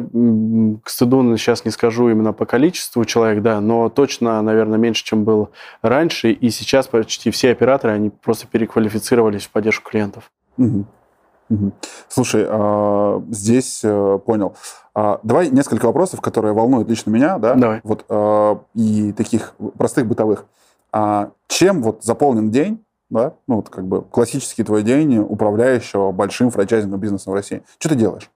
к 0.82 0.90
стыду 0.90 1.36
сейчас 1.36 1.64
не 1.64 1.70
скажу 1.70 2.10
именно 2.10 2.32
по 2.32 2.44
количеству 2.44 3.04
человек, 3.04 3.42
да, 3.42 3.60
но 3.60 3.88
точно, 3.88 4.42
наверное, 4.42 4.78
меньше, 4.78 5.04
чем 5.04 5.24
был 5.24 5.50
раньше, 5.82 6.30
и 6.30 6.50
сейчас 6.50 6.88
почти 6.88 7.30
все 7.30 7.52
операторы, 7.52 7.94
они 7.94 8.10
просто 8.10 8.46
переквалифицировались 8.46 9.44
в 9.44 9.50
поддержку 9.50 9.90
клиентов. 9.90 10.30
Угу. 10.58 10.84
Угу. 11.50 11.72
Слушай, 12.08 12.46
а, 12.48 13.22
здесь 13.30 13.80
э, 13.82 14.18
понял. 14.24 14.56
А, 14.94 15.20
давай 15.22 15.50
несколько 15.50 15.86
вопросов, 15.86 16.20
которые 16.20 16.54
волнуют 16.54 16.88
лично 16.88 17.10
меня, 17.10 17.38
да? 17.38 17.54
Давай. 17.54 17.80
Вот, 17.82 18.04
а, 18.08 18.60
и 18.74 19.12
таких 19.12 19.54
простых 19.76 20.06
бытовых. 20.06 20.46
А 20.96 21.32
чем 21.48 21.82
вот 21.82 22.04
заполнен 22.04 22.52
день, 22.52 22.84
да, 23.10 23.34
ну 23.48 23.56
вот 23.56 23.68
как 23.68 23.84
бы 23.84 24.02
классический 24.02 24.62
твой 24.62 24.84
день 24.84 25.18
управляющего 25.18 26.12
большим 26.12 26.50
франчайзинговым 26.50 27.00
бизнесом 27.00 27.32
в 27.32 27.34
России? 27.34 27.64
Что 27.80 27.88
ты 27.88 27.96
делаешь? 27.96 28.30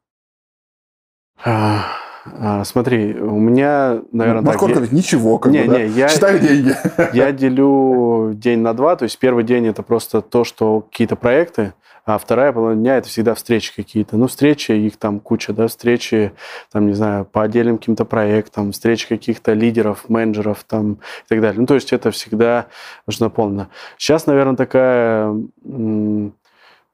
А, 2.39 2.65
смотри, 2.65 3.15
у 3.15 3.39
меня, 3.39 4.01
наверное, 4.13 4.53
так... 4.53 4.63
Ведь? 4.63 4.93
Ничего, 4.93 5.39
как 5.39 5.53
не, 5.53 5.63
бы, 5.63 5.73
да? 5.73 5.79
не, 5.79 5.89
я, 5.89 6.09
Считай 6.09 6.39
деньги. 6.39 6.75
Я 7.13 7.33
делю 7.33 8.33
день 8.35 8.61
на 8.61 8.75
два, 8.75 8.97
то 8.97 9.05
есть 9.05 9.19
первый 9.19 9.45
день 9.45 9.67
это 9.67 9.83
просто 9.83 10.21
то, 10.21 10.45
что 10.45 10.81
какие-то 10.81 11.17
проекты, 11.17 11.73
а 12.09 12.17
вторая 12.17 12.53
половина 12.53 12.81
дня 12.81 12.97
это 12.97 13.09
всегда 13.09 13.35
встречи 13.35 13.75
какие-то. 13.75 14.17
Ну, 14.17 14.29
встречи, 14.29 14.73
их 14.73 14.97
там 14.97 15.21
куча, 15.21 15.53
да, 15.53 15.69
встречи, 15.69 16.33
там, 16.73 16.87
не 16.87 16.95
знаю, 16.95 17.27
по 17.27 17.43
отдельным 17.43 17.77
каким-то 17.77 18.07
проектам, 18.07 18.73
встречи 18.73 19.07
каких-то 19.07 19.53
лидеров, 19.53 20.09
менеджеров 20.09 20.65
там 20.67 20.95
и 20.95 21.29
так 21.29 21.43
далее. 21.43 21.61
Ну, 21.61 21.67
то 21.67 21.75
есть 21.75 21.93
это 21.93 22.11
всегда 22.11 22.69
нужно 23.07 23.27
наполнено. 23.27 23.69
Сейчас, 23.99 24.25
наверное, 24.25 24.57
такая 24.57 25.35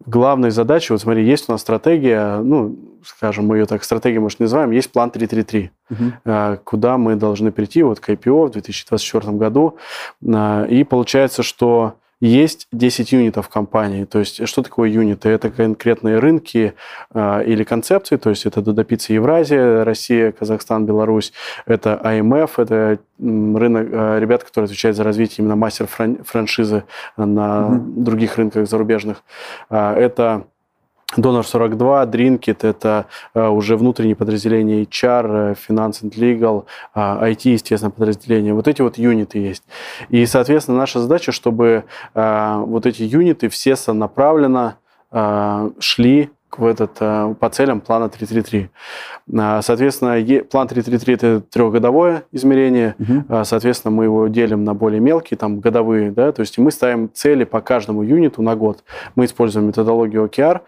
главной 0.06 0.50
задачей, 0.50 0.92
вот 0.92 1.02
смотри, 1.02 1.24
есть 1.24 1.48
у 1.48 1.52
нас 1.52 1.60
стратегия, 1.60 2.38
ну, 2.38 2.76
скажем, 3.04 3.46
мы 3.46 3.58
ее 3.58 3.66
так 3.66 3.84
стратегией, 3.84 4.20
может, 4.20 4.40
не 4.40 4.44
называем, 4.44 4.70
есть 4.70 4.90
план 4.90 5.10
333, 5.10 5.70
угу. 5.90 6.58
куда 6.64 6.98
мы 6.98 7.16
должны 7.16 7.52
прийти 7.52 7.82
вот 7.82 8.00
к 8.00 8.08
IPO 8.08 8.48
в 8.48 8.50
2024 8.52 9.32
году. 9.36 9.76
А, 10.26 10.64
и 10.64 10.84
получается, 10.84 11.42
что 11.42 11.94
есть 12.24 12.68
10 12.72 13.12
юнитов 13.12 13.48
компании. 13.48 14.04
То 14.04 14.18
есть 14.20 14.48
что 14.48 14.62
такое 14.62 14.88
юниты? 14.88 15.28
Это 15.28 15.50
конкретные 15.50 16.18
рынки 16.18 16.74
э, 17.12 17.44
или 17.44 17.64
концепции, 17.64 18.16
то 18.16 18.30
есть 18.30 18.46
это 18.46 18.62
Додопица 18.62 19.12
Евразия, 19.12 19.84
Россия, 19.84 20.32
Казахстан, 20.32 20.86
Беларусь. 20.86 21.32
Это 21.66 22.00
АМФ, 22.02 22.58
это 22.58 22.98
рынок, 23.18 23.88
э, 23.92 24.18
ребят, 24.20 24.42
которые 24.42 24.66
отвечают 24.66 24.96
за 24.96 25.04
развитие 25.04 25.44
именно 25.44 25.56
мастер-франшизы 25.56 26.84
на 27.16 27.24
mm-hmm. 27.24 28.02
других 28.02 28.36
рынках 28.36 28.68
зарубежных. 28.68 29.22
Э, 29.68 29.94
это 29.94 30.46
Донор 31.16 31.46
42, 31.46 32.04
Drinkit– 32.06 32.58
это 32.66 33.06
э, 33.34 33.46
уже 33.46 33.76
внутренние 33.76 34.16
подразделения 34.16 34.82
HR, 34.82 35.52
э, 35.52 35.54
Finance 35.54 36.02
and 36.02 36.14
Legal, 36.16 36.64
IT, 36.94 37.46
э, 37.46 37.52
естественно, 37.52 37.90
подразделения. 37.90 38.52
Вот 38.54 38.68
эти 38.68 38.82
вот 38.82 38.98
юниты 38.98 39.38
есть. 39.38 39.62
И, 40.08 40.26
соответственно, 40.26 40.78
наша 40.78 41.00
задача, 41.00 41.32
чтобы 41.32 41.84
вот 42.14 42.86
эти 42.86 43.02
юниты 43.02 43.48
все 43.48 43.76
сонаправленно 43.76 44.76
шли 45.78 46.30
в 46.58 46.66
этот, 46.66 46.96
э, 47.00 47.34
по 47.38 47.48
целям 47.50 47.80
плана 47.80 48.08
333. 48.08 48.70
А, 49.38 49.62
соответственно, 49.62 50.44
план 50.44 50.68
333– 50.68 51.14
это 51.14 51.40
трехгодовое 51.40 52.24
измерение. 52.32 52.94
Угу. 52.98 53.44
Соответственно, 53.44 53.92
мы 53.92 54.04
его 54.04 54.28
делим 54.28 54.64
на 54.64 54.74
более 54.74 55.00
мелкие, 55.00 55.36
там, 55.38 55.60
годовые. 55.60 56.10
Да? 56.10 56.32
То 56.32 56.40
есть 56.40 56.58
мы 56.58 56.70
ставим 56.70 57.10
цели 57.12 57.44
по 57.44 57.60
каждому 57.60 58.02
юниту 58.02 58.42
на 58.42 58.56
год. 58.56 58.84
Мы 59.14 59.24
используем 59.24 59.66
методологию 59.66 60.26
OKR. 60.26 60.60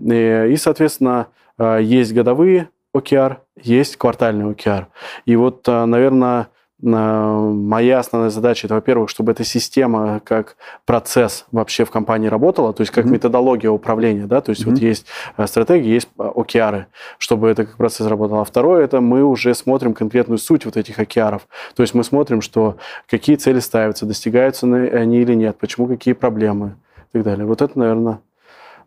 И, 0.00 0.52
и 0.52 0.56
соответственно, 0.56 1.28
э, 1.58 1.80
есть 1.82 2.12
годовые 2.14 2.68
OKR, 2.96 3.38
есть 3.60 3.96
квартальный 3.96 4.52
OKR. 4.52 4.86
И 5.26 5.36
вот, 5.36 5.66
наверное, 5.66 6.48
моя 6.84 7.98
основная 7.98 8.30
задача 8.30 8.66
это, 8.66 8.74
во-первых, 8.74 9.08
чтобы 9.08 9.32
эта 9.32 9.42
система 9.42 10.20
как 10.22 10.56
процесс 10.84 11.46
вообще 11.50 11.84
в 11.84 11.90
компании 11.90 12.28
работала, 12.28 12.72
то 12.72 12.82
есть 12.82 12.92
как 12.92 13.06
mm-hmm. 13.06 13.10
методология 13.10 13.70
управления, 13.70 14.26
да, 14.26 14.40
то 14.40 14.50
есть 14.50 14.62
mm-hmm. 14.62 14.70
вот 14.70 14.78
есть 14.78 15.06
э, 15.36 15.46
стратегии, 15.46 15.88
есть 15.88 16.08
э, 16.18 16.22
океары, 16.22 16.86
чтобы 17.18 17.48
это 17.48 17.64
как 17.64 17.76
процесс 17.76 18.06
работал. 18.06 18.40
А 18.40 18.44
второе, 18.44 18.84
это 18.84 19.00
мы 19.00 19.24
уже 19.24 19.54
смотрим 19.54 19.94
конкретную 19.94 20.38
суть 20.38 20.66
вот 20.66 20.76
этих 20.76 20.98
океаров. 20.98 21.48
То 21.74 21.82
есть 21.82 21.94
мы 21.94 22.04
смотрим, 22.04 22.42
что 22.42 22.76
какие 23.08 23.36
цели 23.36 23.60
ставятся, 23.60 24.04
достигаются 24.04 24.66
они 24.66 25.18
или 25.20 25.34
нет, 25.34 25.56
почему 25.56 25.86
какие 25.86 26.12
проблемы 26.14 26.76
и 27.12 27.18
так 27.18 27.22
далее. 27.22 27.46
Вот 27.46 27.62
это, 27.62 27.78
наверное, 27.78 28.20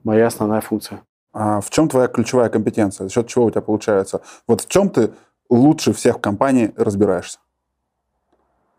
моя 0.03 0.27
основная 0.27 0.61
функция. 0.61 1.01
А 1.33 1.61
в 1.61 1.69
чем 1.71 1.89
твоя 1.89 2.07
ключевая 2.07 2.49
компетенция? 2.49 3.07
За 3.07 3.13
счет 3.13 3.27
чего 3.27 3.45
у 3.45 3.51
тебя 3.51 3.61
получается? 3.61 4.21
Вот 4.47 4.61
в 4.61 4.67
чем 4.67 4.89
ты 4.89 5.11
лучше 5.49 5.93
всех 5.93 6.17
в 6.17 6.21
компании 6.21 6.73
разбираешься? 6.75 7.39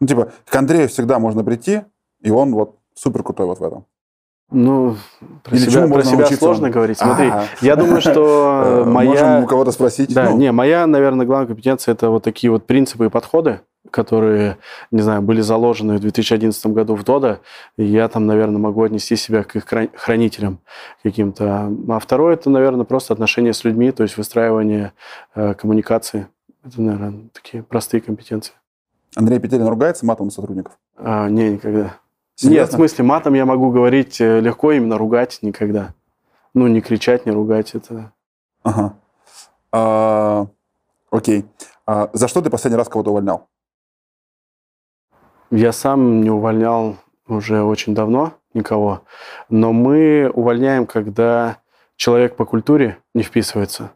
Ну, 0.01 0.07
типа, 0.07 0.33
к 0.47 0.55
Андрею 0.55 0.89
всегда 0.89 1.19
можно 1.19 1.45
прийти, 1.45 1.83
и 2.21 2.31
он 2.31 2.53
вот 2.55 2.77
супер 2.95 3.23
крутой 3.23 3.47
вот 3.47 3.61
в 3.61 3.65
этом. 3.65 3.85
Ну, 4.51 4.97
про 5.45 5.57
Или 5.57 5.69
себя, 5.69 5.87
про 5.89 6.03
себя 6.03 6.27
сложно 6.27 6.71
говорить. 6.71 6.97
Смотри, 6.97 7.29
А-а-а. 7.29 7.47
я 7.61 7.77
думаю, 7.77 8.01
что 8.01 8.63
э, 8.65 8.85
моя... 8.85 9.11
Можем 9.11 9.45
у 9.45 9.47
кого-то 9.47 9.73
спросить. 9.73 10.15
Да, 10.15 10.31
ну. 10.31 10.39
не, 10.39 10.53
моя, 10.53 10.87
наверное, 10.87 11.27
главная 11.27 11.49
компетенция– 11.49 11.93
это 11.95 12.09
вот 12.09 12.23
такие 12.23 12.51
вот 12.51 12.67
принципы 12.67 13.07
и 13.07 13.09
подходы, 13.11 13.61
которые, 13.91 14.57
не 14.91 15.03
знаю, 15.03 15.21
были 15.21 15.43
заложены 15.43 15.99
в 15.99 16.01
2011 16.01 16.67
году 16.69 16.95
в 16.95 17.05
ДОДА, 17.05 17.41
и 17.77 17.85
я 17.85 18.09
там, 18.09 18.27
наверное, 18.27 18.59
могу 18.59 18.83
отнести 18.83 19.17
себя 19.17 19.45
к 19.45 19.55
их 19.55 19.67
хранителям 19.95 20.61
каким-то. 21.03 21.71
А 21.89 21.99
второе– 21.99 22.33
это, 22.35 22.49
наверное, 22.49 22.85
просто 22.85 23.13
отношения 23.13 23.53
с 23.53 23.65
людьми, 23.65 23.91
то 23.93 24.03
есть 24.03 24.17
выстраивание 24.17 24.93
э, 25.35 25.53
коммуникации. 25.53 26.27
Это, 26.65 26.81
наверное, 26.81 27.29
такие 27.35 27.63
простые 27.63 28.01
компетенции. 28.01 28.55
Андрей 29.19 29.41
Петелин 29.41 29.67
ругается 29.67 30.07
матом 30.07 30.31
сотрудников? 30.31 30.79
А, 30.97 31.29
не, 31.29 31.51
никогда. 31.51 31.97
Серьезно? 32.37 32.61
Нет, 32.61 32.69
в 32.69 32.73
смысле, 32.77 33.05
матом 33.05 33.35
я 33.35 33.47
могу 33.47 33.73
говорить 33.73 34.21
э, 34.21 34.39
легко, 34.39 34.71
именно 34.71 34.97
ругать 34.97 35.41
никогда. 35.43 35.93
Ну, 36.55 36.69
не 36.69 36.81
кричать, 36.81 37.27
не 37.27 37.33
ругать, 37.33 37.75
это... 37.75 38.13
Ага. 38.63 38.95
А, 39.73 40.47
окей. 41.11 41.47
А, 41.85 42.11
за 42.13 42.29
что 42.29 42.43
ты 42.43 42.49
последний 42.49 42.77
раз 42.77 42.89
кого-то 42.89 43.11
увольнял? 43.11 43.49
Я 45.51 45.73
сам 45.73 46.21
не 46.21 46.31
увольнял 46.31 46.95
уже 47.27 47.65
очень 47.65 47.97
давно 47.97 48.35
никого, 48.55 49.03
но 49.49 49.73
мы 49.73 50.31
увольняем, 50.33 50.87
когда 50.87 51.59
человек 51.97 52.37
по 52.37 52.45
культуре 52.45 52.99
не 53.15 53.25
вписывается. 53.25 53.91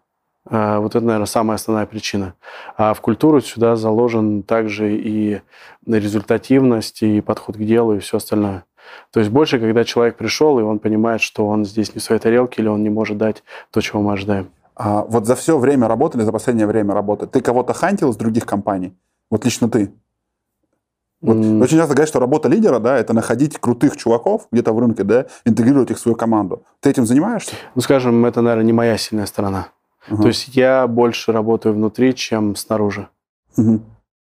А, 0.49 0.81
вот 0.81 0.95
это, 0.95 1.05
наверное, 1.05 1.27
самая 1.27 1.57
основная 1.57 1.87
причина. 1.87 2.35
А 2.77 2.95
в 2.95 3.01
культуру 3.01 3.41
сюда 3.41 3.77
заложен 3.77 4.43
также 4.43 4.97
и 4.97 5.41
результативность, 5.87 7.03
и 7.03 7.21
подход 7.21 7.57
к 7.57 7.61
делу, 7.61 7.95
и 7.95 8.01
все 8.01 8.17
остальное. 8.17 8.65
То 9.13 9.21
есть 9.21 9.31
больше, 9.31 9.59
когда 9.59 9.85
человек 9.85 10.17
пришел, 10.17 10.59
и 10.59 10.63
он 10.63 10.79
понимает, 10.79 11.21
что 11.21 11.47
он 11.47 11.65
здесь 11.65 11.95
не 11.95 12.01
в 12.01 12.03
своей 12.03 12.21
тарелке, 12.21 12.63
или 12.63 12.69
он 12.69 12.83
не 12.83 12.91
может 12.91 13.17
дать 13.19 13.43
то, 13.71 13.81
чего 13.81 14.03
мы 14.03 14.13
ожидаем. 14.13 14.51
А 14.75 15.03
вот 15.03 15.27
за 15.27 15.37
все 15.37 15.59
время 15.59 15.87
работы 15.87 16.19
или 16.19 16.25
за 16.25 16.33
последнее 16.33 16.67
время 16.67 16.95
работы 16.95 17.27
ты 17.27 17.41
кого-то 17.41 17.73
хантил 17.73 18.11
из 18.11 18.17
других 18.17 18.47
компаний? 18.47 18.97
Вот 19.31 19.45
лично 19.45 19.69
ты? 19.69 19.93
Вот 21.21 21.37
mm. 21.37 21.63
Очень 21.63 21.79
часто 21.79 21.95
говорят, 21.95 22.09
что 22.09 22.19
работа 22.19 22.49
лидера, 22.49 22.81
да, 22.81 22.99
это 22.99 23.13
находить 23.13 23.59
крутых 23.59 23.97
чуваков 23.97 24.49
где-то 24.51 24.73
в 24.73 24.79
рынке, 24.81 25.05
да, 25.05 25.27
интегрировать 25.45 25.93
их 25.93 25.99
в 25.99 26.01
свою 26.01 26.17
команду. 26.17 26.65
Ты 26.81 26.91
этим 26.91 27.07
занимаешься? 27.07 27.55
Ну, 27.77 27.81
скажем, 27.81 28.25
это, 28.27 28.41
наверное, 28.41 28.65
не 28.65 28.73
моя 28.73 28.99
сильная 28.99 29.27
сторона. 29.27 29.69
Угу. 30.11 30.23
То 30.23 30.29
есть 30.29 30.49
я 30.57 30.87
больше 30.87 31.33
работаю 31.33 31.75
внутри, 31.75 32.15
чем 32.15 32.57
снаружи. 32.57 33.09
Угу. 33.57 33.81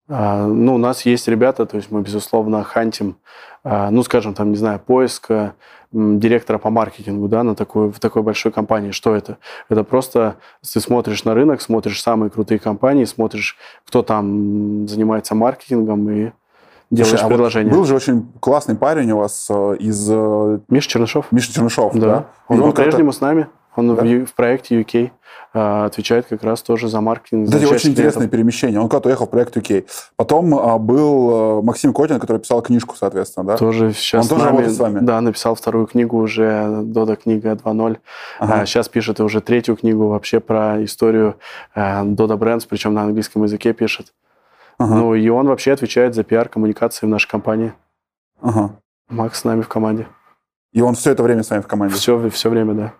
А, 0.08 0.46
ну, 0.46 0.74
у 0.74 0.78
нас 0.78 1.04
есть 1.04 1.26
ребята, 1.28 1.66
то 1.66 1.76
есть 1.76 1.90
мы, 1.90 2.02
безусловно, 2.02 2.62
хантим, 2.62 3.16
а, 3.64 3.90
ну, 3.90 4.02
скажем, 4.02 4.34
там, 4.34 4.50
не 4.50 4.56
знаю, 4.56 4.78
поиска 4.78 5.54
директора 5.92 6.58
по 6.58 6.70
маркетингу, 6.70 7.28
да, 7.28 7.42
на 7.42 7.54
такой, 7.54 7.90
в 7.90 7.98
такой 8.00 8.22
большой 8.22 8.52
компании. 8.52 8.90
Что 8.90 9.14
это? 9.14 9.38
Это 9.68 9.82
просто 9.84 10.36
ты 10.60 10.80
смотришь 10.80 11.24
на 11.24 11.34
рынок, 11.34 11.60
смотришь 11.60 12.02
самые 12.02 12.30
крутые 12.30 12.58
компании, 12.58 13.04
смотришь, 13.04 13.56
кто 13.86 14.02
там 14.02 14.86
занимается 14.88 15.34
маркетингом 15.34 16.10
и 16.10 16.32
делаешь 16.90 17.18
Слушай, 17.18 17.28
предложение. 17.28 17.70
А 17.70 17.74
вот 17.74 17.80
был 17.80 17.86
же 17.86 17.94
очень 17.94 18.28
классный 18.40 18.76
парень 18.76 19.10
у 19.12 19.18
вас 19.18 19.46
э, 19.48 19.76
из... 19.78 20.08
Э, 20.10 20.58
Миша 20.68 20.88
Чернышов. 20.88 21.32
Миша 21.32 21.52
Чернышов, 21.52 21.94
да. 21.94 22.06
да? 22.06 22.26
Он, 22.48 22.62
он 22.62 22.72
по-прежнему 22.72 23.12
с 23.12 23.20
нами. 23.20 23.48
Он 23.76 23.94
да? 23.94 24.02
в, 24.02 24.24
в 24.26 24.34
проекте 24.34 24.80
UK 24.80 25.10
а, 25.52 25.86
отвечает 25.86 26.26
как 26.26 26.42
раз 26.42 26.62
тоже 26.62 26.88
за 26.88 27.00
маркетинг. 27.00 27.46
Кстати, 27.46 27.64
очень 27.64 27.90
интересное 27.90 28.28
перемещение. 28.28 28.80
Он 28.80 28.88
когда-то 28.88 29.08
уехал 29.08 29.26
в 29.26 29.30
проект 29.30 29.56
UK. 29.56 29.86
Потом 30.16 30.54
а, 30.54 30.78
был 30.78 31.30
а, 31.30 31.62
Максим 31.62 31.92
Котин, 31.92 32.18
который 32.18 32.38
писал 32.38 32.60
книжку, 32.62 32.94
соответственно, 32.96 33.46
да? 33.46 33.56
Тоже 33.56 33.92
сейчас 33.92 34.24
Он 34.24 34.28
тоже 34.28 34.42
нами, 34.42 34.50
работает 34.50 34.76
с 34.76 34.78
вами? 34.78 35.00
Да, 35.00 35.20
написал 35.20 35.54
вторую 35.54 35.86
книгу 35.86 36.18
уже, 36.18 36.82
Дода 36.82 37.16
книга 37.16 37.52
2.0. 37.52 37.98
Ага. 38.38 38.54
А, 38.54 38.66
сейчас 38.66 38.88
пишет 38.88 39.20
уже 39.20 39.40
третью 39.40 39.76
книгу 39.76 40.08
вообще 40.08 40.40
про 40.40 40.82
историю 40.84 41.36
Дода 41.74 42.36
Брендс, 42.36 42.66
причем 42.66 42.94
на 42.94 43.02
английском 43.02 43.44
языке 43.44 43.72
пишет. 43.72 44.12
Ага. 44.78 44.94
Ну, 44.94 45.14
и 45.14 45.28
он 45.28 45.48
вообще 45.48 45.72
отвечает 45.72 46.14
за 46.14 46.22
пиар-коммуникации 46.22 47.06
в 47.06 47.08
нашей 47.08 47.28
компании. 47.28 47.72
Ага. 48.42 48.76
Макс 49.08 49.40
с 49.40 49.44
нами 49.44 49.62
в 49.62 49.68
команде. 49.68 50.06
И 50.72 50.82
он 50.82 50.94
все 50.94 51.12
это 51.12 51.22
время 51.22 51.42
с 51.42 51.50
вами 51.50 51.62
в 51.62 51.66
команде? 51.66 51.94
Все, 51.94 52.28
все 52.28 52.50
время, 52.50 52.74
да. 52.74 52.92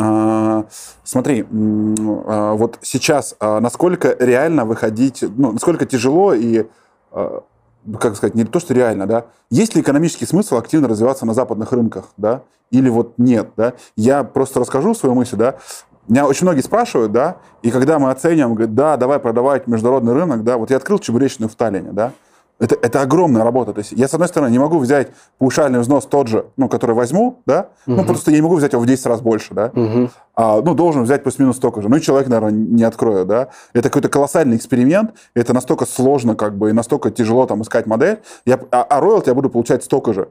А, 0.00 0.66
смотри, 1.02 1.44
а, 1.44 2.54
вот 2.54 2.78
сейчас 2.82 3.34
а, 3.40 3.58
насколько 3.58 4.16
реально 4.20 4.64
выходить, 4.64 5.24
ну, 5.36 5.50
насколько 5.50 5.86
тяжело 5.86 6.34
и, 6.34 6.66
как 7.12 8.14
сказать, 8.14 8.36
не 8.36 8.44
то, 8.44 8.60
что 8.60 8.74
реально, 8.74 9.08
да, 9.08 9.26
есть 9.50 9.74
ли 9.74 9.80
экономический 9.80 10.24
смысл 10.26 10.56
активно 10.56 10.86
развиваться 10.86 11.26
на 11.26 11.34
западных 11.34 11.72
рынках, 11.72 12.10
да, 12.16 12.42
или 12.70 12.88
вот 12.88 13.14
нет, 13.18 13.50
да. 13.56 13.72
Я 13.96 14.22
просто 14.22 14.60
расскажу 14.60 14.94
свою 14.94 15.14
мысль, 15.14 15.36
да. 15.36 15.56
Меня 16.06 16.26
очень 16.26 16.46
многие 16.46 16.62
спрашивают, 16.62 17.12
да, 17.12 17.38
и 17.62 17.70
когда 17.70 17.98
мы 17.98 18.10
оцениваем, 18.10 18.54
говорят, 18.54 18.74
да, 18.74 18.96
давай 18.96 19.18
продавать 19.18 19.66
международный 19.66 20.12
рынок, 20.12 20.44
да, 20.44 20.58
вот 20.58 20.70
я 20.70 20.76
открыл 20.76 20.98
чебуречную 20.98 21.48
в 21.48 21.54
Таллине, 21.54 21.90
да, 21.92 22.12
Это, 22.58 22.76
это 22.80 23.02
огромная 23.02 23.44
работа. 23.44 23.72
То 23.72 23.78
есть 23.78 23.92
я, 23.92 24.08
с 24.08 24.14
одной 24.14 24.28
стороны, 24.28 24.50
не 24.50 24.58
могу 24.58 24.78
взять 24.78 25.08
паушальный 25.38 25.78
взнос 25.78 26.06
тот 26.06 26.26
же, 26.26 26.46
ну, 26.56 26.68
который 26.68 26.96
возьму, 26.96 27.40
да, 27.46 27.68
угу. 27.86 27.96
ну, 27.96 28.04
просто 28.04 28.32
я 28.32 28.38
не 28.38 28.42
могу 28.42 28.56
взять 28.56 28.72
его 28.72 28.82
в 28.82 28.86
10 28.86 29.06
раз 29.06 29.20
больше, 29.20 29.54
да, 29.54 29.70
угу. 29.74 30.10
а, 30.34 30.60
ну, 30.60 30.74
должен 30.74 31.04
взять 31.04 31.22
плюс-минус 31.22 31.56
столько 31.56 31.82
же. 31.82 31.88
Ну, 31.88 31.96
и 31.96 32.00
человек, 32.00 32.28
наверное, 32.28 32.50
не 32.50 32.82
откроет, 32.82 33.28
да. 33.28 33.48
Это 33.72 33.88
какой-то 33.88 34.08
колоссальный 34.08 34.56
эксперимент, 34.56 35.12
это 35.34 35.54
настолько 35.54 35.86
сложно, 35.86 36.34
как 36.34 36.56
бы, 36.56 36.70
и 36.70 36.72
настолько 36.72 37.10
тяжело 37.10 37.46
там 37.46 37.62
искать 37.62 37.86
модель, 37.86 38.20
я, 38.44 38.58
а, 38.72 38.82
а 38.82 39.00
роялти 39.00 39.28
я 39.28 39.34
буду 39.34 39.50
получать 39.50 39.84
столько 39.84 40.12
же. 40.12 40.28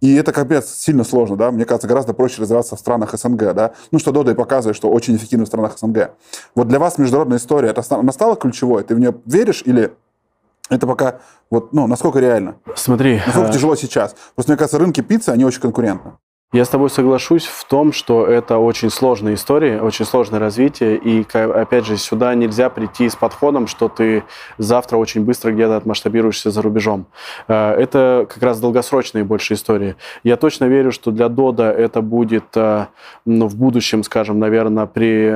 И 0.00 0.14
это 0.16 0.32
капец 0.32 0.68
сильно 0.68 1.02
сложно, 1.02 1.36
да, 1.36 1.50
мне 1.50 1.64
кажется, 1.64 1.88
гораздо 1.88 2.12
проще 2.12 2.42
развиваться 2.42 2.76
в 2.76 2.78
странах 2.78 3.14
СНГ, 3.18 3.54
да, 3.54 3.72
ну, 3.90 3.98
что 3.98 4.12
Дода 4.12 4.32
и 4.32 4.34
показывает, 4.34 4.76
что 4.76 4.90
очень 4.90 5.16
эффективно 5.16 5.44
в 5.44 5.48
странах 5.48 5.78
СНГ. 5.78 6.10
Вот 6.54 6.68
для 6.68 6.78
вас 6.78 6.98
международная 6.98 7.38
история, 7.38 7.70
это 7.70 7.82
она 7.88 8.12
стала 8.12 8.36
ключевой? 8.36 8.84
Ты 8.84 8.94
в 8.94 9.00
нее 9.00 9.14
веришь 9.24 9.62
или 9.64 9.92
это 10.70 10.86
пока, 10.86 11.20
вот, 11.50 11.72
ну, 11.72 11.86
насколько 11.86 12.18
реально? 12.18 12.56
Смотри. 12.74 13.20
Насколько 13.26 13.48
а... 13.48 13.52
тяжело 13.52 13.76
сейчас? 13.76 14.16
Просто, 14.34 14.52
мне 14.52 14.58
кажется, 14.58 14.78
рынки 14.78 15.02
пиццы, 15.02 15.30
они 15.30 15.44
очень 15.44 15.60
конкурентны. 15.60 16.12
Я 16.54 16.64
с 16.64 16.68
тобой 16.68 16.88
соглашусь 16.88 17.46
в 17.46 17.64
том, 17.64 17.92
что 17.92 18.28
это 18.28 18.58
очень 18.58 18.88
сложная 18.88 19.34
история, 19.34 19.82
очень 19.82 20.04
сложное 20.04 20.38
развитие, 20.38 20.96
и, 20.96 21.26
опять 21.32 21.84
же, 21.84 21.96
сюда 21.96 22.32
нельзя 22.36 22.70
прийти 22.70 23.08
с 23.08 23.16
подходом, 23.16 23.66
что 23.66 23.88
ты 23.88 24.22
завтра 24.56 24.96
очень 24.96 25.24
быстро 25.24 25.50
где-то 25.50 25.76
отмасштабируешься 25.76 26.52
за 26.52 26.62
рубежом. 26.62 27.06
Э, 27.48 27.72
это 27.72 28.28
как 28.32 28.40
раз 28.40 28.60
долгосрочные 28.60 29.24
больше 29.24 29.54
истории. 29.54 29.96
Я 30.22 30.36
точно 30.36 30.66
верю, 30.66 30.92
что 30.92 31.10
для 31.10 31.28
Дода 31.28 31.72
это 31.72 32.02
будет 32.02 32.56
э, 32.56 32.86
ну, 33.24 33.48
в 33.48 33.56
будущем, 33.56 34.04
скажем, 34.04 34.38
наверное, 34.38 34.86
при 34.86 35.34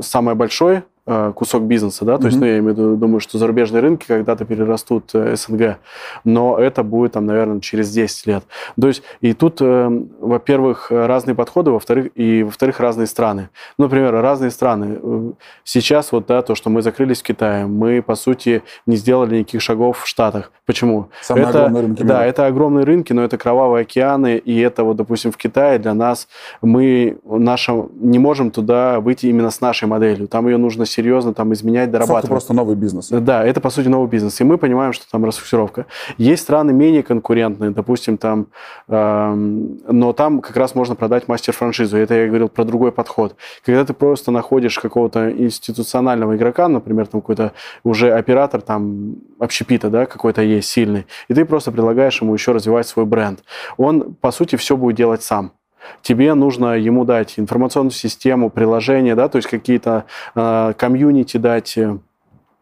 самое 0.00 0.36
большое 0.36 0.84
кусок 1.06 1.62
бизнеса, 1.62 2.04
да, 2.04 2.18
то 2.18 2.24
mm-hmm. 2.24 2.26
есть, 2.26 2.40
ну, 2.40 2.46
я 2.46 2.58
имею 2.58 2.74
в 2.74 2.78
виду, 2.78 2.96
думаю, 2.96 3.20
что 3.20 3.38
зарубежные 3.38 3.80
рынки 3.80 4.06
когда-то 4.06 4.44
перерастут 4.44 5.10
э, 5.14 5.36
СНГ, 5.36 5.78
но 6.24 6.58
это 6.58 6.82
будет, 6.82 7.12
там, 7.12 7.26
наверное, 7.26 7.60
через 7.60 7.90
10 7.90 8.26
лет. 8.26 8.44
То 8.80 8.88
есть, 8.88 9.02
и 9.20 9.32
тут, 9.32 9.58
э, 9.60 9.88
во-первых, 10.20 10.90
разные 10.90 11.34
подходы, 11.34 11.70
во-вторых, 11.70 12.08
и, 12.14 12.42
во-вторых, 12.42 12.80
разные 12.80 13.06
страны. 13.06 13.50
Ну, 13.78 13.84
например, 13.84 14.12
разные 14.14 14.50
страны. 14.50 14.98
Э, 15.00 15.30
сейчас 15.64 16.12
вот, 16.12 16.26
да, 16.26 16.42
то, 16.42 16.54
что 16.54 16.70
мы 16.70 16.82
закрылись 16.82 17.20
в 17.20 17.24
Китае, 17.24 17.66
мы, 17.66 18.02
по 18.02 18.14
сути, 18.16 18.62
не 18.86 18.96
сделали 18.96 19.38
никаких 19.38 19.62
шагов 19.62 20.00
в 20.00 20.06
Штатах. 20.06 20.50
Почему? 20.64 21.08
Самые 21.22 21.48
это, 21.48 21.66
огромные 21.66 21.82
рынки. 21.82 22.02
Да, 22.02 22.24
это 22.24 22.46
огромные 22.46 22.84
рынки, 22.84 23.12
но 23.12 23.22
это 23.22 23.38
кровавые 23.38 23.82
океаны, 23.82 24.36
и 24.38 24.58
это 24.58 24.82
вот, 24.82 24.96
допустим, 24.96 25.30
в 25.30 25.36
Китае 25.36 25.78
для 25.78 25.94
нас, 25.94 26.26
мы 26.62 27.18
наша, 27.24 27.86
не 27.94 28.18
можем 28.18 28.50
туда 28.50 28.98
выйти 28.98 29.26
именно 29.26 29.50
с 29.50 29.60
нашей 29.60 29.86
моделью. 29.86 30.26
Там 30.26 30.48
ее 30.48 30.56
нужно 30.56 30.84
серьезно 30.96 31.34
там 31.34 31.52
изменять, 31.52 31.90
дорабатывать. 31.90 32.24
Это 32.24 32.30
просто 32.30 32.54
новый 32.54 32.74
бизнес. 32.74 33.08
Да, 33.10 33.44
это 33.44 33.60
по 33.60 33.70
сути 33.70 33.88
новый 33.88 34.08
бизнес. 34.08 34.40
И 34.40 34.44
мы 34.44 34.56
понимаем, 34.56 34.92
что 34.92 35.04
там 35.10 35.24
расфокусировка. 35.24 35.86
Есть 36.16 36.42
страны 36.42 36.72
менее 36.72 37.02
конкурентные, 37.02 37.70
допустим, 37.70 38.16
там, 38.16 38.46
э, 38.88 39.34
но 39.34 40.12
там 40.12 40.40
как 40.40 40.56
раз 40.56 40.74
можно 40.74 40.94
продать 40.94 41.28
мастер-франшизу. 41.28 41.96
Это 41.98 42.14
я 42.14 42.26
говорил 42.26 42.48
про 42.48 42.64
другой 42.64 42.92
подход. 42.92 43.36
Когда 43.64 43.84
ты 43.84 43.92
просто 43.92 44.30
находишь 44.30 44.78
какого-то 44.78 45.30
институционального 45.30 46.36
игрока, 46.36 46.68
например, 46.68 47.06
там 47.06 47.20
какой-то 47.20 47.52
уже 47.84 48.12
оператор 48.12 48.62
там 48.62 49.16
общепита, 49.38 49.90
да, 49.90 50.06
какой-то 50.06 50.42
есть 50.42 50.68
сильный, 50.68 51.06
и 51.28 51.34
ты 51.34 51.44
просто 51.44 51.72
предлагаешь 51.72 52.22
ему 52.22 52.32
еще 52.32 52.52
развивать 52.52 52.86
свой 52.86 53.04
бренд. 53.04 53.44
Он, 53.76 54.14
по 54.14 54.30
сути, 54.30 54.56
все 54.56 54.76
будет 54.76 54.96
делать 54.96 55.22
сам 55.22 55.52
тебе 56.02 56.34
нужно 56.34 56.76
ему 56.76 57.04
дать 57.04 57.38
информационную 57.38 57.92
систему, 57.92 58.50
приложение, 58.50 59.14
да, 59.14 59.28
то 59.28 59.36
есть 59.36 59.48
какие-то 59.48 60.04
э, 60.34 60.72
комьюнити 60.76 61.36
дать, 61.36 61.78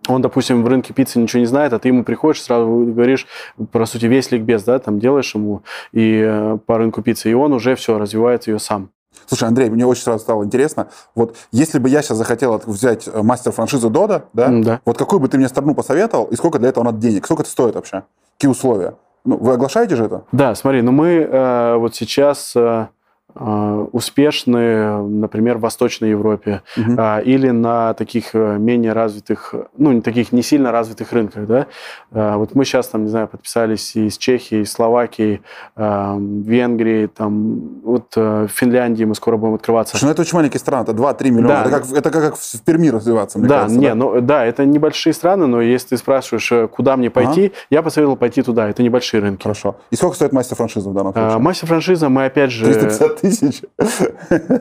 он, 0.06 0.22
допустим, 0.22 0.62
в 0.62 0.68
рынке 0.68 0.92
пиццы 0.92 1.18
ничего 1.18 1.40
не 1.40 1.46
знает, 1.46 1.72
а 1.72 1.78
ты 1.78 1.88
ему 1.88 2.04
приходишь, 2.04 2.42
сразу 2.42 2.66
говоришь, 2.66 3.26
по 3.72 3.86
сути, 3.86 4.06
весь 4.06 4.30
ликбез, 4.30 4.64
да, 4.64 4.78
там 4.78 4.98
делаешь 4.98 5.34
ему 5.34 5.62
и 5.92 6.22
э, 6.24 6.58
по 6.66 6.78
рынку 6.78 7.02
пиццы, 7.02 7.30
и 7.30 7.34
он 7.34 7.52
уже 7.52 7.74
все 7.74 7.98
развивает 7.98 8.46
ее 8.46 8.58
сам. 8.58 8.90
Слушай, 9.26 9.48
Андрей, 9.48 9.70
мне 9.70 9.86
очень 9.86 10.02
сразу 10.02 10.20
стало 10.20 10.44
интересно. 10.44 10.88
Вот 11.14 11.36
если 11.50 11.78
бы 11.78 11.88
я 11.88 12.02
сейчас 12.02 12.18
захотел 12.18 12.60
взять 12.66 13.08
э, 13.08 13.22
мастер-франшизу 13.22 13.88
Дода, 13.88 14.26
да, 14.32 14.48
да, 14.48 14.80
вот 14.84 14.98
какую 14.98 15.20
бы 15.20 15.28
ты 15.28 15.38
мне 15.38 15.48
страну 15.48 15.74
посоветовал, 15.74 16.26
и 16.26 16.36
сколько 16.36 16.58
для 16.58 16.68
этого 16.68 16.84
надо 16.84 16.98
денег? 16.98 17.24
Сколько 17.24 17.42
это 17.42 17.50
стоит 17.50 17.74
вообще? 17.74 18.02
Какие 18.36 18.50
условия? 18.50 18.94
Ну, 19.24 19.38
вы 19.38 19.54
оглашаете 19.54 19.96
же 19.96 20.04
это? 20.04 20.24
Да, 20.32 20.54
смотри, 20.54 20.82
ну 20.82 20.92
мы 20.92 21.08
э, 21.08 21.76
вот 21.76 21.94
сейчас... 21.94 22.54
Э, 22.54 22.88
успешны, 23.34 25.02
например, 25.02 25.58
в 25.58 25.60
Восточной 25.60 26.10
Европе 26.10 26.62
угу. 26.76 26.96
или 27.24 27.50
на 27.50 27.94
таких 27.94 28.34
э, 28.34 28.58
менее 28.58 28.92
развитых, 28.92 29.54
ну, 29.76 29.92
не 29.92 30.00
таких 30.00 30.32
не 30.32 30.42
сильно 30.42 30.70
развитых 30.72 31.12
рынках, 31.12 31.46
да. 31.46 31.66
А, 32.12 32.36
вот 32.36 32.54
мы 32.54 32.64
сейчас, 32.64 32.88
там, 32.88 33.04
не 33.04 33.10
знаю, 33.10 33.28
подписались 33.28 33.96
и 33.96 34.08
с 34.08 34.18
Чехией, 34.18 34.62
и 34.62 34.64
Словакией, 34.64 35.42
Венгрии, 35.76 37.06
там, 37.06 37.80
вот 37.82 38.12
э, 38.16 38.46
в 38.46 38.52
Финляндии 38.52 39.04
мы 39.04 39.14
скоро 39.14 39.36
будем 39.36 39.54
открываться. 39.54 39.96
Что, 39.96 40.06
ну, 40.06 40.12
это 40.12 40.22
очень 40.22 40.36
маленькие 40.36 40.60
страны, 40.60 40.84
это 40.84 40.92
2-3 40.92 41.30
миллиона. 41.30 41.48
Да. 41.48 41.60
Это, 41.62 41.70
как, 41.70 41.92
это 41.92 42.10
как 42.10 42.36
в 42.36 42.62
Перми 42.64 42.88
развиваться, 42.88 43.38
мне 43.38 43.48
да, 43.48 43.62
кажется. 43.62 43.78
Не, 43.78 43.88
да? 43.88 43.94
Ну, 43.94 44.20
да, 44.20 44.44
это 44.44 44.64
небольшие 44.64 45.12
страны, 45.12 45.46
но 45.46 45.60
если 45.60 45.88
ты 45.90 45.96
спрашиваешь, 45.96 46.50
э, 46.52 46.68
куда 46.68 46.96
мне 46.96 47.10
пойти, 47.10 47.46
ага. 47.46 47.54
я 47.70 47.82
посоветовал 47.82 48.16
пойти 48.16 48.42
туда, 48.42 48.68
это 48.68 48.82
небольшие 48.82 49.20
рынки. 49.20 49.42
Хорошо. 49.42 49.76
И 49.90 49.96
сколько 49.96 50.16
стоит 50.16 50.32
мастер-франшиза 50.32 50.88
в 50.88 50.94
данном 50.94 51.12
случае? 51.12 51.38
Мастер-франшиза 51.38 52.08
мы, 52.08 52.26
опять 52.26 52.50
же... 52.50 52.64
350 52.64 53.23
тысяч. 53.24 53.62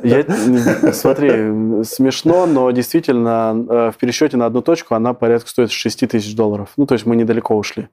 Я, 0.04 0.24
смотри, 0.94 1.84
смешно, 1.84 2.46
но 2.46 2.72
действительно 2.72 3.66
э, 3.70 3.92
в 3.92 3.98
пересчете 3.98 4.38
на 4.38 4.46
одну 4.46 4.62
точку 4.62 4.96
она 4.96 5.14
порядка 5.14 5.50
стоит 5.50 5.72
6 5.72 6.08
тысяч 6.08 6.36
долларов. 6.36 6.70
Ну, 6.78 6.86
то 6.86 6.94
есть 6.94 7.06
мы 7.06 7.16
недалеко 7.16 7.56
ушли. 7.58 7.90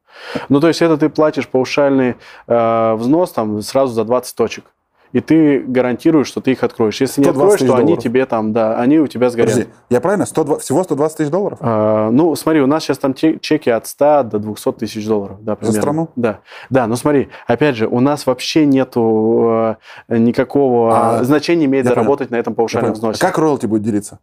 Ну, 0.48 0.60
то 0.60 0.68
есть 0.68 0.82
это 0.82 0.96
ты 0.96 1.08
платишь 1.08 1.48
паушальный 1.48 2.16
э, 2.46 2.94
взнос 2.94 3.32
там 3.32 3.62
сразу 3.62 3.92
за 3.94 4.04
20 4.04 4.36
точек 4.36 4.64
и 5.12 5.20
ты 5.20 5.60
гарантируешь, 5.60 6.28
что 6.28 6.40
ты 6.40 6.52
их 6.52 6.62
откроешь. 6.62 7.00
Если 7.00 7.20
не 7.20 7.28
откроешь, 7.28 7.60
то 7.60 7.66
долларов. 7.66 7.86
они 7.86 7.96
тебе 7.96 8.26
там, 8.26 8.52
да, 8.52 8.78
они 8.78 8.98
у 8.98 9.06
тебя 9.06 9.30
сгорят. 9.30 9.50
Подожди, 9.50 9.70
я 9.88 10.00
правильно? 10.00 10.26
120, 10.26 10.62
всего 10.62 10.84
120 10.84 11.16
тысяч 11.16 11.30
долларов? 11.30 11.58
А, 11.60 12.10
ну, 12.10 12.34
смотри, 12.36 12.60
у 12.60 12.66
нас 12.66 12.84
сейчас 12.84 12.98
там 12.98 13.14
чеки 13.14 13.70
от 13.70 13.86
100 13.86 14.22
до 14.24 14.38
200 14.38 14.72
тысяч 14.72 15.06
долларов. 15.06 15.38
Да, 15.42 15.56
примерно. 15.56 15.72
За 15.72 15.80
страну? 15.80 16.08
Да. 16.16 16.40
Да, 16.70 16.86
но 16.86 16.96
смотри, 16.96 17.28
опять 17.46 17.76
же, 17.76 17.86
у 17.86 18.00
нас 18.00 18.26
вообще 18.26 18.66
нету 18.66 19.76
э, 20.08 20.18
никакого 20.18 21.18
а, 21.18 21.24
значения 21.24 21.64
имеет 21.66 21.86
заработать 21.86 22.28
понял. 22.28 22.38
на 22.38 22.40
этом 22.40 22.54
повышенном 22.54 22.92
взносе. 22.92 23.18
А 23.20 23.26
как 23.26 23.38
роялти 23.38 23.66
будет 23.66 23.82
делиться? 23.82 24.20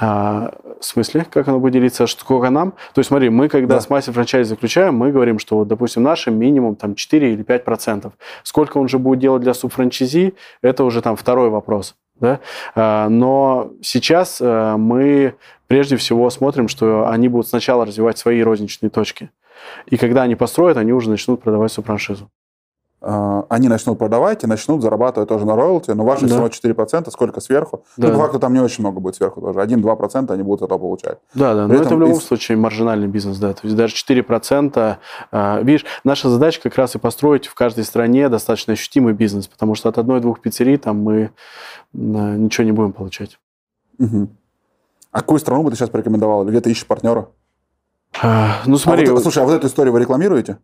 А, 0.00 0.52
в 0.80 0.84
смысле, 0.84 1.26
как 1.28 1.48
оно 1.48 1.58
будет 1.58 1.72
делиться, 1.72 2.06
сколько 2.06 2.50
нам? 2.50 2.72
То 2.94 3.00
есть, 3.00 3.08
смотри, 3.08 3.30
мы 3.30 3.48
когда 3.48 3.74
да. 3.74 3.80
с 3.80 3.90
мастер 3.90 4.12
франчайз 4.12 4.46
заключаем, 4.46 4.94
мы 4.94 5.10
говорим, 5.10 5.38
что, 5.38 5.56
вот, 5.56 5.68
допустим, 5.68 6.04
нашим 6.04 6.38
минимум 6.38 6.76
там 6.76 6.94
4 6.94 7.32
или 7.32 7.42
5 7.42 7.64
процентов. 7.64 8.12
Сколько 8.44 8.78
он 8.78 8.88
же 8.88 8.98
будет 8.98 9.18
делать 9.18 9.42
для 9.42 9.54
субфранчайзи, 9.54 10.34
это 10.62 10.84
уже 10.84 11.02
там 11.02 11.16
второй 11.16 11.50
вопрос. 11.50 11.96
Да? 12.20 12.40
А, 12.74 13.08
но 13.08 13.72
сейчас 13.82 14.38
а, 14.40 14.76
мы 14.76 15.34
прежде 15.66 15.96
всего 15.96 16.30
смотрим, 16.30 16.68
что 16.68 17.08
они 17.08 17.28
будут 17.28 17.48
сначала 17.48 17.84
развивать 17.84 18.18
свои 18.18 18.40
розничные 18.42 18.90
точки. 18.90 19.30
И 19.86 19.96
когда 19.96 20.22
они 20.22 20.36
построят, 20.36 20.76
они 20.76 20.92
уже 20.92 21.10
начнут 21.10 21.42
продавать 21.42 21.72
субфраншизу. 21.72 22.30
А, 23.00 23.46
они 23.48 23.68
начнут 23.68 23.96
продавать 23.98 24.42
и 24.42 24.46
начнут 24.48 24.82
зарабатывать 24.82 25.28
тоже 25.28 25.46
на 25.46 25.54
роялти, 25.54 25.92
но 25.92 26.04
ваши 26.04 26.26
да. 26.26 26.48
всего 26.48 26.72
4%, 26.72 27.10
сколько 27.10 27.40
сверху? 27.40 27.84
Да. 27.96 28.08
Ну, 28.08 28.14
по 28.14 28.20
факту 28.20 28.40
там 28.40 28.52
не 28.52 28.60
очень 28.60 28.82
много 28.82 28.98
будет 28.98 29.14
сверху 29.14 29.40
тоже. 29.40 29.60
1-2% 29.60 30.32
они 30.32 30.42
будут 30.42 30.62
это 30.62 30.76
получать. 30.78 31.18
Да, 31.34 31.54
да, 31.54 31.68
При 31.68 31.76
но 31.76 31.82
это 31.82 31.94
в 31.94 32.00
любом 32.00 32.18
и... 32.18 32.20
случае 32.20 32.58
маржинальный 32.58 33.06
бизнес, 33.06 33.38
да. 33.38 33.52
То 33.52 33.60
есть 33.62 33.76
даже 33.76 33.94
4%, 33.94 34.96
а, 35.30 35.60
видишь, 35.62 35.84
наша 36.02 36.28
задача 36.28 36.60
как 36.60 36.74
раз 36.76 36.96
и 36.96 36.98
построить 36.98 37.46
в 37.46 37.54
каждой 37.54 37.84
стране 37.84 38.28
достаточно 38.28 38.72
ощутимый 38.72 39.12
бизнес, 39.12 39.46
потому 39.46 39.76
что 39.76 39.88
от 39.88 39.98
одной-двух 39.98 40.40
пиццерий 40.40 40.76
там 40.76 41.00
мы 41.00 41.30
ничего 41.92 42.64
не 42.64 42.72
будем 42.72 42.92
получать. 42.92 43.38
Угу. 44.00 44.28
А 45.12 45.20
какую 45.20 45.38
страну 45.38 45.62
бы 45.62 45.70
ты 45.70 45.76
сейчас 45.76 45.90
порекомендовал? 45.90 46.42
Или 46.42 46.50
где 46.50 46.60
ты 46.60 46.70
ищешь 46.70 46.86
партнера? 46.86 47.28
А, 48.22 48.62
ну, 48.66 48.76
смотри. 48.76 49.06
А 49.06 49.12
вот, 49.12 49.22
слушай, 49.22 49.42
а 49.42 49.46
вот 49.46 49.52
эту 49.52 49.68
историю 49.68 49.92
вы 49.92 50.00
рекламируете? 50.00 50.58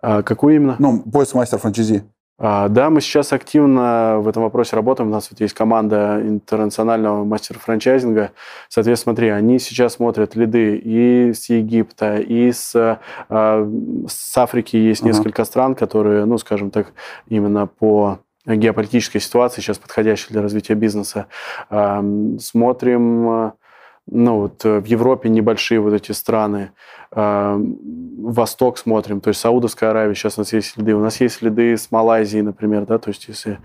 А 0.00 0.22
какую 0.22 0.56
именно? 0.56 0.76
Ну, 0.78 1.02
поиск 1.02 1.34
мастер 1.34 1.58
франчайзи. 1.58 2.04
А, 2.40 2.68
да, 2.68 2.88
мы 2.88 3.00
сейчас 3.00 3.32
активно 3.32 4.18
в 4.20 4.28
этом 4.28 4.44
вопросе 4.44 4.76
работаем. 4.76 5.08
У 5.08 5.12
нас 5.12 5.28
вот 5.30 5.40
есть 5.40 5.54
команда 5.54 6.20
интернационального 6.22 7.24
мастер-франчайзинга. 7.24 8.30
Соответственно, 8.68 9.14
смотри, 9.14 9.28
они 9.30 9.58
сейчас 9.58 9.94
смотрят 9.94 10.36
лиды 10.36 10.76
и 10.76 11.32
с 11.32 11.48
Египта, 11.48 12.18
и 12.18 12.52
с, 12.52 13.00
а, 13.28 13.68
с 14.08 14.38
Африки 14.38 14.76
есть 14.76 15.02
uh-huh. 15.02 15.06
несколько 15.06 15.44
стран, 15.44 15.74
которые, 15.74 16.26
ну, 16.26 16.38
скажем 16.38 16.70
так, 16.70 16.92
именно 17.26 17.66
по 17.66 18.20
геополитической 18.46 19.18
ситуации 19.18 19.60
сейчас 19.60 19.78
подходящие 19.78 20.28
для 20.30 20.42
развития 20.42 20.74
бизнеса. 20.74 21.26
А, 21.70 22.04
смотрим, 22.38 23.52
ну, 24.10 24.40
вот 24.40 24.64
в 24.64 24.84
Европе 24.84 25.28
небольшие 25.28 25.80
вот 25.80 25.92
эти 25.92 26.12
страны. 26.12 26.70
Восток 27.10 28.76
смотрим, 28.76 29.20
то 29.20 29.28
есть 29.28 29.40
Саудовская 29.40 29.90
Аравия, 29.90 30.14
сейчас 30.14 30.36
у 30.36 30.42
нас 30.42 30.52
есть 30.52 30.72
следы, 30.72 30.94
у 30.94 31.00
нас 31.00 31.20
есть 31.20 31.36
следы 31.36 31.76
с 31.76 31.90
Малайзии, 31.90 32.40
например, 32.40 32.84
да, 32.84 32.98
то 32.98 33.08
есть 33.08 33.28
если 33.28 33.58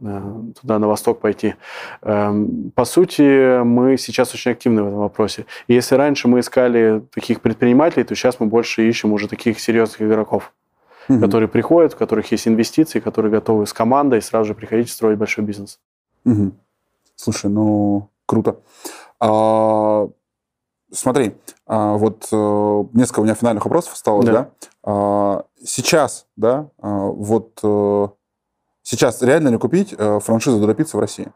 э, 0.00 0.32
туда 0.60 0.78
на 0.78 0.86
восток 0.86 1.20
пойти. 1.20 1.54
Эм, 2.02 2.70
по 2.74 2.84
сути, 2.84 3.62
мы 3.62 3.96
сейчас 3.96 4.32
очень 4.34 4.52
активны 4.52 4.84
в 4.84 4.86
этом 4.86 4.98
вопросе. 5.00 5.46
И 5.66 5.74
если 5.74 5.96
раньше 5.96 6.28
мы 6.28 6.40
искали 6.40 7.02
таких 7.12 7.40
предпринимателей, 7.40 8.04
то 8.04 8.14
сейчас 8.14 8.38
мы 8.38 8.46
больше 8.46 8.88
ищем 8.88 9.12
уже 9.12 9.26
таких 9.26 9.58
серьезных 9.58 10.02
игроков, 10.02 10.52
угу. 11.08 11.18
которые 11.18 11.48
приходят, 11.48 11.94
у 11.94 11.96
которых 11.96 12.30
есть 12.30 12.46
инвестиции, 12.46 13.00
которые 13.00 13.32
готовы 13.32 13.66
с 13.66 13.72
командой 13.72 14.22
сразу 14.22 14.48
же 14.48 14.54
приходить 14.54 14.90
строить 14.90 15.18
большой 15.18 15.44
бизнес. 15.44 15.80
Угу. 16.24 16.52
Слушай, 17.16 17.50
ну 17.50 18.08
круто. 18.26 18.56
А, 19.20 20.08
смотри, 20.92 21.34
а, 21.66 21.94
вот 21.94 22.28
а, 22.32 22.86
несколько 22.92 23.20
у 23.20 23.24
меня 23.24 23.34
финальных 23.34 23.64
вопросов 23.64 23.94
осталось, 23.94 24.26
да? 24.26 24.32
да? 24.32 24.50
А, 24.82 25.44
сейчас, 25.62 26.26
да, 26.36 26.68
вот 26.78 27.58
а, 27.62 28.10
сейчас 28.82 29.22
реально 29.22 29.48
ли 29.48 29.58
купить 29.58 29.94
а, 29.96 30.20
франшизу 30.20 30.60
Додопицца 30.60 30.96
в 30.96 31.00
России? 31.00 31.28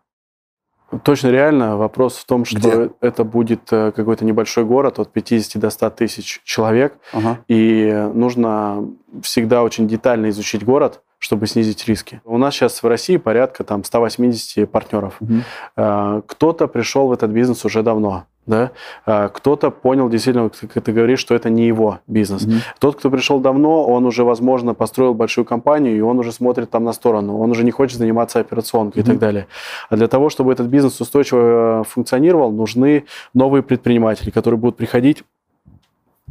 Точно 1.03 1.29
реально. 1.29 1.77
Вопрос 1.77 2.17
в 2.17 2.25
том, 2.25 2.47
что 2.47 2.59
Где? 2.59 2.91
это 3.03 3.23
будет 3.23 3.69
какой-то 3.69 4.25
небольшой 4.25 4.65
город 4.65 4.99
от 4.99 5.13
50 5.13 5.61
до 5.61 5.69
100 5.69 5.91
тысяч 5.91 6.41
человек. 6.45 6.99
Ага. 7.13 7.41
И 7.47 8.09
нужно 8.15 8.89
всегда 9.21 9.63
очень 9.63 9.87
детально 9.87 10.31
изучить 10.31 10.65
город, 10.65 11.03
чтобы 11.19 11.47
снизить 11.47 11.86
риски. 11.86 12.20
У 12.24 12.39
нас 12.39 12.55
сейчас 12.55 12.82
в 12.82 12.86
России 12.86 13.16
порядка 13.16 13.65
там 13.65 13.85
180 13.85 14.70
партнеров. 14.70 15.16
Угу. 15.20 16.23
Кто-то 16.27 16.69
пришел 16.69 17.09
в 17.09 17.12
этот 17.12 17.31
бизнес 17.31 17.65
уже 17.65 17.82
давно. 17.82 18.27
Да? 18.49 18.70
А, 19.05 19.28
кто-то 19.28 19.70
понял 19.70 20.09
действительно, 20.09 20.49
как 20.49 20.82
ты 20.82 20.90
говоришь, 20.90 21.19
что 21.19 21.35
это 21.35 21.51
не 21.51 21.66
его 21.66 21.99
бизнес. 22.07 22.47
Mm-hmm. 22.47 22.61
Тот, 22.78 22.97
кто 22.97 23.11
пришел 23.11 23.40
давно, 23.40 23.85
он 23.85 24.07
уже, 24.07 24.24
возможно, 24.24 24.73
построил 24.73 25.12
большую 25.12 25.45
компанию, 25.45 25.95
и 25.95 26.01
он 26.01 26.19
уже 26.19 26.32
смотрит 26.32 26.70
там 26.70 26.82
на 26.82 26.95
сторону. 26.95 27.39
Он 27.39 27.51
уже 27.51 27.62
не 27.62 27.70
хочет 27.70 27.99
заниматься 27.99 28.40
операционкой 28.40 29.03
mm-hmm. 29.03 29.05
и 29.05 29.09
так 29.09 29.19
далее. 29.19 29.47
А 29.90 29.97
для 29.97 30.09
того, 30.09 30.31
чтобы 30.31 30.51
этот 30.51 30.69
бизнес 30.69 30.99
устойчиво 30.99 31.82
э, 31.82 31.85
функционировал, 31.85 32.51
нужны 32.51 33.05
новые 33.35 33.62
предприниматели, 33.62 34.31
которые 34.31 34.59
будут 34.59 34.78
приходить 34.78 35.24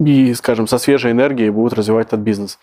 и, 0.04 0.34
скажем, 0.34 0.66
со 0.66 0.80
свежей 0.80 1.12
энергией 1.12 1.52
будут 1.52 1.74
развивать 1.74 2.08
этот 2.08 2.22
бизнес. 2.22 2.58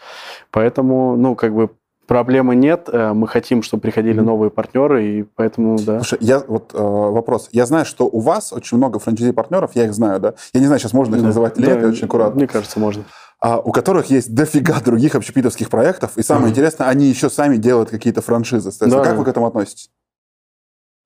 Поэтому, 0.51 1.17
ну, 1.17 1.37
как 1.37 1.55
бы 1.55 1.71
Проблемы 2.07 2.55
нет, 2.55 2.89
э, 2.93 3.13
мы 3.13 3.27
хотим, 3.27 3.63
чтобы 3.63 3.81
приходили 3.81 4.21
новые 4.21 4.51
партнеры, 4.51 5.07
и 5.07 5.23
поэтому, 5.23 5.79
да. 5.79 6.01
Слушай, 6.01 6.19
я 6.21 6.41
вот 6.41 6.73
э, 6.75 6.79
вопрос. 6.79 7.49
Я 7.53 7.65
знаю, 7.65 7.87
что 7.87 8.07
у 8.07 8.21
вас 8.21 8.53
очень 8.53 8.77
много 8.77 8.99
франчайзи-партнеров, 8.99 9.71
я 9.75 9.85
их 9.85 9.95
знаю, 9.95 10.21
да? 10.21 10.35
Я 10.53 10.61
не 10.61 10.67
знаю, 10.67 10.81
сейчас 10.81 10.93
можно 10.93 11.17
их 11.17 11.23
да. 11.23 11.29
называть 11.29 11.59
или 11.59 11.67
да, 11.67 11.77
нет, 11.77 11.85
очень 11.85 12.05
аккуратно. 12.05 12.37
Мне 12.37 12.47
кажется, 12.47 12.79
можно. 12.79 13.05
А, 13.41 13.59
у 13.59 13.73
которых 13.73 14.07
есть 14.07 14.35
дофига 14.35 14.81
других 14.81 15.15
общепитовских 15.15 15.71
проектов, 15.71 16.17
и 16.17 16.23
самое 16.23 16.47
mm-hmm. 16.47 16.51
интересное, 16.51 16.89
они 16.89 17.07
еще 17.07 17.31
сами 17.31 17.57
делают 17.57 17.91
какие-то 17.91 18.21
франшизы. 18.23 18.71
Да, 18.81 18.99
как 18.99 19.13
да. 19.13 19.15
вы 19.15 19.25
к 19.25 19.29
этому 19.29 19.47
относитесь? 19.47 19.91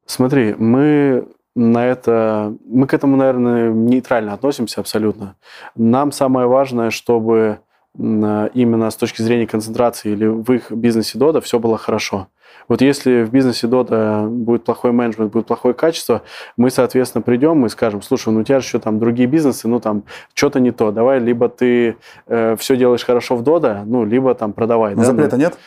Смотри, 0.07 0.55
мы 0.59 1.29
на 1.55 1.87
это, 1.87 2.57
мы 2.65 2.87
к 2.87 2.95
этому, 2.95 3.16
наверное, 3.16 3.70
нейтрально 3.70 4.33
относимся 4.33 4.81
абсолютно. 4.81 5.37
Нам 5.77 6.12
самое 6.12 6.47
важное, 6.47 6.91
чтобы 6.91 7.61
именно 7.99 8.91
с 8.91 8.97
точки 8.97 9.23
зрения 9.23 9.47
концентрации 9.47 10.12
или 10.12 10.27
в 10.27 10.51
их 10.53 10.70
бизнесе 10.70 11.19
Дода 11.19 11.41
все 11.41 11.59
было 11.59 11.77
хорошо. 11.77 12.29
Вот 12.69 12.83
если 12.83 13.25
в 13.25 13.31
бизнесе 13.31 13.66
Дота 13.66 14.27
будет 14.29 14.65
плохой 14.65 14.93
менеджмент, 14.93 15.33
будет 15.33 15.47
плохое 15.47 15.75
качество, 15.75 16.23
мы, 16.57 16.70
соответственно, 16.70 17.23
придем 17.23 17.65
и 17.65 17.69
скажем, 17.69 18.03
слушай, 18.03 18.33
ну 18.33 18.41
у 18.41 18.43
тебя 18.45 18.61
же 18.61 18.66
еще 18.66 18.79
там 18.79 18.99
другие 18.99 19.29
бизнесы, 19.29 19.69
ну 19.69 19.81
там 19.81 20.05
что-то 20.35 20.61
не 20.61 20.70
то, 20.70 20.93
давай 20.93 21.19
либо 21.19 21.49
ты 21.49 21.97
э, 22.27 22.57
все 22.57 22.77
делаешь 22.77 23.05
хорошо 23.05 23.37
в 23.37 23.43
Дода, 23.43 23.83
ну 23.87 24.05
либо 24.05 24.35
там 24.35 24.53
продавай. 24.53 24.95
Но 24.95 25.01
да? 25.01 25.07
запрета 25.07 25.37
ну, 25.37 25.43
нет? 25.43 25.59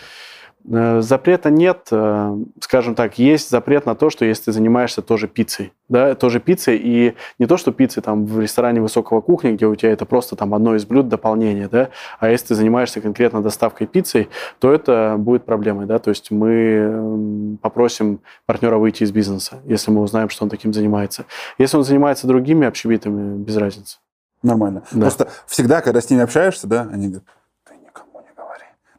Э, 0.70 1.02
запрета 1.02 1.50
нет, 1.50 1.88
э, 1.92 2.38
скажем 2.60 2.94
так, 2.94 3.18
есть 3.18 3.50
запрет 3.50 3.86
на 3.86 3.96
то, 3.96 4.10
что 4.10 4.26
если 4.26 4.46
ты 4.46 4.52
занимаешься 4.52 5.02
тоже 5.02 5.28
пиццей, 5.28 5.74
да, 5.90 6.14
тоже 6.14 6.40
пиццей, 6.40 6.78
и 6.78 7.16
не 7.40 7.48
то, 7.48 7.58
что 7.58 7.72
пиццей 7.72 8.04
там 8.04 8.26
в 8.26 8.40
ресторане 8.40 8.80
высокого 8.80 9.22
кухни, 9.22 9.52
где 9.52 9.66
у 9.66 9.76
тебя 9.76 9.92
это 9.92 10.06
просто 10.06 10.36
там 10.36 10.54
одно 10.54 10.76
из 10.76 10.86
блюд 10.86 11.08
дополнение, 11.08 11.68
да, 11.68 11.90
а 12.20 12.30
если 12.30 12.48
ты 12.48 12.56
занимаешься 12.56 13.02
конкретно 13.02 13.42
доставкой 13.42 13.88
пиццей, 13.88 14.30
то 14.60 14.72
это 14.72 15.16
будет 15.18 15.46
проблемой, 15.46 15.88
да, 15.88 15.98
то 15.98 16.10
есть 16.10 16.30
мы 16.30 17.58
попросим 17.62 18.20
партнера 18.46 18.78
выйти 18.78 19.04
из 19.04 19.12
бизнеса, 19.12 19.62
если 19.66 19.90
мы 19.90 20.02
узнаем, 20.02 20.30
что 20.30 20.44
он 20.44 20.50
таким 20.50 20.74
занимается. 20.74 21.26
Если 21.58 21.76
он 21.76 21.84
занимается 21.84 22.28
другими 22.28 22.68
общепитами, 22.68 23.38
без 23.38 23.58
разницы. 23.58 23.98
Нормально. 24.44 24.84
Да. 24.92 25.02
Просто 25.02 25.28
всегда, 25.48 25.82
когда 25.82 26.02
с 26.02 26.10
ними 26.10 26.24
общаешься, 26.24 26.68
да, 26.68 26.88
они 26.92 27.08
говорят, 27.08 27.24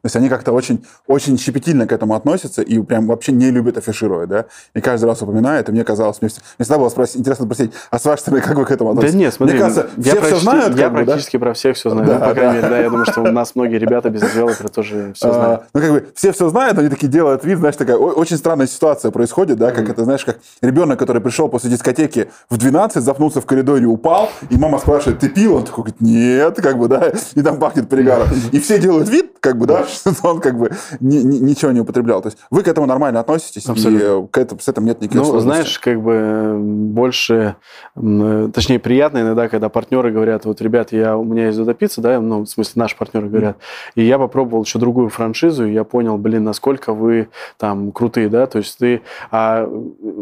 то 0.03 0.07
есть 0.07 0.17
они 0.17 0.27
как-то 0.27 0.51
очень, 0.51 0.85
очень 1.07 1.37
щепетильно 1.37 1.87
к 1.87 1.93
этому 1.93 2.15
относятся 2.15 2.61
и 2.61 2.77
прям 2.81 3.07
вообще 3.07 3.31
не 3.31 3.51
любят 3.51 3.77
афишировать, 3.77 4.27
да? 4.27 4.45
И 4.73 4.81
каждый 4.81 5.05
раз 5.05 5.21
упоминают, 5.21 5.69
и 5.69 5.71
мне 5.71 5.85
казалось, 5.85 6.21
мне, 6.21 6.29
мне 6.57 6.65
всегда 6.65 6.77
было 6.77 6.89
спросить, 6.89 7.21
интересно 7.21 7.45
спросить, 7.45 7.71
а 7.89 7.99
с 7.99 8.03
вашей 8.03 8.19
стороны, 8.19 8.41
как 8.41 8.57
вы 8.57 8.65
к 8.65 8.71
этому 8.71 8.89
относитесь? 8.89 9.13
Да 9.13 9.19
нет, 9.19 9.33
смотри, 9.33 9.55
мне 9.55 9.63
кажется, 9.63 9.89
я 9.95 10.15
все 10.15 10.21
все 10.21 10.39
знают, 10.39 10.77
Я 10.77 10.89
бы, 10.89 11.05
практически 11.05 11.37
да? 11.37 11.45
про 11.45 11.53
всех 11.53 11.77
все 11.77 11.89
знаю, 11.89 12.05
да, 12.05 12.19
ну, 12.19 12.25
по 12.25 12.33
крайней 12.33 12.55
мере, 12.55 12.67
да, 12.67 12.79
я 12.79 12.89
думаю, 12.89 13.05
что 13.05 13.21
у 13.21 13.31
нас 13.31 13.55
многие 13.55 13.77
ребята 13.77 14.09
без 14.09 14.19
девелоперы 14.19 14.67
тоже 14.67 15.13
все 15.15 15.31
знают. 15.31 15.61
А, 15.61 15.65
ну, 15.73 15.79
как 15.79 15.91
бы, 15.91 16.07
все 16.15 16.33
все 16.33 16.49
знают, 16.49 16.77
они 16.77 16.89
такие 16.89 17.07
делают 17.07 17.45
вид, 17.45 17.59
знаешь, 17.59 17.77
такая 17.77 17.95
очень 17.95 18.35
странная 18.35 18.67
ситуация 18.67 19.09
происходит, 19.09 19.57
да, 19.57 19.71
как 19.71 19.87
это, 19.89 20.03
знаешь, 20.03 20.25
как 20.25 20.39
ребенок, 20.61 20.99
который 20.99 21.21
пришел 21.21 21.47
после 21.47 21.69
дискотеки 21.69 22.29
в 22.49 22.57
12, 22.57 23.01
запнулся 23.01 23.39
в 23.39 23.45
коридоре, 23.45 23.85
упал, 23.85 24.29
и 24.49 24.57
мама 24.57 24.79
спрашивает, 24.79 25.19
ты 25.19 25.29
пил? 25.29 25.55
Он 25.55 25.63
такой 25.63 25.85
говорит, 25.85 26.01
нет, 26.01 26.59
как 26.61 26.77
бы, 26.77 26.89
да, 26.89 27.13
и 27.35 27.41
там 27.41 27.57
пахнет 27.57 27.87
перегаром. 27.87 28.27
И 28.51 28.59
все 28.59 28.79
делают 28.79 29.07
вид, 29.07 29.37
как 29.39 29.57
бы, 29.57 29.65
да, 29.65 29.85
что 29.99 30.27
он 30.27 30.39
как 30.39 30.57
бы 30.57 30.71
не, 30.99 31.23
не, 31.23 31.39
ничего 31.39 31.71
не 31.71 31.81
употреблял. 31.81 32.21
То 32.21 32.27
есть 32.27 32.37
вы 32.49 32.63
к 32.63 32.67
этому 32.67 32.87
нормально 32.87 33.19
относитесь, 33.19 33.67
Абсолютно. 33.67 34.25
и 34.25 34.27
к 34.27 34.37
этому, 34.37 34.59
с 34.61 34.67
этим 34.67 34.85
нет 34.85 35.01
никаких 35.01 35.21
Ну, 35.21 35.25
сложностей. 35.25 35.51
знаешь, 35.61 35.79
как 35.79 36.01
бы 36.01 36.57
больше, 36.59 37.55
точнее, 37.95 38.79
приятно 38.79 39.19
иногда, 39.19 39.47
когда 39.47 39.69
партнеры 39.69 40.11
говорят, 40.11 40.45
вот, 40.45 40.61
ребят, 40.61 40.91
я, 40.91 41.17
у 41.17 41.23
меня 41.23 41.47
есть 41.47 41.57
Додопицца, 41.57 42.01
да, 42.01 42.19
ну, 42.19 42.41
в 42.41 42.47
смысле, 42.47 42.73
наши 42.81 42.97
партнеры 42.97 43.29
говорят, 43.29 43.57
и 43.95 44.03
я 44.03 44.17
попробовал 44.17 44.63
еще 44.63 44.79
другую 44.79 45.09
франшизу, 45.09 45.65
и 45.65 45.73
я 45.73 45.83
понял, 45.83 46.17
блин, 46.17 46.43
насколько 46.43 46.93
вы 46.93 47.29
там 47.57 47.91
крутые, 47.91 48.29
да, 48.29 48.45
то 48.47 48.57
есть 48.59 48.77
ты, 48.77 49.01
а 49.31 49.69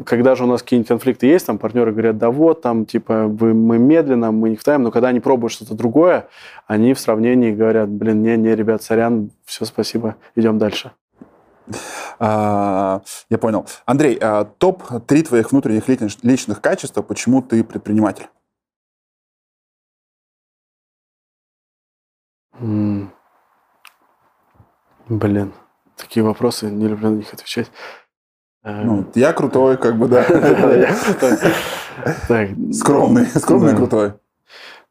когда 0.06 0.36
же 0.36 0.44
у 0.44 0.48
нас 0.48 0.62
какие-нибудь 0.62 0.88
конфликты 0.88 1.28
есть, 1.28 1.46
там 1.46 1.58
партнеры 1.58 1.92
говорят, 1.92 2.18
да 2.18 2.30
вот, 2.32 2.62
там, 2.62 2.86
типа, 2.86 3.28
вы, 3.28 3.54
мы 3.54 3.78
медленно, 3.78 4.32
мы 4.32 4.50
не 4.50 4.56
в 4.56 4.64
тайм, 4.64 4.84
но 4.84 4.92
когда 4.92 5.10
они 5.10 5.20
пробуют 5.20 5.54
что-то 5.54 5.74
другое, 5.74 6.28
они 6.68 6.94
в 6.94 7.00
сравнении 7.00 7.52
говорят, 7.52 7.90
блин, 7.90 8.22
не, 8.22 8.38
не, 8.38 8.56
ребят, 8.56 8.84
сорян, 8.84 9.32
все, 9.52 9.66
спасибо, 9.66 10.16
идем 10.36 10.58
дальше. 10.58 10.94
А, 12.20 13.02
я 13.30 13.38
понял. 13.38 13.66
Андрей, 13.86 14.18
а, 14.22 14.46
топ-3 14.46 15.24
твоих 15.24 15.52
внутренних 15.52 15.90
личных 15.90 16.62
качеств, 16.62 16.98
почему 17.06 17.42
ты 17.42 17.66
предприниматель? 17.66 18.30
Блин, 25.10 25.54
такие 25.98 26.24
вопросы, 26.24 26.72
не 26.72 26.88
люблю 26.88 27.10
на 27.10 27.16
них 27.16 27.34
отвечать. 27.34 27.70
Ну, 28.64 29.12
я 29.16 29.34
крутой, 29.34 29.78
как 29.78 29.98
бы, 29.98 30.08
да. 30.08 30.24
Скромный, 32.72 33.26
скромный 33.26 33.76
крутой. 33.76 34.14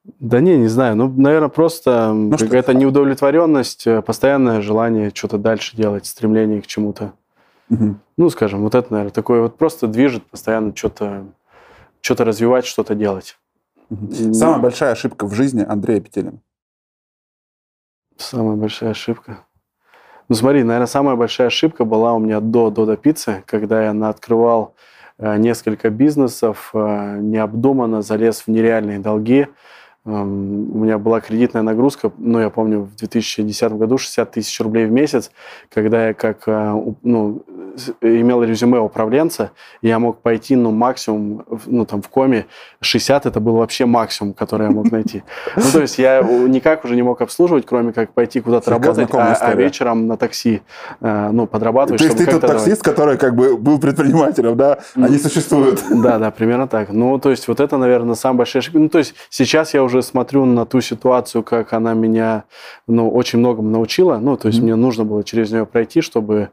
Да 0.05 0.41
не, 0.41 0.57
не 0.57 0.69
знаю. 0.69 0.97
Ну, 0.97 1.09
наверное, 1.09 1.49
просто 1.49 2.13
ну, 2.13 2.37
какая-то 2.37 2.73
неудовлетворенность, 2.75 3.87
э, 3.87 4.01
постоянное 4.01 4.63
желание 4.63 5.13
что-то 5.15 5.39
дальше 5.39 5.77
делать, 5.77 6.07
стремление 6.07 6.63
к 6.63 6.67
чему-то. 6.67 7.13
Угу. 7.69 7.97
Ну, 8.17 8.31
скажем, 8.31 8.63
вот 8.63 8.75
это, 8.75 8.91
наверное, 8.93 9.13
такое 9.13 9.43
вот 9.43 9.59
просто 9.59 9.87
движет 9.87 10.25
постоянно 10.27 10.75
что-то 10.75 11.27
что 12.01 12.25
развивать, 12.25 12.65
что-то 12.65 12.95
делать. 12.95 13.37
Угу. 13.91 14.35
Самая 14.35 14.59
большая 14.59 14.93
ошибка 14.93 15.27
в 15.27 15.35
жизни 15.35 15.65
Андрея 15.69 16.01
Петелина? 16.01 16.39
Самая 18.17 18.57
большая 18.57 18.91
ошибка? 18.91 19.45
Ну, 20.29 20.35
смотри, 20.35 20.63
наверное, 20.63 20.87
самая 20.87 21.17
большая 21.17 21.49
ошибка 21.49 21.85
была 21.85 22.15
у 22.15 22.19
меня 22.19 22.41
до 22.41 22.71
Додо 22.71 22.97
Пиццы, 22.97 23.43
когда 23.47 23.83
я 23.83 24.09
открывал 24.09 24.75
э, 25.19 25.37
несколько 25.39 25.91
бизнесов, 25.91 26.71
э, 26.73 27.19
необдуманно 27.21 28.01
залез 28.01 28.43
в 28.43 28.49
нереальные 28.49 29.01
долги, 29.01 29.49
у 30.13 30.79
меня 30.79 30.99
была 30.99 31.21
кредитная 31.21 31.63
нагрузка, 31.63 32.13
ну, 32.19 32.41
я 32.41 32.51
помню, 32.51 32.81
в 32.81 32.97
2010 32.97 33.73
году 33.73 33.99
60 33.99 34.31
тысяч 34.31 34.61
рублей 34.61 34.87
в 34.87 34.93
месяц, 34.93 35.31
когда 35.73 36.09
я 36.09 36.15
как, 36.15 36.43
а, 36.47 36.75
ну, 37.03 37.43
имел 38.01 38.43
резюме 38.43 38.79
управленца, 38.79 39.53
я 39.83 39.99
мог 39.99 40.21
пойти, 40.21 40.57
ну, 40.57 40.71
максимум, 40.71 41.45
ну, 41.67 41.85
там, 41.85 42.03
в 42.03 42.09
коме 42.09 42.47
60 42.81 43.27
это 43.27 43.41
был 43.41 43.57
вообще 43.57 43.87
максимум, 43.87 44.35
который 44.35 44.67
я 44.67 44.71
мог 44.71 44.91
найти. 44.91 45.23
Ну, 45.57 45.63
то 45.73 45.81
есть 45.81 45.99
я 45.99 46.23
никак 46.23 46.85
уже 46.85 46.97
не 46.97 47.03
мог 47.03 47.21
обслуживать, 47.21 47.67
кроме 47.67 47.93
как 47.93 48.13
пойти 48.13 48.41
куда-то 48.41 48.71
работать, 48.71 49.09
а, 49.13 49.35
а 49.35 49.55
вечером 49.55 50.07
на 50.07 50.17
такси, 50.17 50.63
а, 51.01 51.31
ну, 51.31 51.47
подрабатывать. 51.47 52.01
То 52.01 52.07
есть 52.07 52.19
ты 52.19 52.27
тот 52.27 52.41
таксист, 52.41 52.83
который 52.83 53.17
как 53.19 53.35
бы 53.35 53.57
был 53.57 53.79
предпринимателем, 53.79 54.57
да? 54.57 54.79
Они 54.95 55.19
существуют. 55.19 55.83
Да, 55.91 56.19
да, 56.19 56.31
примерно 56.31 56.67
так. 56.67 56.91
Ну, 56.91 57.19
то 57.19 57.31
есть 57.31 57.49
вот 57.49 57.61
это, 57.61 57.77
наверное, 57.77 58.15
самая 58.15 58.39
большая 58.39 58.63
ошибка. 58.63 58.79
Ну, 58.79 58.89
то 58.89 58.99
есть 58.99 59.15
сейчас 59.29 59.75
я 59.75 59.83
уже 59.83 60.00
уже 60.01 60.03
смотрю 60.03 60.45
на 60.45 60.67
ту 60.67 60.81
ситуацию, 60.81 61.43
как 61.43 61.73
она 61.73 61.95
меня 61.95 62.45
ну, 62.87 63.11
очень 63.11 63.39
многому 63.39 63.71
научила. 63.71 64.19
Ну, 64.19 64.37
то 64.37 64.49
есть 64.49 64.59
mm-hmm. 64.59 64.63
мне 64.63 64.75
нужно 64.77 65.05
было 65.05 65.23
через 65.25 65.51
нее 65.51 65.67
пройти, 65.67 66.01
чтобы 66.01 66.51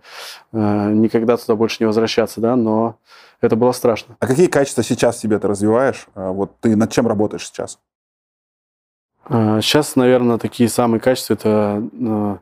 э, 0.54 0.92
никогда 0.92 1.38
туда 1.38 1.56
больше 1.56 1.78
не 1.80 1.88
возвращаться, 1.88 2.42
да, 2.42 2.56
но 2.56 2.96
это 3.42 3.56
было 3.56 3.72
страшно. 3.72 4.16
А 4.20 4.28
какие 4.28 4.48
качества 4.48 4.84
сейчас 4.84 5.20
себе 5.20 5.40
ты 5.40 5.48
развиваешь? 5.48 6.08
А 6.16 6.32
вот 6.32 6.52
ты 6.60 6.76
над 6.76 6.92
чем 6.92 7.08
работаешь 7.08 7.48
сейчас? 7.48 7.80
Сейчас, 9.30 9.98
наверное, 9.98 10.38
такие 10.38 10.70
самые 10.70 11.02
качества 11.02 11.34
это 11.34 11.84
э, 11.92 12.38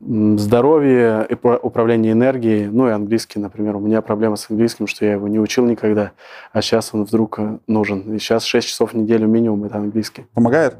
здоровье, 0.00 1.28
управление 1.62 2.12
энергией, 2.12 2.66
ну 2.66 2.88
и 2.88 2.90
английский, 2.90 3.38
например. 3.38 3.76
У 3.76 3.80
меня 3.80 4.00
проблема 4.00 4.36
с 4.36 4.50
английским, 4.50 4.86
что 4.86 5.04
я 5.04 5.12
его 5.12 5.28
не 5.28 5.38
учил 5.38 5.66
никогда, 5.66 6.12
а 6.52 6.62
сейчас 6.62 6.94
он 6.94 7.04
вдруг 7.04 7.38
э, 7.38 7.58
нужен. 7.66 8.14
И 8.14 8.18
сейчас 8.18 8.44
6 8.44 8.66
часов 8.66 8.92
в 8.92 8.96
неделю 8.96 9.28
минимум 9.28 9.64
это 9.64 9.78
английский. 9.78 10.26
Помогает? 10.34 10.76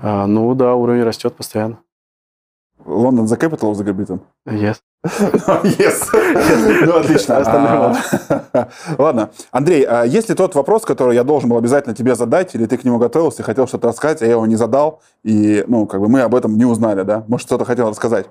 А, 0.00 0.26
ну 0.26 0.54
да, 0.54 0.74
уровень 0.74 1.02
растет 1.02 1.34
постоянно. 1.34 1.78
Лондон 2.84 3.26
за 3.26 3.36
capital 3.36 3.72
of 3.72 3.74
the 3.74 3.94
Britain? 3.94 4.20
Yes. 5.04 6.08
Yes. 6.12 6.82
Ну, 6.86 6.96
отлично. 6.96 7.38
А, 7.38 8.68
ладно. 8.98 9.30
Андрей, 9.50 9.82
а 9.82 10.04
есть 10.04 10.28
ли 10.28 10.34
тот 10.34 10.54
вопрос, 10.54 10.84
который 10.84 11.16
я 11.16 11.24
должен 11.24 11.50
был 11.50 11.58
обязательно 11.58 11.94
тебе 11.94 12.14
задать, 12.14 12.54
или 12.54 12.66
ты 12.66 12.76
к 12.76 12.84
нему 12.84 12.98
готовился 12.98 13.42
хотел 13.42 13.66
что-то 13.66 13.88
рассказать, 13.88 14.22
а 14.22 14.26
я 14.26 14.32
его 14.32 14.46
не 14.46 14.56
задал, 14.56 15.00
и, 15.24 15.64
ну, 15.66 15.86
как 15.86 16.00
бы 16.00 16.08
мы 16.08 16.20
об 16.20 16.34
этом 16.34 16.56
не 16.56 16.64
узнали, 16.64 17.02
да? 17.02 17.24
Может, 17.26 17.48
что-то 17.48 17.64
хотел 17.64 17.88
рассказать? 17.88 18.28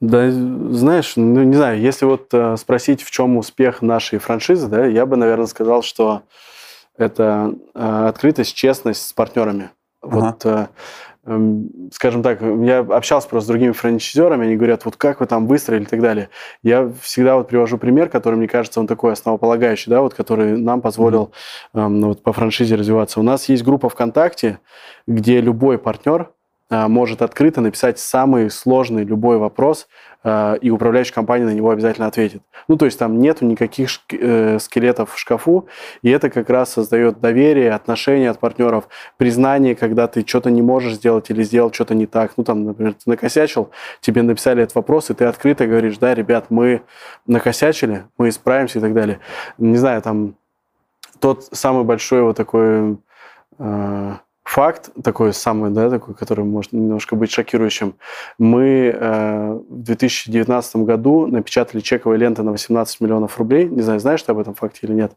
Да, 0.00 0.30
знаешь, 0.30 1.14
ну, 1.16 1.42
не 1.44 1.54
знаю, 1.54 1.80
если 1.80 2.04
вот 2.04 2.28
э, 2.32 2.56
спросить, 2.58 3.02
в 3.02 3.10
чем 3.10 3.38
успех 3.38 3.80
нашей 3.80 4.18
франшизы, 4.18 4.68
да, 4.68 4.84
я 4.84 5.06
бы, 5.06 5.16
наверное, 5.16 5.46
сказал, 5.46 5.82
что 5.82 6.22
это 6.98 7.54
э, 7.74 8.06
открытость, 8.08 8.54
честность 8.54 9.06
с 9.06 9.12
партнерами. 9.14 9.70
Ага. 10.02 10.14
Вот, 10.14 10.44
э, 10.44 10.68
скажем 11.92 12.22
так, 12.22 12.42
я 12.42 12.80
общался 12.80 13.28
просто 13.28 13.46
с 13.46 13.48
другими 13.48 13.72
франчайзерами, 13.72 14.46
они 14.46 14.56
говорят, 14.56 14.84
вот 14.84 14.96
как 14.96 15.20
вы 15.20 15.26
там 15.26 15.46
выстроили 15.46 15.84
и 15.84 15.86
так 15.86 16.02
далее. 16.02 16.28
Я 16.62 16.92
всегда 17.00 17.36
вот 17.36 17.48
привожу 17.48 17.78
пример, 17.78 18.10
который, 18.10 18.34
мне 18.34 18.48
кажется, 18.48 18.80
он 18.80 18.86
такой 18.86 19.12
основополагающий, 19.12 19.90
да, 19.90 20.02
вот, 20.02 20.12
который 20.12 20.58
нам 20.58 20.82
позволил 20.82 21.32
mm-hmm. 21.72 21.86
э, 21.86 21.88
ну, 21.88 22.08
вот, 22.08 22.22
по 22.22 22.32
франшизе 22.32 22.74
развиваться. 22.74 23.20
У 23.20 23.22
нас 23.22 23.48
есть 23.48 23.64
группа 23.64 23.88
ВКонтакте, 23.88 24.58
где 25.06 25.40
любой 25.40 25.78
партнер 25.78 26.30
может 26.70 27.22
открыто 27.22 27.60
написать 27.60 27.98
самый 27.98 28.50
сложный 28.50 29.04
любой 29.04 29.38
вопрос, 29.38 29.86
э, 30.24 30.56
и 30.60 30.70
управляющая 30.70 31.14
компания 31.14 31.44
на 31.44 31.52
него 31.52 31.70
обязательно 31.70 32.06
ответит. 32.06 32.42
Ну, 32.68 32.76
то 32.76 32.86
есть 32.86 32.98
там 32.98 33.20
нету 33.20 33.44
никаких 33.44 33.90
э, 34.10 34.58
скелетов 34.58 35.12
в 35.12 35.18
шкафу, 35.18 35.68
и 36.02 36.10
это 36.10 36.30
как 36.30 36.48
раз 36.48 36.72
создает 36.72 37.20
доверие, 37.20 37.72
отношения 37.72 38.30
от 38.30 38.38
партнеров, 38.38 38.88
признание, 39.18 39.76
когда 39.76 40.06
ты 40.06 40.26
что-то 40.26 40.50
не 40.50 40.62
можешь 40.62 40.94
сделать 40.94 41.30
или 41.30 41.42
сделал 41.42 41.72
что-то 41.72 41.94
не 41.94 42.06
так. 42.06 42.32
Ну, 42.36 42.44
там, 42.44 42.64
например, 42.64 42.94
ты 42.94 43.10
накосячил, 43.10 43.70
тебе 44.00 44.22
написали 44.22 44.62
этот 44.62 44.74
вопрос, 44.74 45.10
и 45.10 45.14
ты 45.14 45.26
открыто 45.26 45.66
говоришь, 45.66 45.98
да, 45.98 46.14
ребят, 46.14 46.46
мы 46.48 46.82
накосячили, 47.26 48.04
мы 48.16 48.30
исправимся 48.30 48.78
и 48.78 48.82
так 48.82 48.94
далее. 48.94 49.20
Не 49.58 49.76
знаю, 49.76 50.00
там 50.00 50.34
тот 51.20 51.44
самый 51.52 51.84
большой 51.84 52.22
вот 52.22 52.36
такой 52.36 52.98
факт 54.44 54.90
такой 55.02 55.32
самый, 55.32 55.70
да, 55.70 55.90
такой, 55.90 56.14
который 56.14 56.44
может 56.44 56.72
немножко 56.72 57.16
быть 57.16 57.32
шокирующим. 57.32 57.94
Мы 58.38 58.94
э, 58.94 59.52
в 59.68 59.82
2019 59.82 60.76
году 60.76 61.26
напечатали 61.26 61.80
чековые 61.80 62.18
ленты 62.18 62.42
на 62.42 62.52
18 62.52 63.00
миллионов 63.00 63.38
рублей. 63.38 63.66
Не 63.66 63.82
знаю, 63.82 64.00
знаешь 64.00 64.22
ты 64.22 64.32
об 64.32 64.38
этом 64.38 64.54
факте 64.54 64.80
или 64.82 64.92
нет. 64.92 65.12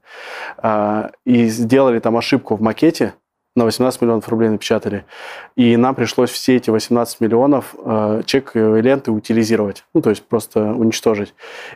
Э, 0.64 1.10
и 1.26 1.48
сделали 1.48 2.00
там 2.00 2.18
ошибку 2.18 2.56
в 2.56 2.62
макете, 2.62 3.14
на 3.58 3.66
18 3.66 4.02
миллионов 4.02 4.30
рублей 4.30 4.50
напечатали. 4.50 5.04
И 5.56 5.76
нам 5.78 5.96
пришлось 5.96 6.30
все 6.30 6.56
эти 6.56 6.70
18 6.70 7.20
миллионов 7.20 7.76
э, 7.84 8.22
чековые 8.26 8.82
ленты 8.82 9.12
утилизировать. 9.12 9.84
Ну, 9.94 10.02
то 10.02 10.12
есть 10.12 10.24
просто 10.24 10.62
уничтожить. 10.74 11.34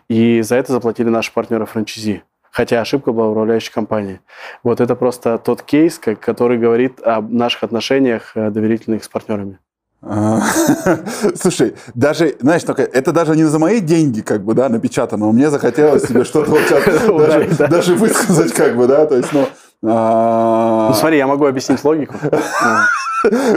И 0.07 0.41
за 0.41 0.55
это 0.55 0.71
заплатили 0.71 1.09
наши 1.09 1.33
партнеры 1.33 1.65
франчайзи 1.65 2.23
хотя 2.51 2.81
ошибка 2.81 3.11
была 3.11 3.29
управляющей 3.29 3.71
компании. 3.71 4.19
Вот 4.63 4.79
это 4.79 4.95
просто 4.95 5.37
тот 5.37 5.63
кейс, 5.63 5.99
который 5.99 6.57
говорит 6.57 6.99
о 7.03 7.21
наших 7.21 7.63
отношениях 7.63 8.33
э, 8.35 8.51
доверительных 8.51 9.03
с 9.03 9.07
партнерами. 9.07 9.57
А, 10.03 10.41
слушай, 11.35 11.75
даже, 11.93 12.35
знаешь, 12.39 12.63
только 12.63 12.83
это 12.83 13.11
даже 13.11 13.35
не 13.35 13.43
за 13.43 13.59
мои 13.59 13.79
деньги, 13.79 14.21
как 14.21 14.43
бы, 14.43 14.53
да, 14.53 14.67
напечатано. 14.67 15.31
Мне 15.31 15.49
захотелось 15.49 16.07
себе 16.07 16.23
что-то 16.23 16.51
вот 16.51 17.19
даже, 17.27 17.67
даже 17.67 17.95
высказать, 17.95 18.51
как 18.53 18.75
бы, 18.75 18.87
да, 18.87 19.05
то 19.05 19.17
есть, 19.17 19.31
ну... 19.31 19.47
А, 19.83 20.89
ну, 20.89 20.93
смотри, 20.93 21.17
я 21.17 21.25
могу 21.25 21.45
объяснить 21.45 21.83
логику. 21.83 22.15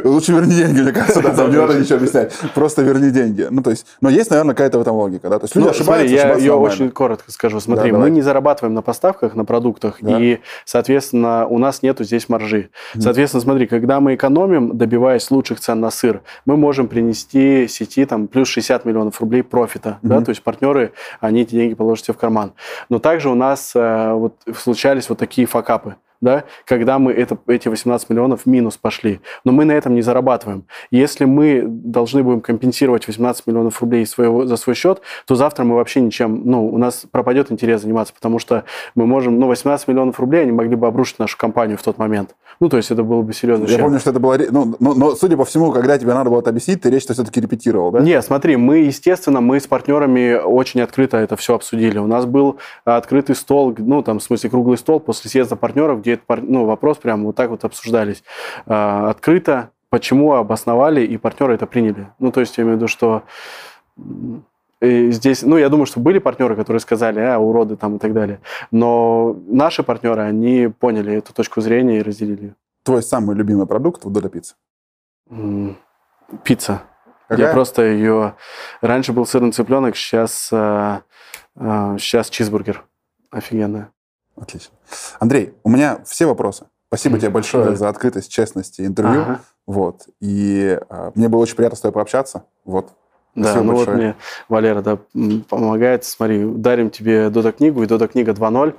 Лучше 0.05 0.33
верни 0.33 0.55
деньги, 0.55 0.81
мне 0.81 0.93
кажется, 0.93 1.23
да, 1.23 1.35
там 1.35 1.51
не 1.51 1.57
надо 1.57 1.79
ничего 1.79 1.97
объяснять. 1.97 2.33
Просто 2.55 2.83
верни 2.83 3.11
деньги. 3.11 3.47
Ну, 3.51 3.63
то 3.63 3.71
есть, 3.71 3.87
но 4.01 4.11
есть, 4.11 4.31
наверное, 4.31 4.55
какая-то 4.55 4.79
в 4.79 4.83
этом 4.83 4.97
логика, 4.97 5.29
да? 5.29 5.39
То 5.39 5.45
есть 5.45 5.55
люди 5.57 5.67
ну, 5.67 5.71
ошибаются, 5.71 6.17
смотри, 6.17 6.33
я 6.33 6.37
ее 6.37 6.55
очень 6.55 6.91
коротко 6.91 7.31
скажу. 7.33 7.61
Смотри, 7.61 7.93
да, 7.93 7.99
мы 7.99 8.11
не 8.11 8.23
зарабатываем 8.23 8.75
на 8.75 8.83
поставках, 8.83 9.35
на 9.35 9.45
продуктах, 9.45 9.97
да. 10.01 10.21
и, 10.21 10.39
соответственно, 10.65 11.47
у 11.47 11.59
нас 11.59 11.83
нету 11.83 12.05
здесь 12.05 12.29
маржи. 12.29 12.71
Соответственно, 12.99 13.41
смотри, 13.43 13.67
когда 13.67 14.01
мы 14.01 14.15
экономим, 14.15 14.77
добиваясь 14.77 15.31
лучших 15.31 15.61
цен 15.61 15.81
на 15.81 15.91
сыр, 15.91 16.23
мы 16.47 16.57
можем 16.57 16.89
принести 16.89 17.67
сети 17.69 18.05
там 18.05 18.29
плюс 18.29 18.49
60 18.49 18.85
миллионов 18.85 19.21
рублей 19.21 19.43
профита, 19.43 19.99
mm-hmm. 20.03 20.09
да, 20.09 20.21
то 20.21 20.31
есть 20.31 20.43
партнеры, 20.43 20.93
они 21.21 21.43
эти 21.43 21.53
деньги 21.53 21.75
положат 21.75 22.07
себе 22.07 22.15
в 22.15 22.19
карман. 22.19 22.53
Но 22.89 22.99
также 22.99 23.31
у 23.31 23.35
нас 23.35 23.73
э, 23.75 24.13
вот 24.13 24.35
случались 24.57 25.09
вот 25.09 25.19
такие 25.19 25.47
факапы 25.47 25.97
да, 26.25 26.45
когда 26.65 26.99
мы 26.99 27.13
это, 27.13 27.37
эти 27.47 27.69
18 27.69 28.09
миллионов 28.09 28.47
минус 28.47 28.77
пошли. 28.79 29.21
Но 29.45 29.53
мы 29.55 29.65
на 29.65 29.73
этом 29.73 29.95
не 29.95 30.03
зарабатываем. 30.03 30.67
Если 30.91 31.25
мы 31.25 31.65
должны 31.67 32.23
будем 32.23 32.41
компенсировать 32.41 33.07
18 33.07 33.47
миллионов 33.47 33.81
рублей 33.81 34.05
своего, 34.07 34.47
за 34.47 34.57
свой 34.57 34.75
счет, 34.75 35.01
то 35.27 35.35
завтра 35.35 35.65
мы 35.65 35.77
вообще 35.77 36.01
ничем, 36.01 36.43
ну, 36.45 36.67
у 36.67 36.79
нас 36.79 37.07
пропадет 37.11 37.51
интерес 37.51 37.83
заниматься, 37.83 38.13
потому 38.13 38.39
что 38.39 38.65
мы 38.95 39.07
можем, 39.07 39.39
ну, 39.39 39.47
18 39.47 39.89
миллионов 39.89 40.21
рублей 40.21 40.43
они 40.43 40.53
могли 40.53 40.77
бы 40.77 40.87
обрушить 40.87 41.19
нашу 41.19 41.39
компанию 41.39 41.79
в 41.79 41.83
тот 41.83 41.99
момент. 41.99 42.35
Ну, 42.61 42.69
то 42.69 42.77
есть 42.77 42.91
это 42.91 43.03
было 43.03 43.23
бы 43.23 43.33
серьезно. 43.33 43.67
Я 43.67 43.79
помню, 43.79 43.99
что 43.99 44.11
это 44.11 44.21
было... 44.21 44.39
Ну, 44.51 44.77
но, 44.79 44.95
но, 44.95 45.15
судя 45.15 45.37
по 45.37 45.45
всему, 45.45 45.73
когда 45.73 45.99
тебе 45.99 46.15
надо 46.15 46.31
было 46.31 46.41
это 46.41 46.51
объяснить, 46.51 46.83
ты 46.83 46.91
речь-то 46.91 47.15
все-таки 47.15 47.41
репетировал, 47.41 47.91
да? 47.91 48.01
Нет, 48.01 48.25
смотри, 48.25 48.57
мы, 48.57 48.79
естественно, 48.79 49.41
мы 49.41 49.61
с 49.61 49.67
партнерами 49.67 50.35
очень 50.35 50.81
открыто 50.81 51.17
это 51.17 51.37
все 51.37 51.55
обсудили. 51.55 51.99
У 51.99 52.07
нас 52.07 52.27
был 52.27 52.59
открытый 52.85 53.37
стол, 53.37 53.75
ну, 53.79 54.03
там, 54.03 54.19
в 54.19 54.23
смысле, 54.23 54.51
круглый 54.51 54.79
стол 54.79 55.01
после 55.01 55.31
съезда 55.31 55.57
партнеров, 55.57 56.01
где 56.01 56.15
этот 56.15 56.43
ну, 56.43 56.65
вопрос 56.65 56.99
прям 56.99 57.25
вот 57.25 57.37
так 57.37 57.51
вот 57.51 57.65
обсуждались. 57.65 58.23
А, 58.67 59.11
открыто, 59.11 59.71
почему 59.91 60.33
обосновали, 60.33 61.05
и 61.05 61.17
партнеры 61.17 61.55
это 61.55 61.67
приняли. 61.67 62.09
Ну, 62.19 62.33
то 62.33 62.41
есть 62.41 62.59
я 62.59 62.65
имею 62.65 62.77
в 62.77 62.81
виду, 62.81 62.89
что 62.89 63.23
здесь, 65.11 65.43
ну, 65.43 65.57
я 65.57 65.69
думаю, 65.69 65.87
что 65.87 66.01
были 66.01 66.19
партнеры, 66.19 66.57
которые 66.57 66.81
сказали, 66.81 67.21
а, 67.21 67.39
уроды 67.39 67.77
там 67.77 67.97
и 67.97 67.99
так 67.99 68.13
далее. 68.13 68.41
Но 68.71 69.37
наши 69.47 69.83
партнеры, 69.83 70.23
они 70.23 70.69
поняли 70.69 71.15
эту 71.15 71.33
точку 71.33 71.61
зрения 71.61 71.99
и 71.99 72.03
разделили. 72.03 72.55
Твой 72.83 73.03
самый 73.03 73.37
любимый 73.37 73.67
продукт 73.67 74.05
в 74.05 74.11
Додо 74.11 74.29
Пицца? 74.29 74.55
Пицца. 76.43 76.83
Какая? 77.29 77.47
Я 77.47 77.53
просто 77.53 77.83
ее... 77.83 78.35
Раньше 78.81 79.13
был 79.13 79.27
сырный 79.27 79.53
цыпленок, 79.53 79.97
сейчас, 79.97 80.51
а, 80.53 81.03
а, 81.57 81.97
сейчас 81.99 82.29
чизбургер. 82.29 82.85
Офигенная. 83.31 83.91
Отлично. 84.37 84.75
Андрей, 85.19 85.55
у 85.63 85.71
меня 85.71 86.01
все 86.05 86.27
вопросы. 86.27 86.67
Спасибо 86.89 87.19
тебе 87.19 87.31
большое 87.31 87.75
за 87.77 87.89
открытость, 87.89 88.31
честность 88.31 88.79
и 88.79 88.87
интервью. 88.87 89.23
Ага. 89.23 89.41
Вот. 89.67 90.09
И 90.21 90.79
э, 90.89 91.11
мне 91.15 91.29
было 91.29 91.41
очень 91.41 91.57
приятно 91.57 91.77
с 91.77 91.81
тобой 91.81 91.95
пообщаться. 91.95 92.45
Вот. 92.65 92.93
Да, 93.35 93.63
ну 93.63 93.73
большое. 93.75 93.87
вот 93.87 93.97
мне 93.97 94.15
Валера 94.49 94.83
да, 94.83 94.99
помогает. 95.49 96.05
Смотри, 96.05 96.45
дарим 96.45 96.91
тебе 96.91 97.31
Дода 97.31 97.53
книгу 97.53 97.83
и 97.83 97.87
Дода 97.87 98.07
книга 98.09 98.33
2.0. 98.33 98.75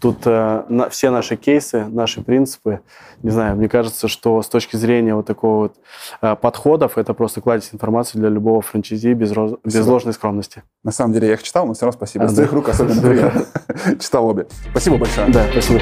Тут 0.00 0.18
э, 0.26 0.64
на, 0.68 0.88
все 0.90 1.10
наши 1.10 1.36
кейсы, 1.36 1.86
наши 1.88 2.22
принципы. 2.22 2.80
Не 3.22 3.30
знаю, 3.30 3.56
мне 3.56 3.68
кажется, 3.68 4.06
что 4.06 4.40
с 4.42 4.48
точки 4.48 4.76
зрения 4.76 5.14
вот 5.14 5.26
такого 5.26 5.62
вот 5.62 5.74
э, 6.22 6.36
подходов, 6.36 6.98
это 6.98 7.14
просто 7.14 7.40
кладезь 7.40 7.70
информации 7.72 8.18
для 8.18 8.28
любого 8.28 8.62
франчайзи 8.62 9.14
без, 9.14 9.32
без 9.64 9.86
ложной 9.86 10.14
скромности. 10.14 10.62
На 10.84 10.92
самом 10.92 11.14
деле 11.14 11.28
я 11.28 11.34
их 11.34 11.42
читал, 11.42 11.66
но 11.66 11.74
все 11.74 11.86
равно 11.86 11.96
спасибо. 11.96 12.26
А, 12.26 12.28
С 12.28 12.32
да. 12.32 12.36
твоих 12.36 12.52
рук 12.52 12.68
особенно 12.68 13.02
приятно. 13.08 13.46
Читал 13.98 14.26
обе. 14.26 14.46
Спасибо 14.70 14.98
большое. 14.98 15.28
Да, 15.30 15.46
спасибо. 15.50 15.80